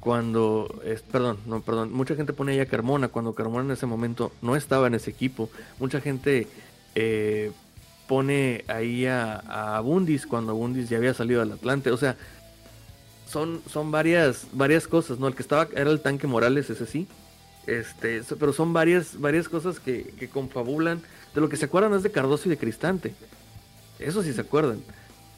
cuando, 0.00 0.82
es, 0.84 1.02
perdón, 1.02 1.38
no, 1.46 1.60
perdón, 1.60 1.92
mucha 1.92 2.16
gente 2.16 2.32
pone 2.32 2.60
a 2.60 2.66
Carmona 2.66 3.08
cuando 3.08 3.34
Carmona 3.34 3.66
en 3.66 3.70
ese 3.72 3.86
momento 3.86 4.32
no 4.42 4.56
estaba 4.56 4.88
en 4.88 4.94
ese 4.94 5.10
equipo. 5.10 5.50
Mucha 5.78 6.00
gente 6.00 6.48
eh, 6.96 7.52
pone 8.08 8.64
ahí 8.66 9.06
a, 9.06 9.76
a 9.76 9.80
Bundis 9.80 10.26
cuando 10.26 10.56
Bundis 10.56 10.88
ya 10.88 10.96
había 10.96 11.14
salido 11.14 11.40
del 11.40 11.52
Atlante. 11.52 11.92
O 11.92 11.96
sea, 11.96 12.16
son, 13.34 13.60
son 13.68 13.90
varias, 13.90 14.46
varias 14.52 14.86
cosas, 14.86 15.18
¿no? 15.18 15.26
El 15.26 15.34
que 15.34 15.42
estaba 15.42 15.66
era 15.74 15.90
el 15.90 16.00
tanque 16.00 16.28
Morales, 16.28 16.70
ese 16.70 16.86
sí. 16.86 17.08
Este, 17.66 18.22
pero 18.38 18.52
son 18.52 18.72
varias, 18.72 19.20
varias 19.20 19.48
cosas 19.48 19.80
que, 19.80 20.14
que 20.16 20.28
confabulan. 20.28 21.02
De 21.34 21.40
lo 21.40 21.48
que 21.48 21.56
se 21.56 21.64
acuerdan 21.64 21.94
es 21.94 22.04
de 22.04 22.12
Cardoso 22.12 22.46
y 22.46 22.50
de 22.50 22.58
Cristante. 22.58 23.12
Eso 23.98 24.22
sí 24.22 24.32
se 24.32 24.40
acuerdan. 24.40 24.80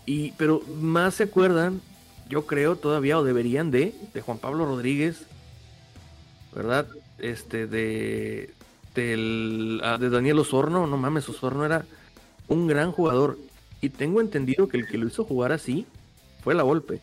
Y, 0.04 0.32
pero 0.32 0.60
más 0.78 1.14
se 1.14 1.22
acuerdan, 1.22 1.80
yo 2.28 2.44
creo 2.44 2.76
todavía, 2.76 3.18
o 3.18 3.24
deberían 3.24 3.70
de, 3.70 3.94
de 4.12 4.20
Juan 4.20 4.36
Pablo 4.36 4.66
Rodríguez, 4.66 5.22
¿verdad? 6.54 6.86
Este, 7.18 7.66
de, 7.66 8.52
ah, 9.82 9.96
de 9.98 10.10
Daniel 10.10 10.38
Osorno, 10.38 10.86
no 10.86 10.98
mames, 10.98 11.30
Osorno 11.30 11.64
era 11.64 11.86
un 12.46 12.66
gran 12.66 12.92
jugador. 12.92 13.38
Y 13.80 13.88
tengo 13.88 14.20
entendido 14.20 14.68
que 14.68 14.76
el 14.76 14.86
que 14.86 14.98
lo 14.98 15.06
hizo 15.06 15.24
jugar 15.24 15.52
así 15.52 15.86
fue 16.42 16.54
la 16.54 16.62
golpe 16.62 17.00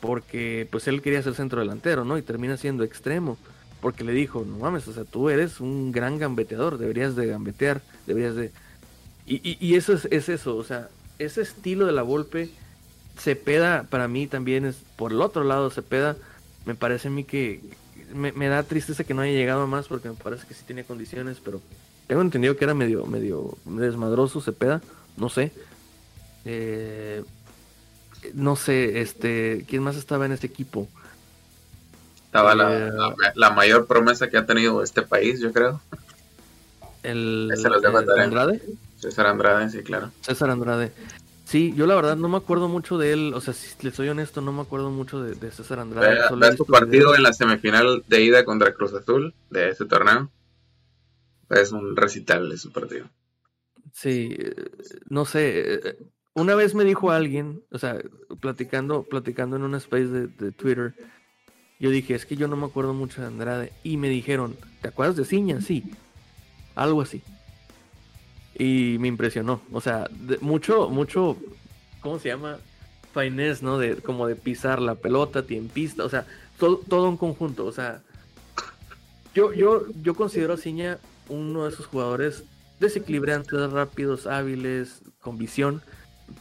porque 0.00 0.66
pues 0.70 0.88
él 0.88 1.02
quería 1.02 1.22
ser 1.22 1.34
centro 1.34 1.60
delantero, 1.60 2.04
¿no? 2.04 2.18
Y 2.18 2.22
termina 2.22 2.56
siendo 2.56 2.84
extremo, 2.84 3.38
porque 3.80 4.04
le 4.04 4.12
dijo, 4.12 4.44
no 4.46 4.58
mames, 4.58 4.88
o 4.88 4.92
sea, 4.92 5.04
tú 5.04 5.28
eres 5.30 5.60
un 5.60 5.92
gran 5.92 6.18
gambeteador, 6.18 6.78
deberías 6.78 7.16
de 7.16 7.26
gambetear, 7.26 7.82
deberías 8.06 8.34
de... 8.34 8.50
Y, 9.26 9.56
y, 9.60 9.76
eso 9.76 9.92
es, 9.92 10.08
es, 10.10 10.28
eso, 10.28 10.56
o 10.56 10.64
sea, 10.64 10.88
ese 11.18 11.42
estilo 11.42 11.86
de 11.86 11.92
la 11.92 12.02
Volpe, 12.02 12.50
Cepeda 13.16 13.86
para 13.88 14.08
mí 14.08 14.26
también 14.26 14.64
es, 14.64 14.76
por 14.96 15.12
el 15.12 15.20
otro 15.20 15.44
lado, 15.44 15.70
Cepeda, 15.70 16.16
me 16.64 16.74
parece 16.74 17.08
a 17.08 17.10
mí 17.12 17.22
que 17.22 17.60
me, 18.12 18.32
me 18.32 18.48
da 18.48 18.64
tristeza 18.64 19.04
que 19.04 19.14
no 19.14 19.22
haya 19.22 19.32
llegado 19.32 19.66
más, 19.68 19.86
porque 19.86 20.08
me 20.08 20.16
parece 20.16 20.48
que 20.48 20.54
sí 20.54 20.64
tiene 20.66 20.82
condiciones, 20.82 21.38
pero 21.44 21.60
tengo 22.10 22.22
entendido 22.22 22.56
que 22.56 22.64
era 22.64 22.74
medio, 22.74 23.06
medio 23.06 23.56
desmadroso 23.66 24.40
Cepeda, 24.40 24.82
no 25.16 25.28
sé. 25.28 25.52
Eh, 26.44 27.22
no 28.34 28.56
sé, 28.56 29.00
este, 29.00 29.64
¿quién 29.68 29.82
más 29.82 29.96
estaba 29.96 30.26
en 30.26 30.32
este 30.32 30.46
equipo? 30.46 30.88
Estaba 32.26 32.54
la, 32.54 32.88
eh, 32.88 32.92
la, 33.34 33.50
mayor 33.50 33.86
promesa 33.86 34.28
que 34.28 34.36
ha 34.36 34.46
tenido 34.46 34.82
este 34.82 35.02
país, 35.02 35.40
yo 35.40 35.52
creo. 35.52 35.80
El, 37.02 37.50
Andrade. 38.18 38.62
César 38.98 39.26
Andrade, 39.26 39.70
sí, 39.70 39.82
claro. 39.82 40.12
César 40.20 40.50
Andrade. 40.50 40.92
Sí, 41.44 41.74
yo 41.74 41.86
la 41.86 41.96
verdad 41.96 42.16
no 42.16 42.28
me 42.28 42.36
acuerdo 42.36 42.68
mucho 42.68 42.98
de 42.98 43.12
él, 43.12 43.32
o 43.34 43.40
sea, 43.40 43.54
si 43.54 43.74
le 43.84 43.90
soy 43.90 44.08
honesto, 44.08 44.40
no 44.40 44.52
me 44.52 44.62
acuerdo 44.62 44.90
mucho 44.90 45.20
de, 45.20 45.50
César 45.50 45.80
Andrade. 45.80 46.20
¿Ves 46.36 46.56
tu 46.56 46.64
partido 46.64 47.16
en 47.16 47.24
la 47.24 47.32
semifinal 47.32 48.04
de 48.06 48.22
ida 48.22 48.44
contra 48.44 48.72
Cruz 48.72 48.94
Azul 48.94 49.34
de 49.50 49.70
ese 49.70 49.86
torneo? 49.86 50.30
Es 51.48 51.72
un 51.72 51.96
recital 51.96 52.48
de 52.48 52.56
su 52.56 52.70
partido. 52.70 53.06
Sí, 53.92 54.36
eh, 54.38 54.70
no 55.08 55.24
sé, 55.24 55.74
eh, 55.74 55.96
una 56.34 56.54
vez 56.54 56.74
me 56.74 56.84
dijo 56.84 57.10
alguien, 57.10 57.62
o 57.70 57.78
sea, 57.78 57.98
platicando, 58.40 59.02
platicando 59.02 59.56
en 59.56 59.62
un 59.62 59.74
space 59.74 60.06
de, 60.06 60.52
Twitter, 60.52 60.94
yo 61.78 61.90
dije, 61.90 62.14
es 62.14 62.26
que 62.26 62.36
yo 62.36 62.46
no 62.46 62.56
me 62.56 62.66
acuerdo 62.66 62.94
mucho 62.94 63.20
de 63.20 63.26
Andrade. 63.26 63.72
Y 63.82 63.96
me 63.96 64.08
dijeron, 64.08 64.56
¿te 64.80 64.88
acuerdas 64.88 65.16
de 65.16 65.24
Ciña? 65.24 65.60
Sí. 65.60 65.84
Algo 66.74 67.02
así. 67.02 67.22
Y 68.54 68.96
me 69.00 69.08
impresionó. 69.08 69.62
O 69.72 69.80
sea, 69.80 70.08
mucho, 70.40 70.88
mucho, 70.88 71.36
¿cómo 72.00 72.18
se 72.18 72.28
llama? 72.28 72.58
Finesse, 73.12 73.62
¿no? 73.62 73.78
De, 73.78 73.96
como 73.96 74.26
de 74.26 74.36
pisar 74.36 74.80
la 74.80 74.94
pelota, 74.94 75.42
tiempista, 75.42 76.04
o 76.04 76.08
sea, 76.08 76.26
todo, 76.58 76.76
todo 76.76 77.08
en 77.08 77.16
conjunto. 77.16 77.64
O 77.64 77.72
sea, 77.72 78.02
yo, 79.34 79.52
yo, 79.52 79.86
yo 80.02 80.14
considero 80.14 80.54
a 80.54 80.58
Ciña 80.58 80.98
uno 81.28 81.64
de 81.64 81.70
esos 81.70 81.86
jugadores 81.86 82.44
desequilibrantes, 82.78 83.70
rápidos, 83.72 84.26
hábiles, 84.26 85.02
con 85.20 85.38
visión 85.38 85.82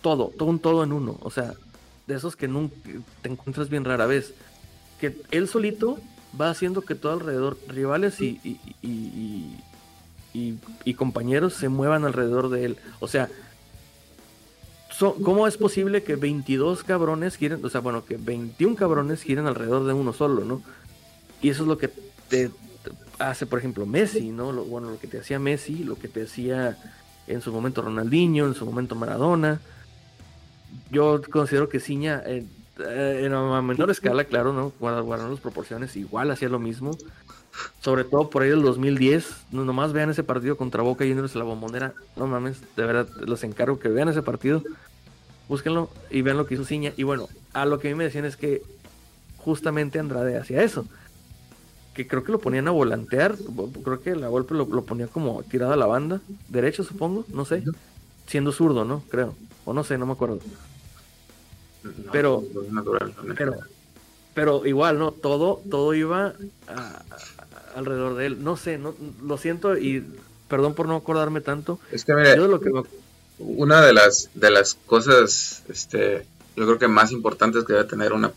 todo, 0.02 0.32
todo 0.38 0.50
un 0.50 0.60
todo 0.60 0.84
en 0.84 0.94
uno. 0.94 1.18
O 1.22 1.32
sea, 1.32 1.54
de 2.10 2.16
esos 2.16 2.36
que 2.36 2.48
nunca 2.48 2.76
te 3.22 3.30
encuentras 3.30 3.70
bien 3.70 3.86
rara 3.86 4.06
vez. 4.06 4.34
Que 5.00 5.16
él 5.32 5.48
solito 5.48 6.00
va 6.40 6.50
haciendo 6.50 6.82
que 6.82 6.96
todo 6.96 7.14
alrededor, 7.14 7.58
rivales 7.68 8.20
y, 8.20 8.60
y, 8.82 9.56
compañeros 10.96 11.54
se 11.54 11.70
muevan 11.70 12.04
alrededor 12.04 12.50
de 12.50 12.66
él. 12.66 12.78
O 13.00 13.08
sea, 13.08 13.30
¿cómo 15.00 15.48
es 15.48 15.56
posible 15.56 16.04
que 16.04 16.18
22 16.18 16.84
cabrones 16.84 17.38
giren, 17.38 17.64
o 17.64 17.70
sea, 17.70 17.80
bueno, 17.80 18.04
que 18.04 18.18
21 18.18 18.76
cabrones 18.76 19.24
giren 19.24 19.48
alrededor 19.48 19.86
de 19.86 19.94
uno 19.94 20.12
solo, 20.12 20.44
¿no? 20.44 20.62
Y 21.42 21.50
eso 21.50 21.64
es 21.64 21.70
lo 21.70 21.78
que 21.78 21.90
te, 22.28 22.52
hace, 23.18 23.46
por 23.46 23.60
ejemplo, 23.60 23.86
Messi, 23.86 24.32
¿no? 24.32 24.52
Lo, 24.52 24.66
bueno, 24.66 24.90
lo 24.90 25.00
que 25.00 25.08
te 25.08 25.20
hacía 25.20 25.40
Messi, 25.40 25.86
lo 25.86 25.96
que 25.96 26.10
te 26.10 26.24
hacía 26.24 26.78
en 27.28 27.42
su 27.42 27.54
momento 27.54 27.82
Ronaldinho, 27.82 28.46
en 28.46 28.56
su 28.56 28.66
momento 28.66 28.96
Maradona 28.96 29.62
yo 30.92 31.22
considero 31.32 31.70
que 31.70 31.80
Ciña, 31.80 32.24
eh, 32.26 32.46
eh, 32.80 33.22
en 33.26 33.34
a 33.34 33.62
menor 33.62 33.92
escala, 33.92 34.24
claro, 34.24 34.54
¿no? 34.54 34.72
Guardaron 34.80 35.32
las 35.32 35.40
proporciones, 35.40 35.96
igual 35.96 36.32
hacía 36.32 36.50
lo 36.50 36.60
mismo. 36.60 36.98
Sobre 37.82 38.04
todo 38.04 38.30
por 38.30 38.44
ahí 38.44 38.50
del 38.50 38.62
2010, 38.62 39.48
no, 39.52 39.66
nomás 39.66 39.92
vean 39.92 40.10
ese 40.10 40.24
partido 40.24 40.56
contra 40.56 40.84
Boca 40.84 41.06
Juniors 41.06 41.36
la 41.36 41.44
bombonera. 41.44 41.94
No 42.16 42.28
mames, 42.28 42.62
de 42.76 42.86
verdad, 42.86 43.08
los 43.22 43.44
encargo 43.44 43.80
que 43.80 43.90
vean 43.90 44.08
ese 44.08 44.22
partido. 44.22 44.64
Búsquenlo 45.48 45.90
y 46.10 46.22
vean 46.22 46.38
lo 46.38 46.46
que 46.46 46.54
hizo 46.54 46.64
Ciña. 46.64 46.94
Y 46.96 47.04
bueno, 47.04 47.28
a 47.54 47.66
lo 47.66 47.80
que 47.80 47.90
a 47.90 47.92
mí 47.92 47.98
me 47.98 48.04
decían 48.06 48.26
es 48.26 48.38
que 48.38 48.62
justamente 49.38 50.00
Andrade 50.00 50.38
hacía 50.38 50.64
eso. 50.64 50.86
Que 51.94 52.08
creo 52.08 52.24
que 52.24 52.32
lo 52.32 52.40
ponían 52.40 52.68
a 52.68 52.72
volantear. 52.72 53.36
Creo 53.84 54.02
que 54.02 54.16
la 54.16 54.28
golpe 54.28 54.54
lo, 54.54 54.66
lo 54.66 54.84
ponía 54.84 55.08
como 55.08 55.44
tirado 55.44 55.74
a 55.74 55.78
la 55.78 55.88
banda. 55.88 56.22
Derecho, 56.48 56.84
supongo, 56.84 57.26
no 57.34 57.46
sé. 57.46 57.64
Siendo 58.28 58.52
zurdo, 58.52 58.86
¿no? 58.86 59.04
Creo. 59.10 59.36
O 59.66 59.74
no 59.74 59.84
sé, 59.84 59.98
no 59.98 60.06
me 60.06 60.14
acuerdo 60.14 60.40
pero, 62.12 62.44
pero, 63.36 63.56
pero 64.34 64.66
igual, 64.66 65.00
¿no? 65.00 65.12
Todo, 65.12 65.62
todo 65.70 65.94
iba 65.94 66.34
alrededor 67.76 68.16
de 68.16 68.26
él. 68.28 68.44
No 68.44 68.58
sé, 68.58 68.78
no, 68.78 68.96
lo 69.24 69.38
siento 69.38 69.78
y 69.78 70.06
perdón 70.48 70.74
por 70.74 70.88
no 70.88 70.96
acordarme 70.96 71.42
tanto. 71.42 71.80
Es 71.92 72.06
que, 72.06 72.14
una 73.40 73.82
de 73.82 73.94
las, 73.94 74.30
de 74.34 74.52
las 74.52 74.76
cosas, 74.86 75.64
este, 75.70 76.26
yo 76.56 76.66
creo 76.66 76.80
que 76.80 76.88
más 76.88 77.12
importantes 77.12 77.64
que 77.64 77.74
debe 77.74 77.86
tener 77.86 78.14
una, 78.14 78.34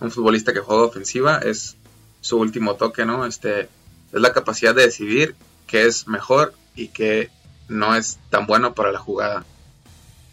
un 0.00 0.10
futbolista 0.10 0.52
que 0.52 0.60
juega 0.60 0.84
ofensiva 0.84 1.38
es 1.38 1.76
su 2.20 2.38
último 2.38 2.76
toque, 2.76 3.04
¿no? 3.04 3.26
Este, 3.26 3.60
es 3.60 4.20
la 4.20 4.32
capacidad 4.32 4.74
de 4.74 4.82
decidir 4.82 5.34
qué 5.66 5.86
es 5.86 6.08
mejor 6.08 6.54
y 6.74 6.88
qué 6.88 7.30
no 7.68 7.94
es 7.94 8.18
tan 8.30 8.46
bueno 8.46 8.74
para 8.74 8.92
la 8.92 8.98
jugada. 8.98 9.44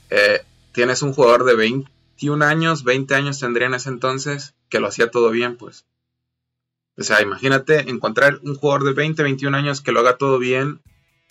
Eh, 0.09 0.41
tienes 0.71 1.01
un 1.01 1.13
jugador 1.13 1.43
de 1.43 1.55
20, 1.55 1.89
21 2.17 2.45
años, 2.45 2.83
20 2.83 3.13
años 3.13 3.39
tendría 3.39 3.67
en 3.67 3.75
ese 3.75 3.89
entonces, 3.89 4.55
que 4.69 4.79
lo 4.79 4.87
hacía 4.87 5.11
todo 5.11 5.29
bien, 5.29 5.55
pues. 5.55 5.85
O 6.97 7.03
sea, 7.03 7.21
imagínate 7.21 7.91
encontrar 7.91 8.39
un 8.41 8.55
jugador 8.55 8.85
de 8.85 8.93
20, 8.93 9.21
21 9.21 9.55
años 9.55 9.81
que 9.81 9.91
lo 9.91 9.99
haga 9.99 10.17
todo 10.17 10.39
bien 10.39 10.79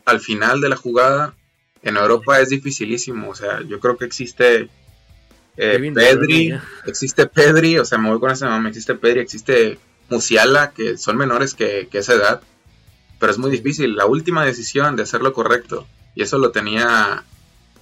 al 0.04 0.20
final 0.20 0.60
de 0.60 0.68
la 0.68 0.76
jugada. 0.76 1.34
En 1.82 1.96
Europa 1.96 2.40
es 2.40 2.50
dificilísimo. 2.50 3.30
O 3.30 3.34
sea, 3.34 3.62
yo 3.62 3.80
creo 3.80 3.96
que 3.96 4.04
existe 4.04 4.70
eh, 5.56 5.92
Pedri, 5.92 6.56
existe 6.86 7.26
Pedri, 7.26 7.78
o 7.78 7.84
sea, 7.84 7.98
me 7.98 8.10
voy 8.10 8.20
con 8.20 8.30
ese 8.30 8.44
nombre, 8.44 8.68
existe 8.68 8.94
Pedri, 8.94 9.18
existe 9.18 9.80
Musiala, 10.08 10.70
que 10.70 10.96
son 10.96 11.16
menores 11.16 11.54
que, 11.54 11.88
que 11.90 11.98
esa 11.98 12.14
edad. 12.14 12.42
Pero 13.18 13.32
es 13.32 13.38
muy 13.38 13.50
difícil. 13.50 13.96
La 13.96 14.06
última 14.06 14.44
decisión 14.44 14.94
de 14.94 15.02
hacer 15.02 15.20
lo 15.20 15.32
correcto. 15.32 15.84
Y 16.14 16.22
eso 16.22 16.38
lo 16.38 16.52
tenía, 16.52 17.24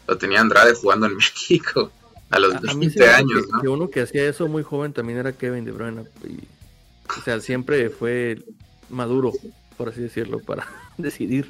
lo 0.06 0.16
tenía 0.16 0.40
Andrade 0.40 0.72
jugando 0.72 1.04
en 1.04 1.16
México 1.16 1.92
a 2.34 2.38
los 2.40 2.60
20 2.60 3.08
años. 3.08 3.46
Que, 3.60 3.68
uno 3.68 3.90
que 3.90 4.02
hacía 4.02 4.28
eso 4.28 4.48
muy 4.48 4.62
joven 4.62 4.92
también 4.92 5.18
era 5.18 5.32
Kevin 5.32 5.64
De 5.64 5.72
Bruyne. 5.72 6.02
o 6.02 7.22
sea, 7.24 7.40
siempre 7.40 7.90
fue 7.90 8.42
maduro, 8.90 9.32
por 9.76 9.88
así 9.88 10.02
decirlo, 10.02 10.40
para 10.40 10.66
decidir. 10.98 11.48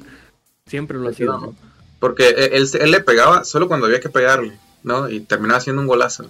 Siempre 0.67 0.97
lo 0.97 1.09
ha 1.09 1.13
sido. 1.13 1.55
Porque 1.99 2.29
él, 2.29 2.67
él, 2.79 2.91
le 2.91 2.99
pegaba 3.01 3.43
solo 3.43 3.67
cuando 3.67 3.87
había 3.87 3.99
que 3.99 4.09
pegarle, 4.09 4.57
¿no? 4.83 5.09
Y 5.09 5.21
terminaba 5.21 5.57
haciendo 5.57 5.81
un 5.81 5.87
golazo. 5.87 6.25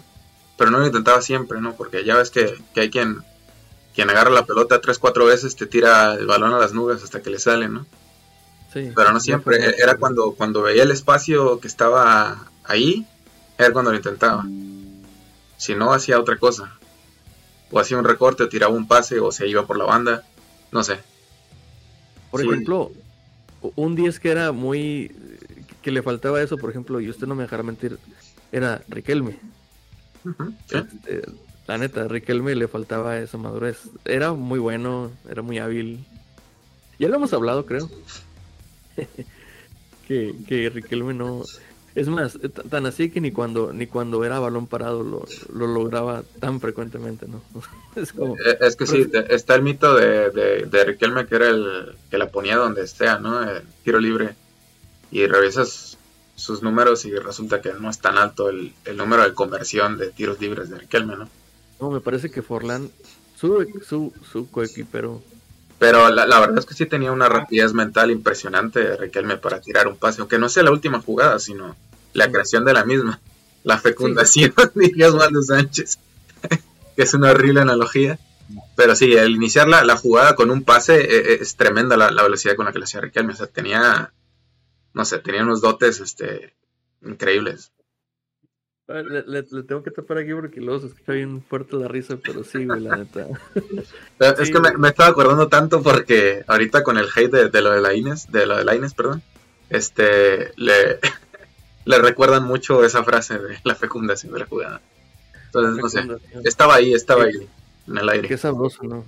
Pero 0.58 0.72
no 0.72 0.80
lo 0.80 0.86
intentaba 0.86 1.22
siempre, 1.22 1.60
¿no? 1.60 1.76
Porque 1.76 2.06
ya 2.06 2.16
ves 2.16 2.30
que, 2.30 2.54
que 2.74 2.82
hay 2.82 2.90
quien, 2.90 3.24
quien 3.94 4.10
agarra 4.10 4.30
la 4.30 4.46
pelota 4.46 4.80
tres, 4.80 5.00
cuatro 5.00 5.26
veces, 5.26 5.56
te 5.56 5.66
tira 5.66 6.14
el 6.14 6.28
balón 6.28 6.54
a 6.54 6.60
las 6.60 6.74
nubes 6.74 7.04
hasta 7.04 7.22
que 7.22 7.30
le 7.30 7.40
sale, 7.40 7.68
¿no? 7.68 7.86
Sí, 8.72 8.92
pero 8.96 9.12
no 9.12 9.20
siempre, 9.20 9.76
era 9.82 9.98
cuando, 9.98 10.34
cuando 10.34 10.62
veía 10.62 10.84
el 10.84 10.92
espacio 10.92 11.60
que 11.60 11.68
estaba 11.68 12.50
ahí, 12.64 13.06
era 13.58 13.72
cuando 13.72 13.92
lo 13.92 13.98
intentaba. 13.98 14.46
Si 15.58 15.76
no, 15.76 15.94
hacía 15.94 16.20
otra 16.20 16.38
cosa. 16.38 16.78
O 17.72 17.80
hacía 17.80 17.98
un 17.98 18.06
recorte, 18.06 18.44
o 18.44 18.50
tiraba 18.50 18.74
un 18.74 18.88
pase, 18.88 19.20
o 19.20 19.32
se 19.32 19.48
iba 19.48 19.66
por 19.66 19.78
la 19.78 19.86
banda. 19.86 20.24
No 20.72 20.84
sé. 20.84 21.00
Por 22.32 22.42
ejemplo, 22.42 22.92
un 23.76 23.96
10 23.96 24.20
que 24.20 24.30
era 24.30 24.52
muy. 24.52 25.12
que 25.82 25.92
le 25.92 26.02
faltaba 26.02 26.42
eso, 26.42 26.58
por 26.58 26.70
ejemplo, 26.70 27.00
y 27.00 27.10
usted 27.10 27.28
no 27.28 27.36
me 27.36 27.44
dejará 27.44 27.64
mentir, 27.64 27.98
era 28.52 28.82
Riquelme. 28.88 29.40
Este, 30.70 31.22
la 31.68 31.78
neta, 31.78 32.08
Riquelme 32.08 32.56
le 32.56 32.68
faltaba 32.68 33.18
esa 33.20 33.38
madurez. 33.38 33.90
Era 34.04 34.34
muy 34.34 34.60
bueno, 34.60 35.12
era 35.30 35.42
muy 35.42 35.60
hábil. 35.60 36.06
Ya 37.00 37.08
lo 37.08 37.16
hemos 37.16 37.34
hablado, 37.34 37.66
creo. 37.66 37.90
que, 40.08 40.36
que 40.48 40.70
Riquelme 40.70 41.14
no, 41.14 41.44
es 41.96 42.10
más, 42.10 42.38
eh, 42.44 42.50
tan 42.50 42.86
así 42.86 43.10
que 43.10 43.22
ni 43.22 43.32
cuando 43.32 43.72
ni 43.72 43.88
cuando 43.88 44.26
era 44.26 44.40
balón 44.40 44.68
parado 44.68 45.02
lo, 45.02 45.26
lograba 45.68 46.24
tan 46.42 46.60
frecuentemente, 46.60 47.26
¿no? 47.26 47.42
es, 47.96 48.12
como, 48.12 48.36
eh, 48.36 48.58
es 48.60 48.76
que 48.76 48.86
sí, 48.86 49.10
está 49.30 49.56
el 49.56 49.62
mito 49.62 49.96
de, 49.96 50.30
de, 50.30 50.84
Riquelme 50.84 51.26
que 51.26 51.36
era 51.36 51.50
el 51.50 51.96
que 52.12 52.18
la 52.18 52.30
ponía 52.30 52.58
donde 52.58 52.86
sea, 52.86 53.18
¿no? 53.18 53.42
El 53.42 53.64
tiro 53.84 54.00
libre. 54.00 54.36
Y 55.10 55.26
revisas 55.28 55.98
sus 56.36 56.62
números 56.62 57.06
y 57.06 57.16
resulta 57.16 57.62
que 57.62 57.72
no 57.72 57.90
es 57.90 58.00
tan 58.00 58.18
alto 58.18 58.50
el, 58.50 58.74
número 58.96 59.24
de 59.24 59.34
conversión 59.34 59.98
de 59.98 60.12
tiros 60.12 60.42
libres 60.42 60.70
de 60.70 60.80
Riquelme, 60.80 61.16
¿no? 61.16 61.30
No, 61.80 61.90
me 61.92 62.02
parece 62.02 62.30
que 62.30 62.42
Forlán, 62.42 62.90
su, 63.38 63.66
su, 63.88 64.14
su 64.32 64.50
coequipero, 64.50 65.24
pero 65.78 66.10
la, 66.10 66.40
verdad 66.40 66.60
es 66.60 66.66
que 66.66 66.74
sí 66.74 66.86
tenía 66.86 67.12
una 67.12 67.28
rapidez 67.28 67.74
mental 67.74 68.10
impresionante 68.10 68.96
Riquelme 68.96 69.38
para 69.38 69.60
tirar 69.60 69.88
un 69.88 69.98
pase, 69.98 70.22
aunque 70.22 70.40
no 70.40 70.48
sea 70.48 70.64
la 70.64 70.72
última 70.72 71.02
jugada, 71.02 71.38
sino 71.40 71.76
la 72.14 72.32
creación 72.32 72.64
de 72.64 72.74
la 72.74 72.86
misma. 72.86 73.20
La 73.64 73.78
fecundación, 73.78 74.54
diría 74.76 75.08
Osvaldo 75.10 75.42
Sánchez, 75.42 76.00
que 76.96 77.04
es 77.04 77.14
una 77.14 77.32
horrible 77.32 77.62
analogía. 77.62 78.20
Pero 78.76 78.96
sí, 78.96 79.18
al 79.18 79.32
iniciar 79.32 79.68
la, 79.68 79.98
jugada 79.98 80.36
con 80.36 80.52
un 80.52 80.64
pase 80.64 81.02
eh, 81.02 81.34
eh, 81.34 81.38
es 81.42 81.56
tremenda 81.56 81.98
la, 81.98 82.10
velocidad 82.24 82.56
con 82.56 82.66
la 82.66 82.72
que 82.72 82.80
lo 82.80 82.86
hacía 82.86 83.02
Riquelme. 83.02 83.34
O 83.34 83.36
sea, 83.36 83.48
tenía, 83.48 84.14
no 84.94 85.04
sé, 85.04 85.20
tenía 85.20 85.44
unos 85.44 85.62
dotes 85.62 86.00
este, 86.00 86.54
increíbles. 87.02 87.72
Le, 88.88 89.42
tengo 89.44 89.82
que 89.82 89.90
tapar 89.90 90.20
aquí 90.20 90.32
porque 90.34 90.62
luego 90.62 90.82
se 90.82 90.88
escucha 90.88 91.14
bien 91.14 91.42
fuerte 91.42 91.76
la 91.76 91.88
risa, 91.88 92.18
pero 92.24 92.44
sí, 92.44 92.66
güey, 92.66 92.82
la 92.82 92.98
neta. 92.98 93.28
es 94.40 94.52
que 94.52 94.60
me, 94.60 94.90
estaba 94.90 95.10
acordando 95.10 95.48
tanto 95.48 95.82
porque 95.82 96.44
ahorita 96.46 96.84
con 96.84 96.98
el 96.98 97.08
hate 97.16 97.50
de, 97.50 97.62
lo 97.62 97.72
de 97.72 97.82
la 97.82 97.96
Ines, 97.96 98.32
de 98.32 98.46
lo 98.46 98.58
de 98.58 98.64
la 98.64 98.76
Ines, 98.76 98.94
perdón, 98.94 99.24
este, 99.72 100.52
le, 100.58 101.00
le 101.86 101.98
recuerdan 101.98 102.44
mucho 102.44 102.86
esa 102.86 103.04
frase 103.04 103.40
de 103.40 103.58
la 103.64 103.74
fecundación 103.74 104.34
de 104.34 104.40
la 104.40 104.46
jugada. 104.46 104.82
Entonces, 105.46 105.82
no 105.82 105.90
sé, 105.90 106.22
estaba 106.44 106.76
ahí, 106.76 106.94
estaba 106.94 107.24
ahí, 107.24 107.50
en 107.88 107.98
el 107.98 108.08
aire. 108.08 108.28
Qué 108.28 108.38
sabroso, 108.38 108.84
¿no? 108.84 109.04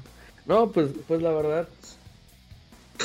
No, 0.48 0.72
pues, 0.72 0.90
pues 1.08 1.22
la 1.22 1.32
verdad, 1.34 1.68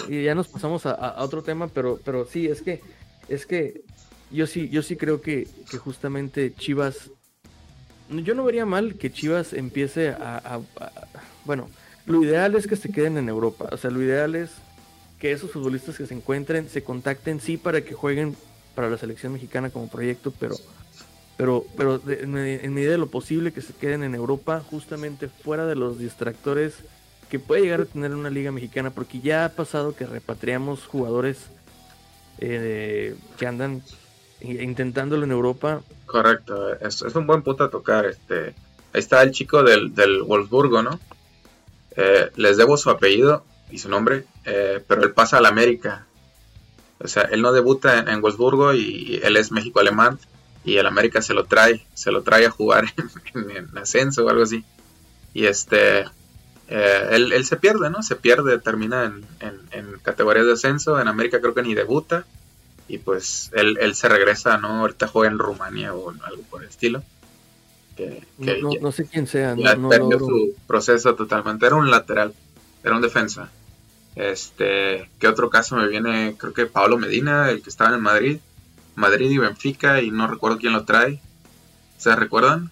y 0.09 0.23
ya 0.23 0.35
nos 0.35 0.49
pasamos 0.49 0.87
a, 0.87 0.93
a 0.93 1.23
otro 1.23 1.43
tema, 1.43 1.69
pero, 1.69 2.01
pero 2.03 2.25
sí, 2.25 2.47
es 2.47 2.63
que, 2.63 2.81
es 3.29 3.45
que 3.45 3.83
yo 4.33 4.47
sí, 4.47 4.69
yo 4.69 4.83
sí 4.83 4.97
creo 4.97 5.21
que, 5.21 5.47
justamente 5.79 6.55
Chivas. 6.55 7.11
Yo 8.11 8.35
no 8.35 8.45
vería 8.45 8.67
mal 8.67 8.97
que 8.97 9.13
Chivas 9.13 9.53
empiece 9.53 10.11
a, 10.11 10.61
Bueno, 11.45 11.69
lo 12.07 12.23
ideal 12.23 12.55
es 12.55 12.67
que 12.67 12.77
se 12.77 12.91
queden 12.91 13.17
en 13.17 13.29
Europa. 13.29 13.69
O 13.73 13.77
sea, 13.77 13.91
lo 13.91 14.03
ideal 14.03 14.35
es 14.35 14.51
que 15.19 15.33
esos 15.33 15.51
futbolistas 15.51 15.97
que 15.97 16.07
se 16.07 16.15
encuentren 16.15 16.69
se 16.69 16.83
contacten, 16.83 17.41
sí, 17.41 17.57
para 17.57 17.83
que 17.83 17.95
jueguen 17.95 18.37
para 18.75 18.91
la 18.91 18.99
selección 18.99 19.33
mexicana 19.33 19.71
como 19.71 19.89
proyecto, 19.89 20.33
pero. 20.39 20.57
Pero, 21.39 21.65
pero 21.77 22.01
en, 22.07 22.75
medida 22.75 22.93
de 22.93 22.99
lo 22.99 23.09
posible 23.09 23.53
que 23.53 23.63
se 23.63 23.73
queden 23.73 24.05
en 24.05 24.15
Europa, 24.15 24.63
justamente 24.71 25.29
fuera 25.29 25.67
de 25.67 25.75
los 25.75 25.99
distractores 25.99 26.75
que 27.31 27.39
puede 27.39 27.63
llegar 27.63 27.81
a 27.81 27.85
tener 27.87 28.15
una 28.15 28.29
liga 28.29 28.53
mexicana, 28.53 28.91
porque 28.91 29.21
ya 29.21 29.47
ha 29.47 29.49
pasado 29.49 29.97
que 29.97 30.07
repatriamos 30.07 30.85
jugadores 30.85 31.47
eh, 32.39 33.17
que 33.39 33.47
andan 33.47 33.83
intentándolo 34.43 35.25
en 35.25 35.33
Europa. 35.33 35.83
Correcto, 36.07 36.75
es, 36.81 37.03
un 37.03 37.27
buen 37.27 37.43
punto 37.43 37.65
a 37.65 37.71
tocar. 37.71 38.07
Este, 38.07 38.55
ahí 38.93 39.01
está 39.01 39.23
el 39.23 39.31
chico 39.33 39.63
del, 39.63 39.95
del 39.95 40.23
Wolfsburgo, 40.23 40.83
¿no? 40.83 41.01
Eh, 41.97 42.31
les 42.37 42.57
debo 42.57 42.77
su 42.77 42.91
apellido 42.91 43.45
y 43.71 43.79
su 43.79 43.89
nombre, 43.89 44.25
eh, 44.45 44.83
pero 44.87 45.03
él 45.03 45.13
pasa 45.13 45.39
al 45.39 45.47
América. 45.47 46.07
O 46.99 47.09
sea, 47.09 47.23
él 47.23 47.43
no 47.43 47.53
debuta 47.53 47.99
en, 47.99 48.21
Wolfsburgo 48.21 48.75
y 48.75 49.21
él 49.23 49.37
es 49.37 49.51
México-alemán 49.51 50.19
y 50.65 50.77
el 50.77 50.87
América 50.87 51.21
se 51.21 51.35
lo 51.35 51.45
trae, 51.45 51.85
se 51.95 52.13
lo 52.13 52.23
trae 52.23 52.47
a 52.47 52.51
jugar 52.51 52.85
en, 53.35 53.77
ascenso 53.77 54.25
o 54.25 54.29
algo 54.29 54.43
así. 54.43 54.65
Y 55.35 55.47
este, 55.47 56.05
eh, 56.69 57.09
él, 57.11 57.45
se 57.45 57.57
pierde, 57.57 57.91
¿no? 57.91 58.03
Se 58.03 58.17
pierde, 58.17 58.59
termina 58.59 59.05
en, 59.05 59.27
en, 59.71 59.99
categorías 60.03 60.47
de 60.47 60.53
ascenso. 60.53 61.01
En 61.01 61.09
América 61.09 61.41
creo 61.41 61.55
que 61.55 61.63
ni 61.63 61.75
debuta 61.75 62.25
y 62.93 62.99
pues 62.99 63.51
él, 63.55 63.79
él 63.81 63.95
se 63.95 64.07
regresa, 64.07 64.59
¿no? 64.59 64.81
Ahorita 64.81 65.09
juega 65.09 65.33
en 65.33 65.39
Rumania 65.39 65.95
o 65.95 66.11
algo 66.11 66.43
por 66.51 66.63
el 66.63 66.69
estilo. 66.69 67.03
Que, 67.97 68.23
no, 68.37 68.93
sé 68.93 69.07
quién 69.07 69.27
sea. 69.27 69.57
No, 69.57 69.89
perdió 69.89 70.19
su 70.19 70.55
proceso 70.67 71.15
totalmente. 71.15 71.65
Era 71.65 71.77
un 71.77 71.91
lateral, 71.91 72.35
era 72.85 72.95
un 72.95 73.01
defensa. 73.01 73.51
Este, 74.15 75.09
¿qué 75.19 75.27
otro 75.27 75.49
caso 75.49 75.77
me 75.77 75.89
viene? 75.89 76.35
Creo 76.37 76.53
que 76.53 76.67
Pablo 76.67 76.99
Medina, 76.99 77.49
el 77.49 77.63
que 77.63 77.71
estaba 77.71 77.95
en 77.95 78.03
Madrid. 78.03 78.41
Madrid 78.95 79.31
y 79.31 79.39
Benfica 79.39 80.03
y 80.03 80.11
no 80.11 80.27
recuerdo 80.27 80.59
quién 80.59 80.75
lo 80.75 80.85
trae. 80.85 81.19
¿Se 81.97 82.15
recuerdan? 82.15 82.71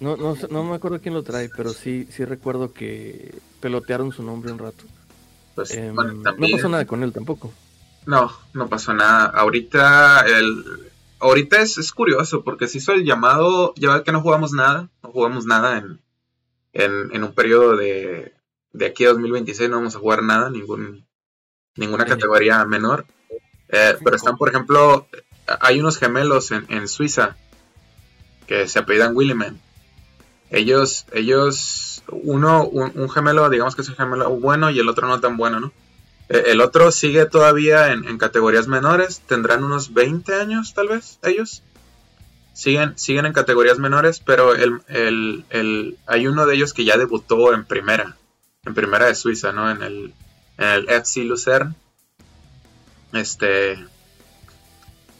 No, 0.00 0.16
no, 0.16 0.36
no 0.50 0.64
me 0.64 0.74
acuerdo 0.74 1.00
quién 1.00 1.14
lo 1.14 1.22
trae, 1.22 1.50
pero 1.56 1.72
sí, 1.72 2.08
sí 2.10 2.24
recuerdo 2.24 2.72
que 2.72 3.32
pelotearon 3.60 4.10
su 4.10 4.24
nombre 4.24 4.50
un 4.50 4.58
rato. 4.58 4.82
Pues, 5.54 5.70
em, 5.70 5.94
no 5.94 6.48
pasó 6.50 6.68
nada 6.68 6.84
con 6.84 7.04
él 7.04 7.12
tampoco. 7.12 7.52
No, 8.06 8.32
no 8.54 8.68
pasó 8.68 8.94
nada. 8.94 9.26
Ahorita 9.26 10.24
el 10.26 10.64
ahorita 11.18 11.60
es, 11.60 11.78
es 11.78 11.92
curioso 11.92 12.42
porque 12.44 12.68
se 12.68 12.78
hizo 12.78 12.92
el 12.92 13.04
llamado, 13.04 13.72
ya 13.76 14.02
que 14.02 14.12
no 14.12 14.20
jugamos 14.20 14.52
nada, 14.52 14.88
no 15.02 15.10
jugamos 15.10 15.46
nada 15.46 15.78
en, 15.78 16.00
en, 16.72 17.24
un 17.24 17.32
periodo 17.32 17.76
de, 17.76 18.34
de 18.72 18.86
aquí 18.86 19.04
a 19.04 19.08
2026, 19.08 19.70
no 19.70 19.76
vamos 19.76 19.96
a 19.96 20.00
jugar 20.00 20.22
nada, 20.22 20.50
ningún, 20.50 21.06
ninguna 21.76 22.04
categoría 22.04 22.64
menor. 22.64 23.06
Eh, 23.68 23.96
pero 24.04 24.16
están, 24.16 24.36
por 24.36 24.48
ejemplo, 24.48 25.08
hay 25.60 25.80
unos 25.80 25.98
gemelos 25.98 26.52
en, 26.52 26.66
en 26.68 26.86
Suiza 26.88 27.36
que 28.46 28.68
se 28.68 28.78
apellidan 28.78 29.16
Williman. 29.16 29.60
Ellos, 30.50 31.06
ellos, 31.12 32.04
uno, 32.08 32.64
un, 32.64 33.10
gemelo, 33.10 33.50
digamos 33.50 33.74
que 33.74 33.82
es 33.82 33.88
un 33.88 33.96
gemelo 33.96 34.30
bueno 34.30 34.70
y 34.70 34.78
el 34.78 34.88
otro 34.88 35.08
no 35.08 35.20
tan 35.20 35.36
bueno, 35.36 35.58
¿no? 35.58 35.72
Eh, 36.28 36.44
el 36.46 36.60
otro 36.60 36.90
sigue 36.92 37.26
todavía 37.26 37.92
en, 37.92 38.18
categorías 38.18 38.68
menores, 38.68 39.22
tendrán 39.26 39.64
unos 39.64 39.94
20 39.94 40.34
años 40.34 40.74
tal 40.74 40.88
vez 40.88 41.18
ellos. 41.22 41.62
Siguen, 42.52 42.96
siguen 42.98 43.26
en 43.26 43.34
categorías 43.34 43.78
menores, 43.78 44.20
pero 44.20 44.54
el, 44.54 45.96
hay 46.06 46.26
uno 46.26 46.46
de 46.46 46.54
ellos 46.54 46.72
que 46.72 46.86
ya 46.86 46.96
debutó 46.96 47.52
en 47.52 47.66
primera, 47.66 48.16
en 48.64 48.74
primera 48.74 49.06
de 49.06 49.14
Suiza, 49.14 49.52
¿no? 49.52 49.70
En 49.70 49.82
el, 49.82 50.14
en 50.56 50.68
el 50.68 50.88
FC 50.88 51.24
Lucerne. 51.24 51.74
Este, 53.12 53.78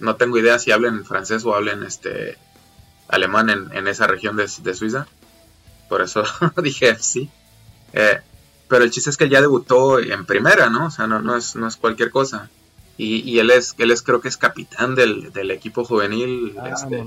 no 0.01 0.17
tengo 0.17 0.39
idea 0.39 0.59
si 0.59 0.73
hablen 0.73 1.05
francés 1.05 1.45
o 1.45 1.55
hablen 1.55 1.83
este, 1.83 2.39
alemán 3.09 3.51
en, 3.51 3.89
esa 3.89 4.07
región 4.07 4.37
de, 4.37 4.75
Suiza. 4.75 5.07
Por 5.89 6.03
eso 6.03 6.25
dije 6.63 6.97
sí. 6.99 7.31
Eh, 7.93 8.21
pero 8.69 8.85
el 8.85 8.91
chiste 8.91 9.11
es 9.11 9.17
que 9.17 9.25
él 9.25 9.31
ya 9.31 9.41
debutó 9.41 9.99
en 9.99 10.25
primera, 10.25 10.71
¿no? 10.71 10.87
O 10.87 10.91
sea, 10.91 11.07
no, 11.07 11.21
no, 11.21 11.37
es, 11.37 11.57
no 11.57 11.69
es 11.69 11.77
cualquier 11.77 12.11
cosa. 12.11 12.51
Y, 12.99 13.39
él 13.39 13.51
es, 13.51 13.75
él 13.77 13.91
es 13.91 14.01
creo 14.01 14.23
que 14.23 14.29
es 14.29 14.39
capitán 14.39 14.95
del, 14.95 15.51
equipo 15.51 15.85
juvenil, 15.85 16.57
ah, 16.59 16.71
este, 16.71 17.05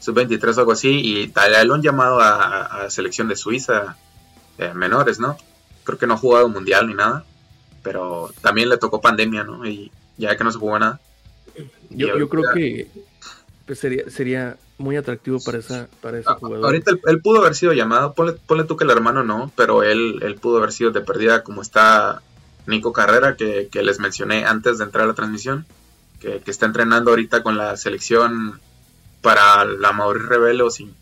sub-23 0.00 0.56
o 0.56 0.60
algo 0.60 0.72
así, 0.72 1.00
y 1.00 1.28
tal, 1.28 1.68
lo 1.68 1.74
han 1.74 1.82
llamado 1.82 2.18
a, 2.20 2.90
selección 2.90 3.28
de 3.28 3.36
Suiza 3.36 3.96
eh, 4.58 4.74
menores, 4.74 5.20
¿no? 5.20 5.36
Creo 5.84 5.96
que 5.96 6.08
no 6.08 6.14
ha 6.14 6.18
jugado 6.18 6.48
mundial 6.48 6.88
ni 6.88 6.94
nada, 6.94 7.24
pero 7.84 8.32
también 8.40 8.68
le 8.68 8.78
tocó 8.78 9.00
pandemia, 9.00 9.44
¿no? 9.44 9.64
Y 9.64 9.92
ya 10.16 10.36
que 10.36 10.42
no 10.42 10.50
se 10.50 10.58
jugó 10.58 10.76
nada. 10.76 11.00
Yo, 11.90 12.18
yo 12.18 12.28
creo 12.28 12.42
que 12.52 12.88
sería, 13.74 14.10
sería 14.10 14.56
muy 14.78 14.96
atractivo 14.96 15.38
para 15.44 15.58
esa 15.58 15.88
para 16.00 16.18
ese 16.18 16.28
ah, 16.28 16.36
jugador. 16.38 16.66
Ahorita 16.66 16.90
él, 17.06 17.20
pudo 17.22 17.40
haber 17.40 17.54
sido 17.54 17.72
llamado, 17.72 18.14
ponle, 18.14 18.64
tú 18.64 18.76
que 18.76 18.84
el 18.84 18.90
hermano 18.90 19.22
no, 19.22 19.52
pero 19.56 19.82
él, 19.82 20.20
él 20.22 20.34
pudo 20.36 20.58
haber 20.58 20.72
sido 20.72 20.90
de 20.90 21.00
perdida 21.00 21.42
como 21.42 21.62
está 21.62 22.22
Nico 22.66 22.92
Carrera, 22.92 23.36
que, 23.36 23.68
les 23.72 23.98
mencioné 23.98 24.44
antes 24.44 24.78
de 24.78 24.84
entrar 24.84 25.04
a 25.04 25.08
la 25.08 25.14
transmisión, 25.14 25.66
que, 26.20 26.42
está 26.46 26.66
entrenando 26.66 27.10
ahorita 27.10 27.42
con 27.42 27.56
la 27.56 27.76
selección 27.76 28.60
para 29.20 29.64
la 29.64 29.92
Mauricio 29.92 30.28
Rebelo 30.28 30.70
sin, 30.70 30.94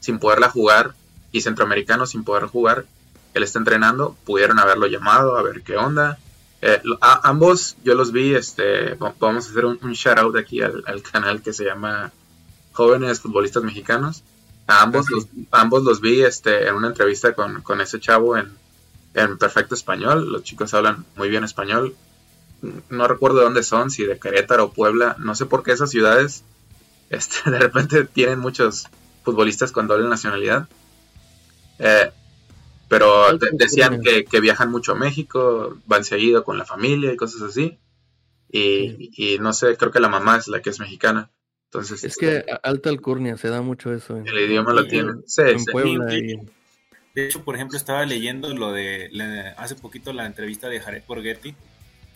sin 0.00 0.18
poderla 0.18 0.50
jugar 0.50 0.94
y 1.32 1.40
centroamericano 1.40 2.06
sin 2.06 2.24
poder 2.24 2.44
jugar. 2.44 2.86
Él 3.34 3.42
está 3.42 3.58
entrenando, 3.58 4.16
pudieron 4.24 4.58
haberlo 4.58 4.86
llamado 4.86 5.36
a 5.36 5.42
ver 5.42 5.62
qué 5.62 5.76
onda. 5.76 6.18
Eh, 6.60 6.80
ambos 7.00 7.76
yo 7.84 7.94
los 7.94 8.10
vi, 8.10 8.34
este, 8.34 8.94
vamos 8.94 9.46
a 9.46 9.50
hacer 9.50 9.64
un, 9.64 9.78
shout 9.92 10.18
out 10.18 10.36
aquí 10.36 10.60
al, 10.60 10.82
al 10.86 11.02
canal 11.02 11.40
que 11.40 11.52
se 11.52 11.64
llama 11.64 12.12
jóvenes 12.78 13.20
futbolistas 13.20 13.64
mexicanos. 13.64 14.22
A 14.68 14.82
ambos, 14.82 15.10
los, 15.10 15.26
ambos 15.50 15.82
los 15.82 16.00
vi 16.00 16.22
este, 16.22 16.68
en 16.68 16.74
una 16.76 16.88
entrevista 16.88 17.34
con, 17.34 17.60
con 17.62 17.80
ese 17.80 17.98
chavo 17.98 18.36
en, 18.36 18.52
en, 19.14 19.36
perfecto 19.36 19.74
español. 19.74 20.30
Los 20.30 20.44
chicos 20.44 20.72
hablan 20.74 21.04
muy 21.16 21.28
bien 21.28 21.42
español. 21.42 21.96
No 22.88 23.08
recuerdo 23.08 23.38
de 23.38 23.44
dónde 23.44 23.62
son, 23.64 23.90
si 23.90 24.04
de 24.04 24.20
Querétaro 24.20 24.66
o 24.66 24.72
Puebla. 24.72 25.16
No 25.18 25.34
sé 25.34 25.46
por 25.46 25.64
qué 25.64 25.72
esas 25.72 25.90
ciudades 25.90 26.44
este, 27.10 27.50
de 27.50 27.58
repente 27.58 28.04
tienen 28.04 28.38
muchos 28.38 28.86
futbolistas 29.24 29.72
con 29.72 29.88
doble 29.88 30.08
nacionalidad. 30.08 30.68
Eh, 31.80 32.12
pero 32.88 33.36
decían 33.52 34.00
que, 34.02 34.24
que, 34.24 34.40
viajan 34.40 34.70
mucho 34.70 34.92
a 34.92 34.94
México, 34.94 35.76
van 35.86 36.04
seguido 36.04 36.44
con 36.44 36.56
la 36.56 36.64
familia 36.64 37.12
y 37.12 37.16
cosas 37.16 37.42
así. 37.42 37.78
Y, 38.50 39.10
y, 39.16 39.38
no 39.40 39.52
sé, 39.52 39.76
creo 39.76 39.90
que 39.90 40.00
la 40.00 40.08
mamá 40.08 40.36
es 40.36 40.48
la 40.48 40.62
que 40.62 40.70
es 40.70 40.80
mexicana. 40.80 41.30
Entonces, 41.70 42.02
es 42.02 42.16
que 42.16 42.44
alta 42.62 42.88
alcurnia, 42.88 43.36
se 43.36 43.48
da 43.48 43.60
mucho 43.60 43.92
eso. 43.92 44.16
el 44.16 44.38
idioma 44.38 44.72
lo 44.72 44.86
tiene. 44.86 45.12
Sí, 45.26 45.42
De 47.14 47.26
hecho, 47.26 47.44
por 47.44 47.56
ejemplo, 47.56 47.76
estaba 47.76 48.06
leyendo 48.06 48.54
lo 48.54 48.72
de 48.72 49.10
hace 49.58 49.74
poquito 49.74 50.14
la 50.14 50.24
entrevista 50.24 50.68
de 50.68 50.80
Jared 50.80 51.02
Borghetti, 51.06 51.54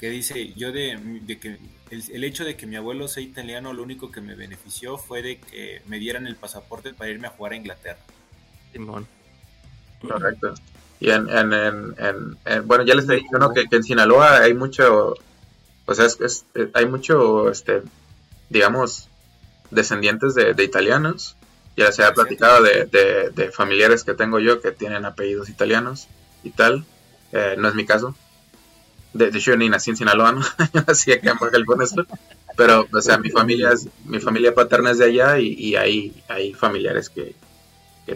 que 0.01 0.09
dice, 0.09 0.53
yo 0.55 0.73
de, 0.73 0.99
que 1.41 1.59
el, 1.91 2.24
hecho 2.24 2.45
de 2.45 2.57
que 2.57 2.66
mi 2.66 2.77
abuelo 2.77 3.07
sea 3.09 3.23
italiano, 3.23 3.74
lo 3.74 3.83
único 3.83 4.11
que 4.11 4.23
me 4.23 4.35
benefició 4.35 4.97
fue 4.97 5.23
de 5.23 5.39
que 5.39 5.83
me 5.87 5.99
dieran 5.99 6.27
el 6.27 6.35
pasaporte 6.35 6.95
para 6.95 7.11
irme 7.11 7.29
a 7.29 7.31
jugar 7.31 7.53
a 7.53 7.57
Inglaterra. 7.57 8.01
Simón. 8.73 9.07
Correcto. 10.01 10.55
Y 10.99 11.11
en, 11.11 11.29
en, 11.29 11.53
en, 12.47 12.66
bueno, 12.66 12.85
ya 12.85 12.95
les 12.95 13.09
he 13.09 13.16
dicho 13.16 13.39
¿no? 13.39 13.53
que, 13.53 13.65
en 13.70 13.83
Sinaloa 13.85 14.39
hay 14.39 14.55
mucho, 14.55 15.15
o 15.85 15.95
sea, 15.95 16.07
es, 16.07 16.47
hay 16.73 16.87
mucho, 16.87 17.51
este, 17.51 17.83
digamos, 18.49 19.09
descendientes 19.73 20.35
de, 20.35 20.62
italianos. 20.62 21.36
Ya 21.77 21.90
se 21.90 22.05
ha 22.05 22.12
platicado 22.12 22.62
de, 22.62 23.51
familiares 23.53 24.05
que 24.05 24.15
tengo 24.15 24.39
yo 24.39 24.61
que 24.61 24.73
tienen 24.73 25.05
apellidos 25.05 25.49
italianos 25.49 26.09
y 26.44 26.51
tal. 26.51 26.85
Eh, 27.32 27.57
no 27.59 27.69
es 27.69 27.74
mi 27.74 27.85
caso. 27.85 28.15
De, 29.15 29.27
hecho, 29.27 29.53
yo 29.53 29.57
ni 29.57 29.69
nací 29.69 29.90
en 29.90 29.97
Sinaloa, 29.97 30.32
¿no? 30.32 30.43
así 30.86 31.12
que 31.12 31.32
con 31.66 31.82
esto. 31.82 32.07
Pero, 32.57 32.86
o 32.93 33.01
sea, 33.01 33.19
mi 33.19 33.31
familia, 33.31 33.73
es, 33.73 33.89
mi 34.05 34.20
familia 34.20 34.55
paterna 34.55 34.90
es 34.90 34.99
de 34.99 35.07
allá 35.07 35.39
y, 35.39 35.74
hay, 35.74 36.23
hay 36.28 36.53
familiares 36.53 37.09
que, 37.09 37.35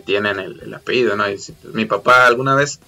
tienen 0.05 0.39
el, 0.39 0.74
apellido, 0.74 1.16
¿no? 1.16 1.24
mi 1.73 1.87
papá 1.87 2.27
alguna 2.27 2.55
vez 2.55 2.81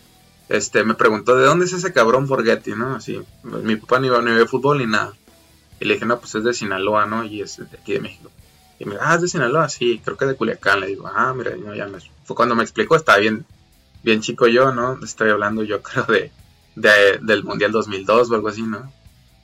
este, 0.48 0.82
me 0.82 0.94
preguntó, 0.94 1.36
¿de 1.36 1.44
dónde 1.44 1.66
es 1.66 1.72
ese 1.72 1.92
cabrón 1.92 2.26
Forgetti, 2.26 2.72
no? 2.72 2.96
Así, 2.96 3.20
mi 3.42 3.76
papá 3.76 4.00
ni, 4.00 4.08
ni 4.08 4.32
ve 4.32 4.46
fútbol 4.46 4.78
ni 4.78 4.86
nada. 4.86 5.12
Y 5.80 5.84
le 5.84 5.94
dije, 5.94 6.06
no, 6.06 6.18
pues 6.18 6.34
es 6.34 6.44
de 6.44 6.54
Sinaloa, 6.54 7.06
¿no? 7.06 7.24
Y 7.24 7.42
es 7.42 7.58
de 7.58 7.76
aquí 7.76 7.92
de 7.92 8.00
México. 8.00 8.30
Y 8.78 8.84
me 8.84 8.92
dijo, 8.92 9.04
ah, 9.04 9.16
es 9.16 9.22
de 9.22 9.28
Sinaloa, 9.28 9.68
sí, 9.68 10.00
creo 10.04 10.16
que 10.16 10.26
de 10.26 10.36
Culiacán. 10.36 10.80
Le 10.80 10.86
digo, 10.88 11.06
ah, 11.12 11.34
mira, 11.34 11.52
ya 11.74 11.86
me... 11.86 11.98
fue 12.24 12.36
cuando 12.36 12.54
me 12.54 12.62
explicó, 12.62 12.96
estaba 12.96 13.18
bien, 13.18 13.44
bien 14.02 14.20
chico 14.20 14.46
yo, 14.46 14.72
¿no? 14.72 14.98
Estoy 15.02 15.30
hablando 15.30 15.64
yo 15.64 15.82
creo 15.82 16.06
de, 16.06 16.30
del 17.20 17.44
Mundial 17.44 17.72
2002 17.72 18.30
o 18.30 18.34
algo 18.34 18.48
así, 18.48 18.62
¿no? 18.62 18.92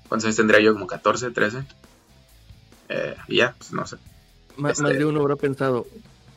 ¿Cuántos 0.09 0.27
años 0.27 0.37
tendría 0.37 0.61
yo? 0.61 0.73
Como 0.73 0.87
14, 0.87 1.31
13. 1.31 1.65
Eh, 2.91 3.17
y 3.29 3.37
ya, 3.39 3.55
pues 3.59 3.73
no 3.73 3.87
sé. 3.87 3.97
Más, 4.57 4.81
más 4.81 4.93
este 4.93 4.99
de 4.99 5.05
uno 5.07 5.21
habrá 5.21 5.35
pensado, 5.35 5.87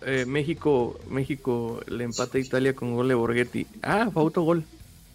eh, 0.02 0.26
México, 0.26 1.00
México 1.10 1.82
le 1.88 2.04
empata 2.04 2.38
a 2.38 2.42
Italia 2.42 2.74
con 2.74 2.96
gol 2.96 3.08
de 3.08 3.14
Borghetti. 3.14 3.68
Ah, 3.84 4.10
fue 4.12 4.24
autogol. 4.24 4.64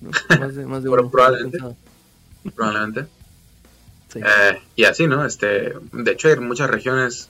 ¿no? 0.00 0.10
Más 0.38 0.54
de, 0.54 0.66
más 0.66 0.82
de 0.82 0.88
uno. 0.90 1.10
probablemente. 1.10 1.58
Probablemente. 2.54 3.06
Sí. 4.12 4.20
Eh, 4.20 4.60
y 4.76 4.84
así, 4.84 5.06
¿no? 5.06 5.24
Este, 5.24 5.74
de 5.92 6.12
hecho 6.12 6.28
hay 6.28 6.36
muchas 6.36 6.70
regiones 6.70 7.28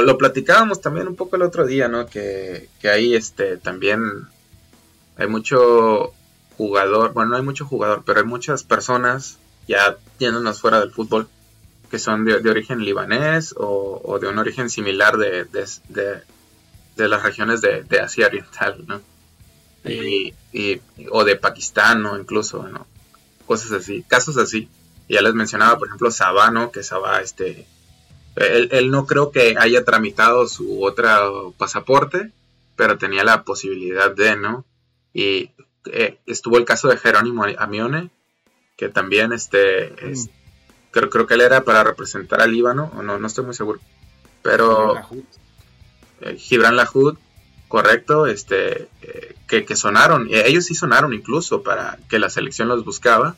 lo, 0.00 0.16
platicábamos 0.16 0.80
también 0.80 1.08
un 1.08 1.16
poco 1.16 1.36
el 1.36 1.42
otro 1.42 1.66
día, 1.66 1.88
¿no? 1.88 2.06
Que, 2.06 2.68
que 2.80 2.88
ahí 2.88 3.14
este, 3.14 3.58
también 3.58 4.00
hay 5.16 5.26
mucho 5.26 6.12
jugador, 6.56 7.12
bueno, 7.12 7.30
no 7.32 7.36
hay 7.36 7.42
mucho 7.42 7.66
jugador, 7.66 8.02
pero 8.06 8.20
hay 8.20 8.26
muchas 8.26 8.62
personas 8.62 9.38
ya 9.68 9.96
yéndonos 10.18 10.60
fuera 10.60 10.80
del 10.80 10.90
fútbol 10.90 11.28
que 11.92 11.98
son 11.98 12.24
de, 12.24 12.48
origen 12.48 12.82
libanés 12.82 13.54
o, 13.54 14.18
de 14.18 14.26
un 14.26 14.38
origen 14.38 14.70
similar 14.70 15.18
de, 15.18 15.44
de, 15.44 17.08
las 17.08 17.22
regiones 17.22 17.60
de, 17.60 18.00
Asia 18.00 18.28
Oriental, 18.28 18.82
¿no? 18.86 19.02
Y, 19.84 20.32
o 21.10 21.24
de 21.24 21.36
Pakistán, 21.36 22.02
¿no? 22.02 22.18
Incluso, 22.18 22.66
¿no? 22.66 22.86
Cosas 23.46 23.72
así, 23.72 24.02
casos 24.08 24.38
así. 24.38 24.70
Ya 25.06 25.20
les 25.20 25.34
mencionaba, 25.34 25.76
por 25.76 25.88
ejemplo, 25.88 26.10
Sabá, 26.10 26.50
¿no? 26.50 26.72
Que 26.72 26.82
Sabá, 26.82 27.20
este, 27.20 27.66
él, 28.36 28.90
no 28.90 29.06
creo 29.06 29.30
que 29.30 29.56
haya 29.58 29.84
tramitado 29.84 30.46
su 30.46 30.82
otro 30.82 31.54
pasaporte, 31.58 32.30
pero 32.76 32.98
tenía 32.98 33.24
la 33.24 33.44
posibilidad 33.44 34.10
de, 34.10 34.36
¿no? 34.36 34.64
Y 35.12 35.50
eh, 35.86 36.18
estuvo 36.26 36.56
el 36.58 36.64
caso 36.64 36.88
de 36.88 36.96
Jerónimo 36.96 37.44
Amione, 37.58 38.10
que 38.76 38.88
también, 38.88 39.32
este, 39.32 39.92
mm. 40.02 40.28
creo, 40.90 41.10
creo 41.10 41.26
que 41.26 41.34
él 41.34 41.42
era 41.42 41.64
para 41.64 41.84
representar 41.84 42.40
al 42.40 42.52
Líbano, 42.52 42.90
o 42.96 43.02
no, 43.02 43.18
no 43.18 43.26
estoy 43.26 43.44
muy 43.44 43.54
seguro. 43.54 43.80
Pero 44.42 44.94
Gibran 46.36 46.76
Lahud, 46.76 47.18
correcto, 47.68 48.26
este, 48.26 48.88
eh, 49.02 49.36
que, 49.46 49.64
que 49.64 49.76
sonaron, 49.76 50.28
ellos 50.30 50.64
sí 50.64 50.74
sonaron 50.74 51.12
incluso 51.12 51.62
para 51.62 51.98
que 52.08 52.18
la 52.18 52.30
selección 52.30 52.68
los 52.68 52.84
buscaba 52.84 53.36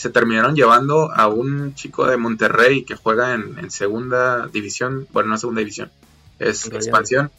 se 0.00 0.08
terminaron 0.08 0.56
llevando 0.56 1.12
a 1.12 1.28
un 1.28 1.74
chico 1.74 2.06
de 2.06 2.16
Monterrey 2.16 2.84
que 2.84 2.96
juega 2.96 3.34
en, 3.34 3.70
segunda 3.70 4.46
división, 4.46 5.06
bueno, 5.12 5.28
no 5.28 5.36
segunda 5.36 5.58
división, 5.60 5.90
es 6.38 6.64
expansión, 6.66 7.30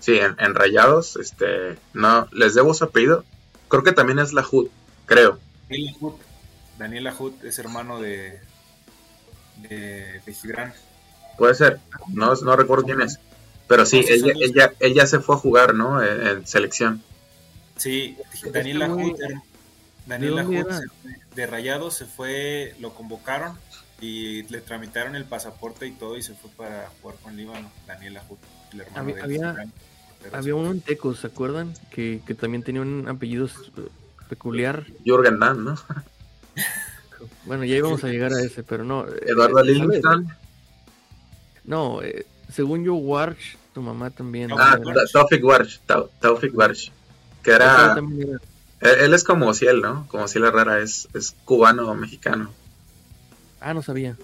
Sí, 0.00 0.18
en, 0.18 0.54
Rayados, 0.54 1.16
este, 1.16 1.76
no, 1.92 2.28
les 2.32 2.54
debo 2.54 2.72
su 2.72 2.84
apellido. 2.84 3.24
Creo 3.68 3.82
que 3.82 3.92
también 3.92 4.18
es 4.20 4.32
la 4.32 4.42
Hood, 4.42 4.68
creo. 5.06 5.38
Daniel 6.78 7.08
Ajut 7.08 7.42
es 7.44 7.58
hermano 7.58 8.00
de, 8.00 8.40
de, 9.56 10.20
de 10.24 10.32
Gibran. 10.32 10.72
Puede 11.36 11.54
ser, 11.54 11.80
no, 12.08 12.34
no 12.34 12.56
recuerdo 12.56 12.84
quién 12.84 13.00
es. 13.00 13.18
Pero 13.66 13.84
sí, 13.86 14.04
ella, 14.08 14.32
ella, 14.40 14.72
ella, 14.80 15.06
se 15.06 15.20
fue 15.20 15.34
a 15.34 15.38
jugar, 15.38 15.74
¿no? 15.74 16.02
En, 16.02 16.46
selección. 16.46 17.02
Sí, 17.76 18.16
Daniel 18.52 18.82
Ajut, 18.82 19.18
Daniel 20.08 20.64
de 21.34 21.46
Rayados 21.46 21.94
se 21.94 22.06
fue, 22.06 22.74
lo 22.80 22.94
convocaron 22.94 23.56
y 24.00 24.42
le 24.44 24.60
tramitaron 24.60 25.14
el 25.14 25.24
pasaporte 25.24 25.86
y 25.86 25.92
todo 25.92 26.16
y 26.16 26.22
se 26.22 26.34
fue 26.34 26.50
para 26.56 26.90
jugar 27.00 27.18
con 27.22 27.36
Líbano, 27.36 27.70
Daniel 27.86 28.16
Ajut, 28.16 28.38
el 28.72 28.80
hermano 28.80 29.14
de 29.14 29.22
había, 29.22 29.66
había 30.32 30.54
uno 30.54 30.70
en 30.70 30.80
Tecos, 30.80 31.20
¿se 31.20 31.26
acuerdan? 31.26 31.74
Que, 31.90 32.22
que 32.26 32.34
también 32.34 32.62
tenía 32.62 32.80
un 32.80 33.06
apellido 33.06 33.48
peculiar. 34.28 34.86
Jürgen 35.04 35.38
Damm, 35.38 35.64
¿no? 35.64 35.74
bueno, 37.44 37.64
ya 37.64 37.76
íbamos 37.76 38.02
a 38.02 38.08
llegar 38.08 38.32
a 38.32 38.40
ese, 38.40 38.62
pero 38.62 38.84
no. 38.84 39.06
Eh, 39.06 39.26
Eduardo 39.26 39.62
eh, 39.64 40.00
No, 41.64 42.02
eh, 42.02 42.26
según 42.50 42.82
yo, 42.82 42.94
Warch, 42.94 43.58
tu 43.74 43.82
mamá 43.82 44.10
también. 44.10 44.50
Ah, 44.56 44.78
Taufik 45.12 45.44
Warch, 45.44 45.80
Taufik 46.20 46.56
Warch, 46.56 46.90
que 47.42 47.50
era... 47.50 47.94
Él, 48.80 49.12
es 49.12 49.24
como 49.24 49.52
Ciel, 49.54 49.80
¿no? 49.80 50.06
Como 50.08 50.28
Ciel 50.28 50.44
Herrera, 50.44 50.80
es, 50.80 51.08
es 51.14 51.34
cubano 51.44 51.90
o 51.90 51.94
mexicano. 51.94 52.52
Ah, 53.60 53.74
no 53.74 53.82
sabía. 53.82 54.16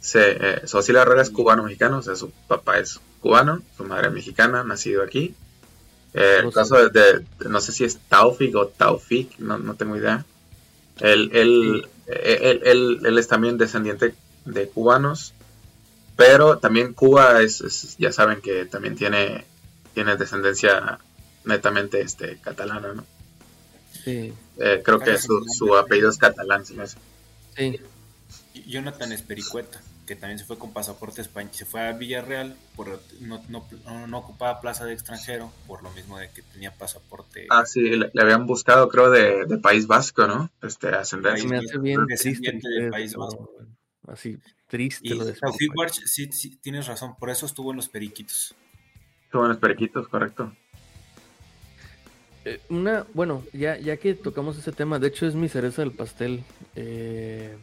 Sí, 0.00 0.18
eh, 0.20 0.62
Herrera 0.64 1.22
es 1.22 1.30
cubano-mexicano, 1.30 1.98
o 1.98 2.02
sea, 2.02 2.14
su 2.14 2.30
papá 2.46 2.78
es 2.78 3.00
cubano, 3.20 3.60
su 3.76 3.84
madre 3.84 4.10
mexicana, 4.10 4.62
nacido 4.62 5.02
aquí. 5.02 5.34
Eh, 6.14 6.40
el 6.44 6.52
caso 6.52 6.88
de, 6.88 7.24
no 7.48 7.60
sé 7.60 7.72
si 7.72 7.84
es 7.84 7.98
Taufik 8.08 8.54
o 8.54 8.68
Taufik, 8.68 9.38
no, 9.38 9.58
no 9.58 9.74
tengo 9.74 9.96
idea. 9.96 10.24
Él, 11.00 11.30
él, 11.32 11.88
él, 12.06 13.00
él, 13.04 13.18
es 13.18 13.28
también 13.28 13.58
descendiente 13.58 14.14
de 14.44 14.68
cubanos, 14.68 15.34
pero 16.16 16.58
también 16.58 16.94
Cuba 16.94 17.42
es, 17.42 17.96
ya 17.98 18.10
saben 18.12 18.40
que 18.40 18.64
también 18.64 18.96
tiene, 18.96 19.44
tiene 19.94 20.16
descendencia 20.16 20.98
netamente 21.44 22.00
este, 22.00 22.38
catalana, 22.38 22.94
¿no? 22.94 23.04
Sí. 24.04 24.32
Eh, 24.58 24.82
creo 24.84 24.98
que 24.98 25.18
su, 25.18 25.44
su 25.46 25.76
apellido 25.76 26.10
es 26.10 26.18
catalán, 26.18 26.64
¿sí? 26.64 26.76
Sí. 27.56 27.80
Jonathan 28.66 29.12
Espericueta 29.12 29.80
que 30.08 30.16
también 30.16 30.38
se 30.38 30.46
fue 30.46 30.58
con 30.58 30.72
pasaporte 30.72 31.20
español, 31.20 31.52
se 31.52 31.66
fue 31.66 31.82
a 31.82 31.92
Villarreal, 31.92 32.56
por, 32.74 32.98
no, 33.20 33.42
no, 34.06 34.18
ocupaba 34.18 34.58
plaza 34.58 34.86
de 34.86 34.94
extranjero, 34.94 35.52
por 35.66 35.82
lo 35.82 35.90
mismo 35.90 36.16
de 36.16 36.30
que 36.30 36.40
tenía 36.40 36.72
pasaporte. 36.74 37.46
Ah, 37.50 37.66
sí, 37.66 37.82
le, 37.82 38.10
habían 38.18 38.46
buscado, 38.46 38.88
creo, 38.88 39.10
de, 39.10 39.58
País 39.58 39.86
Vasco, 39.86 40.26
¿no? 40.26 40.50
Este, 40.62 40.88
ascendencia. 40.88 41.46
Me 41.46 41.58
hace 41.58 41.78
bien 41.78 42.06
triste. 42.06 42.52
De 42.52 42.90
País 42.90 43.14
Vasco. 43.14 43.50
Así, 44.06 44.38
triste 44.66 45.14
lo 45.14 45.26
de 45.26 45.36
sí, 46.06 46.32
sí, 46.32 46.56
tienes 46.56 46.86
razón, 46.86 47.14
por 47.18 47.28
eso 47.28 47.44
estuvo 47.44 47.70
en 47.72 47.76
los 47.76 47.90
periquitos. 47.90 48.54
Estuvo 49.24 49.42
en 49.42 49.50
los 49.50 49.58
periquitos, 49.58 50.08
correcto. 50.08 50.56
Eh, 52.48 52.60
una, 52.70 53.04
bueno, 53.12 53.44
ya, 53.52 53.76
ya 53.76 53.98
que 53.98 54.14
tocamos 54.14 54.56
ese 54.56 54.72
tema, 54.72 54.98
de 54.98 55.08
hecho 55.08 55.26
es 55.26 55.34
mi 55.34 55.50
cereza 55.50 55.82
del 55.82 55.92
pastel. 55.92 56.42
Eh, 56.76 57.54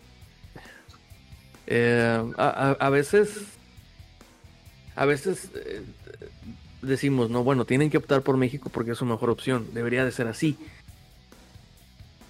eh, 1.66 2.34
a, 2.38 2.90
veces, 2.92 3.32
a 4.96 5.06
veces 5.06 5.50
eh, 5.56 5.82
decimos, 6.84 7.32
no, 7.32 7.44
bueno, 7.44 7.66
tienen 7.66 7.90
que 7.90 7.98
optar 7.98 8.22
por 8.22 8.38
México 8.38 8.70
porque 8.72 8.92
es 8.92 8.98
su 9.00 9.06
mejor 9.06 9.32
opción, 9.32 9.68
debería 9.74 10.06
de 10.06 10.12
ser 10.12 10.28
así. 10.28 10.56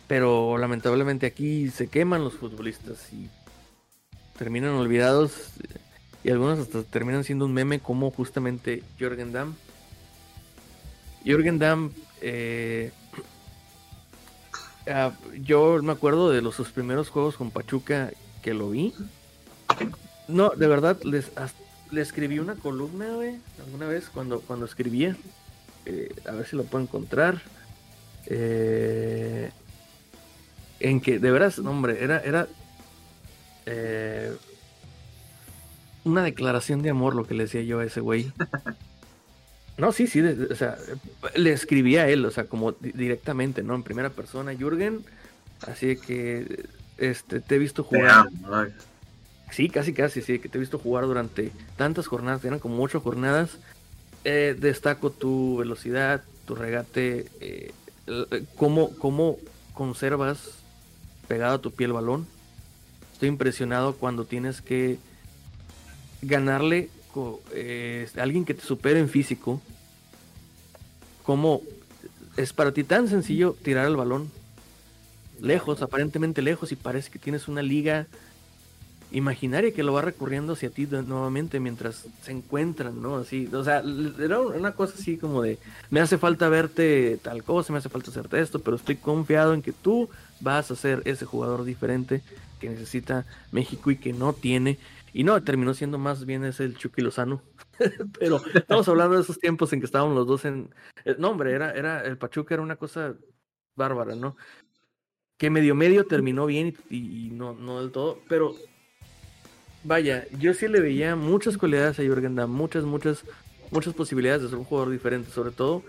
Pero 0.07 0.57
lamentablemente 0.57 1.25
aquí 1.25 1.69
se 1.71 1.87
queman 1.87 2.23
los 2.23 2.35
futbolistas 2.35 3.11
y 3.11 3.29
terminan 4.37 4.71
olvidados 4.71 5.31
y 6.23 6.29
algunos 6.29 6.59
hasta 6.59 6.83
terminan 6.83 7.25
siendo 7.25 7.45
un 7.45 7.53
meme 7.53 7.79
como 7.79 8.11
justamente 8.11 8.81
Jürgen 8.97 9.33
Damm. 9.33 9.55
Jürgen 11.25 11.59
Damm, 11.59 11.91
eh, 12.27 12.91
ah, 14.87 15.11
yo 15.43 15.79
me 15.83 15.91
acuerdo 15.91 16.31
de 16.31 16.41
los 16.41 16.55
sus 16.55 16.71
primeros 16.71 17.09
juegos 17.09 17.37
con 17.37 17.51
Pachuca 17.51 18.11
que 18.41 18.55
lo 18.55 18.71
vi 18.71 18.93
no, 20.27 20.49
de 20.49 20.67
verdad, 20.67 20.99
les, 21.03 21.31
le 21.91 22.01
escribí 22.01 22.39
una 22.39 22.55
columna, 22.55 23.13
güey, 23.13 23.37
alguna 23.63 23.85
vez 23.85 24.09
cuando, 24.09 24.41
cuando 24.41 24.65
escribía. 24.65 25.15
Eh, 25.85 26.15
a 26.27 26.31
ver 26.31 26.47
si 26.47 26.55
lo 26.55 26.63
puedo 26.63 26.83
encontrar. 26.83 27.43
Eh, 28.25 29.51
en 30.79 30.99
que, 30.99 31.19
de 31.19 31.29
veras, 31.29 31.59
hombre, 31.59 32.03
era, 32.03 32.19
era 32.21 32.47
una 36.03 36.23
declaración 36.23 36.81
de 36.81 36.89
amor 36.89 37.15
lo 37.15 37.27
que 37.27 37.35
le 37.35 37.43
decía 37.43 37.61
yo 37.61 37.79
a 37.79 37.85
ese 37.85 38.01
güey. 38.01 38.31
No, 39.77 39.91
sí, 39.91 40.07
sí, 40.07 40.21
o 40.21 40.55
sea, 40.55 40.77
le 41.35 41.51
escribía 41.51 42.03
a 42.03 42.09
él, 42.09 42.25
o 42.25 42.31
sea, 42.31 42.45
como 42.45 42.71
directamente, 42.71 43.61
¿no? 43.61 43.75
En 43.75 43.83
primera 43.83 44.09
persona, 44.09 44.53
Jürgen, 44.53 45.03
así 45.67 45.97
que, 45.97 46.65
este, 46.97 47.41
te 47.41 47.55
he 47.55 47.57
visto 47.57 47.83
jugar. 47.83 48.29
Sí, 49.51 49.69
casi, 49.69 49.93
casi, 49.93 50.21
sí, 50.21 50.39
que 50.39 50.49
te 50.49 50.57
he 50.57 50.61
visto 50.61 50.79
jugar 50.79 51.05
durante 51.05 51.51
tantas 51.77 52.07
jornadas, 52.07 52.43
eran 52.45 52.59
como 52.59 52.81
ocho 52.81 53.01
jornadas. 53.01 53.57
Eh, 54.23 54.55
destaco 54.57 55.11
tu 55.11 55.57
velocidad, 55.57 56.23
tu 56.45 56.55
regate, 56.55 57.27
eh, 57.41 57.71
cómo, 58.55 58.95
cómo 58.97 59.37
conservas 59.73 60.51
pegado 61.27 61.55
a 61.55 61.61
tu 61.61 61.71
pie 61.71 61.87
el 61.87 61.93
balón. 61.93 62.25
Estoy 63.13 63.29
impresionado 63.29 63.95
cuando 63.95 64.25
tienes 64.25 64.61
que 64.61 64.97
ganarle 66.21 66.89
eh, 67.51 68.07
alguien 68.17 68.45
que 68.45 68.53
te 68.53 68.61
supere 68.61 68.99
en 68.99 69.09
físico. 69.09 69.61
Cómo 71.23 71.61
es 72.37 72.53
para 72.53 72.71
ti 72.71 72.83
tan 72.83 73.07
sencillo 73.07 73.55
tirar 73.63 73.87
el 73.87 73.95
balón 73.95 74.29
lejos, 75.41 75.81
aparentemente 75.81 76.41
lejos, 76.41 76.71
y 76.71 76.75
parece 76.75 77.09
que 77.11 77.19
tienes 77.19 77.47
una 77.47 77.61
liga 77.61 78.07
imaginaria 79.11 79.71
que 79.71 79.83
lo 79.83 79.93
va 79.93 80.01
recurriendo 80.01 80.53
hacia 80.53 80.69
ti 80.69 80.87
nuevamente 80.87 81.59
mientras 81.59 82.05
se 82.23 82.31
encuentran, 82.31 83.01
¿no? 83.01 83.17
Así, 83.17 83.47
o 83.53 83.63
sea, 83.63 83.81
era 84.19 84.39
una 84.39 84.73
cosa 84.73 84.95
así 84.97 85.17
como 85.17 85.41
de, 85.41 85.57
me 85.89 85.99
hace 85.99 86.17
falta 86.17 86.49
verte 86.49 87.19
tal 87.21 87.43
cosa, 87.43 87.71
me 87.71 87.79
hace 87.79 87.89
falta 87.89 88.11
hacerte 88.11 88.41
esto, 88.41 88.59
pero 88.59 88.75
estoy 88.75 88.95
confiado 88.95 89.53
en 89.53 89.61
que 89.61 89.71
tú 89.71 90.09
vas 90.41 90.71
a 90.71 90.75
ser 90.75 91.01
ese 91.05 91.25
jugador 91.25 91.63
diferente 91.63 92.21
que 92.59 92.69
necesita 92.69 93.25
México 93.51 93.91
y 93.91 93.97
que 93.97 94.11
no 94.11 94.33
tiene. 94.33 94.79
Y 95.17 95.23
no, 95.23 95.41
terminó 95.41 95.73
siendo 95.73 95.97
más 95.97 96.25
bien 96.25 96.43
ese 96.43 96.65
el 96.65 96.75
Chucky 96.75 97.01
Lozano. 97.01 97.41
pero 98.19 98.41
estamos 98.53 98.85
hablando 98.89 99.15
de 99.15 99.21
esos 99.21 99.39
tiempos 99.39 99.71
en 99.71 99.79
que 99.79 99.85
estábamos 99.85 100.13
los 100.13 100.27
dos 100.27 100.43
en... 100.43 100.75
Eh, 101.05 101.15
no, 101.17 101.29
hombre, 101.29 101.53
era, 101.53 101.71
era, 101.71 102.03
el 102.03 102.17
Pachuca 102.17 102.53
era 102.53 102.61
una 102.61 102.75
cosa 102.75 103.15
bárbara, 103.77 104.15
¿no? 104.15 104.35
Que 105.37 105.49
medio 105.49 105.73
medio 105.73 106.05
terminó 106.05 106.45
bien 106.45 106.75
y, 106.89 107.27
y 107.27 107.29
no, 107.31 107.53
no 107.53 107.79
del 107.79 107.93
todo, 107.93 108.19
pero 108.27 108.55
vaya, 109.85 110.25
yo 110.37 110.53
sí 110.53 110.67
le 110.67 110.81
veía 110.81 111.15
muchas 111.15 111.57
cualidades 111.57 111.97
a 111.97 112.03
Jürgen 112.03 112.35
Damm, 112.35 112.51
muchas, 112.51 112.83
muchas, 112.83 113.23
muchas 113.71 113.93
posibilidades 113.93 114.41
de 114.41 114.49
ser 114.49 114.57
un 114.57 114.65
jugador 114.65 114.91
diferente, 114.91 115.31
sobre 115.31 115.51
todo 115.51 115.81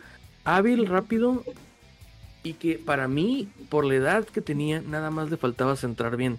hábil, 0.44 0.86
rápido 0.86 1.42
y 2.44 2.52
que 2.52 2.78
para 2.78 3.08
mí, 3.08 3.48
por 3.70 3.84
la 3.84 3.96
edad 3.96 4.24
que 4.24 4.40
tenía, 4.40 4.82
nada 4.82 5.10
más 5.10 5.30
le 5.32 5.36
faltaba 5.36 5.74
centrar 5.74 6.16
bien. 6.16 6.38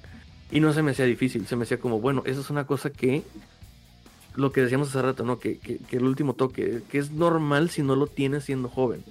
Y 0.51 0.59
no 0.59 0.73
se 0.73 0.81
me 0.81 0.91
hacía 0.91 1.05
difícil, 1.05 1.45
se 1.47 1.55
me 1.55 1.63
hacía 1.63 1.79
como, 1.79 1.99
bueno, 1.99 2.23
eso 2.25 2.41
es 2.41 2.49
una 2.49 2.65
cosa 2.65 2.89
que, 2.89 3.23
lo 4.35 4.51
que 4.51 4.61
decíamos 4.61 4.89
hace 4.89 5.01
rato, 5.01 5.25
¿no? 5.25 5.39
Que, 5.39 5.57
que, 5.57 5.97
el 5.97 6.03
último 6.03 6.33
toque, 6.33 6.81
que 6.89 6.99
es 6.99 7.11
normal 7.11 7.69
si 7.69 7.83
no 7.83 7.95
lo 7.95 8.07
tienes 8.07 8.45
siendo 8.45 8.69
joven. 8.69 9.03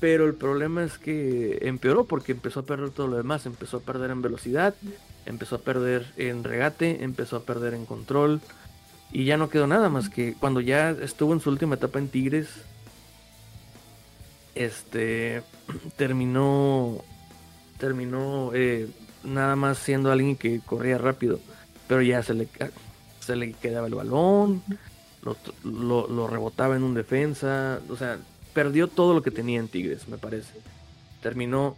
Pero 0.00 0.26
el 0.26 0.34
problema 0.34 0.82
es 0.82 0.98
que 0.98 1.60
empeoró 1.62 2.04
porque 2.04 2.32
empezó 2.32 2.60
a 2.60 2.64
perder 2.64 2.90
todo 2.90 3.06
lo 3.06 3.16
demás, 3.16 3.46
empezó 3.46 3.78
a 3.78 3.80
perder 3.80 4.10
en 4.10 4.20
velocidad, 4.20 4.74
empezó 5.26 5.56
a 5.56 5.60
perder 5.60 6.12
en 6.16 6.42
regate, 6.42 7.04
empezó 7.04 7.36
a 7.36 7.44
perder 7.44 7.74
en 7.74 7.86
control 7.86 8.40
y 9.12 9.24
ya 9.24 9.36
no 9.36 9.48
quedó 9.48 9.66
nada 9.66 9.88
más 9.90 10.08
que 10.08 10.34
cuando 10.34 10.60
ya 10.60 10.90
estuvo 10.90 11.32
en 11.32 11.40
su 11.40 11.50
última 11.50 11.76
etapa 11.76 11.98
en 11.98 12.08
Tigres, 12.08 12.48
este 14.54 15.42
terminó 15.96 17.04
terminó 17.78 18.50
eh, 18.54 18.88
nada 19.24 19.56
más 19.56 19.78
siendo 19.78 20.10
alguien 20.10 20.36
que 20.36 20.60
corría 20.60 20.98
rápido, 20.98 21.40
pero 21.88 22.02
ya 22.02 22.22
se 22.22 22.34
le 22.34 22.48
se 23.20 23.36
le 23.36 23.52
quedaba 23.52 23.86
el 23.86 23.94
balón, 23.94 24.62
lo, 25.62 26.08
lo 26.08 26.26
rebotaba 26.26 26.76
en 26.76 26.82
un 26.82 26.94
defensa, 26.94 27.80
o 27.88 27.96
sea, 27.96 28.18
perdió 28.52 28.88
todo 28.88 29.14
lo 29.14 29.22
que 29.22 29.30
tenía 29.30 29.60
en 29.60 29.68
Tigres, 29.68 30.08
me 30.08 30.18
parece. 30.18 30.54
Terminó 31.22 31.76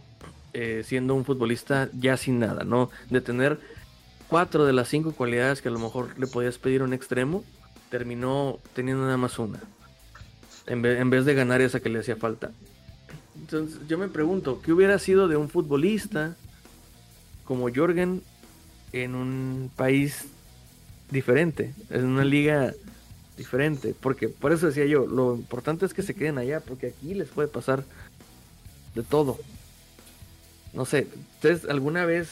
eh, 0.53 0.83
siendo 0.85 1.15
un 1.15 1.25
futbolista 1.25 1.89
ya 1.99 2.17
sin 2.17 2.39
nada, 2.39 2.63
¿no? 2.63 2.89
De 3.09 3.21
tener 3.21 3.59
cuatro 4.27 4.65
de 4.65 4.73
las 4.73 4.87
cinco 4.87 5.11
cualidades 5.11 5.61
que 5.61 5.69
a 5.69 5.71
lo 5.71 5.79
mejor 5.79 6.17
le 6.17 6.27
podías 6.27 6.57
pedir 6.57 6.81
un 6.81 6.93
extremo, 6.93 7.43
terminó 7.89 8.59
teniendo 8.73 9.03
nada 9.03 9.17
más 9.17 9.37
una. 9.37 9.59
en 10.65 10.81
vez, 10.81 10.99
en 10.99 11.09
vez 11.09 11.25
de 11.25 11.33
ganar 11.33 11.61
esa 11.61 11.79
que 11.79 11.89
le 11.89 11.99
hacía 11.99 12.15
falta. 12.15 12.51
Entonces 13.37 13.79
yo 13.87 13.97
me 13.97 14.07
pregunto, 14.07 14.61
¿qué 14.63 14.71
hubiera 14.71 14.97
sido 14.97 15.27
de 15.27 15.35
un 15.35 15.49
futbolista 15.49 16.35
como 17.45 17.73
Jorgen 17.73 18.21
en 18.91 19.15
un 19.15 19.71
país 19.75 20.25
diferente, 21.11 21.73
en 21.89 22.05
una 22.05 22.25
liga 22.25 22.73
diferente? 23.37 23.95
Porque 23.99 24.27
por 24.27 24.51
eso 24.51 24.67
decía 24.67 24.85
yo, 24.85 25.05
lo 25.05 25.35
importante 25.35 25.85
es 25.85 25.93
que 25.93 26.03
se 26.03 26.15
queden 26.15 26.37
allá, 26.37 26.59
porque 26.59 26.87
aquí 26.87 27.13
les 27.13 27.29
puede 27.29 27.47
pasar 27.47 27.83
de 28.93 29.03
todo. 29.03 29.37
No 30.73 30.83
sé, 30.85 31.07
¿ustedes 31.35 31.65
alguna 31.65 32.05
vez 32.05 32.29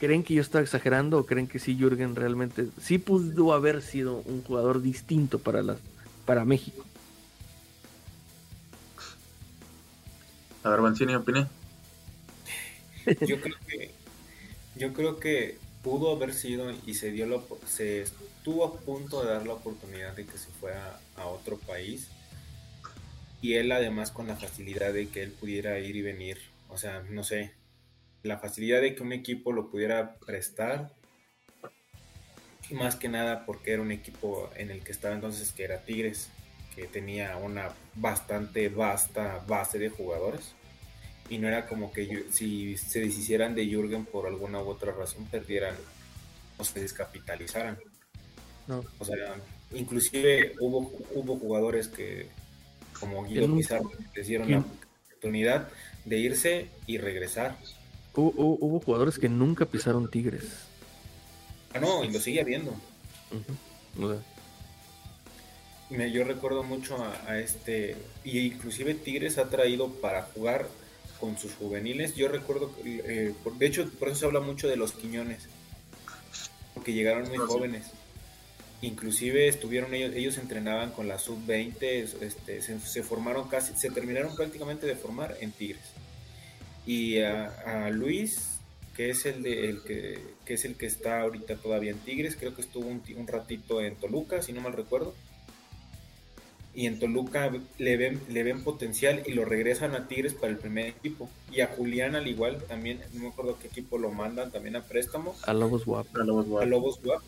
creen 0.00 0.24
que 0.24 0.34
yo 0.34 0.42
estaba 0.42 0.62
exagerando 0.62 1.18
o 1.18 1.26
creen 1.26 1.46
que 1.46 1.60
sí 1.60 1.76
Jürgen 1.76 2.16
realmente 2.16 2.66
sí 2.82 2.98
pudo 2.98 3.52
haber 3.52 3.82
sido 3.82 4.16
un 4.26 4.42
jugador 4.42 4.82
distinto 4.82 5.38
para 5.38 5.62
las 5.62 5.78
para 6.26 6.44
México? 6.44 6.84
A 10.64 10.70
ver, 10.70 10.80
Mancini, 10.80 11.14
opine. 11.14 11.46
Yo 13.20 13.38
creo 13.40 13.54
que 13.68 14.03
yo 14.76 14.92
creo 14.92 15.18
que 15.20 15.58
pudo 15.82 16.12
haber 16.12 16.32
sido 16.32 16.72
y 16.86 16.94
se 16.94 17.10
dio 17.10 17.26
lo, 17.26 17.46
se 17.66 18.02
estuvo 18.02 18.64
a 18.64 18.78
punto 18.80 19.22
de 19.22 19.32
dar 19.32 19.46
la 19.46 19.54
oportunidad 19.54 20.14
de 20.14 20.24
que 20.24 20.38
se 20.38 20.50
fuera 20.50 20.98
a 21.16 21.26
otro 21.26 21.58
país 21.58 22.08
y 23.42 23.54
él 23.54 23.70
además 23.72 24.10
con 24.10 24.26
la 24.26 24.36
facilidad 24.36 24.92
de 24.92 25.08
que 25.08 25.22
él 25.22 25.30
pudiera 25.30 25.78
ir 25.78 25.96
y 25.96 26.02
venir, 26.02 26.38
o 26.70 26.78
sea, 26.78 27.02
no 27.10 27.22
sé, 27.24 27.52
la 28.22 28.38
facilidad 28.38 28.80
de 28.80 28.94
que 28.94 29.02
un 29.02 29.12
equipo 29.12 29.52
lo 29.52 29.70
pudiera 29.70 30.16
prestar, 30.16 30.90
más 32.70 32.96
que 32.96 33.08
nada 33.08 33.44
porque 33.44 33.72
era 33.72 33.82
un 33.82 33.92
equipo 33.92 34.50
en 34.56 34.70
el 34.70 34.82
que 34.82 34.92
estaba 34.92 35.14
entonces 35.14 35.52
que 35.52 35.64
era 35.64 35.84
Tigres, 35.84 36.30
que 36.74 36.86
tenía 36.86 37.36
una 37.36 37.68
bastante 37.94 38.68
vasta 38.70 39.44
base 39.46 39.78
de 39.78 39.90
jugadores. 39.90 40.54
Y 41.28 41.38
no 41.38 41.48
era 41.48 41.66
como 41.66 41.92
que 41.92 42.26
si 42.30 42.76
se 42.76 43.00
deshicieran 43.00 43.54
de 43.54 43.66
Jürgen 43.66 44.04
por 44.04 44.26
alguna 44.26 44.62
u 44.62 44.68
otra 44.68 44.92
razón 44.92 45.26
perdieran 45.26 45.74
o 46.58 46.64
se 46.64 46.80
descapitalizaran. 46.80 47.78
No. 48.66 48.84
O 48.98 49.04
sea, 49.04 49.36
inclusive 49.72 50.54
hubo, 50.60 50.92
hubo 51.14 51.36
jugadores 51.36 51.88
que, 51.88 52.28
como 52.98 53.24
Guido 53.24 53.54
Pizarro, 53.54 53.90
les 54.14 54.26
dieron 54.26 54.50
la 54.50 54.58
oportunidad 54.58 55.68
de 56.04 56.18
irse 56.18 56.68
y 56.86 56.98
regresar. 56.98 57.56
Hubo, 58.14 58.80
jugadores 58.80 59.18
que 59.18 59.28
nunca 59.28 59.66
pisaron 59.66 60.10
Tigres. 60.10 60.44
Ah, 61.72 61.80
no, 61.80 62.04
y 62.04 62.12
lo 62.12 62.20
sigue 62.20 62.40
habiendo. 62.40 62.74
Yo 65.90 66.24
recuerdo 66.24 66.62
mucho 66.62 66.96
a, 67.26 67.38
este, 67.38 67.96
y 68.22 68.38
inclusive 68.38 68.94
Tigres 68.94 69.38
ha 69.38 69.48
traído 69.48 69.88
para 69.88 70.22
jugar 70.22 70.68
con 71.20 71.38
sus 71.38 71.54
juveniles. 71.54 72.14
Yo 72.14 72.28
recuerdo, 72.28 72.72
eh, 72.84 73.34
de 73.58 73.66
hecho, 73.66 73.88
por 73.98 74.08
eso 74.08 74.20
se 74.20 74.26
habla 74.26 74.40
mucho 74.40 74.68
de 74.68 74.76
los 74.76 74.92
Quiñones, 74.92 75.48
porque 76.74 76.92
llegaron 76.92 77.28
muy 77.28 77.38
jóvenes. 77.38 77.90
Inclusive 78.82 79.48
estuvieron 79.48 79.94
ellos, 79.94 80.14
ellos 80.14 80.36
entrenaban 80.38 80.90
con 80.90 81.08
la 81.08 81.18
sub-20, 81.18 82.20
este, 82.20 82.60
se 82.60 83.02
formaron 83.02 83.48
casi, 83.48 83.74
se 83.74 83.90
terminaron 83.90 84.36
prácticamente 84.36 84.86
de 84.86 84.94
formar 84.94 85.36
en 85.40 85.52
Tigres 85.52 85.94
y 86.86 87.20
a, 87.20 87.90
Luis, 87.90 88.58
que 88.96 89.10
es 89.10 89.24
el, 89.26 89.42
de, 89.42 89.70
el 89.70 89.82
que, 89.82 90.20
es 90.46 90.64
el 90.64 90.76
que 90.76 90.86
está 90.86 91.20
ahorita 91.22 91.56
todavía 91.56 91.92
en 91.92 91.98
Tigres, 91.98 92.36
creo 92.36 92.54
que 92.54 92.62
estuvo 92.62 92.86
un, 92.86 93.26
ratito 93.26 93.80
en 93.80 93.96
Toluca, 93.96 94.42
si 94.42 94.52
no 94.52 94.60
mal 94.60 94.74
recuerdo. 94.74 95.14
Y 96.74 96.86
en 96.86 96.98
Toluca 96.98 97.52
le 97.78 97.96
ven, 97.96 98.20
le 98.28 98.42
ven 98.42 98.64
potencial 98.64 99.22
y 99.26 99.32
lo 99.32 99.44
regresan 99.44 99.94
a 99.94 100.08
Tigres 100.08 100.34
para 100.34 100.52
el 100.52 100.58
primer 100.58 100.86
equipo. 100.86 101.30
Y 101.52 101.60
a 101.60 101.68
Julián 101.68 102.16
al 102.16 102.26
igual, 102.26 102.62
también, 102.68 103.00
no 103.12 103.22
me 103.22 103.28
acuerdo 103.28 103.58
qué 103.60 103.68
equipo 103.68 103.98
lo 103.98 104.10
mandan 104.10 104.50
también 104.50 104.76
a 104.76 104.82
préstamo. 104.82 105.36
A 105.44 105.54
Lobos 105.54 105.84
Guap. 105.84 106.06
A 106.16 106.24
Lobos 106.64 107.00
Guap. 107.00 107.22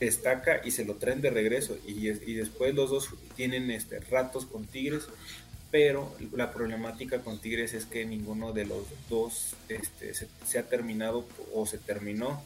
Destaca 0.00 0.60
y 0.64 0.70
se 0.70 0.84
lo 0.84 0.94
traen 0.94 1.20
de 1.20 1.30
regreso. 1.30 1.76
Y, 1.86 2.08
y 2.08 2.34
después 2.34 2.74
los 2.74 2.90
dos 2.90 3.10
tienen 3.34 3.70
este, 3.70 4.00
ratos 4.00 4.46
con 4.46 4.64
Tigres 4.66 5.08
pero 5.70 6.14
la 6.32 6.52
problemática 6.52 7.20
con 7.20 7.38
Tigres 7.38 7.74
es 7.74 7.86
que 7.86 8.04
ninguno 8.04 8.52
de 8.52 8.66
los 8.66 8.84
dos 9.10 9.54
este, 9.68 10.14
se, 10.14 10.58
ha 10.58 10.62
terminado 10.62 11.26
o 11.54 11.66
se 11.66 11.78
terminó 11.78 12.40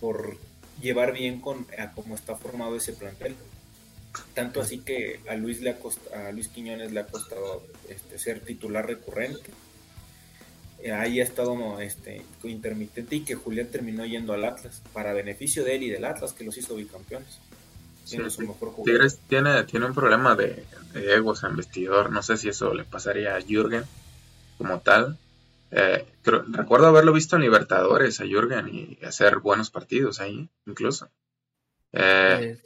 por 0.00 0.38
llevar 0.80 1.12
bien 1.12 1.40
con 1.40 1.66
a 1.78 1.92
cómo 1.92 2.14
está 2.14 2.34
formado 2.34 2.76
ese 2.76 2.94
plantel. 2.94 3.36
Tanto 4.34 4.60
así 4.60 4.78
que 4.78 5.20
a 5.28 5.34
Luis, 5.36 5.60
le 5.60 5.70
ha 5.70 5.78
a 6.28 6.32
Luis 6.32 6.48
Quiñones 6.48 6.92
le 6.92 7.00
ha 7.00 7.06
costado 7.06 7.62
este, 7.88 8.18
ser 8.18 8.40
titular 8.40 8.86
recurrente. 8.86 9.50
Eh, 10.82 10.92
ahí 10.92 11.20
ha 11.20 11.24
estado 11.24 11.80
este, 11.80 12.22
intermitente 12.44 13.16
y 13.16 13.20
que 13.20 13.36
Julián 13.36 13.68
terminó 13.68 14.04
yendo 14.04 14.32
al 14.32 14.44
Atlas 14.44 14.82
para 14.92 15.12
beneficio 15.12 15.64
de 15.64 15.76
él 15.76 15.84
y 15.84 15.90
del 15.90 16.04
Atlas 16.04 16.32
que 16.32 16.44
los 16.44 16.56
hizo 16.56 16.74
bicampeones. 16.74 17.38
Tigres 18.84 19.20
tiene, 19.28 19.62
tiene 19.64 19.86
un 19.86 19.94
problema 19.94 20.34
de, 20.34 20.64
egos 20.94 21.44
en 21.44 21.56
vestidor. 21.56 22.10
No 22.10 22.22
sé 22.22 22.36
si 22.36 22.48
eso 22.48 22.74
le 22.74 22.84
pasaría 22.84 23.36
a 23.36 23.40
Jürgen 23.40 23.84
como 24.58 24.80
tal. 24.80 25.18
Eh, 25.70 26.04
recuerdo 26.24 26.88
haberlo 26.88 27.12
visto 27.12 27.36
en 27.36 27.42
Libertadores 27.42 28.20
a 28.20 28.24
Jürgen 28.24 28.68
y 28.68 28.98
hacer 29.04 29.38
buenos 29.38 29.70
partidos 29.70 30.20
ahí, 30.20 30.48
incluso. 30.66 31.08
Eh, 31.92 32.58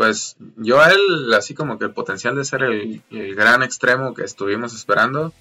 pues 0.00 0.36
yo 0.56 0.80
a 0.80 0.88
él, 0.88 1.34
así 1.34 1.52
como 1.52 1.78
que 1.78 1.84
el 1.84 1.90
potencial 1.90 2.34
de 2.34 2.46
ser 2.46 2.62
el, 2.62 3.02
gran 3.34 3.62
extremo 3.62 4.14
que 4.14 4.24
estuvimos 4.24 4.74
esperando, 4.74 5.34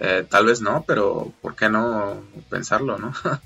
eh, 0.00 0.26
tal 0.28 0.46
vez 0.46 0.60
no, 0.60 0.84
pero 0.84 1.32
¿por 1.40 1.54
qué 1.54 1.68
no 1.68 2.24
pensarlo, 2.50 2.98
no? 2.98 3.12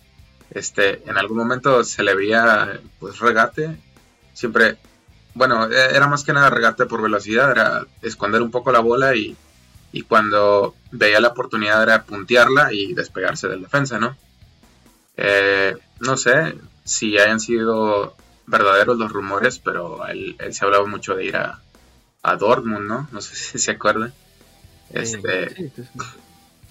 este, 0.51 1.07
en 1.07 1.19
algún 1.19 1.37
momento 1.37 1.85
se 1.85 2.03
le 2.03 2.15
veía 2.15 2.81
pues 2.99 3.19
regate 3.19 3.77
siempre, 4.33 4.79
bueno, 5.35 5.71
e, 5.71 5.95
era 5.95 6.07
más 6.07 6.25
que 6.25 6.33
nada 6.33 6.49
regate 6.49 6.87
por 6.87 7.03
velocidad, 7.03 7.51
era 7.51 7.85
esconder 8.01 8.41
un 8.41 8.51
poco 8.51 8.73
la 8.73 8.81
bola 8.81 9.15
y, 9.15 9.37
cuando 10.09 10.75
veía 10.93 11.21
la 11.21 11.29
oportunidad 11.29 11.83
era 11.83 12.05
puntearla 12.05 12.73
y 12.73 12.95
despegarse 12.95 13.49
del 13.49 13.61
defensa, 13.61 13.99
¿no? 13.99 14.17
Eh, 15.19 15.77
no 16.01 16.17
sé 16.17 16.55
si 16.85 17.19
hayan 17.19 17.39
sido 17.39 18.17
verdaderos 18.47 18.99
los 18.99 19.13
rumores, 19.13 19.59
pero 19.59 20.07
él, 20.07 20.37
se 20.51 20.65
hablaba 20.65 20.87
mucho 20.87 21.15
de 21.15 21.25
ir 21.25 21.37
a, 21.37 21.61
a, 22.23 22.37
Dortmund, 22.37 22.87
¿no? 22.87 23.09
No 23.11 23.21
sé 23.21 23.35
si 23.37 23.59
se 23.59 23.73
acuerdan. 23.73 24.13
Este, 24.91 25.73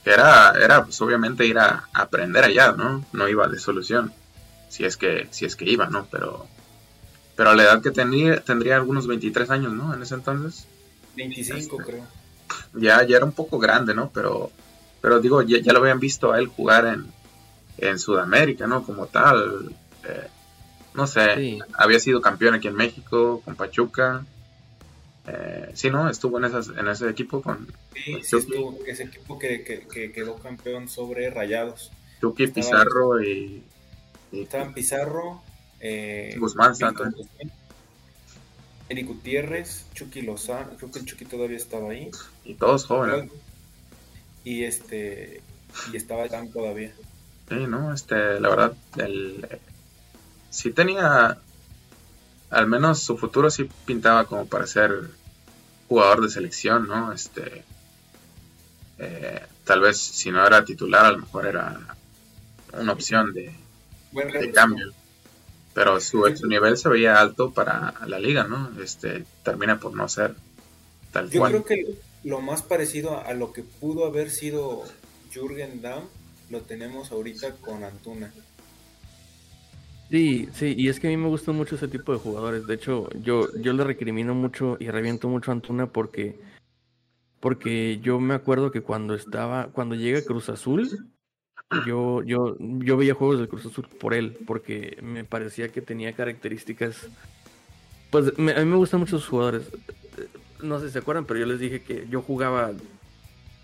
era, 0.06 0.54
era 0.62 0.84
pues 0.84 1.02
obviamente 1.02 1.46
ir 1.46 1.58
a, 1.58 1.88
aprender 1.94 2.44
allá, 2.44 2.72
¿no? 2.74 3.06
No 3.14 3.28
iba 3.28 3.48
de 3.48 3.60
solución, 3.60 4.14
si 4.70 4.86
es 4.86 4.98
que, 4.98 5.28
si 5.32 5.46
es 5.46 5.56
que 5.56 5.66
iba, 5.66 5.88
¿no? 5.88 6.08
Pero 6.12 6.48
pero 7.36 7.52
a 7.52 7.56
la 7.56 7.64
edad 7.64 7.82
que 7.82 7.90
tenía, 7.90 8.40
tendría 8.42 8.76
algunos 8.76 9.08
23 9.08 9.50
años, 9.50 9.74
¿no? 9.74 9.94
En 9.94 10.02
ese 10.04 10.14
entonces. 10.14 10.68
25 11.16 11.58
este, 11.58 11.92
creo. 11.92 12.08
Ya, 12.74 13.04
ya 13.04 13.18
era 13.18 13.26
un 13.26 13.32
poco 13.32 13.58
grande, 13.58 13.96
¿no? 13.96 14.12
Pero, 14.14 14.52
pero 15.02 15.20
digo, 15.20 15.42
ya, 15.42 15.74
lo 15.74 15.80
habían 15.80 16.00
visto 16.00 16.32
a 16.32 16.38
él 16.38 16.46
jugar 16.46 16.86
en, 16.86 17.12
en 17.80 17.98
Sudamérica, 17.98 18.68
¿no? 18.68 18.84
Como 18.84 19.08
tal. 19.08 19.74
Eh, 20.04 20.28
no 20.94 21.08
sé, 21.08 21.60
había 21.74 22.00
sido 22.00 22.22
campeón 22.22 22.56
aquí 22.56 22.68
en 22.68 22.76
México, 22.76 23.42
con 23.44 23.56
Pachuca. 23.56 24.26
Eh, 25.28 25.72
sí, 25.74 25.90
¿no? 25.90 26.10
Estuvo 26.10 26.38
en, 26.40 26.46
esas, 26.46 26.70
en 26.70 26.88
ese 26.88 27.10
equipo 27.10 27.42
con... 27.42 27.68
Sí, 27.94 28.18
sí 28.24 28.38
estuvo, 28.38 28.78
ese 28.86 29.04
equipo 29.04 29.38
que, 29.38 29.64
que, 29.64 30.12
quedó 30.12 30.36
campeón 30.38 30.90
sobre 30.90 31.30
Rayados. 31.30 31.92
Chucky, 32.20 32.48
Pizarro 32.48 33.22
y... 33.22 33.64
y... 34.32 34.42
Estaban 34.42 34.74
Pizarro, 34.74 35.42
eh, 35.80 36.36
Guzmán 36.38 36.76
Santos. 36.76 37.14
Eric 38.90 39.08
Gutiérrez, 39.08 39.86
Chucky 39.94 40.22
Lozano, 40.22 40.76
creo 40.76 40.92
que 40.92 41.00
el 41.00 41.06
Chucky 41.06 41.26
todavía 41.26 41.58
estaba 41.58 41.92
ahí. 41.92 42.12
Y 42.44 42.56
todos 42.56 42.86
jóvenes. 42.86 43.32
Y 44.44 44.64
este 44.64 45.42
y 45.94 45.96
estaba 45.96 46.28
tan 46.28 46.52
todavía. 46.52 46.92
Sí, 47.48 47.56
no, 47.56 47.94
este, 47.94 48.40
la 48.40 48.50
verdad, 48.50 48.74
el, 48.98 49.48
sí 50.52 50.72
tenía, 50.72 51.40
al 52.52 52.68
menos 52.68 53.00
su 53.00 53.18
futuro 53.18 53.50
sí 53.50 53.68
pintaba 53.86 54.26
como 54.26 54.46
para 54.46 54.68
ser 54.68 55.10
jugador 55.88 56.22
de 56.22 56.30
selección, 56.30 56.88
¿no? 56.88 57.12
Este, 57.12 57.64
eh, 59.00 59.42
tal 59.66 59.80
vez 59.80 59.98
si 59.98 60.30
no 60.30 60.46
era 60.46 60.64
titular, 60.64 61.06
a 61.06 61.12
lo 61.14 61.18
mejor 61.18 61.48
era 61.48 61.80
una 62.74 62.92
opción 62.92 63.34
de, 63.34 63.56
de 64.12 64.52
cambio 64.52 64.94
pero 65.74 66.00
su, 66.02 66.24
nivel 66.48 66.78
se 66.78 66.90
veía 66.90 67.20
alto 67.20 67.52
para 67.52 67.94
la 68.06 68.20
liga, 68.20 68.44
¿no? 68.44 68.72
Este 68.82 69.26
termina 69.44 69.80
por 69.80 69.96
no 69.96 70.08
ser 70.10 70.36
tal 71.12 71.30
Yo 71.30 71.44
creo 71.44 71.66
que 71.66 71.96
lo 72.24 72.42
más 72.42 72.62
parecido 72.62 73.20
a 73.20 73.34
lo 73.34 73.54
que 73.54 73.64
pudo 73.64 74.06
haber 74.06 74.30
sido 74.30 74.84
Jürgen 75.34 75.82
Damm 75.82 76.04
lo 76.50 76.62
tenemos 76.62 77.12
ahorita 77.12 77.56
con 77.56 77.84
Antuna. 77.84 78.34
Sí, 80.12 80.50
sí, 80.52 80.76
y 80.78 80.90
es 80.90 81.00
que 81.00 81.08
a 81.08 81.10
mí 81.10 81.16
me 81.16 81.30
gustan 81.30 81.56
mucho 81.56 81.76
ese 81.76 81.88
tipo 81.88 82.12
de 82.12 82.20
jugadores. 82.20 82.68
De 82.68 82.74
hecho, 82.74 83.10
yo, 83.22 83.48
yo 83.62 83.72
le 83.72 83.86
recrimino 83.86 84.36
mucho 84.36 84.76
y 84.80 84.90
reviento 84.90 85.30
mucho 85.30 85.52
a 85.52 85.54
Antuna 85.54 85.88
porque, 85.88 86.38
porque 87.40 88.00
yo 88.04 88.20
me 88.20 88.34
acuerdo 88.34 88.72
que 88.72 88.82
cuando 88.82 89.16
estaba, 89.16 89.68
cuando 89.68 89.96
llega 89.96 90.22
Cruz 90.24 90.50
Azul, 90.50 91.08
yo, 91.86 92.22
yo, 92.24 92.58
yo 92.60 92.98
veía 92.98 93.14
juegos 93.14 93.40
del 93.40 93.48
Cruz 93.48 93.66
Azul 93.66 93.88
por 93.88 94.14
él, 94.14 94.38
porque 94.46 94.98
me 95.02 95.24
parecía 95.24 95.70
que 95.70 95.82
tenía 95.82 96.12
características. 96.12 97.08
Pues 98.10 98.38
me- 98.38 98.52
a 98.52 98.60
mí 98.60 98.66
me 98.66 98.76
gustan 98.76 99.00
mucho 99.00 99.18
sus 99.18 99.30
jugadores. 99.30 99.72
No 100.62 100.78
sé 100.82 100.88
si 100.88 100.94
se 100.94 101.00
acuerdan, 101.00 101.24
pero 101.24 101.40
yo 101.40 101.46
les 101.46 101.60
dije 101.60 101.82
que 101.82 102.06
yo 102.10 102.22
jugaba 102.22 102.72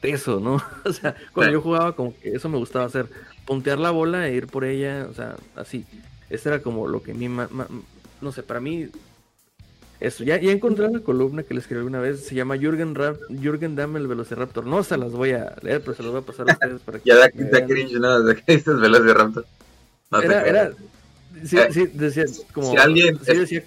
eso, 0.01 0.39
¿no? 0.39 0.61
O 0.85 0.93
sea, 0.93 1.13
cuando 1.33 1.51
yo 1.51 1.61
jugaba, 1.61 1.93
como 1.93 2.17
que 2.17 2.29
eso 2.29 2.47
me 2.47 2.57
gustaba 2.57 2.85
hacer. 2.85 3.09
Puntear 3.45 3.79
la 3.79 3.91
bola 3.91 4.29
e 4.29 4.33
ir 4.35 4.47
por 4.47 4.63
ella, 4.63 5.07
o 5.09 5.13
sea, 5.13 5.35
así. 5.57 5.85
Ese 6.29 6.49
era 6.49 6.61
como 6.61 6.87
lo 6.87 7.01
que 7.01 7.11
a 7.11 7.15
mí, 7.15 7.29
ma- 7.29 7.47
ma- 7.51 7.67
no 8.21 8.31
sé, 8.31 8.43
para 8.43 8.59
mí. 8.59 8.87
Eso, 9.99 10.23
ya, 10.23 10.39
ya 10.39 10.51
encontré 10.51 10.85
una 10.85 10.99
columna 10.99 11.41
que 11.41 11.55
le 11.55 11.59
escribí 11.59 11.83
una 11.83 11.99
vez, 11.99 12.23
se 12.23 12.35
llama 12.35 12.55
Jürgen, 12.57 12.93
Rap, 12.93 13.17
Jürgen 13.29 13.75
Damm, 13.75 13.97
el 13.97 14.05
Velociraptor. 14.07 14.65
No 14.65 14.83
se 14.83 14.95
las 14.97 15.11
voy 15.11 15.31
a 15.31 15.55
leer, 15.63 15.81
pero 15.81 15.95
se 15.95 16.03
las 16.03 16.11
voy 16.11 16.21
a 16.21 16.25
pasar 16.25 16.47
a 16.49 16.53
ustedes 16.53 16.81
para 16.81 16.99
que 16.99 17.09
Ya 17.09 17.15
da, 17.15 17.29
da 17.33 17.65
cringe, 17.65 17.93
¿no? 17.93 18.21
Desde 18.21 18.41
que 18.43 18.57
dices 18.57 18.79
Velociraptor. 18.79 19.45
No 20.11 20.21
Era, 20.21 20.41
era, 20.45 20.71
sí, 21.43 21.57
Eh, 21.57 21.69
sí, 21.71 21.87
decía 21.87 22.25
como, 22.53 22.71
si 22.71 22.77
alguien- 22.77 23.19
sí 23.25 23.33
decía, 23.37 23.63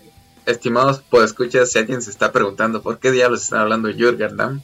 Estimados 0.47 1.03
escuchas 1.25 1.71
si 1.71 1.79
alguien 1.79 2.01
se 2.01 2.11
está 2.11 2.33
preguntando 2.33 2.81
por 2.83 2.99
qué 2.99 3.11
diablos 3.13 3.43
están 3.43 3.61
hablando 3.61 3.89
de 3.89 3.95
Jürgen 3.95 4.37
Damm, 4.37 4.63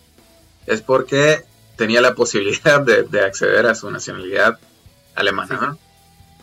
es 0.67 0.81
porque 0.83 1.43
tenía 1.77 2.01
la 2.01 2.15
posibilidad 2.15 2.81
de, 2.81 3.03
de 3.03 3.21
acceder 3.21 3.67
a 3.67 3.75
su 3.75 3.91
nacionalidad 3.91 4.59
alemana, 5.15 5.59
Sí, 5.59 5.67
¿no? 5.67 5.79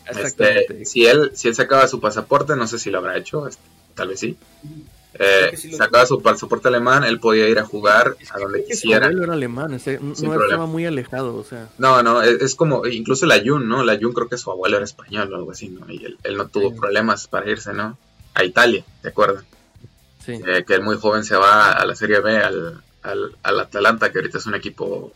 Exactamente. 0.07 0.61
Este, 0.73 0.85
si 0.85 1.05
él 1.05 1.31
si 1.34 1.47
él 1.47 1.55
sacaba 1.55 1.88
su 1.88 1.99
pasaporte, 1.99 2.55
no 2.55 2.67
sé 2.67 2.80
si 2.80 2.89
lo 2.91 2.97
habrá 2.99 3.17
hecho, 3.17 3.47
este, 3.47 3.61
tal 3.95 4.09
vez 4.09 4.19
sí. 4.19 4.38
Eh, 5.19 5.55
sí 5.55 5.71
sacaba 5.73 6.07
su 6.07 6.23
pasaporte 6.23 6.69
alemán, 6.69 7.03
él 7.03 7.19
podía 7.19 7.47
ir 7.47 7.59
a 7.59 7.63
jugar 7.65 8.15
Es 8.19 8.31
a 8.34 8.39
donde 8.39 8.61
su 8.61 8.65
quisiera. 8.67 9.05
abuelo 9.05 9.23
era 9.25 9.34
alemán, 9.34 9.71
o 9.75 9.77
sea, 9.80 9.99
no 10.01 10.13
problema. 10.15 10.43
estaba 10.45 10.65
muy 10.65 10.85
alejado, 10.88 11.35
o 11.35 11.43
sea, 11.43 11.69
No, 11.77 12.01
no, 12.01 12.23
es, 12.23 12.41
es 12.41 12.55
como, 12.55 12.88
incluso 12.88 13.27
la 13.27 13.39
Jun, 13.45 13.67
¿no? 13.69 13.84
La 13.84 13.99
Jun 13.99 14.11
creo 14.13 14.27
que 14.27 14.39
su 14.39 14.49
abuelo 14.49 14.77
era 14.77 14.85
español 14.85 15.31
o 15.31 15.35
algo 15.35 15.51
así, 15.51 15.69
¿no? 15.69 15.88
Y 15.91 16.03
él, 16.03 16.17
él 16.23 16.35
no 16.35 16.47
tuvo 16.47 16.71
Sí. 16.71 16.80
problemas 16.80 17.27
para 17.27 17.47
irse, 17.47 17.73
¿no? 17.73 17.95
A 18.34 18.43
Italia, 18.43 18.84
¿te 19.03 19.09
acuerdas? 19.09 19.43
sí. 20.25 20.31
Eh, 20.47 20.63
que 20.65 20.73
el 20.73 20.81
muy 20.81 20.97
joven 20.97 21.23
se 21.23 21.35
va 21.35 21.73
a 21.73 21.85
la 21.85 21.95
Serie 21.95 22.19
B, 22.19 22.35
al, 22.38 22.81
al, 23.03 23.35
al 23.43 23.59
Atalanta, 23.59 24.11
que 24.11 24.17
ahorita 24.17 24.39
es 24.39 24.45
un 24.47 24.55
equipo 24.55 25.11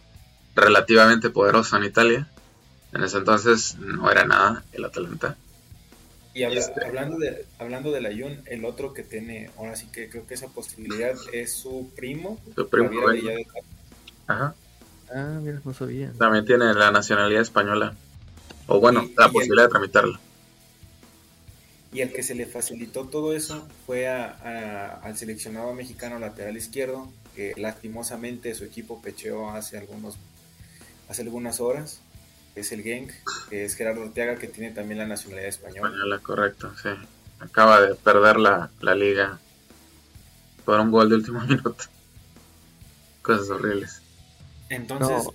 relativamente 0.56 1.32
poderoso 1.32 1.76
en 1.78 1.86
Italia. 1.86 2.28
En 2.94 3.04
ese 3.04 3.18
entonces 3.18 3.76
no 3.80 4.10
era 4.12 4.26
nada 4.26 4.64
el 4.72 4.86
Atalanta. 4.86 5.36
Y 6.34 6.44
habla- 6.44 6.60
Este. 6.60 6.86
hablando 6.86 7.18
de 7.18 7.46
hablando 7.58 7.92
de 7.92 8.02
la 8.02 8.10
Jun, 8.12 8.42
el 8.46 8.64
otro 8.66 8.94
que 8.94 9.04
tiene, 9.04 9.50
ahora 9.58 9.76
sí 9.76 9.88
que 9.92 10.08
creo 10.10 10.26
que 10.28 10.36
esa 10.36 10.48
posibilidad 10.48 11.16
es 11.34 11.54
su 11.54 11.90
primo, 11.96 12.40
Su 12.56 12.70
primo 12.70 13.10
de 13.10 13.46
Ajá. 14.28 14.54
Ah, 15.14 15.40
mira, 15.42 15.62
no 15.64 15.74
sabía. 15.74 16.12
También 16.18 16.46
tiene 16.46 16.74
la 16.74 16.92
nacionalidad 16.92 17.42
española. 17.42 17.96
O 18.68 18.80
bueno, 18.80 19.04
Y- 19.04 19.14
la 19.16 19.28
y 19.28 19.32
posibilidad 19.32 19.64
de 19.64 19.70
tramitarla. 19.70 20.20
Y 21.94 22.02
el 22.02 22.12
que 22.12 22.22
se 22.22 22.36
le 22.36 22.46
facilitó 22.46 23.06
todo 23.06 23.34
eso 23.34 23.66
fue 23.86 24.08
a- 24.10 24.26
a- 24.28 24.96
al 25.02 25.18
seleccionado 25.18 25.74
mexicano 25.74 26.20
lateral 26.20 26.58
izquierdo, 26.58 27.10
que 27.36 27.54
lastimosamente 27.56 28.54
su 28.56 28.66
equipo 28.66 29.02
pecheó 29.02 29.50
hace 29.52 29.78
algunos 29.78 30.18
hace 31.10 31.22
algunas 31.22 31.62
horas. 31.62 32.02
Es 32.58 32.72
el 32.72 32.82
Genk, 32.84 33.12
que 33.50 33.66
es 33.66 33.76
Gerardo 33.76 34.02
Orteaga, 34.02 34.36
que 34.38 34.48
tiene 34.48 34.72
también 34.72 34.98
la 34.98 35.06
nacionalidad 35.06 35.50
española. 35.50 35.90
Española, 35.90 36.20
correcto, 36.20 36.74
sí. 36.82 36.90
Acaba 37.40 37.82
de 37.82 37.94
perder 37.96 38.38
la, 38.38 38.72
la 38.82 38.96
liga 38.96 39.40
por 40.66 40.80
un 40.80 40.90
gol 40.92 41.10
de 41.10 41.16
último 41.16 41.40
minuto. 41.46 41.76
Cosas 43.22 43.50
horribles. 43.50 44.02
Entonces, 44.70 45.26
No. 45.26 45.34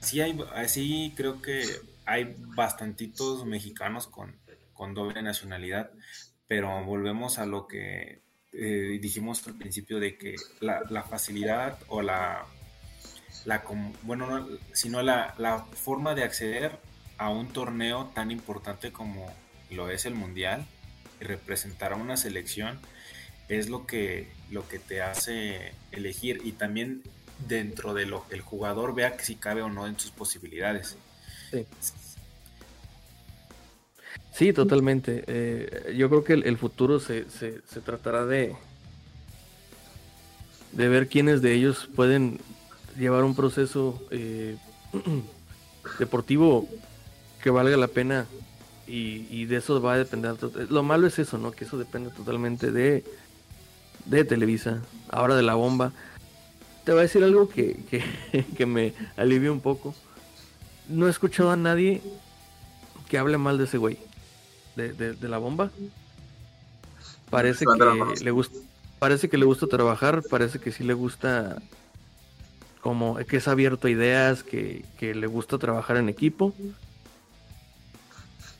sí 0.00 0.20
hay, 0.20 0.38
así 0.54 1.12
creo 1.16 1.42
que 1.42 1.62
hay 2.06 2.34
bastantitos 2.38 3.44
mexicanos 3.44 4.06
con, 4.06 4.34
con 4.72 4.94
doble 4.94 5.22
nacionalidad, 5.22 5.90
pero 6.48 6.84
volvemos 6.84 7.38
a 7.38 7.46
lo 7.46 7.66
que 7.68 8.22
eh, 8.52 8.98
dijimos 9.00 9.46
al 9.46 9.54
principio 9.58 10.00
de 10.00 10.16
que 10.16 10.36
la, 10.60 10.82
la 10.88 11.02
facilidad 11.02 11.78
o 11.88 12.02
la, 12.02 12.44
la 13.44 13.62
bueno, 14.02 14.26
no, 14.26 14.48
sino 14.72 15.02
la, 15.02 15.34
la 15.38 15.60
forma 15.60 16.14
de 16.14 16.24
acceder 16.24 16.78
a 17.18 17.30
un 17.30 17.48
torneo 17.48 18.10
tan 18.14 18.30
importante 18.30 18.92
como 18.92 19.32
lo 19.70 19.90
es 19.90 20.06
el 20.06 20.14
Mundial 20.14 20.66
y 21.20 21.24
representar 21.24 21.92
a 21.92 21.96
una 21.96 22.16
selección 22.16 22.78
es 23.48 23.68
lo 23.68 23.86
que, 23.86 24.28
lo 24.50 24.66
que 24.68 24.78
te 24.78 25.02
hace 25.02 25.72
elegir 25.92 26.40
y 26.44 26.52
también 26.52 27.02
dentro 27.48 27.94
de 27.94 28.06
lo 28.06 28.26
que 28.28 28.34
el 28.36 28.40
jugador 28.40 28.94
vea 28.94 29.16
que 29.16 29.24
si 29.24 29.34
cabe 29.34 29.62
o 29.62 29.68
no 29.68 29.86
en 29.86 29.98
sus 29.98 30.10
posibilidades. 30.10 30.96
Sí. 31.50 31.66
Sí, 34.32 34.52
totalmente. 34.52 35.24
Eh, 35.26 35.94
yo 35.96 36.08
creo 36.08 36.24
que 36.24 36.32
el, 36.34 36.44
el 36.44 36.56
futuro 36.56 37.00
se, 37.00 37.28
se, 37.28 37.60
se 37.66 37.80
tratará 37.80 38.24
de, 38.24 38.54
de 40.72 40.88
ver 40.88 41.08
quiénes 41.08 41.42
de 41.42 41.52
ellos 41.52 41.88
pueden 41.94 42.40
llevar 42.96 43.24
un 43.24 43.34
proceso 43.34 44.02
eh, 44.10 44.56
deportivo 45.98 46.68
que 47.42 47.50
valga 47.50 47.76
la 47.76 47.88
pena 47.88 48.26
y, 48.86 49.26
y 49.30 49.46
de 49.46 49.56
eso 49.56 49.80
va 49.80 49.94
a 49.94 49.98
depender. 49.98 50.36
Lo 50.68 50.82
malo 50.82 51.06
es 51.06 51.18
eso, 51.18 51.38
¿no? 51.38 51.52
Que 51.52 51.64
eso 51.64 51.78
depende 51.78 52.10
totalmente 52.10 52.70
de, 52.70 53.04
de 54.06 54.24
Televisa, 54.24 54.82
ahora 55.08 55.36
de 55.36 55.42
la 55.42 55.54
bomba. 55.54 55.92
Te 56.84 56.92
voy 56.92 57.00
a 57.00 57.02
decir 57.02 57.22
algo 57.22 57.48
que, 57.48 57.76
que, 57.88 58.44
que 58.56 58.66
me 58.66 58.94
alivia 59.16 59.52
un 59.52 59.60
poco. 59.60 59.94
No 60.88 61.06
he 61.06 61.10
escuchado 61.10 61.50
a 61.50 61.56
nadie 61.56 62.02
que 63.08 63.18
hable 63.18 63.38
mal 63.38 63.58
de 63.58 63.64
ese 63.64 63.78
güey, 63.78 63.98
de, 64.76 64.92
de, 64.92 65.12
de 65.14 65.28
la 65.28 65.38
bomba. 65.38 65.70
Parece 67.30 67.64
que 67.64 68.24
le 68.24 68.30
gusta, 68.32 68.58
parece 68.98 69.28
que 69.28 69.38
le 69.38 69.44
gusta 69.44 69.68
trabajar, 69.68 70.22
parece 70.28 70.58
que 70.58 70.72
sí 70.72 70.82
le 70.82 70.94
gusta 70.94 71.62
como 72.80 73.16
que 73.16 73.36
es 73.38 73.48
abierto 73.48 73.86
a 73.88 73.90
ideas, 73.90 74.42
que, 74.42 74.84
que 74.98 75.14
le 75.14 75.26
gusta 75.26 75.58
trabajar 75.58 75.96
en 75.96 76.08
equipo. 76.08 76.54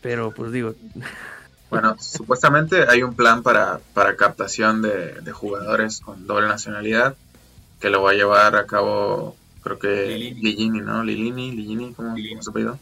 Pero 0.03 0.33
pues 0.33 0.53
digo, 0.53 0.75
Bueno, 1.71 1.97
supuestamente 2.01 2.87
hay 2.89 3.05
un 3.05 3.15
plan 3.15 3.45
para, 3.45 3.81
para 3.95 4.17
captación 4.17 4.83
de, 4.83 5.21
de 5.21 5.33
jugadores 5.33 6.01
con 6.01 6.27
doble 6.27 6.49
nacionalidad 6.49 7.15
que 7.81 7.91
lo 7.91 8.03
va 8.03 8.11
a 8.11 8.15
llevar 8.15 8.57
a 8.57 8.67
cabo, 8.67 9.37
creo 9.63 9.79
que 9.79 10.07
Lilini. 10.07 10.43
Ligini, 10.43 10.81
¿no? 10.81 11.05
Lilini, 11.05 11.53
Ligini, 11.53 11.95
¿cómo, 11.95 12.15
Lilini. 12.15 12.35
cómo 12.35 12.43
se 12.43 12.51
apellidó? 12.51 12.79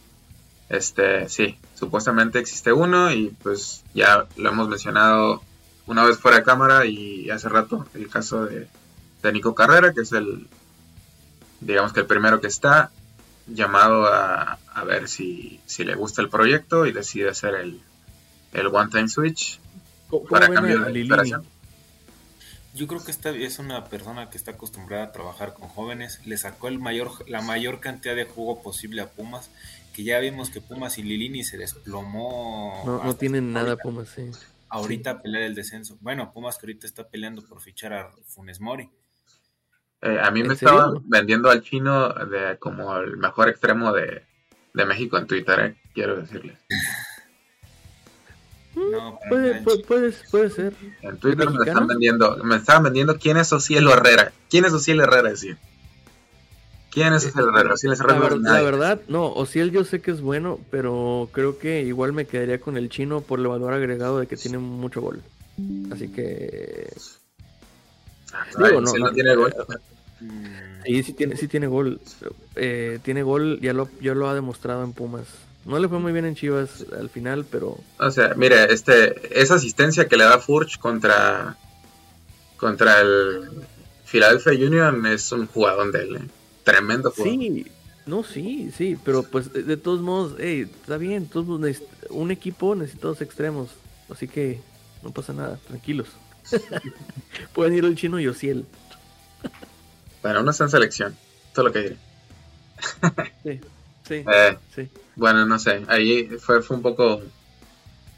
Este, 0.70 1.28
sí, 1.28 1.56
supuestamente 1.74 2.39
existe 2.39 2.73
uno 2.73 3.12
y 3.12 3.28
pues 3.43 3.85
ya 3.94 4.27
lo 4.36 4.51
hemos 4.51 4.69
mencionado 4.69 5.43
una 5.86 6.05
vez 6.05 6.19
fuera 6.19 6.39
de 6.39 6.43
cámara 6.43 6.85
y 6.86 7.31
hace 7.31 7.48
rato 7.48 7.86
el 7.94 8.09
caso 8.09 8.47
de, 8.47 8.69
de 9.23 9.32
Nico 9.32 9.55
Carrera, 9.55 9.93
que 9.93 10.01
es 10.01 10.12
el, 10.12 10.48
digamos 11.60 11.93
que 11.93 12.01
el 12.01 12.06
primero 12.06 12.40
que 12.40 12.47
está 12.47 12.90
llamado 13.47 14.06
a, 14.06 14.59
a 14.74 14.85
ver 14.85 15.09
si, 15.09 15.60
si 15.66 15.85
le 15.85 15.94
gusta 15.94 16.22
el 16.22 16.28
proyecto 16.28 16.86
y 16.86 16.93
decide 16.93 17.30
hacer 17.30 17.55
el, 17.55 17.80
el 18.52 18.66
One 18.66 18.90
Time 18.90 19.09
Switch 19.09 19.59
¿cómo 20.09 20.24
para 20.26 20.48
cambio 20.48 20.80
de 20.80 20.90
Lilini? 20.93 21.12
operación. 21.12 21.44
Yo 22.74 22.86
creo 22.86 23.02
que 23.02 23.10
esta 23.10 23.30
es 23.30 23.59
una 23.59 23.86
persona 23.86 24.30
que 24.30 24.36
está 24.36 24.52
acostumbrada 24.52 25.05
a 25.05 25.12
trabajar 25.12 25.55
con 25.55 25.68
jóvenes, 25.68 26.20
le 26.26 26.36
sacó 26.36 26.68
el 26.68 26.78
mayor, 26.78 27.28
la 27.28 27.40
mayor 27.40 27.80
cantidad 27.80 28.14
de 28.14 28.24
jugo 28.24 28.62
posible 28.62 29.01
a 29.01 29.09
Pumas, 29.10 29.51
que 29.94 30.05
ya 30.05 30.18
vimos 30.20 30.51
que 30.51 30.60
Pumas 30.60 30.98
y 30.98 31.02
Lilini 31.02 31.43
se 31.43 31.56
desplomó. 31.56 32.82
No, 32.86 33.02
no 33.02 33.16
tienen 33.16 33.52
nada 33.52 33.70
ahorita, 33.70 33.82
Pumas, 33.82 34.09
sí. 34.14 34.30
ahorita 34.68 35.10
a 35.10 35.22
pelear 35.22 35.44
el 35.44 35.55
descenso. 35.55 35.97
Bueno, 36.01 36.32
Pumas 36.32 36.56
que 36.56 36.66
ahorita 36.66 36.86
está 36.86 37.09
peleando 37.09 37.43
por 37.43 37.60
fichar 37.60 37.94
a 37.94 38.10
Funes 38.26 38.60
Mori. 38.60 38.89
Eh, 40.02 40.18
a 40.22 40.30
mí 40.30 40.42
me 40.44 40.54
estaban 40.54 41.02
vendiendo 41.08 41.50
al 41.50 41.62
chino 41.62 42.08
de 42.12 42.56
como 42.58 42.96
el 42.98 43.16
mejor 43.16 43.48
extremo 43.48 43.92
de, 43.92 44.22
de 44.74 44.84
México 44.86 45.18
en 45.18 45.26
Twitter, 45.26 45.58
eh, 45.60 45.76
quiero 45.92 46.16
decirles. 46.16 46.56
No, 48.76 49.18
para 49.18 49.28
Puede, 49.28 49.62
puede, 49.62 49.82
puede, 49.84 50.14
puede 50.30 50.50
ser. 50.50 50.72
En 51.02 51.16
Twitter 51.18 51.50
me 51.50 51.64
están 51.66 51.86
vendiendo, 51.88 52.36
me 52.44 52.56
estaban 52.56 52.84
vendiendo 52.84 53.18
quién 53.18 53.36
es 53.36 53.52
Ociel 53.52 53.88
Herrera. 53.88 54.30
¿Quién 54.48 54.64
es 54.66 54.72
Ociel 54.72 55.00
Herrera? 55.00 55.30
Decía. 55.30 55.58
¿Quién 56.90 57.12
es 57.12 57.26
Ociel 57.26 57.46
Herrera? 57.48 57.74
Ociel 57.74 57.92
La, 57.92 57.96
Herrera 57.98 58.18
no 58.18 58.24
es 58.26 58.30
ver- 58.30 58.40
la 58.52 58.62
verdad, 58.62 59.00
no, 59.08 59.26
Ociel 59.32 59.72
yo 59.72 59.82
sé 59.84 60.00
que 60.00 60.12
es 60.12 60.20
bueno, 60.20 60.60
pero 60.70 61.28
creo 61.32 61.58
que 61.58 61.82
igual 61.82 62.12
me 62.12 62.26
quedaría 62.26 62.60
con 62.60 62.76
el 62.76 62.88
chino 62.88 63.20
por 63.20 63.40
el 63.40 63.48
valor 63.48 63.72
agregado 63.72 64.20
de 64.20 64.28
que 64.28 64.36
tiene 64.36 64.58
mucho 64.58 65.00
gol. 65.00 65.22
Así 65.92 66.08
que 66.08 66.88
digo, 68.56 68.80
no, 68.80 68.92
no 68.92 69.12
tiene 69.12 69.34
gol. 69.34 69.55
Sí, 70.84 71.02
sí 71.02 71.12
tiene, 71.12 71.36
sí 71.36 71.48
tiene 71.48 71.66
gol. 71.66 72.00
Eh, 72.56 72.98
tiene 73.02 73.22
gol, 73.22 73.60
ya 73.60 73.72
lo, 73.72 73.88
ya 74.00 74.14
lo 74.14 74.28
ha 74.28 74.34
demostrado 74.34 74.84
en 74.84 74.92
Pumas. 74.92 75.26
No 75.64 75.78
le 75.78 75.88
fue 75.88 75.98
muy 75.98 76.12
bien 76.12 76.24
en 76.24 76.34
Chivas 76.34 76.86
al 76.98 77.10
final, 77.10 77.44
pero. 77.50 77.78
O 77.98 78.10
sea, 78.10 78.34
mire, 78.34 78.72
este, 78.72 79.40
esa 79.40 79.56
asistencia 79.56 80.09
que 80.09 80.16
le 80.16 80.24
da 80.24 80.38
Furch 80.38 80.78
contra. 80.78 81.56
contra 82.56 83.00
el 83.00 83.50
Philadelphia 84.06 84.52
Union 84.66 85.05
es 85.06 85.30
un 85.32 85.46
jugador 85.46 85.92
de 85.92 86.00
él, 86.00 86.16
¿eh? 86.16 86.20
Tremendo 86.64 87.10
jugador. 87.10 87.38
Sí, 87.38 87.66
no, 88.06 88.24
sí, 88.24 88.70
sí, 88.74 88.96
pero 89.05 89.22
pues 89.22 89.52
de 89.52 89.76
todos 89.76 90.00
modos, 90.00 90.36
hey, 90.38 90.70
está 90.80 90.96
bien, 90.96 91.26
todos 91.26 91.60
un 92.09 92.30
equipo 92.30 92.74
necesita 92.74 93.09
dos 93.09 93.20
extremos, 93.20 93.68
así 94.09 94.26
que 94.26 94.62
no 95.02 95.10
pasa 95.10 95.34
nada, 95.34 95.59
tranquilos. 95.68 96.09
Pueden 97.54 97.74
ir 97.74 97.84
el 97.84 97.96
chino 97.96 98.18
y 98.20 98.26
Ociel. 98.26 98.66
Bueno, 100.22 100.42
no 100.42 100.50
está 100.50 100.64
en 100.64 100.70
selección, 100.70 101.16
todo 101.54 101.66
lo 101.66 101.72
que 101.72 101.80
diré. 101.80 101.96
sí, 103.42 103.60
sí, 104.06 104.14
eh, 104.32 104.58
sí. 104.74 104.88
Bueno, 105.16 105.46
no 105.46 105.58
sé, 105.58 105.82
ahí 105.88 106.28
fue, 106.38 106.62
fue 106.62 106.76
un 106.76 106.82
poco 106.82 107.22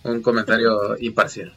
un 0.02 0.22
comentario 0.22 0.96
imparcial. 0.98 1.52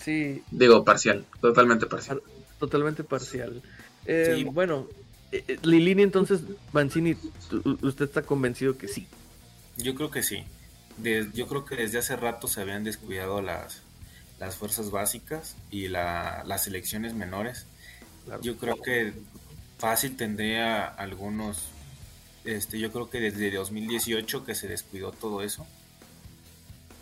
Sí. 0.00 0.42
Digo, 0.50 0.84
parcial, 0.84 1.24
totalmente 1.40 1.86
parcial. 1.86 2.22
Totalmente 2.58 3.04
parcial. 3.04 3.62
Eh, 4.06 4.44
bueno, 4.52 4.86
eh, 5.32 5.44
eh, 5.48 5.58
Lilini, 5.62 6.02
entonces, 6.02 6.40
Mancini, 6.72 7.16
¿usted 7.82 8.04
está 8.04 8.22
convencido 8.22 8.76
que 8.76 8.88
sí? 8.88 9.06
Yo 9.76 9.94
creo 9.94 10.10
que 10.10 10.22
sí. 10.22 10.44
yo 11.32 11.46
creo 11.48 11.64
que 11.64 11.76
desde 11.76 11.98
hace 11.98 12.16
rato 12.16 12.48
se 12.48 12.60
habían 12.60 12.84
descuidado 12.84 13.40
las, 13.40 13.82
las 14.44 14.56
fuerzas 14.56 14.90
básicas 14.90 15.56
y 15.70 15.88
las 15.88 16.64
selecciones 16.64 17.14
menores. 17.14 17.66
Yo 18.42 18.56
creo 18.56 18.76
que 18.76 19.14
fácil 19.78 20.16
tendría 20.16 20.84
algunos, 20.84 21.68
este, 22.44 22.78
yo 22.78 22.92
creo 22.92 23.08
que 23.08 23.20
desde 23.20 23.50
2018 23.50 24.44
que 24.44 24.54
se 24.54 24.68
descuidó 24.68 25.12
todo 25.12 25.42
eso. 25.42 25.66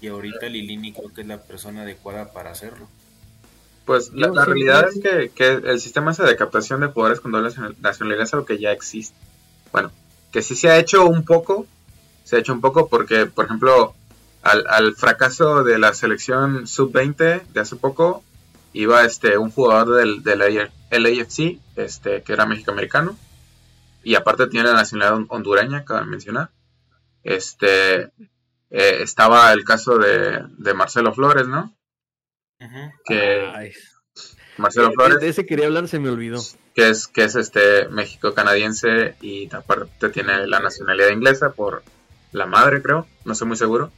Y 0.01 0.09
ahorita 0.09 0.47
Lilini 0.47 0.93
creo 0.93 1.12
que 1.12 1.23
es 1.23 1.27
la 1.27 1.43
persona 1.43 1.82
adecuada 1.82 2.32
para 2.32 2.52
hacerlo. 2.52 2.89
Pues 3.85 4.12
la, 4.12 4.44
realidad 4.44 4.89
es 4.89 5.01
que, 5.35 5.48
el 5.48 5.81
sistema 5.81 6.12
ese 6.12 6.23
de 6.23 6.36
captación 6.36 6.81
de 6.81 6.86
jugadores 6.89 7.20
con 7.20 7.32
doble 7.32 7.51
nacionalidad 7.81 8.24
es 8.24 8.35
algo 8.35 8.47
que 8.47 8.59
ya 8.59 8.70
existe. 8.70 9.16
Bueno, 9.73 9.90
que 10.31 10.43
sí 10.43 10.55
se 10.55 10.70
ha 10.70 10.78
hecho 10.78 11.06
un 11.06 11.24
poco, 11.24 11.66
se 12.23 12.36
ha 12.36 12.39
hecho 12.39 12.52
un 12.52 12.60
poco 12.60 12.89
porque, 12.89 13.27
por 13.27 13.47
ejemplo, 13.47 13.97
al, 14.43 14.94
fracaso 14.94 15.64
de 15.64 15.78
la 15.78 15.94
selección 15.94 16.66
sub-20 16.66 17.47
de 17.47 17.60
hace 17.60 17.77
poco, 17.77 18.24
iba 18.73 19.05
este 19.05 19.39
un 19.39 19.51
jugador 19.51 19.97
del, 19.97 20.23
del 20.23 20.39
LAFC, 20.90 21.59
este, 21.77 22.23
que 22.23 22.32
era 22.32 22.47
mexicoamericano, 22.47 23.16
y 24.02 24.14
aparte 24.14 24.48
tiene 24.48 24.69
la 24.69 24.74
nacionalidad 24.74 25.24
hondureña, 25.28 25.78
acabo 25.78 26.01
de 26.01 26.06
mencionar. 26.06 26.51
Este, 27.23 28.10
eh, 28.70 29.02
estaba 29.02 29.52
el 29.52 29.64
caso 29.64 29.98
de, 29.98 30.44
de 30.59 30.74
Marcelo 30.74 31.14
Flores, 31.14 31.47
¿no? 31.47 31.74
Que 33.05 33.73
Marcelo 34.56 34.89
eh, 34.89 34.93
Flores. 34.94 35.20
De 35.20 35.28
ese 35.28 35.47
quería 35.47 35.66
hablar, 35.66 35.89
se 35.89 35.98
me 35.98 36.09
olvidó. 36.09 36.40
Que 36.74 36.89
es, 36.89 37.06
que 37.06 37.24
es 37.24 37.36
este 37.36 37.89
México 37.89 38.35
canadiense 38.35 39.16
y 39.20 39.52
aparte 39.55 40.09
tiene 40.10 40.47
la 40.47 40.60
nacionalidad 40.60 41.10
inglesa 41.10 41.52
por 41.52 41.82
la 42.32 42.47
madre, 42.47 42.82
creo. 42.82 43.06
No 43.24 43.32
estoy 43.32 43.48
muy 43.48 43.56
seguro. 43.56 43.93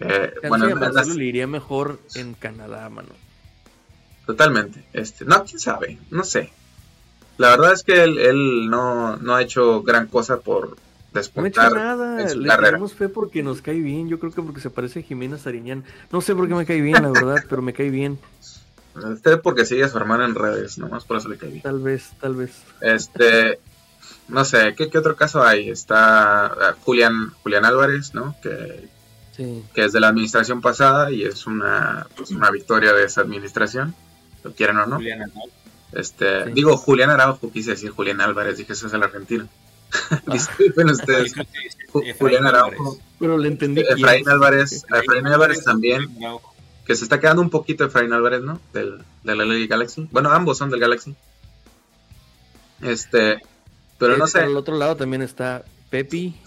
Eh, 0.00 0.32
bueno, 0.48 0.74
Marcelo 0.76 1.14
le 1.14 1.24
iría 1.24 1.46
mejor 1.46 2.00
en 2.14 2.34
Canadá, 2.34 2.88
mano. 2.88 3.10
Totalmente. 4.26 4.84
Este, 4.92 5.24
no, 5.24 5.44
quién 5.44 5.58
sabe, 5.58 5.98
no 6.10 6.24
sé. 6.24 6.50
La 7.36 7.50
verdad 7.50 7.72
es 7.72 7.82
que 7.82 8.02
él, 8.02 8.18
él 8.18 8.68
no, 8.68 9.16
no 9.16 9.34
ha 9.34 9.42
hecho 9.42 9.82
gran 9.82 10.06
cosa 10.06 10.40
por, 10.40 10.76
no 11.12 11.44
he 11.44 11.48
hecho 11.48 11.70
nada, 11.70 12.24
le 12.24 12.56
tenemos 12.56 12.94
fe 12.94 13.08
porque 13.08 13.42
nos 13.42 13.62
cae 13.62 13.80
bien. 13.80 14.08
Yo 14.08 14.18
creo 14.18 14.32
que 14.32 14.42
porque 14.42 14.60
se 14.60 14.70
parece 14.70 15.00
a 15.00 15.02
Jimena 15.02 15.38
Sariñán. 15.38 15.84
No 16.12 16.20
sé 16.20 16.34
por 16.34 16.46
qué 16.48 16.54
me 16.54 16.66
cae 16.66 16.80
bien, 16.80 17.02
la 17.02 17.10
verdad, 17.10 17.44
pero 17.48 17.62
me 17.62 17.72
cae 17.72 17.90
bien. 17.90 18.18
Usted 18.94 19.40
porque 19.40 19.64
sigue 19.64 19.84
a 19.84 19.88
su 19.88 19.96
hermana 19.96 20.24
en 20.24 20.34
redes, 20.34 20.78
nomás 20.78 21.04
por 21.04 21.16
eso 21.16 21.28
le 21.28 21.36
cae 21.36 21.50
bien. 21.50 21.62
Tal 21.62 21.80
vez, 21.80 22.10
tal 22.20 22.36
vez. 22.36 22.52
Este, 22.80 23.58
no 24.28 24.44
sé, 24.44 24.74
¿qué, 24.76 24.90
otro 24.96 25.16
caso 25.16 25.42
hay? 25.42 25.70
Está 25.70 26.46
eh, 26.46 26.74
Julián, 26.84 27.30
Julián 27.42 27.64
Álvarez, 27.64 28.14
¿no? 28.14 28.36
Que, 28.42 28.88
que 29.74 29.84
es 29.84 29.92
de 29.92 30.00
la 30.00 30.08
administración 30.08 30.60
pasada 30.60 31.10
y 31.10 31.24
es 31.24 31.46
una, 31.46 32.06
pues, 32.16 32.30
una 32.30 32.50
victoria 32.50 32.92
de 32.92 33.04
esa 33.04 33.22
administración, 33.22 33.94
lo 34.42 34.52
quieran 34.52 34.78
o 34.78 34.86
no. 34.86 34.96
Julián 34.96 35.30
Este, 35.92 36.46
Digo 36.46 36.76
Julián 36.76 37.10
Araujo, 37.10 37.50
quise 37.50 37.70
decir 37.70 37.90
Julián 37.90 38.20
Álvarez, 38.20 38.58
dije 38.58 38.72
eso 38.72 38.86
es 38.86 38.92
el 38.92 39.02
argentino. 39.02 39.48
Disculpen 40.32 40.90
ustedes. 40.90 41.34
Julián 42.18 42.46
Araujo. 42.46 42.98
Pero 43.18 43.38
le 43.38 43.48
entendí. 43.48 43.82
Efraín 43.82 44.28
Álvarez, 44.28 44.84
Efraín 44.88 45.26
Álvarez 45.26 45.64
también. 45.64 46.06
Que 46.86 46.96
se 46.96 47.04
está 47.04 47.20
quedando 47.20 47.42
un 47.42 47.50
poquito 47.50 47.84
Efraín 47.84 48.12
Álvarez, 48.12 48.42
¿no? 48.42 48.60
Del, 48.72 49.02
del 49.22 49.38
LA 49.38 49.66
Galaxy. 49.66 50.08
Bueno, 50.10 50.30
ambos 50.30 50.58
son 50.58 50.70
del 50.70 50.80
Galaxy. 50.80 51.14
Este. 52.82 53.40
Pero 53.98 54.16
no 54.16 54.26
sé. 54.26 54.40
Al 54.40 54.56
otro 54.56 54.76
lado 54.76 54.96
también 54.96 55.22
está 55.22 55.64
Pepi. 55.90 56.40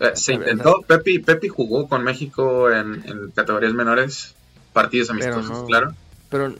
Eh, 0.00 0.12
se 0.14 0.34
intentó, 0.34 0.82
Pepi, 0.86 1.20
Pepi 1.20 1.48
jugó 1.48 1.88
con 1.88 2.04
México 2.04 2.70
en, 2.70 3.02
en 3.06 3.30
categorías 3.30 3.72
menores, 3.72 4.34
partidos 4.72 5.10
amistosos, 5.10 5.66
claro. 5.66 5.94
Pero 6.28 6.54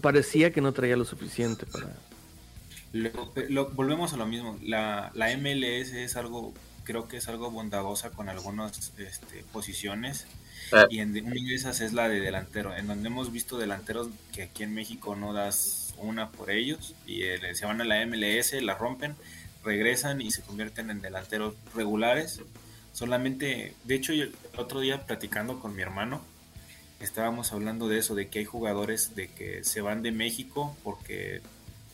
parecía 0.00 0.52
que 0.52 0.60
no 0.60 0.72
traía 0.72 0.96
lo 0.96 1.04
suficiente 1.04 1.66
para 1.66 1.88
volvemos 3.74 4.12
a 4.12 4.16
lo 4.16 4.26
mismo. 4.26 4.58
La, 4.62 5.10
la, 5.14 5.36
MLS 5.36 5.92
es 5.92 6.16
algo, 6.16 6.54
creo 6.84 7.08
que 7.08 7.16
es 7.16 7.28
algo 7.28 7.50
bondadosa 7.50 8.10
con 8.10 8.28
algunas 8.28 8.92
este, 8.98 9.44
posiciones. 9.52 10.26
Ah. 10.72 10.86
Y 10.88 11.00
en 11.00 11.10
una 11.10 11.34
de 11.34 11.54
esas 11.54 11.80
es 11.80 11.92
la 11.92 12.08
de 12.08 12.20
delantero, 12.20 12.74
en 12.74 12.86
donde 12.86 13.08
hemos 13.08 13.32
visto 13.32 13.58
delanteros 13.58 14.08
que 14.32 14.44
aquí 14.44 14.62
en 14.62 14.74
México 14.74 15.14
no 15.14 15.32
das 15.32 15.94
una 15.98 16.30
por 16.30 16.50
ellos 16.50 16.94
y 17.06 17.22
eh, 17.22 17.54
se 17.54 17.66
van 17.66 17.80
a 17.80 17.84
la 17.84 18.04
MLS, 18.06 18.54
la 18.62 18.74
rompen, 18.74 19.14
regresan 19.62 20.20
y 20.20 20.30
se 20.30 20.42
convierten 20.42 20.90
en 20.90 21.00
delanteros 21.00 21.54
regulares. 21.74 22.40
Solamente, 22.94 23.74
de 23.82 23.94
hecho, 23.96 24.12
el 24.12 24.32
otro 24.56 24.78
día 24.78 25.04
platicando 25.04 25.58
con 25.58 25.74
mi 25.74 25.82
hermano, 25.82 26.22
estábamos 27.00 27.52
hablando 27.52 27.88
de 27.88 27.98
eso, 27.98 28.14
de 28.14 28.28
que 28.28 28.38
hay 28.38 28.44
jugadores 28.44 29.16
de 29.16 29.28
que 29.28 29.64
se 29.64 29.80
van 29.80 30.02
de 30.02 30.12
México 30.12 30.76
porque 30.84 31.42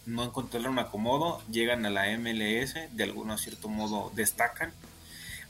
no 0.05 0.23
encontraron 0.25 0.79
acomodo, 0.79 1.43
llegan 1.51 1.87
a 1.87 1.91
la 1.91 2.07
MLS, 2.19 2.75
de 2.93 3.03
algún 3.03 3.37
cierto 3.39 3.69
modo 3.69 4.13
destacan, 4.15 4.75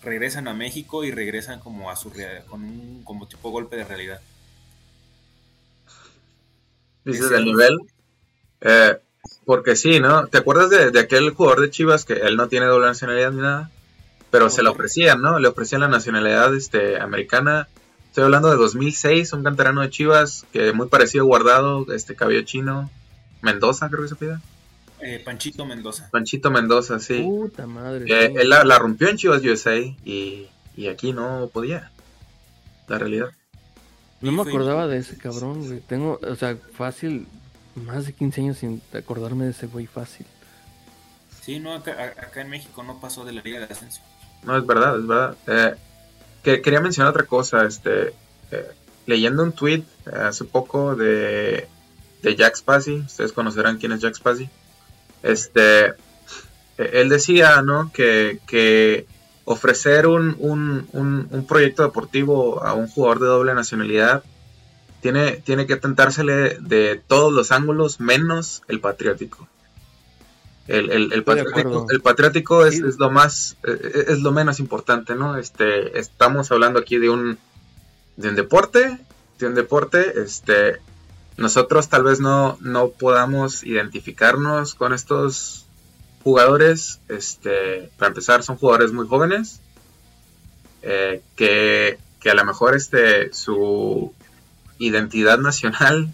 regresan 0.02 0.46
a 0.46 0.54
México 0.54 1.02
y 1.02 1.10
regresan 1.10 1.58
como 1.58 1.90
a 1.90 1.96
su 1.96 2.12
con 2.48 2.62
un 2.62 3.02
como 3.02 3.26
tipo 3.26 3.50
golpe 3.50 3.76
de 3.76 3.84
realidad. 3.84 4.20
Dices 7.04 7.28
del 7.28 7.44
nivel. 7.44 7.76
Eh, 8.60 8.98
porque 9.44 9.74
sí, 9.74 9.98
¿no? 9.98 10.28
¿Te 10.28 10.38
acuerdas 10.38 10.70
de, 10.70 10.96
aquel 11.00 11.30
jugador 11.30 11.62
de 11.62 11.70
Chivas 11.70 12.04
que 12.04 12.12
él 12.12 12.36
no 12.36 12.46
tiene 12.46 12.66
doble 12.66 12.86
nacionalidad 12.86 13.32
ni 13.32 13.42
nada? 13.42 13.70
Pero 14.30 14.48
se 14.50 14.62
le 14.62 14.68
ofrecían, 14.68 15.20
¿no? 15.20 15.38
Le 15.38 15.48
ofrecían 15.48 15.80
la 15.80 15.88
nacionalidad 15.88 16.54
este, 16.54 17.00
americana. 17.00 17.68
Estoy 18.08 18.24
hablando 18.24 18.50
de 18.50 18.56
2006, 18.56 19.32
un 19.32 19.44
canterano 19.44 19.82
de 19.82 19.90
Chivas 19.90 20.46
que 20.52 20.72
muy 20.72 20.88
parecido 20.88 21.24
guardado, 21.24 21.86
este 21.92 22.14
cabello 22.14 22.42
chino, 22.42 22.90
Mendoza, 23.42 23.88
creo 23.88 24.02
que 24.02 24.08
se 24.08 24.16
pide. 24.16 24.38
Eh, 25.00 25.20
Panchito 25.24 25.64
Mendoza. 25.64 26.08
Panchito 26.10 26.50
Mendoza, 26.50 26.98
sí. 26.98 27.22
Puta 27.22 27.66
madre. 27.66 28.04
Eh, 28.08 28.34
él 28.36 28.50
la, 28.50 28.78
rompió 28.78 29.08
en 29.08 29.16
Chivas 29.16 29.42
USA 29.42 29.78
y, 29.78 30.48
aquí 30.90 31.12
no 31.12 31.48
podía. 31.52 31.90
La 32.88 32.98
realidad. 32.98 33.30
No 34.20 34.32
me 34.32 34.42
acordaba 34.42 34.86
de 34.86 34.98
ese 34.98 35.16
cabrón, 35.16 35.66
güey. 35.66 35.80
Tengo, 35.80 36.20
o 36.22 36.34
sea, 36.34 36.56
fácil, 36.74 37.26
más 37.74 38.06
de 38.06 38.12
15 38.12 38.40
años 38.40 38.58
sin 38.58 38.82
acordarme 38.92 39.44
de 39.44 39.52
ese 39.52 39.66
güey 39.66 39.86
fácil. 39.86 40.26
Sí, 41.40 41.58
no, 41.58 41.74
acá, 41.74 42.40
en 42.40 42.50
México 42.50 42.82
no 42.82 43.00
pasó 43.00 43.24
de 43.24 43.32
la 43.32 43.40
Liga 43.42 43.60
de 43.60 43.66
Ascenso. 43.66 44.02
No, 44.44 44.56
es 44.56 44.66
verdad, 44.66 44.98
es 44.98 45.06
verdad. 45.06 45.36
Eh, 45.46 45.74
que, 46.42 46.62
quería 46.62 46.80
mencionar 46.80 47.10
otra 47.10 47.26
cosa, 47.26 47.64
este, 47.64 48.14
leyendo 49.06 49.42
un 49.42 49.52
tweet 49.52 49.84
hace 50.12 50.44
poco 50.44 50.96
de 50.96 51.68
de 52.22 52.36
Jack 52.36 52.56
Spazzy, 52.56 53.04
ustedes 53.06 53.32
conocerán 53.32 53.78
quién 53.78 53.92
es 53.92 54.00
Jack 54.00 54.14
Spazzy. 54.14 54.48
Este, 55.22 55.86
e, 55.86 55.94
él 56.92 57.08
decía, 57.08 57.62
¿no? 57.62 57.90
Que, 57.92 59.06
ofrecer 59.44 60.06
un, 60.06 60.36
un, 60.92 61.46
proyecto 61.48 61.82
deportivo 61.82 62.62
a 62.62 62.74
un 62.74 62.86
jugador 62.86 63.18
de 63.18 63.26
doble 63.26 63.54
nacionalidad 63.54 64.22
tiene, 65.00 65.32
tiene 65.32 65.66
que 65.66 65.74
tentársele 65.74 66.58
de 66.60 67.02
todos 67.04 67.32
los 67.32 67.50
ángulos 67.50 67.98
menos 67.98 68.62
el 68.68 68.80
patriótico. 68.80 69.48
El, 70.66 71.24
patriótico, 72.02 72.64
es, 72.64 72.80
es, 72.80 72.98
lo 72.98 73.10
más, 73.10 73.56
e, 73.64 73.70
e, 73.70 74.12
es 74.12 74.20
lo 74.20 74.30
menos 74.30 74.60
importante, 74.60 75.14
¿no? 75.14 75.36
Este, 75.36 75.98
estamos 75.98 76.52
hablando 76.52 76.78
aquí 76.78 76.98
de 76.98 77.10
un, 77.10 77.38
de 78.16 78.28
un 78.28 78.36
deporte, 78.36 78.98
de 79.38 79.46
un 79.46 79.54
deporte, 79.54 80.20
este, 80.22 80.80
nosotros 81.36 81.88
tal 81.88 82.04
vez 82.04 82.20
no, 82.20 82.58
no 82.60 82.90
podamos 82.90 83.64
identificarnos 83.64 84.74
con 84.74 84.92
estos 84.92 85.66
jugadores. 86.22 87.00
Este, 87.08 87.90
para 87.98 88.08
empezar, 88.08 88.42
son 88.42 88.56
jugadores 88.56 88.92
muy 88.92 89.06
jóvenes. 89.08 89.60
eh, 90.82 91.22
que, 91.36 91.98
que, 92.20 92.30
a 92.30 92.34
lo 92.34 92.44
mejor 92.44 92.76
este, 92.76 93.32
su 93.32 94.14
identidad 94.78 95.38
nacional 95.38 96.12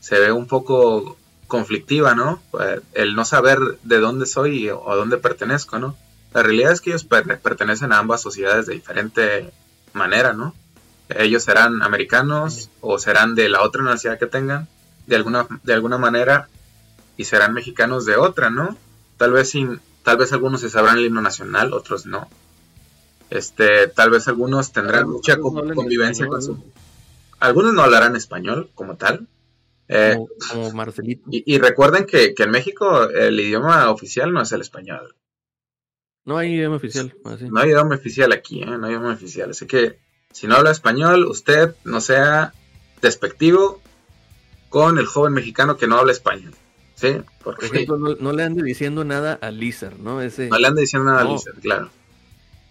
se 0.00 0.18
ve 0.18 0.32
un 0.32 0.46
poco 0.46 1.16
conflictiva, 1.52 2.14
¿no? 2.14 2.40
Eh, 2.60 2.80
el 2.94 3.14
no 3.14 3.26
saber 3.26 3.58
de 3.82 3.98
dónde 3.98 4.24
soy 4.24 4.70
o 4.70 4.90
a 4.90 4.96
dónde 4.96 5.18
pertenezco, 5.18 5.78
¿no? 5.78 5.94
La 6.32 6.42
realidad 6.42 6.72
es 6.72 6.80
que 6.80 6.88
ellos 6.88 7.04
pertenecen 7.04 7.92
a 7.92 7.98
ambas 7.98 8.22
sociedades 8.22 8.64
de 8.64 8.72
diferente 8.72 9.52
manera, 9.92 10.32
¿no? 10.32 10.54
Ellos 11.10 11.42
serán 11.44 11.82
americanos 11.82 12.70
o 12.80 12.98
serán 12.98 13.34
de 13.34 13.50
la 13.50 13.60
otra 13.60 13.82
nacionalidad 13.82 14.18
que 14.18 14.32
tengan, 14.32 14.66
de 15.06 15.16
alguna, 15.16 15.46
de 15.62 15.74
alguna 15.74 15.98
manera, 15.98 16.48
y 17.18 17.24
serán 17.24 17.52
mexicanos 17.52 18.06
de 18.06 18.16
otra, 18.16 18.48
¿no? 18.48 18.78
Tal 19.18 19.32
vez 19.32 19.50
sin, 19.50 19.78
tal 20.04 20.16
vez 20.16 20.32
algunos 20.32 20.62
se 20.62 20.70
sabrán 20.70 20.96
el 20.96 21.04
himno 21.04 21.20
nacional, 21.20 21.74
otros 21.74 22.06
no. 22.06 22.30
Este, 23.28 23.88
tal 23.88 24.08
vez 24.08 24.26
algunos 24.26 24.72
tendrán 24.72 25.06
mucha 25.06 25.36
convivencia 25.38 26.26
con 26.28 26.42
su. 26.42 26.64
Algunos 27.40 27.74
no 27.74 27.82
hablarán 27.82 28.16
español 28.16 28.70
como 28.74 28.96
tal, 28.96 29.26
eh, 29.88 30.16
como, 30.50 30.72
Marcelito. 30.72 31.22
Y, 31.30 31.58
recuerden 31.58 32.06
que, 32.06 32.34
en 32.36 32.50
México 32.50 33.08
el 33.08 33.38
idioma 33.38 33.90
oficial 33.90 34.32
no 34.32 34.42
es 34.42 34.52
el 34.52 34.60
español. 34.60 35.16
No 36.24 36.38
hay 36.38 36.54
idioma 36.54 36.76
oficial. 36.76 37.14
No 37.24 37.60
hay 37.60 37.70
idioma 37.70 37.96
oficial 37.96 38.32
aquí, 38.32 38.62
¿eh? 38.62 38.66
no 38.66 38.86
hay 38.86 38.92
idioma 38.92 39.12
oficial. 39.12 39.50
Así 39.50 39.66
que 39.66 39.98
si 40.32 40.46
no 40.46 40.56
habla 40.56 40.70
español, 40.70 41.26
usted 41.26 41.74
no 41.84 42.00
sea 42.00 42.54
despectivo 43.00 43.80
con 44.68 44.98
el 44.98 45.06
joven 45.06 45.34
mexicano 45.34 45.76
que 45.76 45.86
no 45.86 45.98
habla 45.98 46.12
español. 46.12 46.54
¿sí? 46.94 47.20
Por 47.42 47.62
ejemplo, 47.62 47.98
no, 47.98 48.32
le 48.32 48.42
ande 48.42 48.62
diciendo 48.62 49.04
nada 49.04 49.34
a 49.40 49.50
Lizard, 49.50 49.98
¿no? 49.98 50.22
Ese... 50.22 50.48
No 50.48 50.58
le 50.58 50.68
ande 50.68 50.82
diciendo 50.82 51.10
nada 51.10 51.22
a 51.22 51.24
Lizard, 51.24 51.60
claro. 51.60 51.90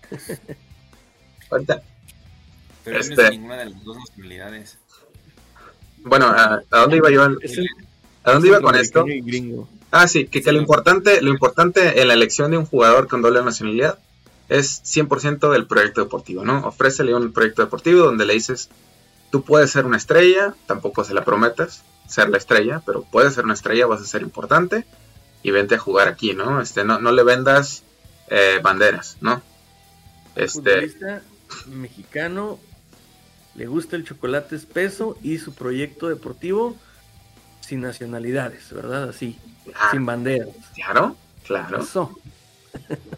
Ahorita. 1.52 1.84
Pero 2.84 2.96
no 2.96 3.02
es 3.02 3.10
este 3.10 3.30
ninguna 3.30 3.58
de 3.58 3.66
las 3.66 3.84
dos 3.84 3.98
nacionalidades. 3.98 4.80
Bueno, 6.04 6.28
¿a, 6.28 6.64
dónde 6.70 6.98
iba 6.98 7.10
yo? 7.10 7.24
¿A 7.24 8.32
dónde 8.32 8.48
iba 8.48 8.62
con 8.62 8.76
esto? 8.76 9.06
Ah, 9.92 10.08
sí, 10.08 10.26
que, 10.26 10.42
que, 10.42 10.52
lo 10.52 10.60
importante, 10.60 11.22
lo 11.22 11.30
importante 11.30 12.02
en 12.02 12.08
la 12.08 12.14
elección 12.14 12.52
de 12.52 12.58
un 12.58 12.66
jugador 12.66 13.08
con 13.08 13.22
doble 13.22 13.44
nacionalidad 13.44 14.00
es 14.48 14.82
100% 14.84 15.52
del 15.52 15.68
proyecto 15.68 16.02
deportivo, 16.02 16.44
¿no? 16.44 16.66
Ofrécele 16.66 17.14
un 17.14 17.32
proyecto 17.34 17.62
deportivo 17.62 18.04
donde 18.04 18.26
le 18.26 18.34
dices, 18.34 18.70
tú 19.32 19.44
puedes 19.44 19.72
ser 19.72 19.86
una 19.86 19.98
estrella, 19.98 20.54
tampoco 20.66 21.04
se 21.04 21.14
la 21.14 21.26
prometas 21.26 21.84
ser 22.12 22.30
la 22.30 22.38
estrella, 22.38 22.82
pero 22.86 23.04
puedes 23.04 23.34
ser 23.34 23.46
una 23.46 23.54
estrella, 23.54 23.88
vas 23.88 24.02
a 24.02 24.06
ser 24.06 24.22
importante 24.22 24.86
y 25.44 25.52
vente 25.52 25.76
a 25.76 25.80
jugar 25.80 26.08
aquí, 26.08 26.34
¿no? 26.34 26.62
Este, 26.62 26.84
no, 26.84 27.00
no 27.00 27.12
le 27.12 27.24
vendas 27.24 27.84
eh, 28.28 28.60
banderas, 28.62 29.18
¿no? 29.22 29.42
Este 30.36 30.92
mexicano 31.68 32.60
le 33.56 33.66
gusta 33.66 33.96
el 33.96 34.06
chocolate 34.06 34.56
espeso 34.56 35.18
y 35.22 35.38
su 35.38 35.54
proyecto 35.54 36.08
deportivo 36.08 36.76
sin 37.60 37.82
nacionalidades, 37.82 38.72
¿verdad? 38.72 39.10
Así, 39.10 39.38
ah, 39.76 39.90
sin 39.92 40.06
banderas. 40.06 40.50
Claro, 40.76 41.16
claro. 41.46 41.82
Eso. 41.82 42.18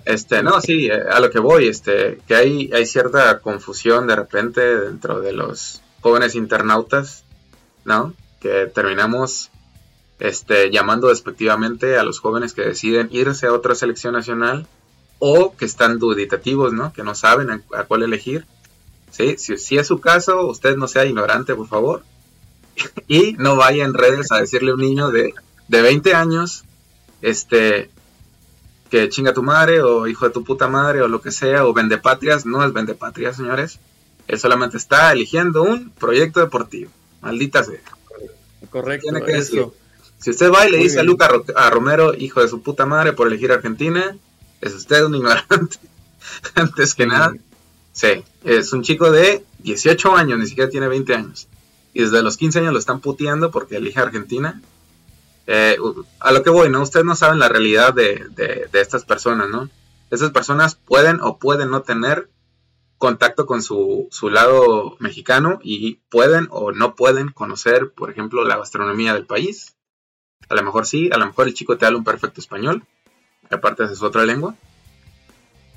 Este, 0.06 0.42
no, 0.42 0.60
sí, 0.62 0.88
eh, 0.88 1.02
a 1.12 1.20
lo 1.20 1.30
que 1.30 1.40
voy, 1.40 1.68
este, 1.68 2.20
que 2.28 2.36
hay, 2.36 2.72
hay 2.74 2.86
cierta 2.86 3.40
confusión 3.40 4.08
de 4.08 4.16
repente 4.16 4.62
dentro 4.80 5.22
de 5.22 5.32
los 5.32 5.82
jóvenes 6.02 6.36
internautas, 6.36 7.24
¿no? 7.86 8.14
Que 8.42 8.66
terminamos 8.66 9.52
este, 10.20 10.72
llamando 10.72 11.10
despectivamente 11.10 11.98
a 11.98 12.04
los 12.04 12.20
jóvenes 12.20 12.54
que 12.54 12.64
deciden 12.64 13.10
irse 13.12 13.46
a 13.46 13.54
otra 13.54 13.76
selección 13.76 14.14
nacional 14.14 14.68
o 15.20 15.56
que 15.56 15.66
están 15.66 16.00
duditativos, 16.00 16.74
¿no? 16.74 16.92
Que 16.92 17.04
no 17.04 17.16
saben 17.16 17.50
a 17.52 17.84
cuál 17.84 18.04
elegir 18.04 18.46
¿sí? 19.14 19.35
Si, 19.38 19.77
es 19.77 19.88
su 19.88 19.99
caso, 19.99 20.48
usted 20.48 20.76
no 20.76 20.88
sea 20.88 21.06
ignorante, 21.06 21.56
por 21.56 21.68
favor. 21.68 22.03
y 23.07 23.34
no 23.34 23.56
vaya 23.56 23.85
en 23.85 23.94
redes 23.94 24.31
a 24.31 24.40
decirle 24.40 24.72
a 24.72 24.73
un 24.73 24.81
niño 24.81 25.11
de, 25.11 25.34
de 25.68 25.81
20 25.81 26.15
años, 26.15 26.65
este, 27.22 27.90
que 28.90 29.10
chinga 29.10 29.34
tu 29.34 29.44
madre 29.44 29.81
o 29.81 30.07
hijo 30.07 30.27
de 30.27 30.34
tu 30.34 30.44
puta 30.44 30.68
madre 30.68 31.02
o 31.02 31.07
lo 31.07 31.22
que 31.22 31.31
sea, 31.31 31.65
o 31.65 31.73
vende 31.73 31.98
patrias, 31.98 32.45
no 32.45 32.65
es 32.65 32.73
vende 32.73 32.95
patrias, 32.95 33.38
señores. 33.38 33.80
Él 34.27 34.40
solamente 34.40 34.77
está 34.77 35.11
eligiendo 35.11 35.64
un 35.64 35.91
proyecto 35.91 36.40
deportivo. 36.40 36.91
Maldita 37.22 37.64
sea. 37.64 37.81
Correcto. 38.69 39.10
Tiene 39.10 39.26
que 39.26 39.41
Si 39.44 40.30
usted 40.30 40.52
va 40.52 40.68
y 40.68 40.72
le 40.72 40.77
dice 40.77 40.99
a 40.99 41.03
Luca 41.03 41.30
a 41.56 41.69
Romero, 41.69 42.14
hijo 42.14 42.41
de 42.41 42.48
su 42.48 42.61
puta 42.61 42.85
madre, 42.85 43.14
por 43.14 43.27
elegir 43.27 43.52
Argentina, 43.52 44.15
es 44.61 44.73
usted 44.73 45.03
un 45.03 45.15
ignorante. 45.15 45.77
Antes 46.56 46.95
que 46.95 47.06
nada. 47.06 47.34
Sí, 47.94 48.24
es 48.44 48.74
un 48.74 48.82
chico 48.82 49.11
de 49.11 49.45
18 49.60 50.15
años, 50.15 50.40
ni 50.40 50.48
siquiera 50.48 50.70
tiene 50.70 50.88
20 50.88 51.14
años. 51.14 51.48
Y 51.94 52.02
desde 52.02 52.24
los 52.24 52.38
15 52.38 52.60
años 52.60 52.74
lo 52.74 52.80
están 52.80 52.99
puteando 52.99 53.52
porque 53.52 53.78
elige 53.78 53.99
Argentina. 53.99 54.61
Eh, 55.45 55.78
a 56.20 56.32
lo 56.32 56.41
que 56.41 56.49
voy, 56.49 56.70
¿no? 56.70 56.82
Ustedes 56.82 57.06
no 57.06 57.15
saben 57.15 57.38
la 57.38 57.49
realidad 57.49 57.94
de, 57.94 58.68
estas 58.74 59.06
personas, 59.06 59.49
¿no? 59.49 59.70
Estas 60.10 60.32
personas 60.32 60.76
pueden 60.76 61.20
o 61.22 61.38
pueden 61.38 61.70
no 61.70 61.84
tener 61.84 62.30
contacto 62.98 63.45
con 63.45 63.61
su, 63.61 64.07
su, 64.11 64.30
lado 64.30 64.95
mexicano 64.99 65.60
y 65.61 65.95
pueden 66.10 66.48
o 66.49 66.72
no 66.72 66.95
pueden 66.95 67.30
conocer, 67.30 67.91
por 67.91 68.10
ejemplo, 68.10 68.44
la 68.44 68.57
gastronomía 68.57 69.14
del 69.14 69.26
país. 69.26 69.76
A 70.49 70.56
lo 70.56 70.64
mejor 70.64 70.88
sí, 70.88 71.10
a 71.11 71.18
lo 71.18 71.28
mejor 71.28 71.48
el 71.48 71.53
chico 71.53 71.78
te 71.78 71.86
habla 71.86 71.99
un 71.99 72.03
perfecto 72.03 72.41
español, 72.41 72.86
aparte 73.52 73.88
de 73.88 73.95
su 73.95 74.06
otra 74.06 74.26
lengua. 74.26 74.56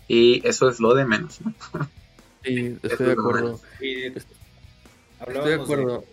Y 0.08 0.46
eso 0.46 0.68
es 0.68 0.80
lo 0.80 0.94
de 0.94 1.04
menos, 1.04 1.40
¿no? 1.40 1.52
Sí, 2.46 2.78
estoy 2.82 3.06
de 3.06 3.12
acuerdo. 3.12 3.60
estoy 3.80 5.48
de 5.48 5.54
acuerdo. 5.54 6.04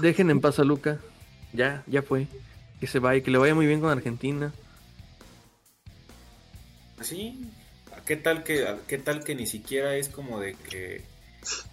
Dejen 0.00 0.30
en 0.30 0.40
paz 0.40 0.58
a 0.58 0.64
Luca. 0.64 0.98
Ya, 1.52 1.84
ya 1.86 2.00
fue. 2.00 2.26
Que 2.80 2.86
se 2.86 2.98
vaya, 2.98 3.22
que 3.22 3.30
le 3.30 3.36
vaya 3.36 3.54
muy 3.54 3.66
bien 3.66 3.80
con 3.80 3.90
Argentina. 3.90 4.54
Sí. 7.02 7.38
¿Qué 8.06 8.16
tal 8.16 8.44
que, 8.44 8.66
qué 8.88 8.96
tal 8.98 9.22
que 9.22 9.34
ni 9.34 9.46
siquiera 9.46 9.94
es 9.94 10.08
como 10.08 10.40
de 10.40 10.54
que, 10.54 11.02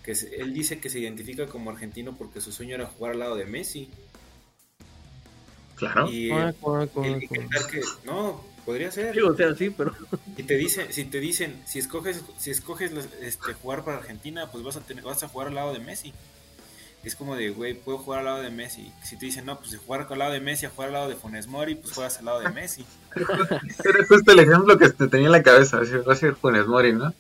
que 0.04 0.12
él 0.12 0.54
dice 0.54 0.80
que 0.80 0.90
se 0.90 1.00
identifica 1.00 1.48
como 1.48 1.72
argentino 1.72 2.18
porque 2.18 2.42
su 2.42 2.52
sueño 2.52 2.76
era 2.76 2.86
jugar 2.86 3.14
al 3.14 3.20
lado 3.20 3.36
de 3.38 3.46
Messi? 3.46 3.90
Claro. 5.80 6.12
Y 6.12 6.30
ah, 6.32 6.54
que, 7.72 7.82
no, 8.06 8.44
Podría 8.70 8.92
ser. 8.92 9.16
Sí, 9.16 9.22
o 9.22 9.36
sea, 9.36 9.56
sí, 9.56 9.72
pero. 9.72 9.96
Si 10.38 10.44
te 10.44 10.56
dicen, 10.56 10.94
si 10.94 11.06
te 11.06 11.20
dicen, 11.20 11.60
si 11.66 11.80
escoges, 11.80 12.24
si 12.38 12.52
escoges 12.52 12.92
este, 13.20 13.54
jugar 13.54 13.84
para 13.84 13.98
Argentina, 13.98 14.46
pues 14.52 14.64
vas 14.64 14.78
a 14.78 14.82
tener, 14.82 15.04
vas 15.04 15.24
a 15.24 15.28
jugar 15.28 15.48
al 15.48 15.56
lado 15.56 15.74
de 15.74 15.80
Messi. 15.80 16.14
Es 17.04 17.16
como 17.16 17.36
de, 17.36 17.50
güey, 17.50 17.74
puedo 17.74 17.98
jugar 17.98 18.20
al 18.20 18.26
lado 18.26 18.42
de 18.44 18.52
Messi. 18.52 18.94
Si 19.04 19.18
te 19.18 19.26
dicen, 19.26 19.46
no, 19.46 19.58
pues 19.58 19.72
de 19.72 19.78
jugar 19.80 20.08
al 20.08 20.20
lado 20.20 20.34
de 20.34 20.40
Messi 20.40 20.68
a 20.68 20.70
jugar 20.70 20.90
al 20.90 20.94
lado 20.94 21.10
de 21.10 21.16
Funes 21.16 21.48
Mori, 21.48 21.76
pues 21.76 21.94
juegas 21.94 22.20
al 22.20 22.26
lado 22.26 22.42
de 22.42 22.50
Messi. 22.50 22.86
Era 23.16 24.06
justo 24.08 24.32
el 24.32 24.40
ejemplo 24.40 24.78
que 24.78 24.90
te 24.90 25.08
tenía 25.08 25.26
en 25.26 25.32
la 25.32 25.42
cabeza, 25.42 25.80
decir, 25.80 26.08
va 26.08 26.14
a 26.14 26.16
ser 26.16 26.36
Funes 26.36 26.68
Mori, 26.68 26.94
¿no? 26.94 27.12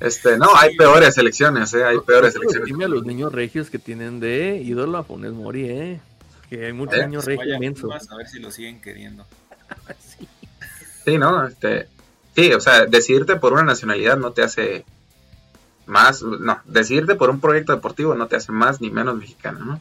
Este, 0.00 0.36
no, 0.36 0.48
hay 0.56 0.76
peores 0.76 1.14
selecciones, 1.14 1.72
¿eh? 1.74 1.84
Hay 1.84 2.00
peores 2.00 2.32
selecciones. 2.32 2.66
Dime 2.66 2.86
a 2.86 2.88
los 2.88 3.04
niños 3.04 3.32
regios 3.32 3.70
que 3.70 3.78
tienen 3.78 4.18
de 4.18 4.56
ídolo 4.56 4.98
a 4.98 5.04
Funes 5.04 5.32
Mori, 5.32 5.68
¿eh? 5.68 6.00
Que 6.48 6.66
hay 6.66 6.72
muchos 6.72 6.98
¿Eh? 6.98 7.06
niños 7.06 7.24
regios 7.24 8.10
A 8.10 8.16
ver 8.16 8.28
si 8.28 8.38
lo 8.38 8.50
siguen 8.50 8.80
queriendo. 8.80 9.26
sí. 9.98 10.28
Sí, 11.04 11.18
¿no? 11.18 11.46
Este, 11.46 11.88
sí, 12.34 12.52
o 12.52 12.60
sea, 12.60 12.86
decidirte 12.86 13.36
por 13.36 13.52
una 13.52 13.62
nacionalidad 13.62 14.16
no 14.16 14.32
te 14.32 14.42
hace 14.42 14.84
más, 15.88 16.22
no, 16.22 16.60
decidirte 16.66 17.14
por 17.14 17.30
un 17.30 17.40
proyecto 17.40 17.74
deportivo 17.74 18.14
no 18.14 18.28
te 18.28 18.36
hace 18.36 18.52
más 18.52 18.80
ni 18.80 18.90
menos 18.90 19.16
mexicano, 19.16 19.64
¿no? 19.64 19.80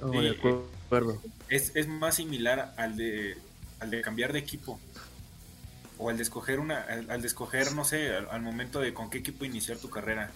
no 0.00 0.22
de 0.22 0.30
acuerdo. 0.30 1.20
Es, 1.48 1.76
es, 1.76 1.88
más 1.88 2.16
similar 2.16 2.74
al 2.76 2.96
de, 2.96 3.36
al 3.80 3.90
de 3.90 4.00
cambiar 4.00 4.32
de 4.32 4.38
equipo. 4.38 4.80
O 5.98 6.10
al 6.10 6.16
de 6.16 6.22
escoger 6.22 6.58
una, 6.58 6.80
al, 6.80 7.20
de 7.20 7.26
escoger, 7.26 7.72
no 7.74 7.84
sé, 7.84 8.16
al, 8.16 8.42
momento 8.42 8.80
de 8.80 8.92
con 8.92 9.10
qué 9.10 9.18
equipo 9.18 9.44
iniciar 9.44 9.76
tu 9.76 9.90
carrera. 9.90 10.30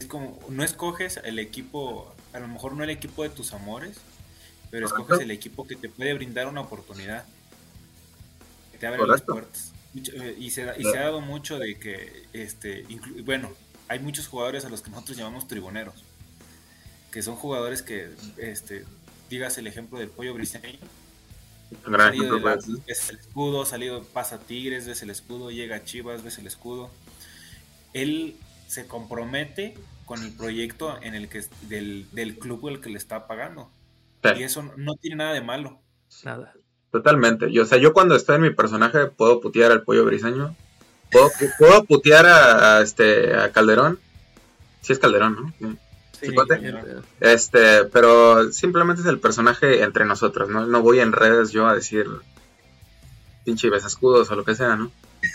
Es 0.00 0.06
como, 0.06 0.38
no 0.50 0.62
escoges 0.62 1.20
el 1.24 1.38
equipo, 1.38 2.14
a 2.32 2.40
lo 2.40 2.48
mejor 2.48 2.74
no 2.74 2.84
el 2.84 2.90
equipo 2.90 3.22
de 3.22 3.30
tus 3.30 3.54
amores, 3.54 3.98
pero 4.70 4.86
escoges 4.86 5.20
el 5.20 5.30
equipo 5.30 5.66
que 5.66 5.76
te 5.76 5.88
puede 5.88 6.14
brindar 6.14 6.48
una 6.48 6.60
oportunidad 6.60 7.24
te 8.76 8.86
abre 8.86 9.06
las 9.06 9.22
puertas. 9.22 9.72
Eh, 9.94 10.36
y 10.38 10.50
se, 10.50 10.66
y 10.78 10.82
se 10.82 10.98
ha 10.98 11.04
dado 11.04 11.20
mucho 11.20 11.58
de 11.58 11.78
que, 11.78 12.24
este, 12.32 12.86
bueno, 13.24 13.50
hay 13.88 13.98
muchos 13.98 14.28
jugadores 14.28 14.64
a 14.64 14.68
los 14.68 14.82
que 14.82 14.90
nosotros 14.90 15.16
llamamos 15.16 15.48
tribuneros, 15.48 16.04
que 17.10 17.22
son 17.22 17.36
jugadores 17.36 17.82
que, 17.82 18.10
este, 18.36 18.84
digas 19.30 19.56
el 19.58 19.66
ejemplo 19.66 19.98
del 19.98 20.10
pollo 20.10 20.34
briseño, 20.34 20.78
salido 21.84 22.40
ves 22.86 23.10
el 23.10 23.18
escudo, 23.18 23.64
salido 23.64 24.04
pasa 24.04 24.38
Tigres, 24.38 24.86
ves 24.86 25.02
el 25.02 25.10
escudo, 25.10 25.50
llega 25.50 25.84
Chivas, 25.84 26.22
ves 26.22 26.38
el 26.38 26.46
escudo. 26.46 26.90
Él 27.92 28.36
se 28.68 28.86
compromete 28.86 29.74
con 30.04 30.22
el 30.22 30.32
proyecto 30.32 31.00
en 31.02 31.14
el 31.14 31.28
que 31.28 31.44
del, 31.62 32.06
del 32.12 32.38
club 32.38 32.68
el 32.68 32.80
que 32.80 32.90
le 32.90 32.98
está 32.98 33.26
pagando. 33.26 33.70
Y 34.36 34.42
eso 34.42 34.62
no 34.76 34.94
tiene 34.94 35.16
nada 35.16 35.32
de 35.32 35.40
malo. 35.40 35.80
Nada. 36.24 36.54
Totalmente. 36.90 37.52
Yo, 37.52 37.62
o 37.62 37.66
sea, 37.66 37.78
yo 37.78 37.92
cuando 37.92 38.16
estoy 38.16 38.36
en 38.36 38.42
mi 38.42 38.50
personaje 38.50 39.06
puedo 39.06 39.40
putear 39.40 39.70
al 39.70 39.82
pollo 39.82 40.04
briseño 40.04 40.56
¿Puedo, 41.10 41.30
puedo 41.58 41.84
putear 41.84 42.26
a, 42.26 42.78
a 42.78 42.82
este, 42.82 43.34
a 43.34 43.52
Calderón? 43.52 43.98
Sí 44.80 44.92
es 44.92 44.98
Calderón, 44.98 45.54
¿no? 45.60 45.76
Sí, 46.20 46.34
Este, 47.20 47.84
pero 47.84 48.50
simplemente 48.52 49.02
es 49.02 49.08
el 49.08 49.20
personaje 49.20 49.82
entre 49.82 50.04
nosotros, 50.04 50.48
¿no? 50.48 50.66
No 50.66 50.82
voy 50.82 51.00
en 51.00 51.12
redes 51.12 51.50
yo 51.52 51.66
a 51.66 51.74
decir 51.74 52.06
pinche 53.44 53.68
escudos 53.68 54.30
o 54.30 54.34
lo 54.34 54.44
que 54.44 54.54
sea, 54.54 54.76
¿no? 54.76 54.90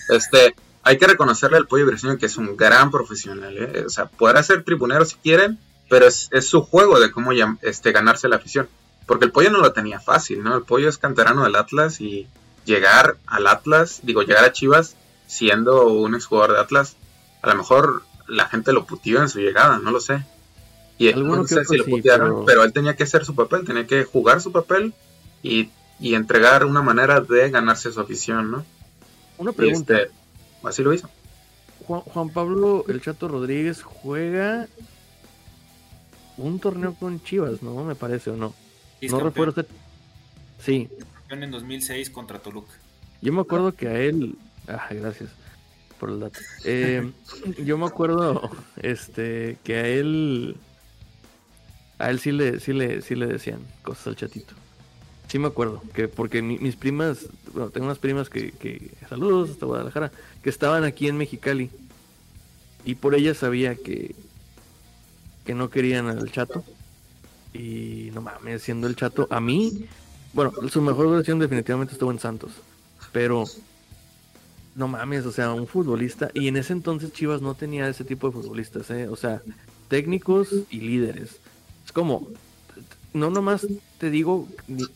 Este, 0.10 0.56
hay 0.84 0.98
que 0.98 1.08
reconocerle 1.08 1.58
al 1.58 1.68
Pollo 1.68 1.86
Briseño 1.86 2.18
que 2.18 2.26
es 2.26 2.38
un 2.38 2.58
gran 2.58 2.92
profesional, 2.92 3.58
¿eh? 3.58 3.84
O 3.86 3.90
sea, 3.90 4.06
podrá 4.08 4.44
ser 4.44 4.64
tribunero 4.64 5.06
si 5.06 5.16
quieren, 5.18 5.60
pero 5.92 6.08
es, 6.08 6.30
es 6.32 6.48
su 6.48 6.62
juego 6.62 7.02
de 7.02 7.12
cómo 7.12 7.32
este, 7.62 7.92
ganarse 7.92 8.30
la 8.30 8.38
afición. 8.38 8.70
Porque 9.06 9.26
el 9.26 9.34
Pollo 9.34 9.50
no 9.52 9.60
lo 9.60 9.74
tenía 9.74 10.00
fácil, 10.00 10.42
¿no? 10.42 10.56
El 10.56 10.64
Pollo 10.64 10.88
es 10.88 10.98
canterano 10.98 11.44
del 11.44 11.58
Atlas 11.58 12.00
y 12.00 12.28
llegar 12.64 13.18
al 13.28 13.46
Atlas, 13.46 14.00
digo, 14.02 14.22
llegar 14.22 14.46
a 14.46 14.54
Chivas 14.54 14.96
siendo 15.28 15.88
un 15.90 16.16
exjugador 16.16 16.54
de 16.54 16.60
Atlas, 16.62 16.96
a 17.42 17.50
lo 17.50 17.56
mejor 17.56 18.04
la 18.26 18.46
gente 18.48 18.72
lo 18.72 18.86
puteó 18.86 19.22
en 19.22 19.28
su 19.28 19.40
llegada, 19.42 19.80
no 19.80 19.92
lo 19.92 20.00
sé. 20.00 20.24
Y 20.98 21.14
no 21.14 21.46
sé 21.46 21.66
si 21.66 21.76
lo 21.76 21.84
sí, 21.84 21.92
putearon, 21.92 22.30
pero- 22.30 22.46
pero... 22.46 22.64
él 22.64 22.72
tenía 22.72 22.96
que 22.96 23.04
hacer 23.04 23.26
su 23.26 23.36
papel, 23.36 23.66
tenía 23.66 23.86
que 23.86 24.06
jugar 24.06 24.40
su 24.40 24.54
papel 24.54 24.94
y, 25.44 25.72
y 26.00 26.16
entregar 26.16 26.64
una 26.64 26.82
manera 26.82 27.20
de 27.20 27.50
ganarse 27.50 27.92
su 27.92 28.00
afición, 28.00 28.50
¿no? 28.50 28.66
Una 29.38 29.52
pregunta. 29.52 29.98
este, 29.98 30.14
así 30.64 30.84
lo 30.84 30.94
hizo. 30.94 31.10
Juan, 31.86 32.00
Juan 32.02 32.30
Pablo 32.30 32.86
El 32.88 33.02
Chato 33.02 33.28
Rodríguez 33.28 33.82
juega 33.84 34.68
un 36.44 36.60
torneo 36.60 36.94
con 36.96 37.22
Chivas, 37.24 37.62
¿no? 37.62 37.84
Me 37.84 37.96
parece, 37.96 38.30
¿o 38.32 38.36
no? 38.38 38.54
No 39.02 39.20
recuerdo. 39.20 39.66
Sí, 40.64 40.88
campeón 41.28 41.44
en 41.44 41.52
2006 41.52 42.10
contra 42.12 42.40
Toluca. 42.40 42.72
yo 43.22 43.34
me 43.34 43.42
acuerdo 43.42 43.74
que 43.74 43.88
a 43.88 44.00
él. 44.00 44.36
Ah, 44.68 44.88
gracias 44.92 45.30
por 46.00 46.10
el 46.12 46.20
dato. 46.20 46.40
Eh, 46.66 47.12
yo 47.66 47.78
me 47.78 47.86
acuerdo 47.88 48.50
este, 48.78 49.58
que 49.64 49.76
a 49.76 49.88
él. 49.88 50.56
A 51.98 52.10
él 52.10 52.20
sí 52.20 52.32
le, 52.32 52.60
sí 52.60 52.74
le, 52.74 53.02
sí 53.02 53.16
le 53.16 53.28
decían 53.28 53.60
cosas 53.84 54.08
al 54.08 54.16
chatito. 54.16 54.54
Sí 55.28 55.40
me 55.40 55.48
acuerdo, 55.48 55.82
que 55.94 56.08
porque 56.10 56.42
mi- 56.42 56.58
mis 56.60 56.76
primas, 56.76 57.28
bueno, 57.54 57.70
tengo 57.70 57.86
unas 57.86 58.00
primas 58.00 58.30
que, 58.30 58.52
que, 58.52 58.92
saludos 59.08 59.52
hasta 59.52 59.66
Guadalajara, 59.66 60.12
que 60.44 60.50
estaban 60.50 60.84
aquí 60.84 61.08
en 61.08 61.18
Mexicali. 61.18 61.70
Y 62.84 62.96
por 62.96 63.16
ella 63.16 63.34
sabía 63.34 63.76
que, 63.76 64.14
que 65.46 65.54
no 65.54 65.70
querían 65.70 66.08
al 66.08 66.32
chato. 66.32 66.64
Y 67.54 68.12
no 68.14 68.22
mames, 68.22 68.62
siendo 68.62 68.88
el 68.88 68.96
chato, 68.96 69.28
a 69.30 69.42
mí, 69.42 69.86
bueno, 70.34 70.54
su 70.70 70.82
mejor 70.82 71.10
versión 71.10 71.40
definitivamente 71.40 71.94
estuvo 71.94 72.12
en 72.12 72.20
Santos. 72.20 72.52
Pero, 73.12 73.46
no 74.76 74.88
mames, 74.88 75.26
o 75.26 75.32
sea, 75.32 75.54
un 75.54 75.68
futbolista. 75.68 76.32
Y 76.34 76.48
en 76.48 76.58
ese 76.58 76.74
entonces 76.74 77.12
Chivas 77.12 77.42
no 77.42 77.56
tenía 77.56 77.90
ese 77.90 78.06
tipo 78.06 78.28
de 78.28 78.34
futbolistas, 78.34 78.90
¿eh? 78.92 79.08
O 79.10 79.16
sea, 79.16 79.42
técnicos 79.90 80.50
y 80.70 80.80
líderes. 80.80 81.40
Es 81.86 81.92
como, 81.92 82.30
no 83.14 83.30
nomás 83.30 83.68
te 83.98 84.10
digo 84.10 84.48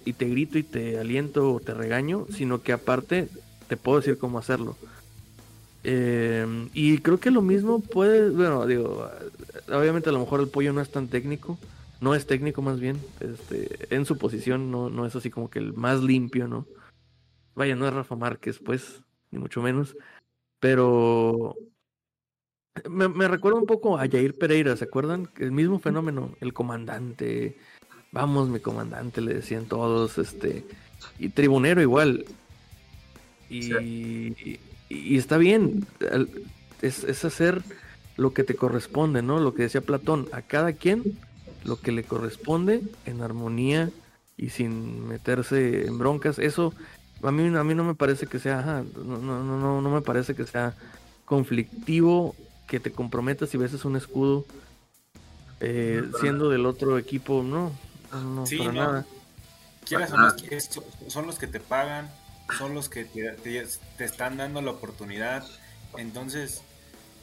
y 0.06 0.14
te 0.14 0.26
grito 0.26 0.58
y 0.58 0.64
te 0.64 0.98
aliento 1.00 1.54
o 1.54 1.60
te 1.60 1.74
regaño, 1.74 2.26
sino 2.32 2.62
que 2.62 2.72
aparte 2.72 3.28
te 3.68 3.78
puedo 3.78 4.00
decir 4.00 4.18
cómo 4.18 4.40
hacerlo. 4.40 4.78
Eh, 5.84 6.68
y 6.74 6.98
creo 7.00 7.20
que 7.20 7.30
lo 7.30 7.42
mismo 7.42 7.80
puede, 7.80 8.30
bueno, 8.30 8.66
digo, 8.66 9.10
obviamente 9.68 10.10
a 10.10 10.14
lo 10.14 10.20
mejor 10.20 10.42
el 10.42 10.48
pollo 10.48 10.74
no 10.74 10.82
es 10.82 10.92
tan 10.92 11.08
técnico, 11.08 11.58
no 12.02 12.16
es 12.16 12.26
técnico 12.26 12.62
más 12.62 12.80
bien, 12.80 13.00
este, 13.20 13.94
en 13.96 14.06
su 14.06 14.18
posición 14.18 14.72
no, 14.72 14.90
no 14.90 15.06
es 15.06 15.16
así 15.16 15.30
como 15.30 15.50
que 15.50 15.60
el 15.60 15.74
más 15.74 16.02
limpio, 16.02 16.48
¿no? 16.48 16.68
Vaya, 17.56 17.76
no 17.76 17.88
es 17.88 17.94
Rafa 17.94 18.16
Márquez, 18.16 18.60
pues, 18.60 19.02
ni 19.32 19.40
mucho 19.40 19.62
menos, 19.62 19.96
pero 20.60 21.56
me, 22.90 23.08
me 23.08 23.28
recuerda 23.28 23.60
un 23.60 23.66
poco 23.66 23.98
a 23.98 24.08
Jair 24.08 24.38
Pereira, 24.38 24.76
¿se 24.76 24.84
acuerdan? 24.84 25.30
El 25.38 25.52
mismo 25.52 25.80
fenómeno, 25.80 26.36
el 26.42 26.54
comandante, 26.54 27.58
vamos 28.12 28.50
mi 28.50 28.60
comandante, 28.60 29.22
le 29.22 29.36
decían 29.36 29.66
todos, 29.66 30.18
este, 30.18 30.66
y 31.18 31.30
tribunero 31.30 31.82
igual. 31.82 32.26
Y, 33.50 33.74
y, 33.74 34.60
y 34.90 35.18
está 35.18 35.38
bien, 35.38 35.86
es, 36.82 37.04
es 37.04 37.24
hacer 37.24 37.62
lo 38.18 38.34
que 38.34 38.44
te 38.44 38.56
corresponde, 38.56 39.22
¿no? 39.22 39.40
Lo 39.40 39.54
que 39.54 39.64
decía 39.64 39.82
Platón, 39.82 40.28
a 40.32 40.42
cada 40.42 40.74
quien 40.74 41.04
lo 41.64 41.80
que 41.80 41.92
le 41.92 42.04
corresponde 42.04 42.82
en 43.06 43.22
armonía 43.22 43.90
y 44.38 44.50
sin 44.50 45.08
meterse 45.08 45.88
en 45.88 45.98
broncas. 45.98 46.38
Eso 46.40 46.74
a 47.24 47.32
mí, 47.32 47.48
a 47.58 47.64
mí 47.64 47.74
no 47.76 47.84
me 47.84 47.96
parece 47.96 48.28
que 48.28 48.40
sea, 48.40 48.60
ajá, 48.60 48.84
no, 48.96 49.18
no, 49.18 49.44
no, 49.44 49.58
no, 49.60 49.82
no 49.82 49.90
me 49.90 50.02
parece 50.02 50.36
que 50.36 50.46
sea 50.46 50.76
conflictivo 51.26 52.36
que 52.68 52.80
te 52.80 52.92
comprometas 52.92 53.54
y 53.54 53.58
beses 53.58 53.84
un 53.86 53.96
escudo 53.96 54.46
eh, 55.60 56.04
siendo 56.20 56.50
del 56.50 56.66
otro 56.66 56.98
equipo, 56.98 57.42
no, 57.44 57.72
no, 58.12 58.22
no, 58.22 58.46
Sí, 58.46 58.58
para 58.58 58.72
no. 58.72 58.80
nada. 58.80 59.06
Quieras 59.86 60.12
o 60.12 60.18
no, 60.18 60.30
son 61.10 61.28
los 61.28 61.38
que 61.38 61.48
te 61.48 61.60
pagan, 61.60 62.12
son 62.58 62.74
los 62.74 62.90
que 62.90 63.06
te, 63.06 63.32
te- 63.34 63.66
te 63.98 64.04
están 64.04 64.38
dando 64.38 64.62
la 64.62 64.72
oportunidad. 64.72 65.44
Entonces, 65.98 66.62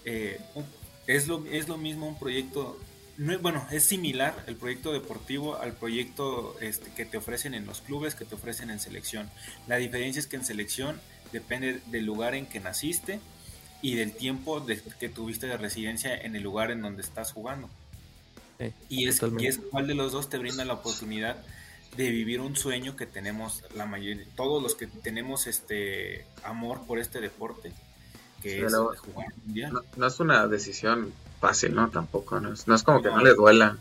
eh, 0.04 0.40
un- 0.54 0.64
es, 1.06 1.26
lo, 1.28 1.44
es 1.46 1.68
lo 1.68 1.76
mismo 1.78 2.06
un 2.08 2.18
proyecto, 2.18 2.78
no 3.18 3.32
es- 3.32 3.40
bueno, 3.42 3.66
es 3.70 3.84
similar 3.84 4.44
el 4.46 4.56
proyecto 4.56 4.92
deportivo 4.92 5.56
al 5.56 5.74
proyecto 5.74 6.56
este, 6.60 6.90
que 6.92 7.04
te 7.04 7.16
ofrecen 7.16 7.54
en 7.54 7.66
los 7.66 7.80
clubes, 7.80 8.14
que 8.14 8.24
te 8.24 8.34
ofrecen 8.34 8.70
en 8.70 8.80
selección. 8.80 9.30
La 9.66 9.76
diferencia 9.76 10.20
es 10.20 10.26
que 10.26 10.36
en 10.36 10.44
selección 10.44 11.00
depende 11.32 11.80
del 11.86 12.04
lugar 12.04 12.34
en 12.34 12.46
que 12.46 12.60
naciste 12.60 13.20
y 13.80 13.94
del 13.96 14.12
tiempo 14.12 14.60
de- 14.60 14.80
que 15.00 15.08
tuviste 15.08 15.46
de 15.46 15.56
residencia 15.56 16.14
en 16.14 16.36
el 16.36 16.42
lugar 16.42 16.70
en 16.70 16.82
donde 16.82 17.02
estás 17.02 17.32
jugando. 17.32 17.68
Sí, 18.58 18.72
Y 18.88 19.08
es, 19.08 19.20
y 19.42 19.46
es 19.46 19.58
cuál 19.70 19.86
de 19.88 19.94
los 19.94 20.12
dos 20.12 20.28
te 20.28 20.38
brinda 20.38 20.64
la 20.64 20.74
oportunidad 20.74 21.36
de 21.96 22.10
vivir 22.10 22.40
un 22.40 22.54
sueño 22.56 22.96
que 22.96 23.06
tenemos 23.06 23.64
la 23.74 23.84
mayoría, 23.86 24.24
todos 24.36 24.62
los 24.62 24.74
que 24.76 24.86
tenemos 24.86 25.46
este 25.46 26.24
amor 26.44 26.86
por 26.86 26.98
este 26.98 27.20
deporte, 27.20 27.72
que 28.42 28.50
Sí, 28.50 28.56
es 28.64 28.70
luego- 28.72 28.92
jugar 28.98 29.26
un 29.36 29.42
mundial. 29.46 29.72
No, 29.72 29.82
no 29.96 30.06
es 30.06 30.20
una 30.20 30.46
decisión 30.46 31.12
fácil, 31.40 31.74
¿no? 31.74 31.88
Tampoco, 31.90 32.40
¿no? 32.40 32.52
Es, 32.52 32.66
no 32.68 32.74
es 32.74 32.82
como 32.82 33.02
que 33.02 33.08
No. 33.08 33.22
le 33.22 33.34
duela. 33.34 33.76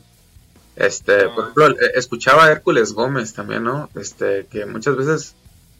Este, 0.75 1.27
por 1.29 1.43
ejemplo, 1.43 1.69
eh, 1.71 1.91
escuchaba 1.95 2.45
a 2.45 2.51
Hércules 2.51 2.93
Gómez 2.93 3.33
también, 3.33 3.63
¿no? 3.63 3.89
Este, 3.95 4.45
que 4.49 4.65
muchas 4.65 4.95
veces 4.95 5.35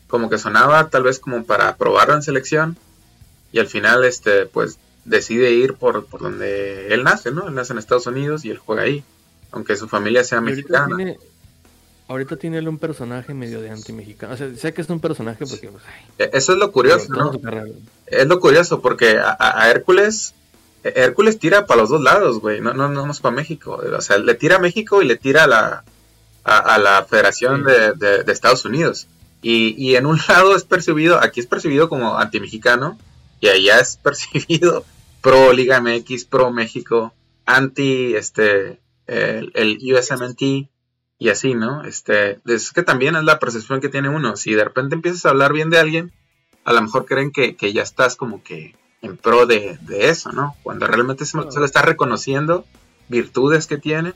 como 0.08 0.30
que 0.30 0.38
sonaba 0.38 0.90
tal 0.90 1.04
vez 1.04 1.20
como 1.20 1.46
para 1.46 1.78
probarlo 1.78 2.16
en 2.16 2.22
selección 2.24 2.78
y 3.54 3.60
al 3.60 3.68
final, 3.68 4.04
este, 4.04 4.46
pues 4.46 4.78
decide 5.06 5.52
ir 5.52 5.76
por, 5.76 6.06
por 6.06 6.22
donde 6.22 6.94
él 6.94 7.04
nace, 7.04 7.32
¿no? 7.32 7.48
Él 7.48 7.56
nace 7.56 7.72
en 7.74 7.80
Estados 7.80 8.06
Unidos 8.08 8.44
y 8.46 8.52
él 8.52 8.58
juega 8.58 8.84
ahí, 8.84 9.04
aunque 9.52 9.76
su 9.78 9.88
familia 9.88 10.24
sea 10.26 10.42
mexicana. 10.42 10.96
tiene, 10.96 11.18
ahorita 12.12 12.36
tiene 12.38 12.60
un 12.68 12.78
personaje 12.78 13.34
medio 13.34 13.62
de 13.62 13.70
anti-mexicano. 13.72 14.34
O 14.34 14.38
sea, 14.38 14.54
sé 14.56 14.74
que 14.74 14.82
es 14.82 14.90
un 14.90 15.00
personaje 15.00 15.46
porque, 15.46 15.70
pues, 15.70 15.84
ay, 15.88 16.06
Eh, 16.20 16.30
Eso 16.34 16.54
es 16.54 16.58
lo 16.60 16.72
curioso, 16.72 17.08
¿no? 17.14 17.32
Es 18.08 18.28
lo 18.28 18.40
curioso 18.40 18.82
porque 18.82 19.18
a, 19.20 19.70
Hércules, 19.70 20.34
eh, 20.84 20.94
Hércules 20.96 21.40
tira 21.40 21.66
para 21.66 21.82
los 21.82 21.90
dos 21.90 22.02
lados, 22.02 22.40
güey. 22.40 22.62
No, 22.62 22.74
no, 22.74 22.90
no 22.90 23.06
más 23.06 23.20
para 23.20 23.36
México. 23.36 23.82
O 23.98 24.02
sea, 24.02 24.18
le 24.18 24.36
tira 24.36 24.58
a 24.58 24.60
México 24.60 25.02
y 25.02 25.06
le 25.06 25.16
tira 25.18 25.46
a 25.46 25.48
la, 25.48 25.84
a, 26.44 26.58
a 26.58 26.78
la 26.78 27.06
Federación 27.06 27.66
Sí. 27.66 27.72
de, 27.72 27.94
de- 27.94 28.24
de 28.24 28.32
Estados 28.32 28.66
Unidos. 28.66 29.08
Y, 29.42 29.74
y 29.78 29.96
en 29.96 30.06
un 30.06 30.20
lado 30.30 30.56
es 30.56 30.64
percibido, 30.64 31.20
aquí 31.20 31.40
es 31.40 31.48
percibido 31.48 31.90
como 31.90 32.18
anti-mexicano 32.18 32.98
y 33.40 33.48
allá 33.48 33.80
es 33.80 33.98
percibido 34.04 34.86
pro 35.22 35.54
Liga 35.54 35.80
MX, 35.82 36.26
pro 36.26 36.52
México, 36.52 37.14
anti 37.46 38.16
este 38.16 38.80
el, 39.08 39.52
el 39.56 39.78
USMNT 39.94 40.70
y 41.22 41.30
así, 41.30 41.54
¿no? 41.54 41.84
Este, 41.84 42.40
es 42.48 42.72
que 42.72 42.82
también 42.82 43.16
es 43.16 43.24
la 43.24 43.38
percepción 43.38 43.80
que 43.80 43.90
tiene 43.90 44.10
uno. 44.10 44.36
Si 44.36 44.56
de 44.56 44.64
repente 44.64 44.96
empiezas 44.96 45.24
a 45.26 45.30
hablar 45.30 45.54
bien 45.54 45.70
de 45.70 45.78
alguien, 45.78 46.12
a 46.66 46.74
lo 46.74 46.82
mejor 46.82 47.06
creen 47.06 47.32
que, 47.32 47.56
que 47.56 47.72
ya 47.74 47.84
estás 47.84 48.16
como 48.16 48.42
que 48.42 48.74
en 49.04 49.18
pro 49.18 49.46
de, 49.46 49.78
de 49.82 50.10
eso, 50.10 50.32
¿no? 50.32 50.56
Cuando 50.64 50.88
realmente 50.88 51.26
se- 51.26 51.34
Claro. 51.34 51.52
solo 51.52 51.66
estás 51.68 51.86
reconociendo 51.86 52.66
virtudes 53.08 53.68
que 53.68 53.78
tiene 53.78 54.14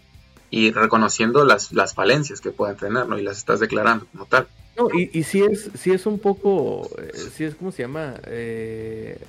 y 0.50 0.72
reconociendo 0.72 1.46
las, 1.46 1.72
las 1.74 1.94
falencias 1.94 2.42
que 2.42 2.50
pueden 2.50 2.76
tener, 2.76 3.08
¿no? 3.08 3.20
Y 3.20 3.22
las 3.24 3.38
estás 3.38 3.60
declarando 3.60 4.08
como 4.12 4.26
tal. 4.26 4.48
No, 4.76 4.88
y, 4.92 5.12
y 5.14 5.22
sí 5.24 5.44
es, 5.44 5.70
sí 5.80 5.92
es 5.92 6.08
un 6.08 6.18
poco, 6.18 6.90
eh, 7.00 7.12
sí 7.36 7.44
es, 7.44 7.54
¿cómo 7.54 7.72
se 7.72 7.84
llama? 7.84 8.16
Eh, 8.26 9.20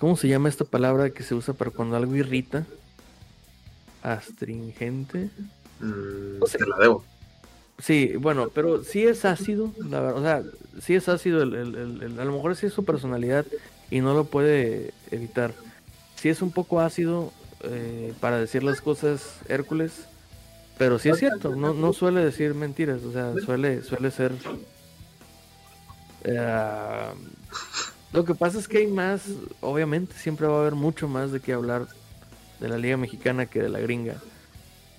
¿Cómo 0.00 0.16
se 0.16 0.26
llama 0.26 0.48
esta 0.48 0.64
palabra 0.64 1.10
que 1.10 1.22
se 1.22 1.36
usa 1.36 1.54
para 1.54 1.70
cuando 1.70 1.96
algo 1.96 2.14
irrita? 2.16 2.66
Astringente. 4.02 5.30
Mm, 5.84 6.42
O 6.42 6.46
sea, 6.46 6.58
te 6.58 6.66
la 6.66 6.76
debo. 6.78 7.04
Sí, 7.78 8.14
bueno, 8.16 8.48
pero 8.54 8.84
sí 8.84 9.04
es 9.04 9.24
ácido, 9.24 9.72
la 9.90 10.00
verdad, 10.00 10.16
o 10.18 10.22
sea, 10.22 10.42
sí 10.80 10.94
es 10.94 11.08
ácido, 11.08 11.42
el, 11.42 11.54
el- 11.54 11.74
el- 11.74 12.02
el- 12.02 12.20
a 12.20 12.24
lo 12.24 12.32
mejor 12.32 12.54
sí 12.56 12.66
es 12.66 12.72
su 12.72 12.84
personalidad 12.84 13.44
y 13.90 14.00
no 14.00 14.14
lo 14.14 14.24
puede 14.24 14.92
evitar. 15.10 15.52
Sí 16.14 16.28
es 16.28 16.40
un 16.40 16.52
poco 16.52 16.80
ácido 16.80 17.32
eh, 17.64 18.12
para 18.20 18.38
decir 18.38 18.62
las 18.62 18.80
cosas 18.80 19.38
Hércules, 19.48 20.04
pero 20.78 20.98
sí 20.98 21.08
es 21.08 21.18
cierto, 21.18 21.54
no, 21.56 21.74
no 21.74 21.92
suele 21.92 22.24
decir 22.24 22.54
mentiras, 22.54 23.02
o 23.02 23.12
sea, 23.12 23.32
suele, 23.44 23.82
suele 23.82 24.10
ser... 24.10 24.32
eh, 26.24 27.06
Lo 28.12 28.24
que 28.24 28.34
pasa 28.34 28.58
es 28.58 28.68
que 28.68 28.78
hay 28.78 28.86
más, 28.86 29.22
obviamente, 29.60 30.14
siempre 30.16 30.46
va 30.46 30.58
a 30.58 30.60
haber 30.60 30.74
mucho 30.74 31.08
más 31.08 31.32
de 31.32 31.40
qué 31.40 31.52
hablar 31.52 31.86
de 32.60 32.68
la 32.68 32.78
Liga 32.78 32.96
Mexicana 32.96 33.46
que 33.46 33.60
de 33.60 33.68
la 33.68 33.80
gringa. 33.80 34.16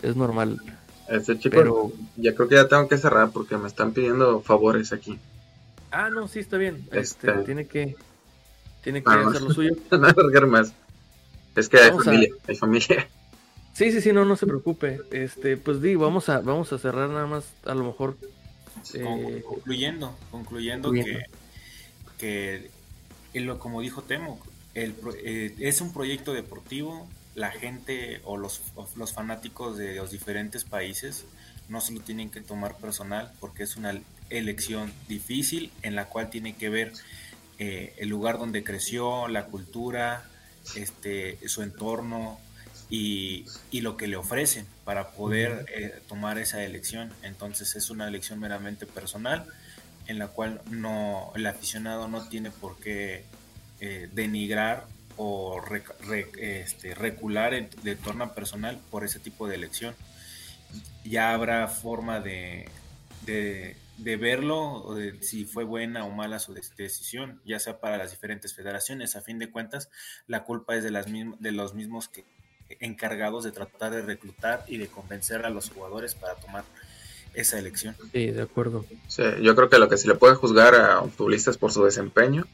Es 0.05 0.15
normal. 0.15 0.61
Este 1.09 1.37
chico, 1.39 1.57
Pero... 1.57 1.91
ya 2.15 2.35
creo 2.35 2.47
que 2.47 2.55
ya 2.55 2.67
tengo 2.67 2.87
que 2.87 2.97
cerrar 2.97 3.31
porque 3.31 3.57
me 3.57 3.67
están 3.67 3.91
pidiendo 3.91 4.39
favores 4.41 4.93
aquí. 4.93 5.19
Ah, 5.91 6.09
no, 6.09 6.27
sí, 6.27 6.39
está 6.39 6.57
bien. 6.57 6.87
Este, 6.91 7.31
este 7.31 7.43
tiene 7.43 7.65
que, 7.65 7.95
tiene 8.83 9.03
que 9.03 9.09
hacer 9.09 9.41
lo 9.41 9.51
suyo. 9.51 9.71
no 9.91 10.47
más. 10.47 10.73
Es 11.55 11.69
que 11.69 11.77
hay 11.77 11.91
familia, 11.91 12.29
hay 12.47 12.55
familia. 12.55 13.07
Sí, 13.73 13.91
sí, 13.91 13.99
sí, 13.99 14.13
no, 14.13 14.23
no 14.23 14.37
se 14.37 14.47
preocupe. 14.47 15.01
Este, 15.11 15.57
pues 15.57 15.81
di, 15.81 15.95
vamos 15.95 16.29
a, 16.29 16.39
vamos 16.39 16.71
a 16.71 16.77
cerrar 16.77 17.09
nada 17.09 17.27
más, 17.27 17.43
a 17.65 17.75
lo 17.75 17.83
mejor. 17.83 18.15
Eh, 18.93 19.43
concluyendo, 19.45 20.17
concluyendo, 20.31 20.93
que, 20.93 21.25
que 22.17 22.71
lo, 23.33 23.59
como 23.59 23.81
dijo 23.81 24.01
Temo, 24.01 24.39
el, 24.75 24.95
eh, 25.21 25.53
es 25.59 25.81
un 25.81 25.91
proyecto 25.91 26.33
deportivo, 26.33 27.05
la 27.35 27.51
gente 27.51 28.21
o 28.23 28.37
los, 28.37 28.61
los 28.95 29.13
fanáticos 29.13 29.77
de 29.77 29.95
los 29.95 30.11
diferentes 30.11 30.63
países 30.63 31.25
no 31.67 31.81
se 31.81 31.93
lo 31.93 31.99
tienen 31.99 32.29
que 32.29 32.41
tomar 32.41 32.77
personal 32.77 33.31
porque 33.39 33.63
es 33.63 33.75
una 33.75 33.99
elección 34.29 34.91
difícil 35.07 35.71
en 35.81 35.95
la 35.95 36.05
cual 36.05 36.29
tiene 36.29 36.55
que 36.55 36.69
ver 36.69 36.93
eh, 37.59 37.93
el 37.97 38.09
lugar 38.09 38.37
donde 38.39 38.63
creció, 38.63 39.27
la 39.27 39.45
cultura, 39.45 40.25
este, 40.75 41.37
su 41.47 41.61
entorno 41.61 42.39
y, 42.89 43.45
y 43.71 43.81
lo 43.81 43.97
que 43.97 44.07
le 44.07 44.15
ofrecen 44.15 44.65
para 44.83 45.11
poder 45.11 45.65
eh, 45.69 46.01
tomar 46.07 46.37
esa 46.37 46.63
elección. 46.63 47.11
Entonces 47.23 47.75
es 47.75 47.89
una 47.89 48.07
elección 48.07 48.39
meramente 48.39 48.85
personal 48.85 49.45
en 50.07 50.19
la 50.19 50.27
cual 50.27 50.61
no 50.69 51.31
el 51.35 51.45
aficionado 51.47 52.07
no 52.07 52.27
tiene 52.27 52.51
por 52.51 52.77
qué 52.77 53.23
eh, 53.79 54.09
denigrar 54.13 54.87
o 55.17 55.61
este, 56.37 56.95
recular 56.95 57.69
de 57.69 57.95
torna 57.95 58.33
personal 58.33 58.79
por 58.91 59.03
ese 59.03 59.19
tipo 59.19 59.47
de 59.47 59.55
elección. 59.55 59.95
Ya 61.03 61.33
habrá 61.33 61.67
forma 61.67 62.19
de, 62.19 62.69
de, 63.25 64.17
verlo, 64.17 64.83
o 64.83 64.95
de 64.95 65.21
si 65.21 65.45
fue 65.45 65.63
buena 65.63 66.05
o 66.05 66.11
mala 66.11 66.39
su 66.39 66.53
decisión, 66.53 67.41
ya 67.45 67.59
sea 67.59 67.79
para 67.79 67.97
las 67.97 68.11
diferentes 68.11 68.53
federaciones. 68.53 69.15
A 69.15 69.21
fin 69.21 69.39
de 69.39 69.49
cuentas, 69.49 69.89
la 70.27 70.43
culpa 70.43 70.75
es 70.75 70.83
de, 70.83 70.91
las 70.91 71.05
de 71.05 71.51
los 71.51 71.73
mismos 71.73 72.09
que, 72.09 72.25
encargados 72.79 73.43
de 73.43 73.51
tratar 73.51 73.91
de 73.91 74.01
reclutar 74.01 74.63
y 74.67 74.77
de 74.77 74.87
convencer 74.87 75.45
a 75.45 75.49
los 75.49 75.69
jugadores 75.69 76.15
para 76.15 76.35
tomar 76.35 76.63
esa 77.33 77.59
elección. 77.59 77.95
Sí, 78.11 78.27
de 78.27 78.41
acuerdo. 78.41 78.85
yo 79.41 79.55
creo 79.55 79.69
que 79.69 79.77
lo 79.77 79.89
que 79.89 79.97
se 79.97 80.07
le 80.07 80.15
puede 80.15 80.35
juzgar 80.35 80.73
a 80.75 81.01
un 81.01 81.11
futbolista 81.11 81.51
es 81.51 81.57
por 81.57 81.71
su 81.71 81.83
desempeño 81.83 82.47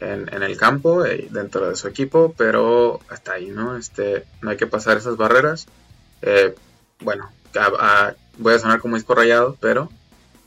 en, 0.00 0.42
el 0.42 0.56
campo 0.56 1.04
eh, 1.04 1.28
dentro 1.30 1.68
de 1.68 1.76
su 1.76 1.88
equipo, 1.88 2.34
pero 2.36 3.00
hasta 3.08 3.32
ahí, 3.32 3.48
¿no? 3.48 3.76
Este, 3.76 4.24
no 4.42 4.50
hay 4.50 4.56
que 4.56 4.66
pasar 4.66 4.96
esas 4.96 5.16
barreras. 5.16 5.66
Eh, 6.22 6.54
bueno, 7.00 7.30
voy 8.38 8.54
a 8.54 8.58
sonar 8.58 8.80
como 8.80 8.96
disco 8.96 9.14
rayado, 9.14 9.56
pero 9.60 9.90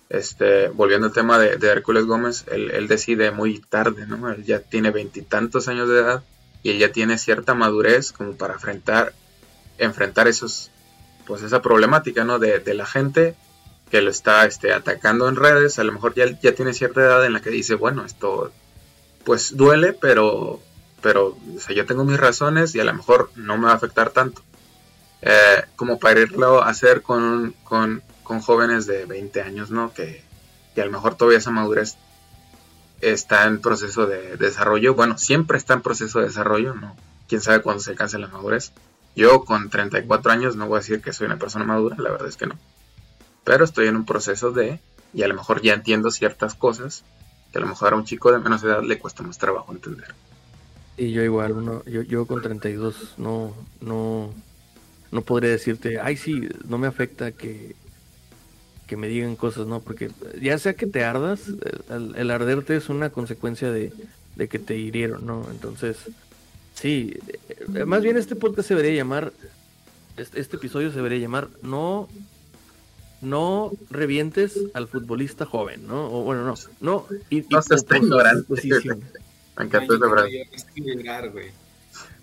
este, 0.09 0.69
volviendo 0.69 1.07
al 1.07 1.13
tema 1.13 1.39
de, 1.39 1.57
Hércules 1.67 2.05
Gómez, 2.05 2.45
él, 2.51 2.87
decide 2.87 3.31
muy 3.31 3.59
tarde, 3.59 4.05
¿no? 4.07 4.29
Él 4.29 4.43
ya 4.43 4.59
tiene 4.59 4.91
veintitantos 4.91 5.67
años 5.67 5.87
de 5.89 5.99
edad 5.99 6.23
y 6.63 6.71
él 6.71 6.79
ya 6.79 6.91
tiene 6.91 7.17
cierta 7.17 7.53
madurez 7.53 8.11
como 8.11 8.33
para 8.33 8.55
enfrentar, 8.55 9.13
enfrentar 9.77 10.27
esos, 10.27 10.69
pues 11.25 11.41
esa 11.41 11.61
problemática, 11.61 12.23
¿no? 12.23 12.39
De, 12.39 12.59
de 12.59 12.73
la 12.73 12.85
gente 12.85 13.35
que 13.89 14.01
lo 14.01 14.09
está 14.09 14.45
este, 14.45 14.73
atacando 14.73 15.27
en 15.27 15.35
redes, 15.35 15.77
a 15.77 15.83
lo 15.83 15.91
mejor 15.91 16.13
ya, 16.13 16.25
ya 16.39 16.53
tiene 16.55 16.73
cierta 16.73 17.01
edad 17.01 17.25
en 17.25 17.33
la 17.33 17.41
que 17.41 17.49
dice, 17.49 17.75
bueno, 17.75 18.05
esto 18.05 18.51
pues 19.23 19.55
duele, 19.55 19.93
pero, 19.93 20.59
pero 21.01 21.37
yo 21.73 21.85
tengo 21.85 22.03
mis 22.03 22.19
razones 22.19 22.75
y 22.75 22.79
a 22.79 22.83
lo 22.83 22.93
mejor 22.93 23.31
no 23.35 23.57
me 23.57 23.65
va 23.65 23.71
a 23.71 23.75
afectar 23.75 24.09
tanto. 24.11 24.41
Eh, 25.21 25.63
como 25.75 25.99
para 25.99 26.21
irlo 26.21 26.63
a 26.63 26.69
hacer 26.69 27.03
con, 27.03 27.53
con, 27.63 28.01
con, 28.23 28.41
jóvenes 28.41 28.87
de 28.87 29.05
20 29.05 29.41
años, 29.41 29.69
¿no? 29.69 29.93
Que, 29.93 30.23
que, 30.73 30.81
a 30.81 30.85
lo 30.85 30.91
mejor 30.91 31.15
todavía 31.15 31.37
esa 31.37 31.51
madurez 31.51 31.95
está 33.01 33.45
en 33.45 33.61
proceso 33.61 34.07
de, 34.07 34.37
desarrollo. 34.37 34.95
Bueno, 34.95 35.17
siempre 35.19 35.57
está 35.57 35.75
en 35.75 35.81
proceso 35.81 36.19
de 36.19 36.25
desarrollo, 36.25 36.73
¿no? 36.73 36.95
Quién 37.27 37.41
sabe 37.41 37.61
cuándo 37.61 37.83
se 37.83 37.91
alcance 37.91 38.17
la 38.17 38.27
madurez. 38.27 38.71
Yo 39.15 39.43
con 39.43 39.69
34 39.69 40.31
años 40.31 40.55
no 40.55 40.67
voy 40.67 40.77
a 40.77 40.79
decir 40.79 41.01
que 41.01 41.13
soy 41.13 41.27
una 41.27 41.37
persona 41.37 41.65
madura, 41.65 41.97
la 41.99 42.09
verdad 42.09 42.27
es 42.27 42.37
que 42.37 42.47
no. 42.47 42.57
Pero 43.43 43.63
estoy 43.63 43.87
en 43.87 43.97
un 43.97 44.05
proceso 44.05 44.51
de, 44.51 44.79
y 45.13 45.21
a 45.21 45.27
lo 45.27 45.35
mejor 45.35 45.61
ya 45.61 45.73
entiendo 45.73 46.09
ciertas 46.09 46.55
cosas 46.55 47.03
que 47.51 47.57
a 47.57 47.61
lo 47.61 47.67
mejor 47.67 47.93
a 47.93 47.97
un 47.97 48.05
chico 48.05 48.31
de 48.31 48.39
menos 48.39 48.63
edad 48.63 48.83
le 48.83 48.97
cuesta 48.97 49.23
más 49.23 49.37
trabajo 49.37 49.71
entender. 49.73 50.13
Y 50.97 51.11
yo 51.11 51.23
igual, 51.23 51.53
uno, 51.53 51.83
yo, 51.85 52.01
yo 52.01 52.25
con 52.25 52.41
32 52.41 53.15
no, 53.17 53.53
no, 53.81 54.33
no 55.11 55.21
podría 55.21 55.51
decirte, 55.51 55.99
ay 55.99 56.17
sí, 56.17 56.47
no 56.67 56.77
me 56.77 56.87
afecta 56.87 57.31
que, 57.31 57.75
que 58.87 58.97
me 58.97 59.07
digan 59.07 59.35
cosas, 59.35 59.67
¿no? 59.67 59.79
Porque 59.79 60.11
ya 60.41 60.57
sea 60.57 60.73
que 60.73 60.87
te 60.87 61.03
ardas, 61.03 61.41
el, 61.89 62.31
arderte 62.31 62.75
es 62.75 62.89
una 62.89 63.09
consecuencia 63.09 63.71
de, 63.71 63.91
de, 64.35 64.47
que 64.47 64.59
te 64.59 64.77
hirieron, 64.77 65.25
¿no? 65.25 65.47
Entonces, 65.49 65.97
sí, 66.73 67.17
eh, 67.73 67.85
más 67.85 68.01
bien 68.03 68.17
este 68.17 68.35
podcast 68.35 68.67
se 68.67 68.75
debería 68.75 68.97
llamar, 68.97 69.33
este, 70.17 70.39
este 70.39 70.57
episodio 70.57 70.89
se 70.91 70.97
debería 70.97 71.19
llamar, 71.19 71.49
no 71.63 72.09
no 73.21 73.71
revientes 73.89 74.59
al 74.73 74.87
futbolista 74.87 75.45
joven, 75.45 75.87
¿no? 75.87 76.07
O 76.11 76.23
bueno, 76.23 76.43
no, 76.43 76.55
no. 76.79 77.05
Y, 77.29 77.41
no 77.49 77.61
se 77.61 77.75
está 77.75 77.97
ignorando. 77.97 78.45
Me 79.57 79.65
encantó 79.65 79.97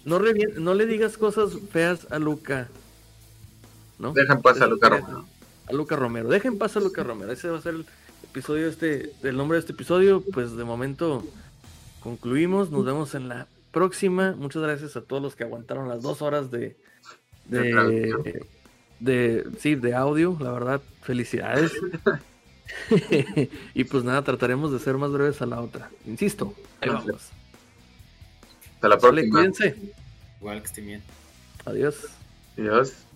No, 0.04 0.18
no 0.18 0.74
le 0.74 0.86
digas 0.86 1.16
cosas 1.16 1.52
feas 1.70 2.06
a 2.10 2.18
Luca. 2.18 2.68
¿no? 3.98 4.12
Dejen 4.12 4.42
pasar 4.42 4.64
a 4.64 4.66
Luca 4.66 4.88
Romero. 4.88 5.24
A 5.66 5.72
Luca 5.72 5.96
Romero. 5.96 6.28
Dejen 6.28 6.58
pasar 6.58 6.82
a 6.82 6.86
Luca 6.86 7.02
Romero. 7.02 7.32
Ese 7.32 7.48
va 7.48 7.58
a 7.58 7.62
ser 7.62 7.74
el 7.74 7.86
episodio 8.24 8.68
este, 8.68 9.12
el 9.22 9.36
nombre 9.36 9.56
de 9.56 9.60
este 9.60 9.72
episodio. 9.72 10.22
Pues 10.32 10.56
de 10.56 10.64
momento 10.64 11.24
concluimos. 12.00 12.70
Nos 12.70 12.84
vemos 12.84 13.14
en 13.14 13.28
la 13.28 13.46
próxima. 13.70 14.34
Muchas 14.36 14.62
gracias 14.62 14.96
a 14.96 15.02
todos 15.02 15.22
los 15.22 15.36
que 15.36 15.44
aguantaron 15.44 15.88
las 15.88 16.02
dos 16.02 16.22
horas 16.22 16.50
de, 16.50 16.76
de 17.46 18.42
de, 19.00 19.46
sí, 19.58 19.74
de 19.74 19.94
audio, 19.94 20.36
la 20.40 20.52
verdad, 20.52 20.80
felicidades. 21.02 21.72
y 23.74 23.84
pues 23.84 24.04
nada, 24.04 24.22
trataremos 24.22 24.72
de 24.72 24.78
ser 24.78 24.96
más 24.96 25.10
breves 25.10 25.40
a 25.42 25.46
la 25.46 25.60
otra. 25.60 25.90
Insisto, 26.06 26.54
ahí 26.80 26.90
vamos. 26.90 27.30
Hasta 28.74 28.88
la 28.88 28.98
próxima. 28.98 29.30
cuídense. 29.30 29.76
Igual 30.40 30.60
que 30.60 30.66
estén 30.66 30.86
bien. 30.86 31.02
Adiós. 31.64 31.96
Adiós. 32.56 33.07